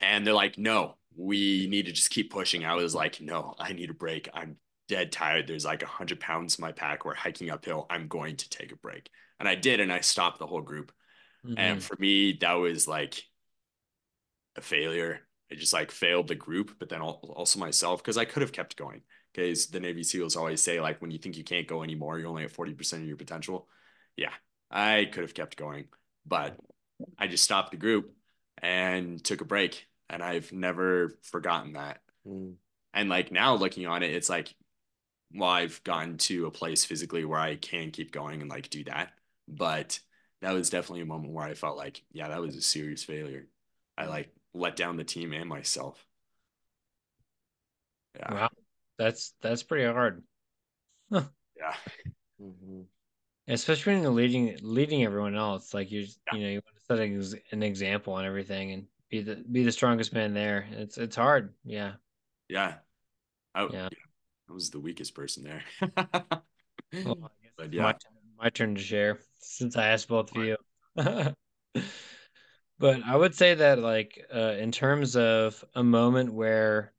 And 0.00 0.26
they're 0.26 0.34
like, 0.34 0.58
no, 0.58 0.98
we 1.16 1.66
need 1.68 1.86
to 1.86 1.92
just 1.92 2.10
keep 2.10 2.30
pushing. 2.30 2.64
I 2.64 2.74
was 2.74 2.94
like, 2.94 3.20
no, 3.20 3.54
I 3.58 3.72
need 3.72 3.90
a 3.90 3.94
break. 3.94 4.28
I'm 4.34 4.56
dead 4.88 5.12
tired. 5.12 5.46
There's 5.46 5.64
like 5.64 5.82
a 5.82 5.86
hundred 5.86 6.20
pounds 6.20 6.58
in 6.58 6.62
my 6.62 6.72
pack. 6.72 7.04
We're 7.04 7.14
hiking 7.14 7.50
uphill. 7.50 7.86
I'm 7.88 8.08
going 8.08 8.36
to 8.36 8.48
take 8.50 8.72
a 8.72 8.76
break. 8.76 9.08
And 9.40 9.48
I 9.48 9.54
did, 9.54 9.80
and 9.80 9.92
I 9.92 10.00
stopped 10.00 10.38
the 10.38 10.46
whole 10.46 10.60
group. 10.62 10.92
And 11.56 11.80
Mhm. 11.80 11.82
for 11.82 11.96
me, 11.98 12.34
that 12.40 12.54
was 12.54 12.88
like 12.88 13.22
a 14.56 14.60
failure. 14.60 15.20
I 15.54 15.58
just 15.58 15.72
like 15.72 15.90
failed 15.90 16.26
the 16.28 16.34
group, 16.34 16.76
but 16.78 16.88
then 16.88 17.00
also 17.00 17.60
myself 17.60 18.02
because 18.02 18.18
I 18.18 18.24
could 18.24 18.42
have 18.42 18.52
kept 18.52 18.76
going. 18.76 19.02
Because 19.32 19.66
the 19.66 19.80
Navy 19.80 20.02
SEALs 20.02 20.36
always 20.36 20.60
say, 20.60 20.80
like, 20.80 21.00
when 21.00 21.10
you 21.10 21.18
think 21.18 21.36
you 21.36 21.44
can't 21.44 21.66
go 21.66 21.82
anymore, 21.82 22.18
you're 22.18 22.28
only 22.28 22.44
at 22.44 22.52
40% 22.52 22.92
of 22.94 23.04
your 23.04 23.16
potential. 23.16 23.68
Yeah, 24.16 24.32
I 24.70 25.08
could 25.12 25.22
have 25.22 25.34
kept 25.34 25.56
going, 25.56 25.86
but 26.24 26.56
I 27.18 27.26
just 27.26 27.44
stopped 27.44 27.72
the 27.72 27.76
group 27.76 28.12
and 28.62 29.22
took 29.22 29.40
a 29.40 29.44
break. 29.44 29.86
And 30.08 30.22
I've 30.22 30.52
never 30.52 31.18
forgotten 31.22 31.72
that. 31.72 32.00
Mm. 32.28 32.54
And 32.92 33.08
like 33.08 33.32
now 33.32 33.54
looking 33.54 33.86
on 33.86 34.02
it, 34.02 34.14
it's 34.14 34.28
like, 34.28 34.54
well, 35.32 35.50
I've 35.50 35.82
gotten 35.82 36.18
to 36.18 36.46
a 36.46 36.50
place 36.50 36.84
physically 36.84 37.24
where 37.24 37.40
I 37.40 37.56
can 37.56 37.90
keep 37.90 38.12
going 38.12 38.40
and 38.40 38.50
like 38.50 38.70
do 38.70 38.84
that. 38.84 39.12
But 39.48 39.98
that 40.42 40.52
was 40.52 40.70
definitely 40.70 41.00
a 41.00 41.06
moment 41.06 41.32
where 41.32 41.46
I 41.46 41.54
felt 41.54 41.76
like, 41.76 42.02
yeah, 42.12 42.28
that 42.28 42.40
was 42.40 42.54
a 42.54 42.62
serious 42.62 43.02
failure. 43.02 43.48
I 43.96 44.06
like 44.06 44.28
let 44.54 44.76
down 44.76 44.96
the 44.96 45.04
team 45.04 45.32
and 45.32 45.48
myself. 45.48 46.06
Yeah. 48.16 48.32
wow 48.32 48.50
that's 48.96 49.34
that's 49.42 49.62
pretty 49.62 49.84
hard 49.92 50.22
Yeah. 51.10 51.74
hmm 52.38 52.82
especially 53.46 53.94
when 53.94 54.02
you're 54.02 54.12
leading 54.12 54.56
leading 54.62 55.04
everyone 55.04 55.34
else 55.34 55.74
like 55.74 55.90
you're 55.90 56.04
you 56.32 56.40
know 56.40 56.48
you 56.48 56.62
want 56.64 56.78
to 56.78 56.84
set 56.86 57.42
an, 57.52 57.62
example 57.62 58.16
and 58.16 58.26
everything 58.26 58.72
and 58.72 58.86
be 59.10 59.20
the 59.20 59.36
be 59.50 59.64
the 59.64 59.72
strongest 59.72 60.14
man 60.14 60.32
there 60.32 60.66
it's 60.70 60.96
it's 60.96 61.16
hard 61.16 61.52
yeah 61.64 61.92
Yeah. 62.48 62.74
I, 63.54 63.64
Yeah. 63.64 63.68
yeah. 63.72 63.88
I 64.48 64.52
was 64.52 64.70
the 64.70 64.80
weakest 64.80 65.14
person 65.14 65.44
there. 65.44 65.62
well, 65.80 65.92
I 66.92 66.94
guess 67.04 67.52
But 67.56 67.72
yeah. 67.72 67.82
my, 67.82 67.94
my 68.38 68.50
turn 68.50 68.74
to 68.76 68.80
share 68.80 69.18
since 69.40 69.76
i 69.76 69.88
asked 69.88 70.08
both 70.08 70.34
of 70.34 70.42
you 70.42 70.56
but 72.78 73.02
i 73.04 73.16
would 73.16 73.34
say 73.34 73.54
that 73.54 73.78
like 73.78 74.24
uh 74.34 74.54
in 74.58 74.70
terms 74.72 75.16
of 75.16 75.64
a 75.74 75.82
moment 75.82 76.32
where 76.32 76.92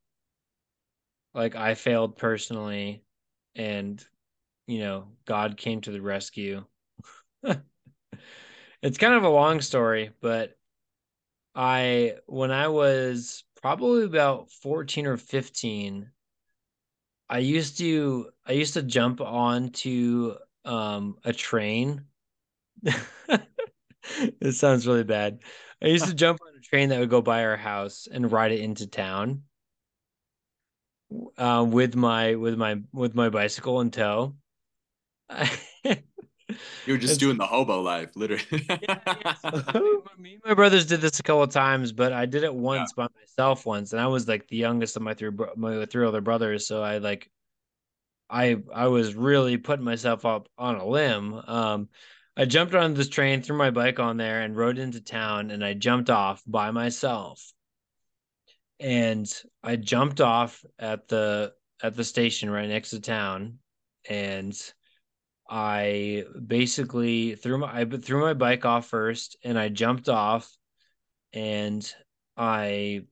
like 1.34 1.56
i 1.56 1.76
failed 1.76 2.18
personally 2.18 3.04
and 3.56 4.06
you 4.68 4.80
know 4.80 5.08
god 5.26 5.58
came 5.58 5.82
to 5.82 5.92
the 5.92 6.02
rescue 6.02 6.64
it's 7.44 8.98
kind 8.98 9.14
of 9.14 9.24
a 9.24 9.30
long 9.30 9.62
story 9.62 10.12
but 10.22 10.58
I 11.56 12.18
when 12.26 12.52
I 12.52 12.68
was 12.68 13.44
probably 13.62 14.04
about 14.04 14.52
14 14.52 15.08
or 15.08 15.18
15, 15.18 16.12
I 17.30 17.40
used 17.40 17.78
to 17.80 18.32
I 18.46 18.54
used 18.54 18.74
to 18.76 18.84
jump 18.84 19.22
onto 19.22 20.36
um 20.66 21.18
a 21.24 21.34
train. 21.34 22.06
It 24.42 24.54
sounds 24.54 24.88
really 24.88 25.04
bad. 25.04 25.40
I 25.82 25.88
used 25.88 26.06
to 26.06 26.14
jump 26.26 26.40
on 26.42 26.58
a 26.58 26.62
train 26.62 26.90
that 26.90 27.00
would 27.00 27.10
go 27.10 27.22
by 27.22 27.44
our 27.44 27.58
house 27.58 28.08
and 28.12 28.32
ride 28.32 28.52
it 28.52 28.60
into 28.60 28.88
town 28.88 29.44
uh, 31.38 31.66
with 31.68 31.96
my 31.96 32.36
with 32.36 32.58
my 32.58 32.78
with 32.94 33.16
my 33.16 33.30
bicycle 33.30 33.82
in 33.82 33.92
tow. 33.92 34.36
you 35.30 35.38
were 35.90 35.96
just 36.98 37.04
It's- 37.04 37.18
doing 37.18 37.38
the 37.38 37.46
hobo 37.46 37.82
life, 37.82 38.16
literally. 38.16 38.68
me 40.18 40.34
and 40.34 40.42
my 40.46 40.54
brothers 40.54 40.86
did 40.86 41.02
this 41.02 41.20
a 41.20 41.24
couple 41.24 41.44
of 41.44 41.52
times, 41.52 41.92
but 41.92 42.14
I 42.14 42.26
did 42.26 42.44
it 42.44 42.54
once 42.54 42.94
by 42.94 43.08
myself 43.20 43.66
once, 43.66 43.92
and 43.94 44.02
I 44.02 44.08
was 44.08 44.28
like 44.28 44.48
the 44.48 44.58
youngest 44.58 44.96
of 44.96 45.02
my 45.02 45.14
three 45.14 45.32
my 45.56 45.86
three 45.86 46.06
other 46.06 46.22
brothers. 46.22 46.68
So 46.68 46.82
I 46.82 46.98
like 47.00 47.30
I 48.30 48.58
I 48.74 48.88
was 48.88 49.16
really 49.16 49.58
putting 49.58 49.86
myself 49.86 50.26
up 50.26 50.50
on 50.58 50.76
a 50.76 50.86
limb. 50.86 51.34
Um, 51.34 51.90
I 52.38 52.46
jumped 52.46 52.76
on 52.76 52.94
this 52.94 53.10
train, 53.10 53.42
threw 53.42 53.58
my 53.58 53.72
bike 53.72 54.00
on 54.00 54.18
there, 54.18 54.42
and 54.42 54.56
rode 54.56 54.78
into 54.78 55.02
town. 55.02 55.52
And 55.52 55.64
I 55.64 55.74
jumped 55.74 56.10
off 56.10 56.44
by 56.46 56.72
myself. 56.72 57.54
And 58.80 59.32
I 59.64 59.78
jumped 59.78 60.20
off 60.20 60.66
at 60.78 61.08
the 61.08 61.54
at 61.82 61.96
the 61.96 62.04
station 62.04 62.50
right 62.50 62.68
next 62.68 62.92
to 62.92 63.00
town, 63.00 63.60
and 64.10 64.58
I 65.50 66.26
basically 66.46 67.36
threw 67.36 67.58
my 67.58 67.82
I 67.82 67.86
threw 67.86 68.22
my 68.22 68.34
bike 68.34 68.66
off 68.66 68.88
first, 68.88 69.38
and 69.44 69.58
I 69.58 69.70
jumped 69.70 70.10
off, 70.10 70.52
and 71.34 71.90
I 72.36 73.06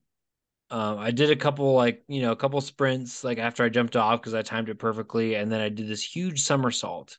um, 0.72 0.98
I 0.98 1.12
did 1.12 1.32
a 1.32 1.36
couple 1.36 1.74
like 1.74 2.04
you 2.08 2.22
know 2.22 2.32
a 2.32 2.36
couple 2.36 2.60
sprints 2.62 3.24
like 3.24 3.38
after 3.38 3.64
I 3.64 3.70
jumped 3.70 3.96
off 3.96 4.20
because 4.22 4.34
I 4.34 4.42
timed 4.42 4.70
it 4.70 4.80
perfectly, 4.80 5.36
and 5.36 5.52
then 5.52 5.62
I 5.62 5.70
did 5.70 5.88
this 5.88 6.04
huge 6.04 6.42
somersault, 6.42 7.18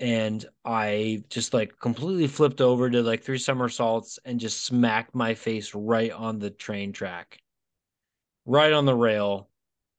and 0.00 0.44
I 0.64 1.24
just 1.28 1.54
like 1.54 1.78
completely 1.80 2.26
flipped 2.26 2.60
over 2.60 2.88
to 2.88 3.02
like 3.02 3.22
three 3.22 3.38
somersaults 3.38 4.18
and 4.24 4.40
just 4.40 4.64
smacked 4.64 5.14
my 5.14 5.34
face 5.34 5.74
right 5.74 6.12
on 6.12 6.38
the 6.38 6.50
train 6.50 6.92
track, 6.92 7.38
right 8.46 8.72
on 8.72 8.84
the 8.84 8.94
rail, 8.94 9.48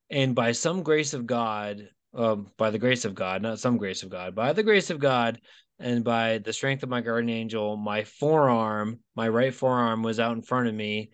and 0.10 0.34
by 0.36 0.54
some 0.54 0.84
grace 0.84 1.14
of 1.14 1.26
God, 1.26 1.90
um, 2.14 2.52
by 2.58 2.70
the 2.70 2.80
grace 2.80 3.06
of 3.06 3.14
God, 3.14 3.42
not 3.42 3.60
some 3.60 3.78
grace 3.78 4.04
of 4.04 4.10
God, 4.10 4.36
by 4.36 4.54
the 4.54 4.64
grace 4.64 4.90
of 4.90 5.00
God, 5.00 5.40
and 5.80 6.04
by 6.04 6.40
the 6.40 6.54
strength 6.54 6.84
of 6.84 6.90
my 6.90 7.02
guardian 7.02 7.38
angel, 7.38 7.78
my 7.78 8.04
forearm, 8.04 9.00
my 9.16 9.28
right 9.28 9.54
forearm 9.54 10.04
was 10.04 10.20
out 10.20 10.36
in 10.36 10.42
front 10.42 10.68
of 10.68 10.76
me 10.76 11.12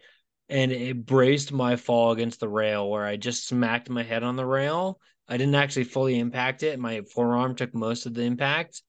and 0.49 0.71
it 0.71 1.05
braced 1.05 1.51
my 1.51 1.75
fall 1.75 2.11
against 2.11 2.39
the 2.39 2.49
rail 2.49 2.89
where 2.89 3.05
I 3.05 3.17
just 3.17 3.47
smacked 3.47 3.89
my 3.89 4.03
head 4.03 4.23
on 4.23 4.35
the 4.35 4.45
rail. 4.45 4.99
I 5.27 5.37
didn't 5.37 5.55
actually 5.55 5.85
fully 5.85 6.19
impact 6.19 6.63
it. 6.63 6.79
My 6.79 7.01
forearm 7.01 7.55
took 7.55 7.73
most 7.73 8.05
of 8.05 8.13
the 8.13 8.21
impact, 8.23 8.83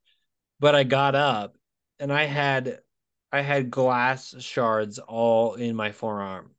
but 0.60 0.74
I 0.74 0.84
got 0.84 1.14
up 1.14 1.56
and 1.98 2.12
I 2.12 2.24
had 2.24 2.80
I 3.32 3.40
had 3.40 3.70
glass 3.70 4.34
shards 4.40 4.98
all 4.98 5.54
in 5.54 5.76
my 5.76 5.92
forearm. 5.92 6.54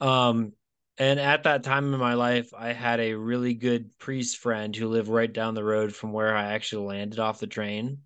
Um 0.00 0.52
and 0.98 1.20
at 1.20 1.42
that 1.42 1.62
time 1.62 1.92
in 1.92 2.00
my 2.00 2.14
life, 2.14 2.54
I 2.56 2.72
had 2.72 3.00
a 3.00 3.14
really 3.14 3.52
good 3.52 3.98
priest 3.98 4.38
friend 4.38 4.74
who 4.74 4.88
lived 4.88 5.08
right 5.08 5.30
down 5.30 5.54
the 5.54 5.64
road 5.64 5.94
from 5.94 6.12
where 6.12 6.34
I 6.34 6.54
actually 6.54 6.86
landed 6.86 7.18
off 7.18 7.40
the 7.40 7.46
train. 7.46 7.98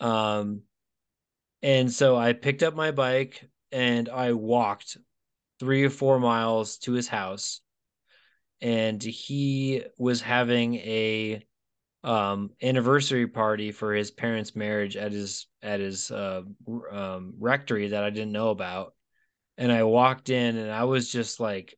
Um 0.00 0.62
and 1.62 1.90
so 1.92 2.16
I 2.16 2.32
picked 2.32 2.62
up 2.62 2.74
my 2.74 2.90
bike, 2.90 3.48
and 3.72 4.08
I 4.08 4.32
walked 4.32 4.98
three 5.58 5.84
or 5.84 5.90
four 5.90 6.20
miles 6.20 6.78
to 6.78 6.92
his 6.92 7.08
house. 7.08 7.60
And 8.60 9.02
he 9.02 9.82
was 9.98 10.20
having 10.20 10.76
a 10.76 11.44
um, 12.02 12.50
anniversary 12.62 13.26
party 13.26 13.72
for 13.72 13.92
his 13.92 14.10
parents' 14.10 14.54
marriage 14.54 14.96
at 14.96 15.12
his 15.12 15.46
at 15.62 15.80
his 15.80 16.10
uh, 16.10 16.42
um, 16.90 17.34
rectory 17.38 17.88
that 17.88 18.04
I 18.04 18.10
didn't 18.10 18.32
know 18.32 18.50
about. 18.50 18.94
And 19.58 19.72
I 19.72 19.82
walked 19.82 20.30
in, 20.30 20.56
and 20.56 20.70
I 20.70 20.84
was 20.84 21.10
just 21.10 21.40
like, 21.40 21.76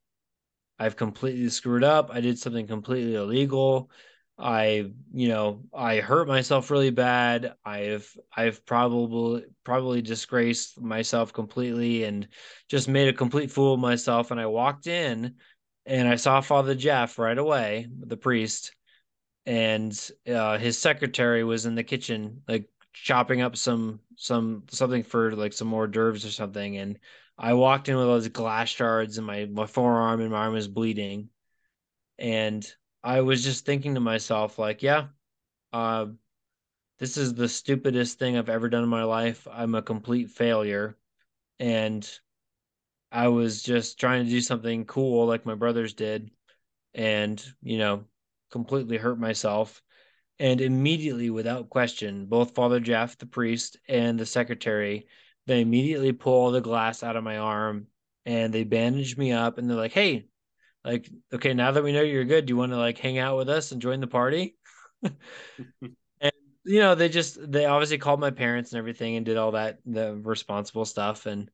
I've 0.79 0.97
completely 0.97 1.49
screwed 1.49 1.85
up. 1.85 2.11
I 2.13 2.21
did 2.21 2.39
something 2.39 2.67
completely 2.67 3.15
illegal. 3.15 3.91
I, 4.39 4.93
you 5.13 5.29
know, 5.29 5.65
I 5.75 5.97
hurt 5.97 6.29
myself 6.29 6.71
really 6.71 6.91
bad. 6.91 7.55
I've 7.65 8.09
I've 8.37 8.65
probably 8.65 9.45
probably 9.65 10.01
disgraced 10.01 10.81
myself 10.81 11.33
completely 11.33 12.05
and 12.05 12.29
just 12.69 12.89
made 12.89 13.09
a 13.09 13.13
complete 13.13 13.51
fool 13.51 13.75
of 13.75 13.81
myself. 13.81 14.31
And 14.31 14.41
I 14.41 14.47
walked 14.47 14.87
in 14.87 15.35
and 15.89 16.07
I 16.07 16.17
saw 16.17 16.43
Father 16.43 16.75
Jeff 16.75 17.19
right 17.19 17.39
away, 17.39 17.89
the 17.99 18.17
priest, 18.17 18.75
and 19.47 19.99
uh, 20.31 20.59
his 20.59 20.77
secretary 20.79 21.45
was 21.45 21.65
in 21.65 21.75
the 21.75 21.83
kitchen, 21.83 22.43
like 22.47 22.69
chopping 22.93 23.41
up 23.41 23.57
some 23.57 24.01
some 24.17 24.65
something 24.69 25.03
for 25.03 25.35
like 25.35 25.55
some 25.55 25.73
hors 25.73 25.89
d'oeuvres 25.89 26.27
or 26.27 26.31
something. 26.31 26.77
And 26.77 26.99
I 27.39 27.55
walked 27.55 27.89
in 27.89 27.97
with 27.97 28.05
all 28.05 28.13
those 28.13 28.29
glass 28.29 28.69
shards 28.69 29.17
and 29.17 29.27
my 29.27 29.47
my 29.47 29.67
forearm 29.67 30.21
and 30.21 30.31
my 30.31 30.41
arm 30.41 30.53
was 30.53 30.69
bleeding. 30.69 31.31
And 32.19 32.71
I 33.03 33.23
was 33.23 33.43
just 33.43 33.65
thinking 33.65 33.95
to 33.95 34.01
myself, 34.01 34.59
like, 34.59 34.83
yeah, 34.83 35.07
uh, 35.73 36.07
this 36.99 37.17
is 37.17 37.33
the 37.33 37.49
stupidest 37.49 38.19
thing 38.19 38.37
I've 38.37 38.51
ever 38.51 38.69
done 38.69 38.83
in 38.83 38.91
my 38.91 39.05
life. 39.05 39.49
I'm 39.51 39.75
a 39.75 39.83
complete 39.83 40.31
failure. 40.31 40.99
And 41.59 42.09
I 43.11 43.29
was 43.29 43.63
just 43.63 43.99
trying 43.99 44.25
to 44.25 44.31
do 44.31 44.41
something 44.41 44.85
cool 44.85 45.27
like 45.27 45.47
my 45.47 45.55
brothers 45.55 45.95
did 45.95 46.31
and, 46.95 47.43
you 47.63 47.79
know, 47.79 48.05
completely 48.51 48.97
hurt 48.97 49.19
myself. 49.19 49.83
And 50.39 50.61
immediately, 50.61 51.31
without 51.31 51.71
question, 51.71 52.27
both 52.27 52.55
Father 52.55 52.81
Jeff, 52.81 53.19
the 53.19 53.27
priest, 53.27 53.77
and 53.89 54.19
the 54.19 54.27
secretary, 54.27 55.09
they 55.47 55.61
immediately 55.61 56.13
pull 56.13 56.51
the 56.51 56.61
glass 56.61 57.03
out 57.03 57.17
of 57.17 57.25
my 57.25 57.39
arm 57.39 57.87
and 58.25 58.53
they 58.53 58.65
bandage 58.65 59.17
me 59.17 59.33
up 59.33 59.59
and 59.59 59.69
they're 59.69 59.77
like, 59.77 59.93
hey, 59.93 60.29
like 60.85 61.09
okay 61.33 61.55
now 61.55 61.71
that 61.71 61.85
we 61.85 61.93
know 61.93 62.03
you're 62.03 62.25
good 62.25 62.47
do 62.47 62.53
you 62.53 62.57
want 62.57 62.73
to 62.73 62.79
like 62.79 62.99
hang 62.99 63.19
out 63.19 63.37
with 63.37 63.49
us 63.49 63.73
and 63.73 63.83
join 63.83 64.01
the 64.01 64.07
party 64.07 64.57
and 65.03 66.33
you 66.65 66.81
know 66.81 66.95
they 66.95 67.09
just 67.09 67.39
they 67.51 67.67
obviously 67.67 67.99
called 67.99 68.21
my 68.21 68.31
parents 68.31 68.73
and 68.73 68.79
everything 68.79 69.17
and 69.17 69.27
did 69.27 69.37
all 69.37 69.53
that 69.53 69.79
the 69.85 70.17
responsible 70.17 70.85
stuff 70.85 71.27
and 71.27 71.51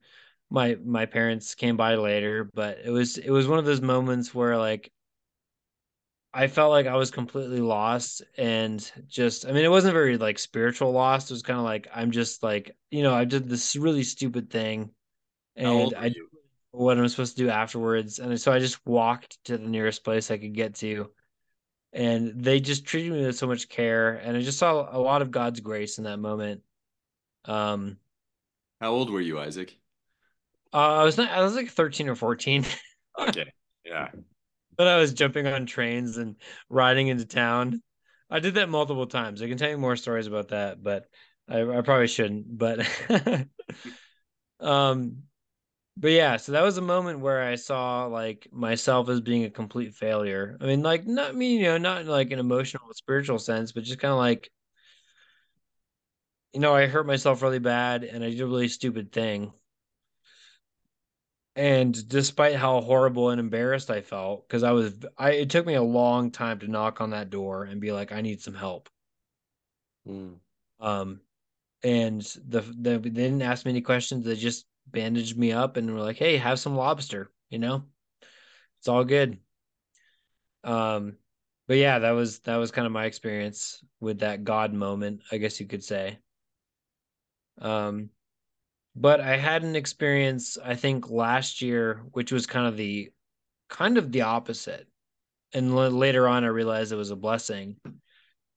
my 0.50 0.76
my 0.84 1.06
parents 1.06 1.54
came 1.54 1.76
by 1.76 1.94
later 1.94 2.48
but 2.54 2.78
it 2.84 2.90
was 2.90 3.18
it 3.18 3.30
was 3.30 3.48
one 3.48 3.58
of 3.58 3.64
those 3.64 3.80
moments 3.80 4.34
where 4.34 4.56
like 4.56 4.90
I 6.36 6.48
felt 6.48 6.70
like 6.70 6.86
I 6.86 6.96
was 6.96 7.12
completely 7.12 7.60
lost 7.60 8.22
and 8.36 8.90
just 9.06 9.46
I 9.46 9.52
mean 9.52 9.64
it 9.64 9.70
wasn't 9.70 9.94
very 9.94 10.18
like 10.18 10.38
spiritual 10.38 10.92
lost 10.92 11.30
it 11.30 11.34
was 11.34 11.42
kind 11.42 11.58
of 11.58 11.64
like 11.64 11.88
I'm 11.94 12.10
just 12.10 12.42
like 12.42 12.76
you 12.90 13.02
know 13.02 13.14
I 13.14 13.24
did 13.24 13.48
this 13.48 13.76
really 13.76 14.02
stupid 14.02 14.50
thing 14.50 14.90
and 15.56 15.94
I 15.94 16.06
you? 16.06 16.28
what 16.74 16.98
I'm 16.98 17.08
supposed 17.08 17.36
to 17.36 17.44
do 17.44 17.50
afterwards. 17.50 18.18
And 18.18 18.38
so 18.40 18.52
I 18.52 18.58
just 18.58 18.84
walked 18.84 19.42
to 19.44 19.56
the 19.56 19.68
nearest 19.68 20.02
place 20.04 20.30
I 20.30 20.38
could 20.38 20.54
get 20.54 20.74
to. 20.76 21.10
And 21.92 22.42
they 22.42 22.58
just 22.58 22.84
treated 22.84 23.12
me 23.12 23.24
with 23.24 23.36
so 23.36 23.46
much 23.46 23.68
care. 23.68 24.14
And 24.14 24.36
I 24.36 24.40
just 24.40 24.58
saw 24.58 24.88
a 24.90 24.98
lot 24.98 25.22
of 25.22 25.30
God's 25.30 25.60
grace 25.60 25.98
in 25.98 26.04
that 26.04 26.18
moment. 26.18 26.62
Um, 27.44 27.98
How 28.80 28.90
old 28.90 29.10
were 29.10 29.20
you, 29.20 29.38
Isaac? 29.38 29.76
Uh, 30.74 30.96
I 30.96 31.04
was 31.04 31.16
not, 31.16 31.30
I 31.30 31.42
was 31.42 31.54
like 31.54 31.70
13 31.70 32.08
or 32.08 32.16
14. 32.16 32.66
okay. 33.18 33.52
Yeah. 33.84 34.08
But 34.76 34.88
I 34.88 34.96
was 34.96 35.14
jumping 35.14 35.46
on 35.46 35.66
trains 35.66 36.16
and 36.16 36.36
riding 36.68 37.08
into 37.08 37.24
town. 37.26 37.80
I 38.28 38.40
did 38.40 38.54
that 38.54 38.68
multiple 38.68 39.06
times. 39.06 39.40
I 39.40 39.48
can 39.48 39.56
tell 39.56 39.70
you 39.70 39.78
more 39.78 39.94
stories 39.94 40.26
about 40.26 40.48
that, 40.48 40.82
but 40.82 41.06
I, 41.48 41.62
I 41.62 41.82
probably 41.82 42.08
shouldn't. 42.08 42.58
But 42.58 42.80
um, 44.60 45.22
but 45.96 46.12
yeah, 46.12 46.38
so 46.38 46.52
that 46.52 46.62
was 46.62 46.78
a 46.78 46.82
moment 46.82 47.20
where 47.20 47.42
I 47.42 47.56
saw 47.56 48.06
like 48.06 48.48
myself 48.52 49.08
as 49.08 49.20
being 49.20 49.44
a 49.44 49.50
complete 49.50 49.94
failure. 49.94 50.58
I 50.60 50.66
mean, 50.66 50.82
like 50.82 51.06
not 51.06 51.36
me, 51.36 51.58
you 51.58 51.64
know, 51.64 51.78
not 51.78 52.02
in 52.02 52.08
like 52.08 52.32
an 52.32 52.40
emotional, 52.40 52.92
spiritual 52.94 53.38
sense, 53.38 53.72
but 53.72 53.84
just 53.84 54.00
kind 54.00 54.12
of 54.12 54.18
like, 54.18 54.50
you 56.52 56.60
know, 56.60 56.74
I 56.74 56.86
hurt 56.86 57.06
myself 57.06 57.42
really 57.42 57.58
bad 57.58 58.04
and 58.04 58.22
I 58.24 58.30
did 58.30 58.40
a 58.40 58.46
really 58.46 58.68
stupid 58.68 59.12
thing. 59.12 59.52
And 61.56 62.08
despite 62.08 62.56
how 62.56 62.80
horrible 62.80 63.30
and 63.30 63.38
embarrassed 63.38 63.90
I 63.90 64.00
felt, 64.00 64.46
because 64.48 64.64
I 64.64 64.72
was, 64.72 64.94
I 65.16 65.32
it 65.32 65.50
took 65.50 65.64
me 65.66 65.74
a 65.74 65.82
long 65.82 66.32
time 66.32 66.58
to 66.60 66.68
knock 66.68 67.00
on 67.00 67.10
that 67.10 67.30
door 67.30 67.64
and 67.64 67.80
be 67.80 67.92
like, 67.92 68.10
I 68.10 68.22
need 68.22 68.40
some 68.40 68.54
help. 68.54 68.88
Mm. 70.08 70.38
Um, 70.80 71.20
and 71.82 72.22
the, 72.48 72.60
the 72.60 72.98
they 72.98 73.10
didn't 73.10 73.42
ask 73.42 73.64
me 73.64 73.70
any 73.70 73.82
questions. 73.82 74.24
They 74.24 74.34
just 74.36 74.66
bandaged 74.86 75.38
me 75.38 75.52
up 75.52 75.76
and 75.76 75.92
were 75.92 76.00
like, 76.00 76.16
"Hey, 76.16 76.36
have 76.38 76.58
some 76.58 76.76
lobster," 76.76 77.30
you 77.50 77.58
know? 77.58 77.84
It's 78.78 78.88
all 78.88 79.04
good. 79.04 79.38
Um 80.64 81.16
but 81.66 81.76
yeah, 81.76 82.00
that 82.00 82.10
was 82.12 82.40
that 82.40 82.56
was 82.56 82.70
kind 82.70 82.86
of 82.86 82.92
my 82.92 83.04
experience 83.06 83.82
with 84.00 84.20
that 84.20 84.44
god 84.44 84.72
moment, 84.72 85.22
I 85.30 85.38
guess 85.38 85.60
you 85.60 85.66
could 85.66 85.84
say. 85.84 86.18
Um 87.58 88.10
but 88.96 89.20
I 89.20 89.36
had 89.36 89.62
an 89.62 89.76
experience 89.76 90.58
I 90.62 90.74
think 90.74 91.10
last 91.10 91.62
year 91.62 92.02
which 92.12 92.32
was 92.32 92.46
kind 92.46 92.66
of 92.66 92.76
the 92.76 93.10
kind 93.68 93.98
of 93.98 94.12
the 94.12 94.22
opposite. 94.22 94.86
And 95.52 95.70
l- 95.70 95.90
later 95.90 96.28
on 96.28 96.44
I 96.44 96.48
realized 96.48 96.92
it 96.92 96.96
was 96.96 97.10
a 97.10 97.16
blessing. 97.16 97.76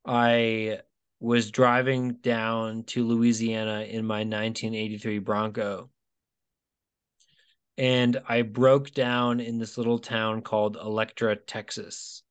I 0.06 0.82
was 1.20 1.52
driving 1.52 2.14
down 2.14 2.84
to 2.86 3.06
Louisiana 3.06 3.82
in 3.82 4.06
my 4.06 4.20
1983 4.20 5.20
Bronco 5.20 5.90
and 7.78 8.20
I 8.28 8.42
broke 8.42 8.92
down 8.92 9.40
in 9.40 9.60
this 9.60 9.78
little 9.78 10.00
town 10.00 10.42
called 10.42 10.78
Electra, 10.78 11.36
Texas, 11.36 12.24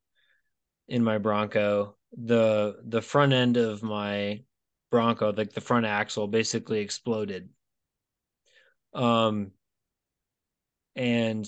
in 0.88 1.04
my 1.04 1.18
Bronco. 1.18 1.96
The 2.16 2.78
the 2.84 3.02
front 3.02 3.32
end 3.32 3.56
of 3.56 3.82
my 3.82 4.42
Bronco, 4.90 5.32
like 5.32 5.52
the 5.52 5.60
front 5.60 5.86
axle, 5.86 6.26
basically 6.26 6.80
exploded. 6.80 7.48
Um, 8.96 9.52
and 10.96 11.46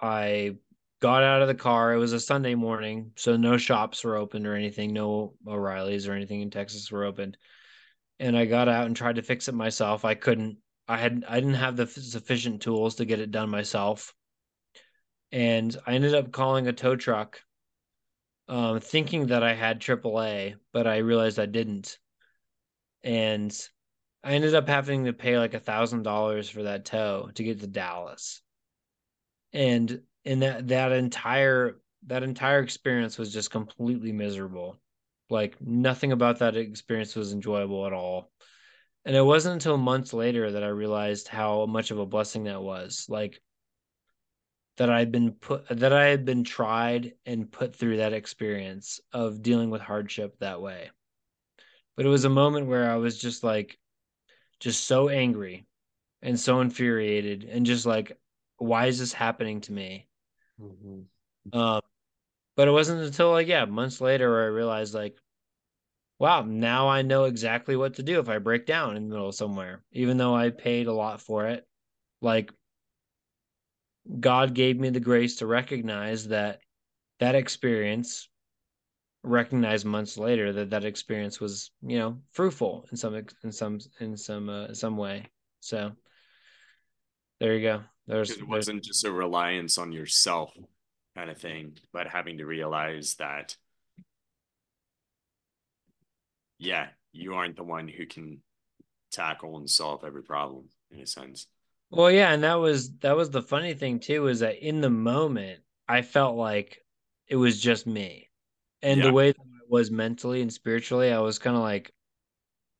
I 0.00 0.56
got 1.00 1.22
out 1.22 1.40
of 1.40 1.48
the 1.48 1.54
car. 1.54 1.94
It 1.94 1.98
was 1.98 2.12
a 2.12 2.20
Sunday 2.20 2.56
morning, 2.56 3.12
so 3.14 3.36
no 3.36 3.56
shops 3.56 4.02
were 4.02 4.16
open 4.16 4.46
or 4.46 4.54
anything. 4.54 4.92
No 4.92 5.34
O'Reilly's 5.46 6.08
or 6.08 6.12
anything 6.12 6.40
in 6.40 6.50
Texas 6.50 6.90
were 6.90 7.04
open. 7.04 7.36
And 8.18 8.36
I 8.36 8.44
got 8.44 8.68
out 8.68 8.86
and 8.86 8.96
tried 8.96 9.16
to 9.16 9.22
fix 9.22 9.48
it 9.48 9.54
myself. 9.54 10.04
I 10.04 10.14
couldn't. 10.14 10.58
I 10.88 10.98
had 10.98 11.24
I 11.28 11.36
didn't 11.36 11.54
have 11.54 11.76
the 11.76 11.86
sufficient 11.86 12.60
tools 12.60 12.96
to 12.96 13.04
get 13.04 13.20
it 13.20 13.30
done 13.30 13.50
myself. 13.50 14.12
And 15.30 15.76
I 15.86 15.94
ended 15.94 16.14
up 16.14 16.32
calling 16.32 16.66
a 16.66 16.72
tow 16.72 16.96
truck 16.96 17.40
um, 18.48 18.80
thinking 18.80 19.28
that 19.28 19.42
I 19.42 19.54
had 19.54 19.80
AAA, 19.80 20.56
but 20.72 20.86
I 20.86 20.98
realized 20.98 21.38
I 21.38 21.46
didn't. 21.46 21.98
And 23.02 23.56
I 24.24 24.32
ended 24.32 24.54
up 24.54 24.66
having 24.66 25.04
to 25.04 25.12
pay 25.12 25.38
like 25.38 25.52
a 25.52 25.60
thousand 25.60 26.02
dollars 26.02 26.48
for 26.48 26.62
that 26.62 26.86
tow 26.86 27.30
to 27.34 27.44
get 27.44 27.60
to 27.60 27.66
Dallas. 27.66 28.40
And 29.52 30.00
in 30.24 30.40
that 30.40 30.68
that 30.68 30.92
entire 30.92 31.78
that 32.06 32.22
entire 32.22 32.60
experience 32.60 33.18
was 33.18 33.32
just 33.32 33.50
completely 33.50 34.12
miserable. 34.12 34.80
Like 35.28 35.60
nothing 35.60 36.12
about 36.12 36.38
that 36.38 36.56
experience 36.56 37.14
was 37.14 37.32
enjoyable 37.32 37.86
at 37.86 37.92
all. 37.92 38.30
And 39.04 39.14
it 39.14 39.22
wasn't 39.22 39.54
until 39.54 39.76
months 39.76 40.14
later 40.14 40.52
that 40.52 40.64
I 40.64 40.68
realized 40.68 41.28
how 41.28 41.66
much 41.66 41.90
of 41.90 41.98
a 41.98 42.06
blessing 42.06 42.44
that 42.44 42.62
was. 42.62 43.06
Like 43.10 43.42
that 44.78 44.88
I'd 44.88 45.12
been 45.12 45.32
put 45.32 45.68
that 45.68 45.92
I 45.92 46.06
had 46.06 46.24
been 46.24 46.44
tried 46.44 47.12
and 47.26 47.52
put 47.52 47.76
through 47.76 47.98
that 47.98 48.14
experience 48.14 49.00
of 49.12 49.42
dealing 49.42 49.68
with 49.68 49.82
hardship 49.82 50.38
that 50.38 50.62
way. 50.62 50.90
But 51.94 52.06
it 52.06 52.08
was 52.08 52.24
a 52.24 52.30
moment 52.30 52.68
where 52.68 52.90
I 52.90 52.96
was 52.96 53.18
just 53.18 53.44
like 53.44 53.78
just 54.64 54.84
so 54.84 55.10
angry 55.10 55.66
and 56.22 56.40
so 56.40 56.62
infuriated 56.62 57.44
and 57.44 57.66
just 57.66 57.84
like 57.84 58.18
why 58.56 58.86
is 58.86 58.98
this 58.98 59.12
happening 59.12 59.60
to 59.60 59.72
me 59.72 60.08
mm-hmm. 60.58 61.56
um 61.56 61.82
but 62.56 62.66
it 62.66 62.70
wasn't 62.70 62.98
until 62.98 63.30
like 63.30 63.46
yeah 63.46 63.66
months 63.66 64.00
later 64.00 64.30
where 64.30 64.44
i 64.44 64.46
realized 64.46 64.94
like 64.94 65.18
wow 66.18 66.40
now 66.40 66.88
i 66.88 67.02
know 67.02 67.24
exactly 67.24 67.76
what 67.76 67.96
to 67.96 68.02
do 68.02 68.18
if 68.20 68.30
i 68.30 68.38
break 68.38 68.64
down 68.64 68.96
in 68.96 69.02
the 69.02 69.10
middle 69.10 69.28
of 69.28 69.34
somewhere 69.34 69.84
even 69.92 70.16
though 70.16 70.34
i 70.34 70.48
paid 70.48 70.86
a 70.86 70.92
lot 70.94 71.20
for 71.20 71.46
it 71.46 71.66
like 72.22 72.50
god 74.18 74.54
gave 74.54 74.80
me 74.80 74.88
the 74.88 74.98
grace 74.98 75.36
to 75.36 75.46
recognize 75.46 76.28
that 76.28 76.60
that 77.20 77.34
experience 77.34 78.30
recognize 79.24 79.84
months 79.84 80.18
later 80.18 80.52
that 80.52 80.70
that 80.70 80.84
experience 80.84 81.40
was 81.40 81.70
you 81.82 81.98
know 81.98 82.18
fruitful 82.30 82.86
in 82.90 82.96
some 82.96 83.14
in 83.42 83.50
some 83.50 83.80
in 84.00 84.16
some 84.16 84.48
uh, 84.48 84.74
some 84.74 84.96
way. 84.96 85.26
So 85.60 85.92
there 87.40 87.54
you 87.56 87.62
go. 87.62 87.82
There's 88.06 88.30
it 88.30 88.46
wasn't 88.46 88.76
there's... 88.76 88.88
just 88.88 89.04
a 89.04 89.12
reliance 89.12 89.78
on 89.78 89.92
yourself 89.92 90.52
kind 91.16 91.30
of 91.30 91.38
thing 91.38 91.76
but 91.92 92.08
having 92.08 92.38
to 92.38 92.44
realize 92.44 93.14
that 93.20 93.56
yeah 96.58 96.88
you 97.12 97.34
aren't 97.34 97.56
the 97.56 97.62
one 97.62 97.86
who 97.86 98.04
can 98.04 98.40
tackle 99.12 99.56
and 99.58 99.70
solve 99.70 100.04
every 100.04 100.24
problem 100.24 100.64
in 100.90 101.00
a 101.00 101.06
sense. 101.06 101.46
Well 101.90 102.10
yeah 102.10 102.32
and 102.32 102.42
that 102.42 102.54
was 102.54 102.96
that 102.98 103.16
was 103.16 103.30
the 103.30 103.42
funny 103.42 103.74
thing 103.74 104.00
too 104.00 104.26
is 104.26 104.40
that 104.40 104.66
in 104.66 104.80
the 104.80 104.90
moment 104.90 105.60
i 105.88 106.02
felt 106.02 106.36
like 106.36 106.78
it 107.28 107.36
was 107.36 107.60
just 107.60 107.86
me 107.86 108.28
and 108.84 108.98
yeah. 108.98 109.06
the 109.06 109.12
way 109.12 109.32
that 109.32 109.40
I 109.40 109.64
was 109.68 109.90
mentally 109.90 110.42
and 110.42 110.52
spiritually, 110.52 111.10
I 111.10 111.18
was 111.18 111.38
kind 111.38 111.56
of 111.56 111.62
like, 111.62 111.92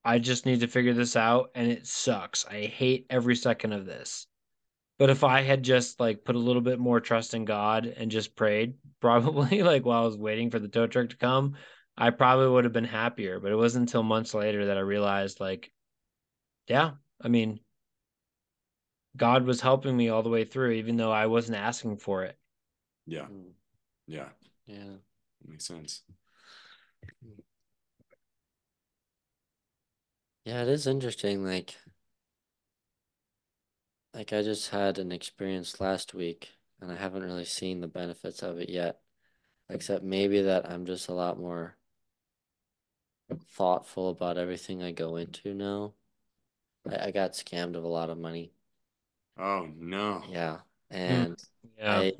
I 0.04 0.18
just 0.18 0.44
need 0.44 0.60
to 0.60 0.68
figure 0.68 0.92
this 0.92 1.16
out, 1.16 1.50
and 1.54 1.72
it 1.72 1.86
sucks. 1.86 2.44
I 2.44 2.66
hate 2.66 3.06
every 3.08 3.34
second 3.34 3.72
of 3.72 3.86
this. 3.86 4.26
But 4.98 5.08
if 5.08 5.24
I 5.24 5.40
had 5.40 5.62
just 5.62 5.98
like 5.98 6.24
put 6.24 6.36
a 6.36 6.40
little 6.40 6.60
bit 6.62 6.78
more 6.78 7.00
trust 7.00 7.32
in 7.32 7.46
God 7.46 7.86
and 7.86 8.10
just 8.10 8.36
prayed, 8.36 8.74
probably 9.00 9.62
like 9.62 9.84
while 9.84 10.02
I 10.02 10.06
was 10.06 10.16
waiting 10.16 10.50
for 10.50 10.58
the 10.58 10.68
tow 10.68 10.86
truck 10.86 11.08
to 11.08 11.16
come, 11.16 11.56
I 11.96 12.10
probably 12.10 12.48
would 12.48 12.64
have 12.64 12.72
been 12.74 12.84
happier. 12.84 13.40
But 13.40 13.50
it 13.50 13.56
wasn't 13.56 13.88
until 13.88 14.02
months 14.02 14.34
later 14.34 14.66
that 14.66 14.76
I 14.76 14.80
realized, 14.80 15.40
like, 15.40 15.72
yeah, 16.68 16.92
I 17.20 17.28
mean, 17.28 17.60
God 19.16 19.44
was 19.44 19.62
helping 19.62 19.96
me 19.96 20.10
all 20.10 20.22
the 20.22 20.28
way 20.28 20.44
through, 20.44 20.72
even 20.72 20.96
though 20.98 21.12
I 21.12 21.26
wasn't 21.26 21.56
asking 21.56 21.96
for 21.96 22.24
it. 22.24 22.36
Yeah. 23.06 23.24
Hmm. 23.24 23.52
Yeah. 24.06 24.28
Yeah. 24.66 24.96
Makes 25.46 25.66
sense. 25.66 26.02
Yeah, 30.44 30.62
it 30.62 30.68
is 30.68 30.86
interesting. 30.86 31.44
Like, 31.44 31.76
like 34.14 34.32
I 34.32 34.40
just 34.42 34.70
had 34.70 34.98
an 34.98 35.12
experience 35.12 35.78
last 35.80 36.14
week, 36.14 36.52
and 36.80 36.90
I 36.90 36.96
haven't 36.96 37.22
really 37.22 37.44
seen 37.44 37.80
the 37.80 37.86
benefits 37.86 38.42
of 38.42 38.58
it 38.58 38.68
yet, 38.70 39.00
except 39.70 40.04
maybe 40.04 40.42
that 40.42 40.70
I'm 40.70 40.86
just 40.86 41.08
a 41.08 41.14
lot 41.14 41.38
more 41.38 41.76
thoughtful 43.48 44.08
about 44.10 44.38
everything 44.38 44.82
I 44.82 44.90
go 44.92 45.16
into 45.16 45.54
now. 45.54 45.94
I, 46.88 47.06
I 47.08 47.10
got 47.12 47.32
scammed 47.32 47.76
of 47.76 47.84
a 47.84 47.88
lot 47.88 48.10
of 48.10 48.18
money. 48.18 48.52
Oh 49.36 49.68
no. 49.76 50.24
Yeah. 50.28 50.60
Hmm. 51.06 51.24
And 51.24 51.36
yeah. 51.78 52.02
I 52.02 52.12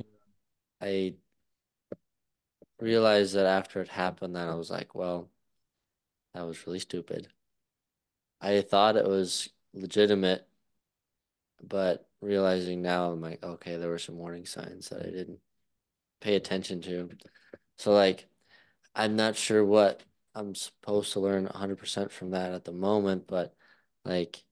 I 0.81 1.15
realized 2.81 3.35
that 3.35 3.47
after 3.47 3.81
it 3.81 3.89
happened 3.89 4.37
that 4.37 4.49
I 4.49 4.55
was 4.55 4.71
like, 4.71 4.95
well, 4.95 5.31
that 6.35 6.47
was 6.47 6.67
really 6.67 6.81
stupid. 6.81 7.29
I 8.41 8.61
thought 8.61 8.97
it 8.97 9.07
was 9.07 9.49
legitimate, 9.73 10.47
but 11.63 12.09
realizing 12.21 12.83
now 12.83 13.11
I'm 13.11 13.21
like, 13.21 13.43
okay, 13.43 13.77
there 13.77 13.89
were 13.89 13.99
some 13.99 14.17
warning 14.19 14.47
signs 14.47 14.89
that 14.89 15.03
I 15.03 15.11
didn't 15.11 15.41
pay 16.21 16.37
attention 16.37 16.83
to. 16.83 17.11
So 17.79 17.93
like 17.93 18.27
I'm 18.95 19.17
not 19.17 19.37
sure 19.37 19.65
what 19.65 20.03
I'm 20.35 20.55
supposed 20.55 21.13
to 21.15 21.21
learn 21.21 21.47
100% 21.47 22.11
from 22.13 22.31
that 22.33 22.53
at 22.53 22.65
the 22.65 22.73
moment, 22.73 23.27
but 23.27 23.55
like 24.05 24.45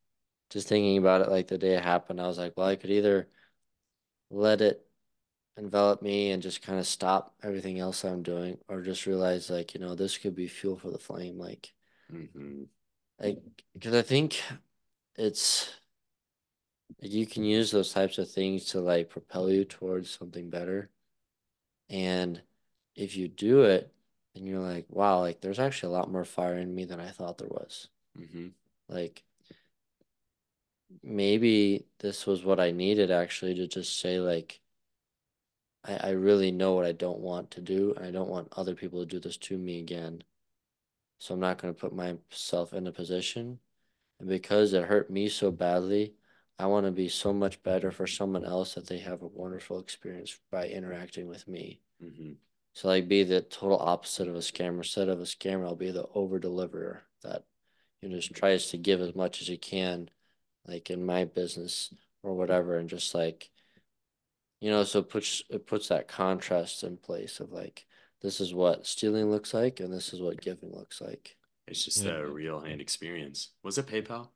just 0.50 0.68
thinking 0.68 0.98
about 0.98 1.22
it 1.22 1.30
like 1.30 1.48
the 1.48 1.58
day 1.58 1.74
it 1.76 1.84
happened, 1.84 2.20
I 2.20 2.26
was 2.28 2.38
like, 2.38 2.54
well, 2.56 2.68
I 2.68 2.76
could 2.76 2.90
either 2.90 3.28
let 4.30 4.60
it 4.60 4.86
envelop 5.56 6.02
me 6.02 6.30
and 6.30 6.42
just 6.42 6.62
kind 6.62 6.78
of 6.78 6.86
stop 6.86 7.34
everything 7.42 7.78
else 7.78 8.04
I'm 8.04 8.22
doing, 8.22 8.58
or 8.68 8.80
just 8.80 9.06
realize 9.06 9.50
like 9.50 9.74
you 9.74 9.80
know 9.80 9.94
this 9.94 10.18
could 10.18 10.34
be 10.34 10.48
fuel 10.48 10.78
for 10.78 10.90
the 10.90 10.98
flame, 10.98 11.38
like, 11.38 11.72
mm-hmm. 12.12 12.64
like 13.20 13.42
because 13.74 13.94
I 13.94 14.02
think 14.02 14.40
it's 15.16 15.70
like 17.00 17.12
you 17.12 17.26
can 17.26 17.44
use 17.44 17.70
those 17.70 17.92
types 17.92 18.18
of 18.18 18.30
things 18.30 18.66
to 18.66 18.80
like 18.80 19.10
propel 19.10 19.50
you 19.50 19.64
towards 19.64 20.10
something 20.10 20.50
better, 20.50 20.90
and 21.90 22.40
if 22.96 23.16
you 23.16 23.28
do 23.28 23.62
it, 23.62 23.92
and 24.34 24.46
you're 24.46 24.60
like, 24.60 24.86
wow, 24.88 25.20
like 25.20 25.40
there's 25.40 25.58
actually 25.58 25.94
a 25.94 25.98
lot 25.98 26.10
more 26.10 26.24
fire 26.24 26.56
in 26.56 26.74
me 26.74 26.84
than 26.84 27.00
I 27.00 27.08
thought 27.08 27.38
there 27.38 27.48
was. 27.48 27.88
Mm-hmm. 28.18 28.48
Like 28.88 29.22
maybe 31.02 31.86
this 32.00 32.26
was 32.26 32.44
what 32.44 32.60
I 32.60 32.70
needed 32.70 33.10
actually 33.10 33.54
to 33.56 33.66
just 33.66 33.98
say 34.00 34.20
like 34.20 34.60
I, 35.84 35.94
I 35.94 36.10
really 36.10 36.50
know 36.50 36.74
what 36.74 36.86
I 36.86 36.92
don't 36.92 37.20
want 37.20 37.50
to 37.52 37.60
do. 37.60 37.94
and 37.96 38.04
I 38.04 38.10
don't 38.10 38.28
want 38.28 38.52
other 38.56 38.74
people 38.74 39.00
to 39.00 39.06
do 39.06 39.20
this 39.20 39.36
to 39.38 39.58
me 39.58 39.80
again. 39.80 40.22
So 41.18 41.34
I'm 41.34 41.40
not 41.40 41.58
going 41.58 41.72
to 41.72 41.80
put 41.80 41.94
myself 41.94 42.72
in 42.72 42.86
a 42.86 42.92
position. 42.92 43.58
And 44.18 44.28
because 44.28 44.72
it 44.72 44.84
hurt 44.84 45.10
me 45.10 45.28
so 45.28 45.50
badly, 45.50 46.14
I 46.58 46.66
want 46.66 46.86
to 46.86 46.92
be 46.92 47.08
so 47.08 47.32
much 47.32 47.62
better 47.62 47.90
for 47.90 48.06
someone 48.06 48.44
else 48.44 48.74
that 48.74 48.86
they 48.86 48.98
have 48.98 49.22
a 49.22 49.26
wonderful 49.26 49.80
experience 49.80 50.38
by 50.50 50.68
interacting 50.68 51.28
with 51.28 51.48
me. 51.48 51.80
Mm-hmm. 52.02 52.32
So 52.74 52.88
like 52.88 53.08
be 53.08 53.24
the 53.24 53.42
total 53.42 53.78
opposite 53.78 54.28
of 54.28 54.34
a 54.34 54.38
scammer. 54.38 54.78
Instead 54.78 55.08
of 55.08 55.20
a 55.20 55.24
scammer, 55.24 55.66
I'll 55.66 55.76
be 55.76 55.90
the 55.90 56.06
over 56.14 56.38
deliverer 56.38 57.02
that 57.22 57.44
you 58.00 58.08
know 58.08 58.16
just 58.16 58.32
tries 58.34 58.70
to 58.70 58.78
give 58.78 59.00
as 59.00 59.14
much 59.14 59.42
as 59.42 59.48
he 59.48 59.56
can, 59.56 60.08
like 60.66 60.90
in 60.90 61.04
my 61.04 61.24
business 61.24 61.92
or 62.22 62.34
whatever, 62.34 62.78
and 62.78 62.88
just 62.88 63.14
like 63.14 63.50
you 64.62 64.70
know, 64.70 64.84
so 64.84 65.00
it 65.00 65.10
puts 65.10 65.42
it 65.50 65.66
puts 65.66 65.88
that 65.88 66.06
contrast 66.06 66.84
in 66.84 66.96
place 66.96 67.40
of 67.40 67.50
like 67.50 67.84
this 68.22 68.40
is 68.40 68.54
what 68.54 68.86
stealing 68.86 69.28
looks 69.28 69.52
like 69.52 69.80
and 69.80 69.92
this 69.92 70.12
is 70.12 70.22
what 70.22 70.40
giving 70.40 70.72
looks 70.72 71.00
like. 71.00 71.36
It's 71.66 71.84
just 71.84 72.04
yeah. 72.04 72.12
a 72.12 72.26
real 72.26 72.60
hand 72.60 72.80
experience. 72.80 73.48
Was 73.64 73.76
it 73.76 73.88
PayPal? 73.88 74.28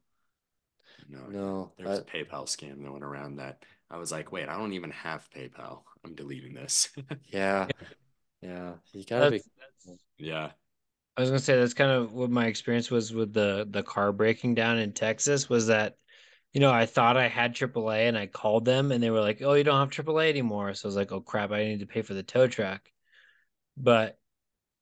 No, 1.08 1.20
no. 1.30 1.72
There 1.78 1.86
was 1.86 2.00
I, 2.00 2.02
a 2.02 2.24
PayPal 2.24 2.46
scam 2.46 2.84
going 2.84 3.04
around 3.04 3.36
that 3.36 3.62
I 3.88 3.98
was 3.98 4.10
like, 4.10 4.32
wait, 4.32 4.48
I 4.48 4.58
don't 4.58 4.72
even 4.72 4.90
have 4.90 5.28
PayPal. 5.30 5.82
I'm 6.04 6.16
deleting 6.16 6.54
this. 6.54 6.90
yeah. 7.28 7.68
Yeah. 8.42 8.72
You 8.92 9.04
gotta 9.04 9.30
that's, 9.30 9.44
be 9.44 9.50
that's, 9.86 10.00
Yeah. 10.18 10.50
I 11.16 11.20
was 11.20 11.30
gonna 11.30 11.38
say 11.38 11.56
that's 11.56 11.72
kind 11.72 11.92
of 11.92 12.14
what 12.14 12.30
my 12.30 12.46
experience 12.46 12.90
was 12.90 13.14
with 13.14 13.32
the 13.32 13.68
the 13.70 13.84
car 13.84 14.10
breaking 14.10 14.56
down 14.56 14.78
in 14.78 14.92
Texas 14.92 15.48
was 15.48 15.68
that 15.68 15.98
you 16.56 16.60
know, 16.60 16.72
I 16.72 16.86
thought 16.86 17.18
I 17.18 17.28
had 17.28 17.54
AAA 17.54 18.08
and 18.08 18.16
I 18.16 18.26
called 18.26 18.64
them 18.64 18.90
and 18.90 19.02
they 19.02 19.10
were 19.10 19.20
like, 19.20 19.42
oh, 19.42 19.52
you 19.52 19.62
don't 19.62 19.78
have 19.78 19.90
AAA 19.90 20.30
anymore. 20.30 20.72
So 20.72 20.86
I 20.86 20.88
was 20.88 20.96
like, 20.96 21.12
oh 21.12 21.20
crap, 21.20 21.50
I 21.52 21.64
need 21.64 21.80
to 21.80 21.86
pay 21.86 22.00
for 22.00 22.14
the 22.14 22.22
tow 22.22 22.46
truck. 22.46 22.80
But 23.76 24.18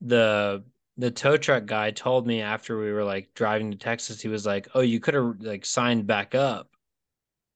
the 0.01 0.65
the 0.99 1.11
tow 1.11 1.37
truck 1.37 1.67
guy 1.67 1.91
told 1.91 2.29
me 2.29 2.43
after 2.43 2.79
we 2.79 2.93
were 2.93 3.03
like 3.03 3.31
driving 3.35 3.73
to 3.73 3.77
Texas, 3.77 4.21
he 4.21 4.29
was 4.29 4.47
like, 4.47 4.69
oh, 4.77 4.83
you 4.83 5.01
could 5.01 5.15
have 5.15 5.41
like 5.41 5.67
signed 5.67 6.07
back 6.07 6.37
up 6.37 6.71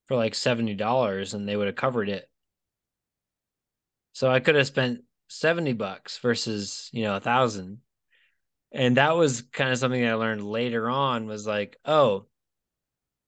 for 0.08 0.16
like 0.16 0.34
$70 0.34 1.34
and 1.34 1.48
they 1.48 1.56
would 1.56 1.68
have 1.68 1.76
covered 1.76 2.08
it. 2.08 2.28
So 4.14 4.28
I 4.28 4.40
could 4.40 4.56
have 4.56 4.66
spent 4.66 5.04
70 5.28 5.74
bucks 5.74 6.18
versus, 6.18 6.90
you 6.92 7.04
know, 7.04 7.14
a 7.14 7.20
thousand. 7.20 7.82
And 8.72 8.96
that 8.96 9.16
was 9.16 9.42
kind 9.42 9.70
of 9.70 9.78
something 9.78 10.02
that 10.02 10.10
I 10.10 10.14
learned 10.14 10.44
later 10.44 10.90
on 10.90 11.26
was 11.28 11.46
like, 11.46 11.76
oh, 11.84 12.26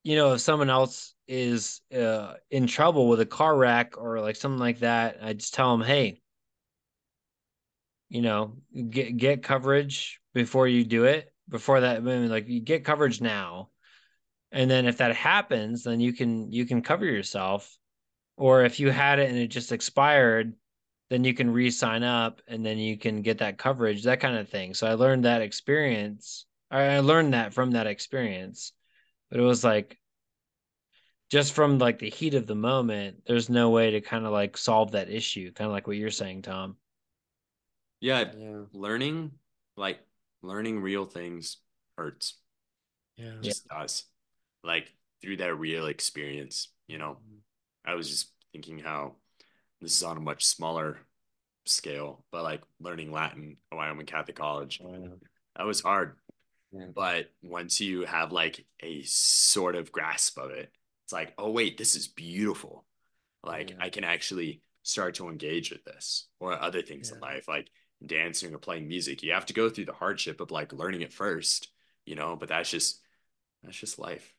you 0.02 0.16
know, 0.16 0.32
if 0.32 0.40
someone 0.40 0.70
else 0.70 1.14
is 1.28 1.81
uh, 1.94 2.35
in 2.51 2.66
trouble 2.66 3.09
with 3.09 3.20
a 3.20 3.27
car 3.27 3.56
wreck 3.56 3.98
or 3.98 4.20
like 4.20 4.36
something 4.36 4.59
like 4.59 4.81
that, 4.81 5.18
I 5.22 5.35
just 5.35 5.55
tell 5.55 5.77
them, 5.77 5.86
hey, 5.86 6.20
you 8.09 8.22
know, 8.22 8.56
get 8.90 9.16
get 9.16 9.43
coverage 9.43 10.20
before 10.35 10.66
you 10.66 10.85
do 10.85 11.05
it. 11.05 11.32
Before 11.48 11.81
that, 11.81 12.02
mean, 12.02 12.28
like 12.28 12.48
you 12.48 12.60
get 12.60 12.85
coverage 12.85 13.20
now, 13.20 13.70
and 14.52 14.70
then 14.70 14.86
if 14.86 14.98
that 14.98 15.16
happens, 15.16 15.85
then 15.85 16.01
you 16.01 16.12
can 16.12 16.52
you 16.52 16.64
can 16.64 16.82
cover 16.82 17.05
yourself. 17.05 17.77
Or 18.36 18.64
if 18.64 18.81
you 18.81 18.90
had 18.90 19.18
it 19.18 19.28
and 19.28 19.39
it 19.39 19.48
just 19.48 19.70
expired, 19.70 20.55
then 21.10 21.24
you 21.24 21.35
can 21.35 21.51
re-sign 21.51 22.02
up 22.02 22.40
and 22.48 22.64
then 22.64 22.78
you 22.78 22.97
can 22.97 23.20
get 23.20 23.39
that 23.39 23.59
coverage, 23.59 24.05
that 24.05 24.20
kind 24.20 24.39
of 24.39 24.48
thing. 24.48 24.72
So 24.72 24.86
I 24.86 24.94
learned 24.94 25.27
that 25.27 25.43
experience. 25.43 26.47
I 26.70 27.01
learned 27.01 27.35
that 27.35 27.52
from 27.52 27.72
that 27.72 27.86
experience. 27.86 28.72
But 29.31 29.40
it 29.40 29.44
was 29.44 29.65
like 29.65 29.98
just 31.31 31.52
from 31.52 31.78
like 31.78 31.98
the 31.98 32.11
heat 32.11 32.35
of 32.35 32.47
the 32.47 32.55
moment, 32.55 33.23
there's 33.27 33.48
no 33.48 33.70
way 33.70 33.93
to 33.93 34.01
kind 34.01 34.27
of 34.27 34.32
like 34.32 34.57
solve 34.57 34.93
that 34.93 35.11
issue, 35.11 35.52
kind 35.52 35.66
of 35.66 35.73
like 35.73 35.86
what 35.86 35.97
you're 35.97 36.11
saying, 36.11 36.43
Tom. 36.43 36.77
Yeah, 38.01 38.32
yeah. 38.36 38.62
learning 38.73 39.32
like 39.77 40.01
learning 40.43 40.81
real 40.81 41.05
things 41.05 41.59
hurts. 41.97 42.39
Yeah. 43.16 43.35
Just 43.43 43.66
yeah. 43.70 43.81
does. 43.81 44.05
Like 44.65 44.93
through 45.23 45.39
that 45.39 45.55
real 45.55 45.86
experience, 45.86 46.69
you 46.86 46.98
know. 46.98 47.19
Mm-hmm. 47.20 47.90
I 47.90 47.94
was 47.94 48.11
just 48.11 48.32
thinking 48.52 48.78
how 48.78 49.16
this 49.81 49.97
is 49.97 50.02
on 50.02 50.16
a 50.16 50.20
much 50.20 50.44
smaller 50.44 50.98
scale, 51.66 52.24
but 52.32 52.43
like 52.43 52.62
learning 52.81 53.12
Latin 53.12 53.57
at 53.70 53.77
Wyoming 53.77 54.07
Catholic 54.07 54.36
College, 54.36 54.81
oh, 54.85 54.93
yeah. 54.93 55.09
that 55.57 55.66
was 55.66 55.81
hard. 55.81 56.16
Yeah. 56.72 56.86
But 56.94 57.30
once 57.42 57.80
you 57.80 58.05
have 58.05 58.32
like 58.32 58.64
a 58.80 59.02
sort 59.02 59.74
of 59.74 59.92
grasp 59.92 60.38
of 60.38 60.51
it, 60.51 60.72
it's 61.05 61.12
like, 61.12 61.34
oh 61.38 61.51
wait, 61.51 61.76
this 61.76 61.97
is 61.97 62.06
beautiful. 62.06 62.84
Like 63.42 63.70
yeah. 63.70 63.76
I 63.80 63.90
can 63.90 64.05
actually 64.05 64.62
start 64.82 65.14
to 65.16 65.28
engage 65.28 65.70
with 65.70 65.84
this 65.84 66.26
or 66.38 66.60
other 66.60 66.82
things 66.82 67.10
in 67.10 67.20
life, 67.20 67.48
like 67.48 67.68
dancing 68.05 68.55
or 68.55 68.59
playing 68.59 68.88
music. 68.88 69.22
You 69.22 69.32
have 69.32 69.47
to 69.47 69.55
go 69.55 69.68
through 69.68 69.86
the 69.86 69.92
hardship 69.92 70.40
of 70.40 70.51
like 70.51 70.72
learning 70.72 71.02
it 71.02 71.12
first, 71.12 71.68
you 72.06 72.14
know, 72.14 72.36
but 72.36 72.48
that's 72.48 72.70
just 72.70 73.01
that's 73.62 73.76
just 73.76 73.98
life. 73.98 74.32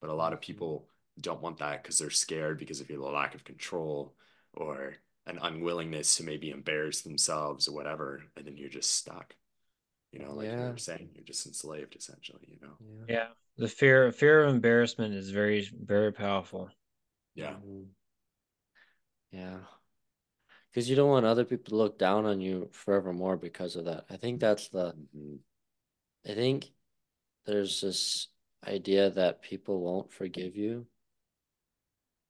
But 0.00 0.10
a 0.10 0.14
lot 0.14 0.32
of 0.32 0.40
mm-hmm. 0.40 0.52
people 0.52 0.88
don't 1.20 1.42
want 1.42 1.58
that 1.58 1.82
because 1.82 1.98
they're 1.98 2.10
scared 2.10 2.58
because 2.58 2.80
of 2.80 2.90
your 2.90 3.00
lack 3.10 3.34
of 3.34 3.44
control 3.44 4.14
or 4.54 4.94
an 5.26 5.38
unwillingness 5.40 6.16
to 6.16 6.24
maybe 6.24 6.50
embarrass 6.50 7.02
themselves 7.02 7.68
or 7.68 7.74
whatever, 7.74 8.24
and 8.36 8.46
then 8.46 8.56
you're 8.56 8.68
just 8.68 8.96
stuck. 8.96 9.34
You 10.12 10.20
know, 10.20 10.34
like 10.34 10.48
yeah. 10.48 10.66
you 10.66 10.70
were 10.72 10.76
saying, 10.76 11.08
you're 11.14 11.24
just 11.24 11.46
enslaved 11.46 11.96
essentially. 11.96 12.46
You 12.46 12.66
know. 12.66 12.74
Yeah. 13.08 13.14
yeah. 13.14 13.26
The 13.56 13.68
fear 13.68 14.12
fear 14.12 14.44
of 14.44 14.54
embarrassment 14.54 15.14
is 15.14 15.30
very 15.30 15.68
very 15.82 16.12
powerful. 16.12 16.70
Yeah. 17.34 17.52
Mm-hmm. 17.52 17.82
Yeah. 19.32 19.58
Because 20.70 20.88
you 20.88 20.96
don't 20.96 21.10
want 21.10 21.26
other 21.26 21.44
people 21.44 21.70
to 21.70 21.76
look 21.76 21.98
down 21.98 22.26
on 22.26 22.40
you 22.40 22.68
forevermore 22.72 23.36
because 23.36 23.76
of 23.76 23.86
that. 23.86 24.04
I 24.10 24.16
think 24.16 24.40
that's 24.40 24.68
the. 24.68 24.92
Mm-hmm. 25.16 25.36
I 26.30 26.34
think 26.34 26.70
there's 27.46 27.80
this 27.80 28.28
idea 28.66 29.10
that 29.10 29.42
people 29.42 29.80
won't 29.80 30.12
forgive 30.12 30.56
you 30.56 30.86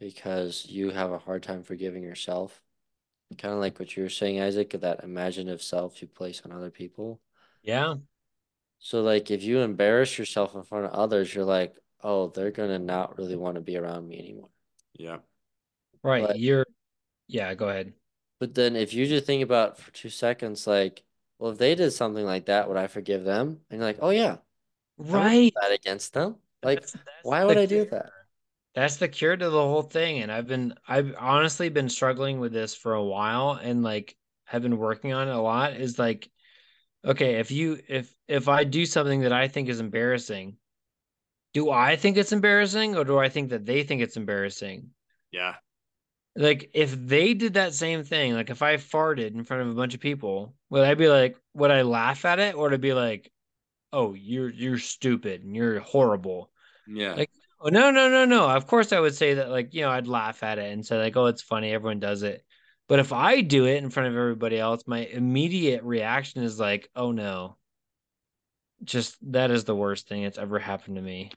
because 0.00 0.66
you 0.66 0.90
have 0.90 1.12
a 1.12 1.18
hard 1.18 1.42
time 1.42 1.62
forgiving 1.62 2.02
yourself. 2.02 2.62
Kind 3.38 3.54
of 3.54 3.60
like 3.60 3.78
what 3.78 3.96
you 3.96 4.02
were 4.02 4.08
saying, 4.08 4.40
Isaac, 4.40 4.70
that 4.80 5.04
imaginative 5.04 5.62
self 5.62 6.02
you 6.02 6.08
place 6.08 6.42
on 6.44 6.52
other 6.52 6.70
people. 6.70 7.20
Yeah. 7.62 7.94
So, 8.78 9.02
like, 9.02 9.30
if 9.30 9.42
you 9.42 9.60
embarrass 9.60 10.18
yourself 10.18 10.54
in 10.54 10.64
front 10.64 10.86
of 10.86 10.92
others, 10.92 11.32
you're 11.34 11.44
like, 11.44 11.74
oh, 12.02 12.28
they're 12.28 12.50
going 12.50 12.70
to 12.70 12.78
not 12.80 13.16
really 13.16 13.36
want 13.36 13.54
to 13.54 13.60
be 13.60 13.76
around 13.76 14.08
me 14.08 14.18
anymore. 14.18 14.48
Yeah. 14.94 15.18
Right. 16.02 16.26
But, 16.26 16.40
you're, 16.40 16.66
yeah, 17.28 17.54
go 17.54 17.68
ahead. 17.68 17.92
But 18.40 18.54
then 18.54 18.74
if 18.74 18.92
you 18.92 19.06
just 19.06 19.24
think 19.24 19.44
about 19.44 19.78
for 19.78 19.92
two 19.92 20.08
seconds, 20.08 20.66
like, 20.66 21.04
well, 21.38 21.52
if 21.52 21.58
they 21.58 21.76
did 21.76 21.92
something 21.92 22.24
like 22.24 22.46
that, 22.46 22.66
would 22.68 22.76
I 22.76 22.88
forgive 22.88 23.22
them? 23.22 23.60
And 23.70 23.78
you're 23.78 23.86
like, 23.86 23.98
oh, 24.00 24.10
yeah. 24.10 24.38
Right. 24.98 25.52
that 25.60 25.72
against 25.72 26.12
them. 26.12 26.36
Like, 26.64 26.80
that's, 26.80 26.92
that's 26.92 27.04
why 27.22 27.44
would 27.44 27.58
I 27.58 27.66
do 27.66 27.84
that? 27.86 28.10
That's 28.74 28.96
the 28.96 29.06
cure 29.08 29.36
to 29.36 29.50
the 29.50 29.60
whole 29.60 29.82
thing. 29.82 30.22
And 30.22 30.32
I've 30.32 30.48
been, 30.48 30.74
I've 30.88 31.14
honestly 31.18 31.68
been 31.68 31.88
struggling 31.88 32.40
with 32.40 32.52
this 32.52 32.74
for 32.74 32.94
a 32.94 33.04
while 33.04 33.60
and 33.62 33.82
like 33.82 34.16
have 34.44 34.62
been 34.62 34.78
working 34.78 35.12
on 35.12 35.28
it 35.28 35.34
a 35.34 35.40
lot. 35.40 35.74
Is 35.74 35.98
like, 35.98 36.28
okay, 37.04 37.36
if 37.36 37.50
you, 37.50 37.80
if, 37.88 38.14
if 38.28 38.48
I 38.48 38.64
do 38.64 38.86
something 38.86 39.20
that 39.20 39.32
I 39.32 39.48
think 39.48 39.68
is 39.68 39.80
embarrassing, 39.80 40.56
do 41.52 41.70
I 41.70 41.96
think 41.96 42.16
it's 42.16 42.32
embarrassing 42.32 42.96
or 42.96 43.04
do 43.04 43.18
I 43.18 43.28
think 43.28 43.50
that 43.50 43.66
they 43.66 43.82
think 43.82 44.00
it's 44.00 44.16
embarrassing? 44.16 44.90
Yeah. 45.30 45.56
Like 46.34 46.70
if 46.72 46.92
they 46.92 47.34
did 47.34 47.54
that 47.54 47.74
same 47.74 48.04
thing, 48.04 48.34
like 48.34 48.48
if 48.48 48.62
I 48.62 48.76
farted 48.76 49.34
in 49.34 49.44
front 49.44 49.62
of 49.62 49.68
a 49.68 49.74
bunch 49.74 49.94
of 49.94 50.00
people, 50.00 50.54
would 50.70 50.84
I 50.84 50.94
be 50.94 51.08
like, 51.08 51.36
would 51.54 51.70
I 51.70 51.82
laugh 51.82 52.24
at 52.24 52.38
it 52.38 52.54
or 52.54 52.70
to 52.70 52.78
be 52.78 52.94
like, 52.94 53.30
oh, 53.92 54.14
you're 54.14 54.48
you're 54.48 54.78
stupid 54.78 55.42
and 55.44 55.54
you're 55.54 55.80
horrible? 55.80 56.50
Yeah. 56.86 57.14
Like 57.16 57.30
Oh 57.64 57.68
no, 57.68 57.92
no, 57.92 58.08
no, 58.08 58.24
no. 58.24 58.50
Of 58.50 58.66
course 58.66 58.92
I 58.92 58.98
would 58.98 59.14
say 59.14 59.34
that 59.34 59.48
like, 59.50 59.72
you 59.72 59.82
know, 59.82 59.90
I'd 59.90 60.08
laugh 60.08 60.42
at 60.42 60.58
it 60.58 60.72
and 60.72 60.84
say 60.84 60.98
like, 60.98 61.16
"Oh, 61.16 61.26
it's 61.26 61.42
funny, 61.42 61.70
everyone 61.72 62.00
does 62.00 62.24
it." 62.24 62.44
But 62.92 62.98
if 62.98 63.10
I 63.10 63.40
do 63.40 63.64
it 63.64 63.82
in 63.82 63.88
front 63.88 64.10
of 64.10 64.18
everybody 64.18 64.58
else, 64.58 64.82
my 64.86 64.98
immediate 64.98 65.82
reaction 65.82 66.42
is 66.42 66.60
like, 66.60 66.90
"Oh 66.94 67.10
no." 67.10 67.56
Just 68.84 69.16
that 69.32 69.50
is 69.50 69.64
the 69.64 69.74
worst 69.74 70.10
thing 70.10 70.24
that's 70.24 70.36
ever 70.36 70.58
happened 70.58 70.96
to 70.96 71.02
me. 71.02 71.30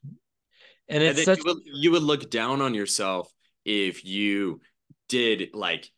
And 0.89 1.01
it's 1.01 1.19
and 1.19 1.25
such... 1.25 1.37
you, 1.37 1.43
would, 1.45 1.63
you 1.63 1.91
would 1.91 2.03
look 2.03 2.29
down 2.29 2.59
on 2.59 2.73
yourself 2.73 3.31
if 3.63 4.03
you 4.03 4.59
did 5.07 5.51
like 5.53 5.89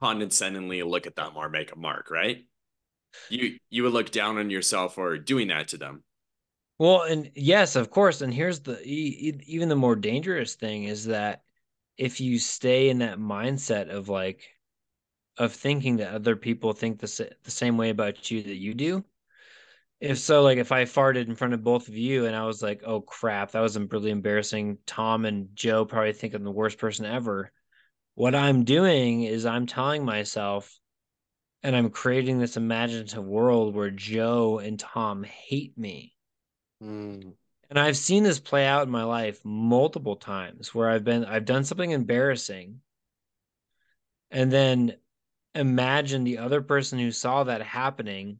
condescendingly 0.00 0.82
look 0.82 1.06
at 1.06 1.14
them 1.14 1.36
or 1.36 1.48
make 1.48 1.70
a 1.70 1.78
mark, 1.78 2.10
right? 2.10 2.44
You 3.30 3.56
you 3.70 3.84
would 3.84 3.92
look 3.92 4.10
down 4.10 4.36
on 4.36 4.50
yourself 4.50 4.96
for 4.96 5.16
doing 5.16 5.46
that 5.46 5.68
to 5.68 5.76
them. 5.76 6.02
Well, 6.80 7.02
and 7.02 7.30
yes, 7.36 7.76
of 7.76 7.92
course. 7.92 8.20
And 8.20 8.34
here's 8.34 8.62
the 8.62 8.82
even 8.82 9.68
the 9.68 9.76
more 9.76 9.94
dangerous 9.94 10.56
thing 10.56 10.82
is 10.86 11.04
that 11.04 11.42
if 11.96 12.20
you 12.20 12.40
stay 12.40 12.88
in 12.88 12.98
that 12.98 13.20
mindset 13.20 13.90
of 13.90 14.08
like 14.08 14.42
of 15.38 15.52
thinking 15.52 15.96
that 15.98 16.14
other 16.14 16.36
people 16.36 16.72
think 16.72 16.98
the 17.00 17.30
the 17.44 17.50
same 17.50 17.76
way 17.76 17.90
about 17.90 18.30
you 18.30 18.42
that 18.42 18.56
you 18.56 18.74
do. 18.74 19.04
If 20.00 20.18
so, 20.18 20.42
like 20.42 20.58
if 20.58 20.72
I 20.72 20.84
farted 20.84 21.26
in 21.26 21.34
front 21.36 21.54
of 21.54 21.64
both 21.64 21.88
of 21.88 21.96
you 21.96 22.26
and 22.26 22.36
I 22.36 22.44
was 22.44 22.62
like, 22.62 22.82
"Oh 22.84 23.00
crap, 23.00 23.52
that 23.52 23.60
was 23.60 23.78
really 23.78 24.10
embarrassing." 24.10 24.78
Tom 24.86 25.24
and 25.24 25.48
Joe 25.54 25.84
probably 25.84 26.12
think 26.12 26.34
I'm 26.34 26.44
the 26.44 26.50
worst 26.50 26.78
person 26.78 27.04
ever. 27.06 27.52
What 28.14 28.34
I'm 28.34 28.64
doing 28.64 29.22
is 29.24 29.46
I'm 29.46 29.66
telling 29.66 30.04
myself, 30.04 30.78
and 31.62 31.74
I'm 31.76 31.90
creating 31.90 32.38
this 32.38 32.56
imaginative 32.56 33.24
world 33.24 33.74
where 33.74 33.90
Joe 33.90 34.58
and 34.58 34.78
Tom 34.78 35.24
hate 35.24 35.76
me 35.78 36.14
Mm. 36.82 37.34
And 37.70 37.78
I've 37.78 37.96
seen 37.96 38.22
this 38.22 38.40
play 38.40 38.66
out 38.66 38.84
in 38.86 38.90
my 38.90 39.04
life 39.04 39.40
multiple 39.44 40.16
times 40.16 40.74
where 40.74 40.88
I've 40.88 41.04
been 41.04 41.24
I've 41.24 41.44
done 41.44 41.64
something 41.64 41.90
embarrassing 41.90 42.80
and 44.30 44.50
then 44.50 44.96
imagine 45.54 46.24
the 46.24 46.38
other 46.38 46.60
person 46.62 46.98
who 46.98 47.10
saw 47.10 47.44
that 47.44 47.62
happening 47.62 48.38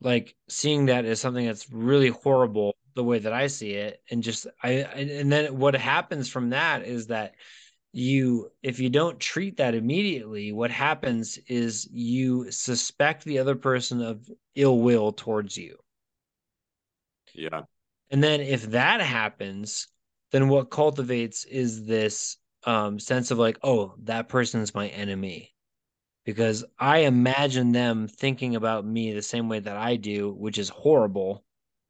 like 0.00 0.34
seeing 0.48 0.86
that 0.86 1.04
as 1.04 1.20
something 1.20 1.46
that's 1.46 1.70
really 1.70 2.08
horrible 2.08 2.76
the 2.94 3.04
way 3.04 3.18
that 3.18 3.32
I 3.32 3.46
see 3.46 3.72
it 3.72 4.02
and 4.10 4.22
just 4.22 4.46
I 4.62 4.70
and 4.70 5.32
then 5.32 5.58
what 5.58 5.74
happens 5.74 6.28
from 6.28 6.50
that 6.50 6.84
is 6.84 7.08
that 7.08 7.34
you 7.92 8.50
if 8.62 8.80
you 8.80 8.90
don't 8.90 9.20
treat 9.20 9.56
that 9.58 9.74
immediately 9.74 10.52
what 10.52 10.70
happens 10.70 11.38
is 11.46 11.88
you 11.90 12.50
suspect 12.50 13.24
the 13.24 13.38
other 13.38 13.54
person 13.54 14.02
of 14.02 14.28
ill 14.54 14.80
will 14.80 15.12
towards 15.12 15.56
you 15.56 15.76
yeah. 17.34 17.62
And 18.10 18.22
then 18.22 18.40
if 18.40 18.62
that 18.70 19.00
happens, 19.00 19.88
then 20.30 20.48
what 20.48 20.70
cultivates 20.70 21.44
is 21.44 21.84
this 21.84 22.36
um, 22.66 22.98
sense 22.98 23.30
of 23.30 23.38
like, 23.38 23.58
oh, 23.62 23.94
that 24.04 24.28
person's 24.28 24.74
my 24.74 24.88
enemy. 24.88 25.52
Because 26.24 26.64
I 26.78 26.98
imagine 26.98 27.72
them 27.72 28.08
thinking 28.08 28.56
about 28.56 28.86
me 28.86 29.12
the 29.12 29.22
same 29.22 29.48
way 29.48 29.60
that 29.60 29.76
I 29.76 29.96
do, 29.96 30.32
which 30.32 30.58
is 30.58 30.70
horrible. 30.70 31.44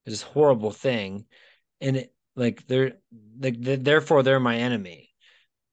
A 0.06 0.16
horrible 0.16 0.72
thing. 0.72 1.26
And 1.80 1.96
it, 1.96 2.14
like 2.36 2.66
they're 2.66 2.94
like 3.38 3.56
therefore 3.60 4.22
they're 4.24 4.40
my 4.40 4.56
enemy 4.56 5.10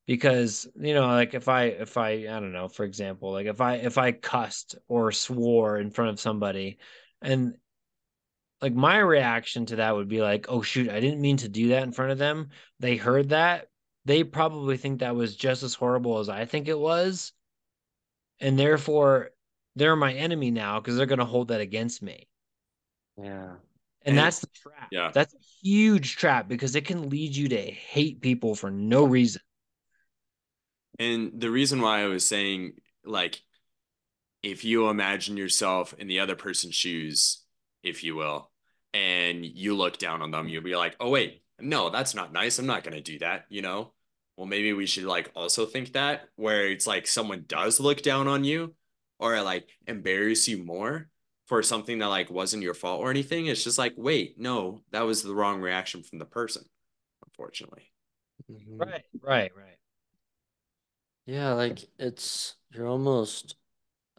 because 0.06 0.68
you 0.76 0.94
know 0.94 1.08
like 1.08 1.34
if 1.34 1.48
i 1.48 1.64
if 1.64 1.98
i 1.98 2.12
i 2.12 2.40
don't 2.40 2.52
know 2.52 2.68
for 2.68 2.84
example 2.84 3.32
like 3.32 3.48
if 3.48 3.62
i 3.62 3.78
if 3.78 3.98
i 3.98 4.12
cussed 4.12 4.76
or 4.88 5.12
swore 5.12 5.80
in 5.80 5.90
front 5.90 6.12
of 6.12 6.20
somebody 6.20 6.78
and 7.20 7.56
like 8.62 8.74
my 8.74 8.98
reaction 8.98 9.66
to 9.68 9.78
that 9.78 9.96
would 9.96 10.08
be 10.08 10.22
like, 10.22 10.46
oh 10.50 10.62
shoot, 10.62 10.90
I 10.90 11.00
didn't 11.00 11.22
mean 11.22 11.38
to 11.38 11.50
do 11.50 11.70
that 11.70 11.84
in 11.84 11.92
front 11.92 12.12
of 12.12 12.18
them. 12.18 12.50
They 12.80 12.96
heard 12.96 13.30
that, 13.30 13.68
they 14.06 14.24
probably 14.24 14.78
think 14.78 15.00
that 15.00 15.16
was 15.16 15.36
just 15.36 15.64
as 15.64 15.74
horrible 15.74 16.20
as 16.20 16.30
I 16.30 16.46
think 16.46 16.68
it 16.68 16.80
was. 16.80 17.34
And 18.40 18.58
therefore, 18.58 19.30
they're 19.76 19.96
my 19.96 20.14
enemy 20.14 20.52
now 20.52 20.80
because 20.80 20.98
they're 20.98 21.06
going 21.06 21.20
to 21.20 21.26
hold 21.26 21.50
that 21.50 21.62
against 21.62 22.02
me. 22.02 22.28
Yeah. 23.18 23.52
And, 24.04 24.16
and 24.16 24.18
that's 24.18 24.40
the 24.40 24.48
trap. 24.48 24.88
Yeah. 24.92 25.12
That's 25.14 25.34
a 25.34 25.38
huge 25.64 26.16
trap 26.16 26.48
because 26.48 26.76
it 26.76 26.86
can 26.86 27.10
lead 27.10 27.36
you 27.36 27.50
to 27.50 27.62
hate 27.62 28.22
people 28.22 28.56
for 28.56 28.72
no 28.72 29.04
reason. 29.04 29.42
And 30.98 31.40
the 31.40 31.52
reason 31.52 31.82
why 31.82 32.02
I 32.02 32.08
was 32.08 32.26
saying, 32.26 32.74
like, 33.06 33.40
if 34.44 34.66
you 34.66 34.90
imagine 34.90 35.38
yourself 35.38 35.94
in 36.00 36.08
the 36.08 36.20
other 36.20 36.36
person's 36.36 36.76
shoes, 36.76 37.44
if 37.84 38.04
you 38.04 38.16
will, 38.16 38.50
and 38.94 39.46
you 39.46 39.76
look 39.76 40.00
down 40.00 40.22
on 40.22 40.32
them, 40.32 40.48
you'll 40.48 40.64
be 40.64 40.76
like, 40.76 40.96
oh, 41.00 41.10
wait, 41.10 41.41
no, 41.62 41.90
that's 41.90 42.16
not 42.16 42.34
nice. 42.34 42.60
I'm 42.60 42.66
not 42.66 42.84
going 42.84 42.96
to 42.96 43.02
do 43.02 43.20
that, 43.20 43.46
you 43.50 43.62
know? 43.62 43.94
Well, 44.38 44.48
maybe 44.48 44.74
we 44.74 44.86
should 44.86 45.04
like 45.04 45.32
also 45.36 45.66
think 45.66 45.94
that 45.94 46.28
where 46.36 46.68
it's 46.68 46.88
like 46.88 47.08
someone 47.08 47.46
does 47.48 47.80
look 47.80 48.02
down 48.02 48.28
on 48.28 48.44
you 48.44 48.76
or 49.20 49.42
like 49.42 49.70
embarrass 49.88 50.48
you 50.48 50.64
more 50.64 51.10
for 51.46 51.62
something 51.62 52.00
that 52.00 52.08
like 52.08 52.32
wasn't 52.32 52.64
your 52.64 52.74
fault 52.74 53.02
or 53.02 53.10
anything. 53.10 53.48
It's 53.48 53.64
just 53.64 53.78
like, 53.78 53.94
wait, 53.98 54.40
no, 54.40 54.82
that 54.92 55.02
was 55.02 55.22
the 55.22 55.36
wrong 55.36 55.62
reaction 55.62 56.02
from 56.02 56.18
the 56.18 56.26
person, 56.26 56.64
unfortunately. 57.28 57.92
Mm-hmm. 58.50 58.78
Right, 58.78 59.04
right, 59.22 59.52
right. 59.56 59.78
Yeah, 61.26 61.54
like 61.54 61.80
it's 62.00 62.56
you're 62.72 62.88
almost 62.88 63.56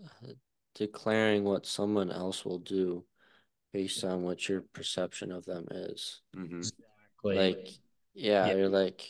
uh, 0.05 0.33
declaring 0.75 1.43
what 1.43 1.67
someone 1.67 2.11
else 2.11 2.45
will 2.45 2.59
do 2.59 3.05
based 3.73 4.05
on 4.05 4.23
what 4.23 4.49
your 4.49 4.65
perception 4.73 5.33
of 5.33 5.45
them 5.45 5.67
is. 5.71 6.21
Mm-hmm. 6.37 6.61
Exactly. 7.25 7.37
Like, 7.37 7.69
yeah, 8.15 8.47
yeah, 8.47 8.55
you're 8.55 8.69
like, 8.69 9.03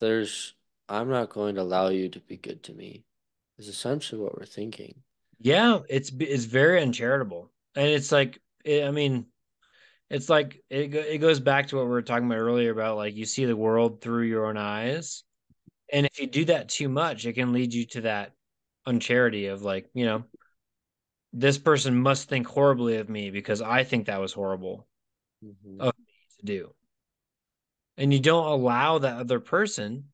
there's, 0.00 0.54
I'm 0.88 1.08
not 1.08 1.30
going 1.30 1.56
to 1.56 1.62
allow 1.62 1.88
you 1.88 2.08
to 2.10 2.20
be 2.20 2.36
good 2.36 2.62
to 2.64 2.74
me. 2.74 3.04
Is 3.58 3.68
essentially 3.68 4.20
what 4.20 4.38
we're 4.38 4.46
thinking. 4.46 5.02
Yeah, 5.40 5.80
it's 5.88 6.12
it's 6.20 6.44
very 6.44 6.80
uncharitable, 6.80 7.50
and 7.74 7.86
it's 7.86 8.12
like, 8.12 8.40
it, 8.64 8.84
I 8.84 8.92
mean, 8.92 9.26
it's 10.10 10.28
like 10.28 10.62
it 10.70 10.94
it 10.94 11.18
goes 11.18 11.40
back 11.40 11.68
to 11.68 11.76
what 11.76 11.84
we 11.84 11.90
were 11.90 12.02
talking 12.02 12.26
about 12.26 12.38
earlier 12.38 12.70
about 12.70 12.96
like 12.96 13.16
you 13.16 13.24
see 13.24 13.44
the 13.46 13.56
world 13.56 14.00
through 14.00 14.24
your 14.24 14.46
own 14.46 14.56
eyes, 14.56 15.24
and 15.92 16.06
if 16.06 16.20
you 16.20 16.26
do 16.28 16.44
that 16.46 16.68
too 16.68 16.88
much, 16.88 17.26
it 17.26 17.32
can 17.32 17.52
lead 17.52 17.74
you 17.74 17.84
to 17.86 18.02
that 18.02 18.32
uncharity 18.86 19.46
of 19.46 19.62
like, 19.62 19.88
you 19.92 20.06
know, 20.06 20.24
this 21.32 21.58
person 21.58 22.00
must 22.00 22.28
think 22.28 22.46
horribly 22.46 22.96
of 22.96 23.08
me 23.08 23.30
because 23.30 23.60
I 23.60 23.84
think 23.84 24.06
that 24.06 24.20
was 24.20 24.32
horrible 24.32 24.86
mm-hmm. 25.44 25.80
of 25.80 25.94
me 25.98 26.14
to 26.38 26.46
do. 26.46 26.74
And 27.98 28.12
you 28.12 28.20
don't 28.20 28.46
allow 28.46 28.98
that 28.98 29.18
other 29.18 29.40
person 29.40 30.04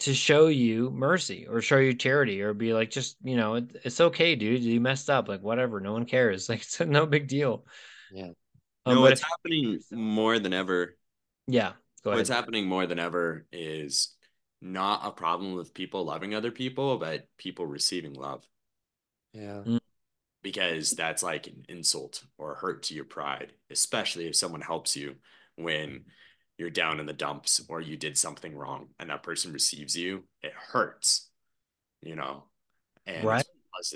to 0.00 0.12
show 0.12 0.48
you 0.48 0.90
mercy 0.90 1.46
or 1.48 1.62
show 1.62 1.78
you 1.78 1.94
charity 1.94 2.42
or 2.42 2.52
be 2.52 2.74
like, 2.74 2.90
just, 2.90 3.16
you 3.24 3.36
know, 3.36 3.54
it, 3.54 3.76
it's 3.84 4.00
okay, 4.00 4.36
dude. 4.36 4.62
You 4.62 4.80
messed 4.80 5.08
up. 5.08 5.28
Like, 5.28 5.40
whatever. 5.40 5.80
No 5.80 5.94
one 5.94 6.04
cares. 6.04 6.48
Like, 6.48 6.60
it's 6.60 6.78
no 6.78 7.06
big 7.06 7.26
deal. 7.26 7.64
Yeah. 8.12 8.32
Um, 8.84 8.96
no, 8.96 9.06
it's 9.06 9.22
happening 9.22 9.80
more 9.90 10.38
than 10.38 10.52
ever. 10.52 10.94
Yeah. 11.46 11.72
What's 12.02 12.28
happening 12.28 12.66
more 12.66 12.86
than 12.86 12.98
ever 12.98 13.46
is 13.50 14.14
not 14.60 15.06
a 15.06 15.10
problem 15.10 15.54
with 15.54 15.72
people 15.72 16.04
loving 16.04 16.34
other 16.34 16.50
people, 16.50 16.98
but 16.98 17.26
people 17.38 17.64
receiving 17.64 18.12
love. 18.12 18.46
Yeah. 19.32 19.62
Mm. 19.64 19.80
Because 20.42 20.90
that's 20.90 21.22
like 21.22 21.46
an 21.46 21.64
insult 21.70 22.22
or 22.36 22.56
hurt 22.56 22.82
to 22.84 22.94
your 22.94 23.06
pride, 23.06 23.54
especially 23.70 24.26
if 24.26 24.36
someone 24.36 24.60
helps 24.60 24.94
you 24.94 25.14
when 25.56 26.04
you're 26.58 26.70
down 26.70 27.00
in 27.00 27.06
the 27.06 27.12
dumps 27.12 27.60
or 27.68 27.80
you 27.80 27.96
did 27.96 28.16
something 28.16 28.56
wrong 28.56 28.88
and 28.98 29.10
that 29.10 29.22
person 29.22 29.52
receives 29.52 29.96
you, 29.96 30.24
it 30.42 30.52
hurts, 30.52 31.30
you 32.02 32.14
know? 32.14 32.44
And 33.06 33.24
right. 33.24 33.44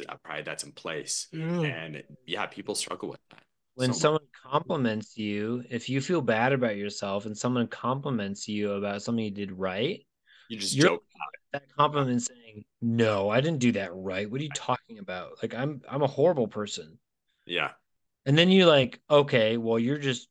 that 0.06 0.22
pride 0.22 0.44
that's 0.44 0.64
in 0.64 0.72
place. 0.72 1.28
Mm. 1.32 1.70
And 1.70 2.02
yeah, 2.26 2.47
people 2.47 2.74
struggle 2.74 3.09
with 3.09 3.20
that. 3.30 3.43
When 3.74 3.93
so 3.93 4.01
someone 4.01 4.22
much. 4.22 4.52
compliments 4.52 5.16
you, 5.16 5.62
if 5.70 5.89
you 5.89 6.01
feel 6.01 6.20
bad 6.20 6.52
about 6.52 6.76
yourself 6.76 7.26
and 7.26 7.39
someone 7.39 7.68
compliments 7.68 8.48
you 8.48 8.72
about 8.72 9.02
something 9.02 9.24
you 9.24 9.30
did 9.30 9.52
right, 9.52 10.05
you 10.48 10.59
just 10.59 10.76
joke 10.76 11.05
about 11.14 11.28
it. 11.35 11.40
That 11.52 11.76
compliment 11.76 12.22
saying, 12.22 12.64
"No, 12.82 13.30
I 13.30 13.40
didn't 13.40 13.60
do 13.60 13.72
that 13.72 13.94
right. 13.94 14.28
What 14.28 14.40
are 14.40 14.44
you 14.44 14.51
talking 14.55 14.98
about? 14.98 15.32
Like 15.43 15.55
I'm 15.55 15.80
I'm 15.89 16.02
a 16.02 16.09
horrible 16.09 16.48
person." 16.48 16.98
Yeah. 17.47 17.70
And 18.26 18.36
then 18.36 18.51
you 18.51 18.66
like, 18.66 19.01
okay, 19.09 19.56
well, 19.56 19.78
you're 19.78 19.98
just 19.98 20.28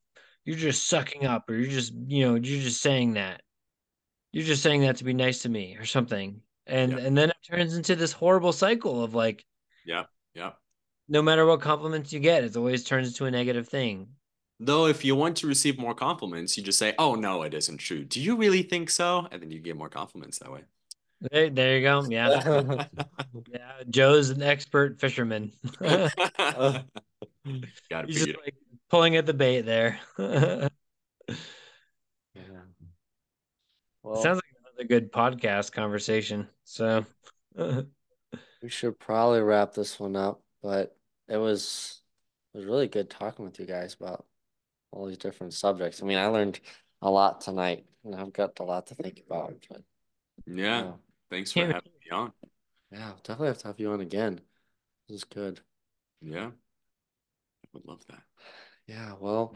you're 0.48 0.56
just 0.56 0.88
sucking 0.88 1.26
up, 1.26 1.49
or 1.49 1.56
you're 1.56 1.69
just 1.69 1.94
you 2.07 2.26
know 2.26 2.36
you're 2.36 2.61
just 2.61 2.82
saying 2.82 3.15
that. 3.15 3.41
You're 4.32 4.45
just 4.45 4.64
saying 4.64 4.82
that 4.82 4.95
to 4.98 5.03
be 5.03 5.14
nice 5.14 5.41
to 5.41 5.49
me 5.49 5.76
or 5.78 5.84
something, 5.84 6.40
and 6.65 6.94
yeah. 6.94 6.98
and 6.99 7.18
then 7.18 7.30
it 7.32 7.36
turns 7.45 7.76
into 7.76 7.98
this 7.98 8.14
horrible 8.14 8.53
cycle 8.53 9.03
of 9.03 9.14
like, 9.14 9.45
yeah, 9.86 10.06
yeah. 10.34 10.52
No 11.10 11.22
matter 11.22 11.45
what 11.45 11.60
compliments 11.60 12.14
you 12.14 12.22
get, 12.22 12.45
it 12.45 12.56
always 12.56 12.86
turns 12.86 13.10
into 13.10 13.26
a 13.26 13.32
negative 13.32 13.68
thing. 13.68 14.07
Though, 14.61 14.88
if 14.88 15.03
you 15.03 15.18
want 15.18 15.36
to 15.38 15.48
receive 15.48 15.78
more 15.78 15.94
compliments, 15.94 16.57
you 16.57 16.64
just 16.64 16.80
say, 16.80 16.94
"Oh 16.98 17.15
no, 17.15 17.41
it 17.41 17.53
isn't 17.53 17.80
true." 17.80 18.06
Do 18.06 18.22
you 18.22 18.38
really 18.38 18.64
think 18.64 18.90
so? 18.90 19.28
And 19.30 19.41
then 19.41 19.52
you 19.52 19.60
get 19.60 19.76
more 19.76 19.90
compliments 19.90 20.40
that 20.40 20.52
way. 20.52 20.61
There, 21.19 21.49
there 21.49 21.78
you 21.78 21.82
go. 21.84 22.06
Yeah, 22.07 22.86
yeah. 23.52 23.84
Joe's 23.90 24.30
an 24.30 24.41
expert 24.41 24.98
fisherman. 24.98 25.52
Got 27.90 28.07
He's 28.07 28.26
just 28.26 28.40
like 28.44 28.56
pulling 28.90 29.16
at 29.16 29.26
the 29.26 29.34
bait 29.34 29.62
there. 29.62 30.00
yeah. 30.18 30.70
Well, 34.04 34.22
sounds 34.22 34.38
like 34.38 34.56
another 34.62 34.88
good 34.88 35.12
podcast 35.12 35.72
conversation. 35.72 36.48
So 36.64 37.06
we 37.56 38.70
should 38.70 39.00
probably 39.00 39.42
wrap 39.42 39.74
this 39.74 40.00
one 40.00 40.16
up, 40.16 40.42
but 40.62 40.96
it 41.28 41.38
was 41.38 42.02
it 42.54 42.60
was 42.60 42.68
really 42.68 42.88
good 42.88 43.10
talking 43.10 43.46
with 43.46 43.60
you 43.60 43.66
guys 43.66 43.96
about 44.00 44.26
all 44.92 45.06
these 45.06 45.18
different 45.18 45.54
subjects. 45.54 46.02
I 46.02 46.06
mean, 46.06 46.18
I 46.18 46.28
learned 46.28 46.60
a 47.02 47.10
lot 47.10 47.42
tonight, 47.42 47.86
and 48.04 48.16
I've 48.16 48.34
got 48.34 48.60
a 48.60 48.64
lot 48.64 48.88
to 48.88 48.96
think 48.96 49.24
about. 49.26 49.54
But 49.70 49.82
yeah, 50.46 50.84
yeah. 50.84 50.92
thanks 51.30 51.52
for 51.52 51.60
having 51.66 51.74
me 51.74 52.12
on. 52.12 52.32
Yeah, 52.92 53.12
definitely 53.24 53.48
have 53.48 53.58
to 53.60 53.68
have 53.68 53.80
you 53.80 53.92
on 53.92 54.02
again. 54.02 54.40
This 55.08 55.18
is 55.18 55.24
good. 55.26 55.60
Yeah, 56.22 56.48
I 56.48 57.68
would 57.74 57.86
love 57.86 58.04
that. 58.08 58.22
Yeah, 58.88 59.16
well, 59.20 59.54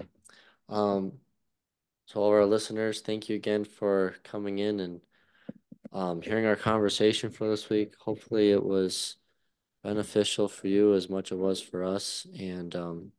um, 0.67 1.13
to 2.07 2.19
all 2.19 2.27
of 2.27 2.33
our 2.33 2.45
listeners, 2.45 2.99
thank 2.99 3.29
you 3.29 3.35
again 3.37 3.63
for 3.63 4.15
coming 4.23 4.59
in 4.59 4.81
and 4.81 5.01
um, 5.93 6.21
hearing 6.21 6.45
our 6.45 6.57
conversation 6.57 7.29
for 7.29 7.47
this 7.49 7.69
week. 7.69 7.93
Hopefully, 7.99 8.51
it 8.51 8.63
was 8.63 9.15
beneficial 9.83 10.49
for 10.49 10.67
you 10.67 10.93
as 10.95 11.09
much 11.09 11.31
as 11.31 11.37
it 11.37 11.41
was 11.41 11.61
for 11.61 11.85
us. 11.85 12.27
And 12.37 12.75
um, 12.75 13.11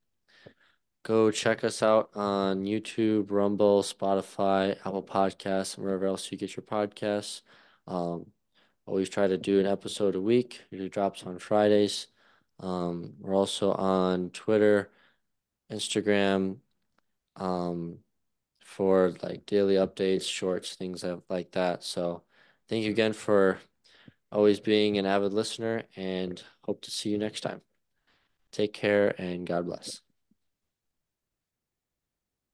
go 1.02 1.30
check 1.30 1.64
us 1.64 1.82
out 1.82 2.10
on 2.14 2.64
YouTube, 2.64 3.30
Rumble, 3.30 3.82
Spotify, 3.82 4.76
Apple 4.84 5.02
Podcasts, 5.02 5.76
and 5.76 5.84
wherever 5.84 6.04
else 6.04 6.30
you 6.30 6.36
get 6.36 6.54
your 6.54 6.64
podcasts. 6.64 7.40
Um, 7.86 8.26
always 8.84 9.08
try 9.08 9.28
to 9.28 9.38
do 9.38 9.60
an 9.60 9.66
episode 9.66 10.14
a 10.14 10.20
week. 10.20 10.60
It 10.70 10.92
drops 10.92 11.24
on 11.24 11.38
Fridays. 11.38 12.08
Um, 12.60 13.14
we're 13.18 13.34
also 13.34 13.72
on 13.72 14.28
Twitter 14.28 14.90
Instagram 15.72 16.58
um, 17.36 17.98
for 18.60 19.14
like 19.22 19.46
daily 19.46 19.74
updates, 19.74 20.28
shorts, 20.28 20.76
things 20.76 21.04
like 21.28 21.52
that. 21.52 21.82
So 21.84 22.22
thank 22.68 22.84
you 22.84 22.90
again 22.90 23.12
for 23.12 23.58
always 24.30 24.60
being 24.60 24.98
an 24.98 25.06
avid 25.06 25.32
listener 25.32 25.82
and 25.96 26.42
hope 26.64 26.82
to 26.82 26.90
see 26.90 27.10
you 27.10 27.18
next 27.18 27.40
time. 27.40 27.60
Take 28.52 28.72
care 28.72 29.14
and 29.20 29.46
God 29.46 29.66
bless. 29.66 30.02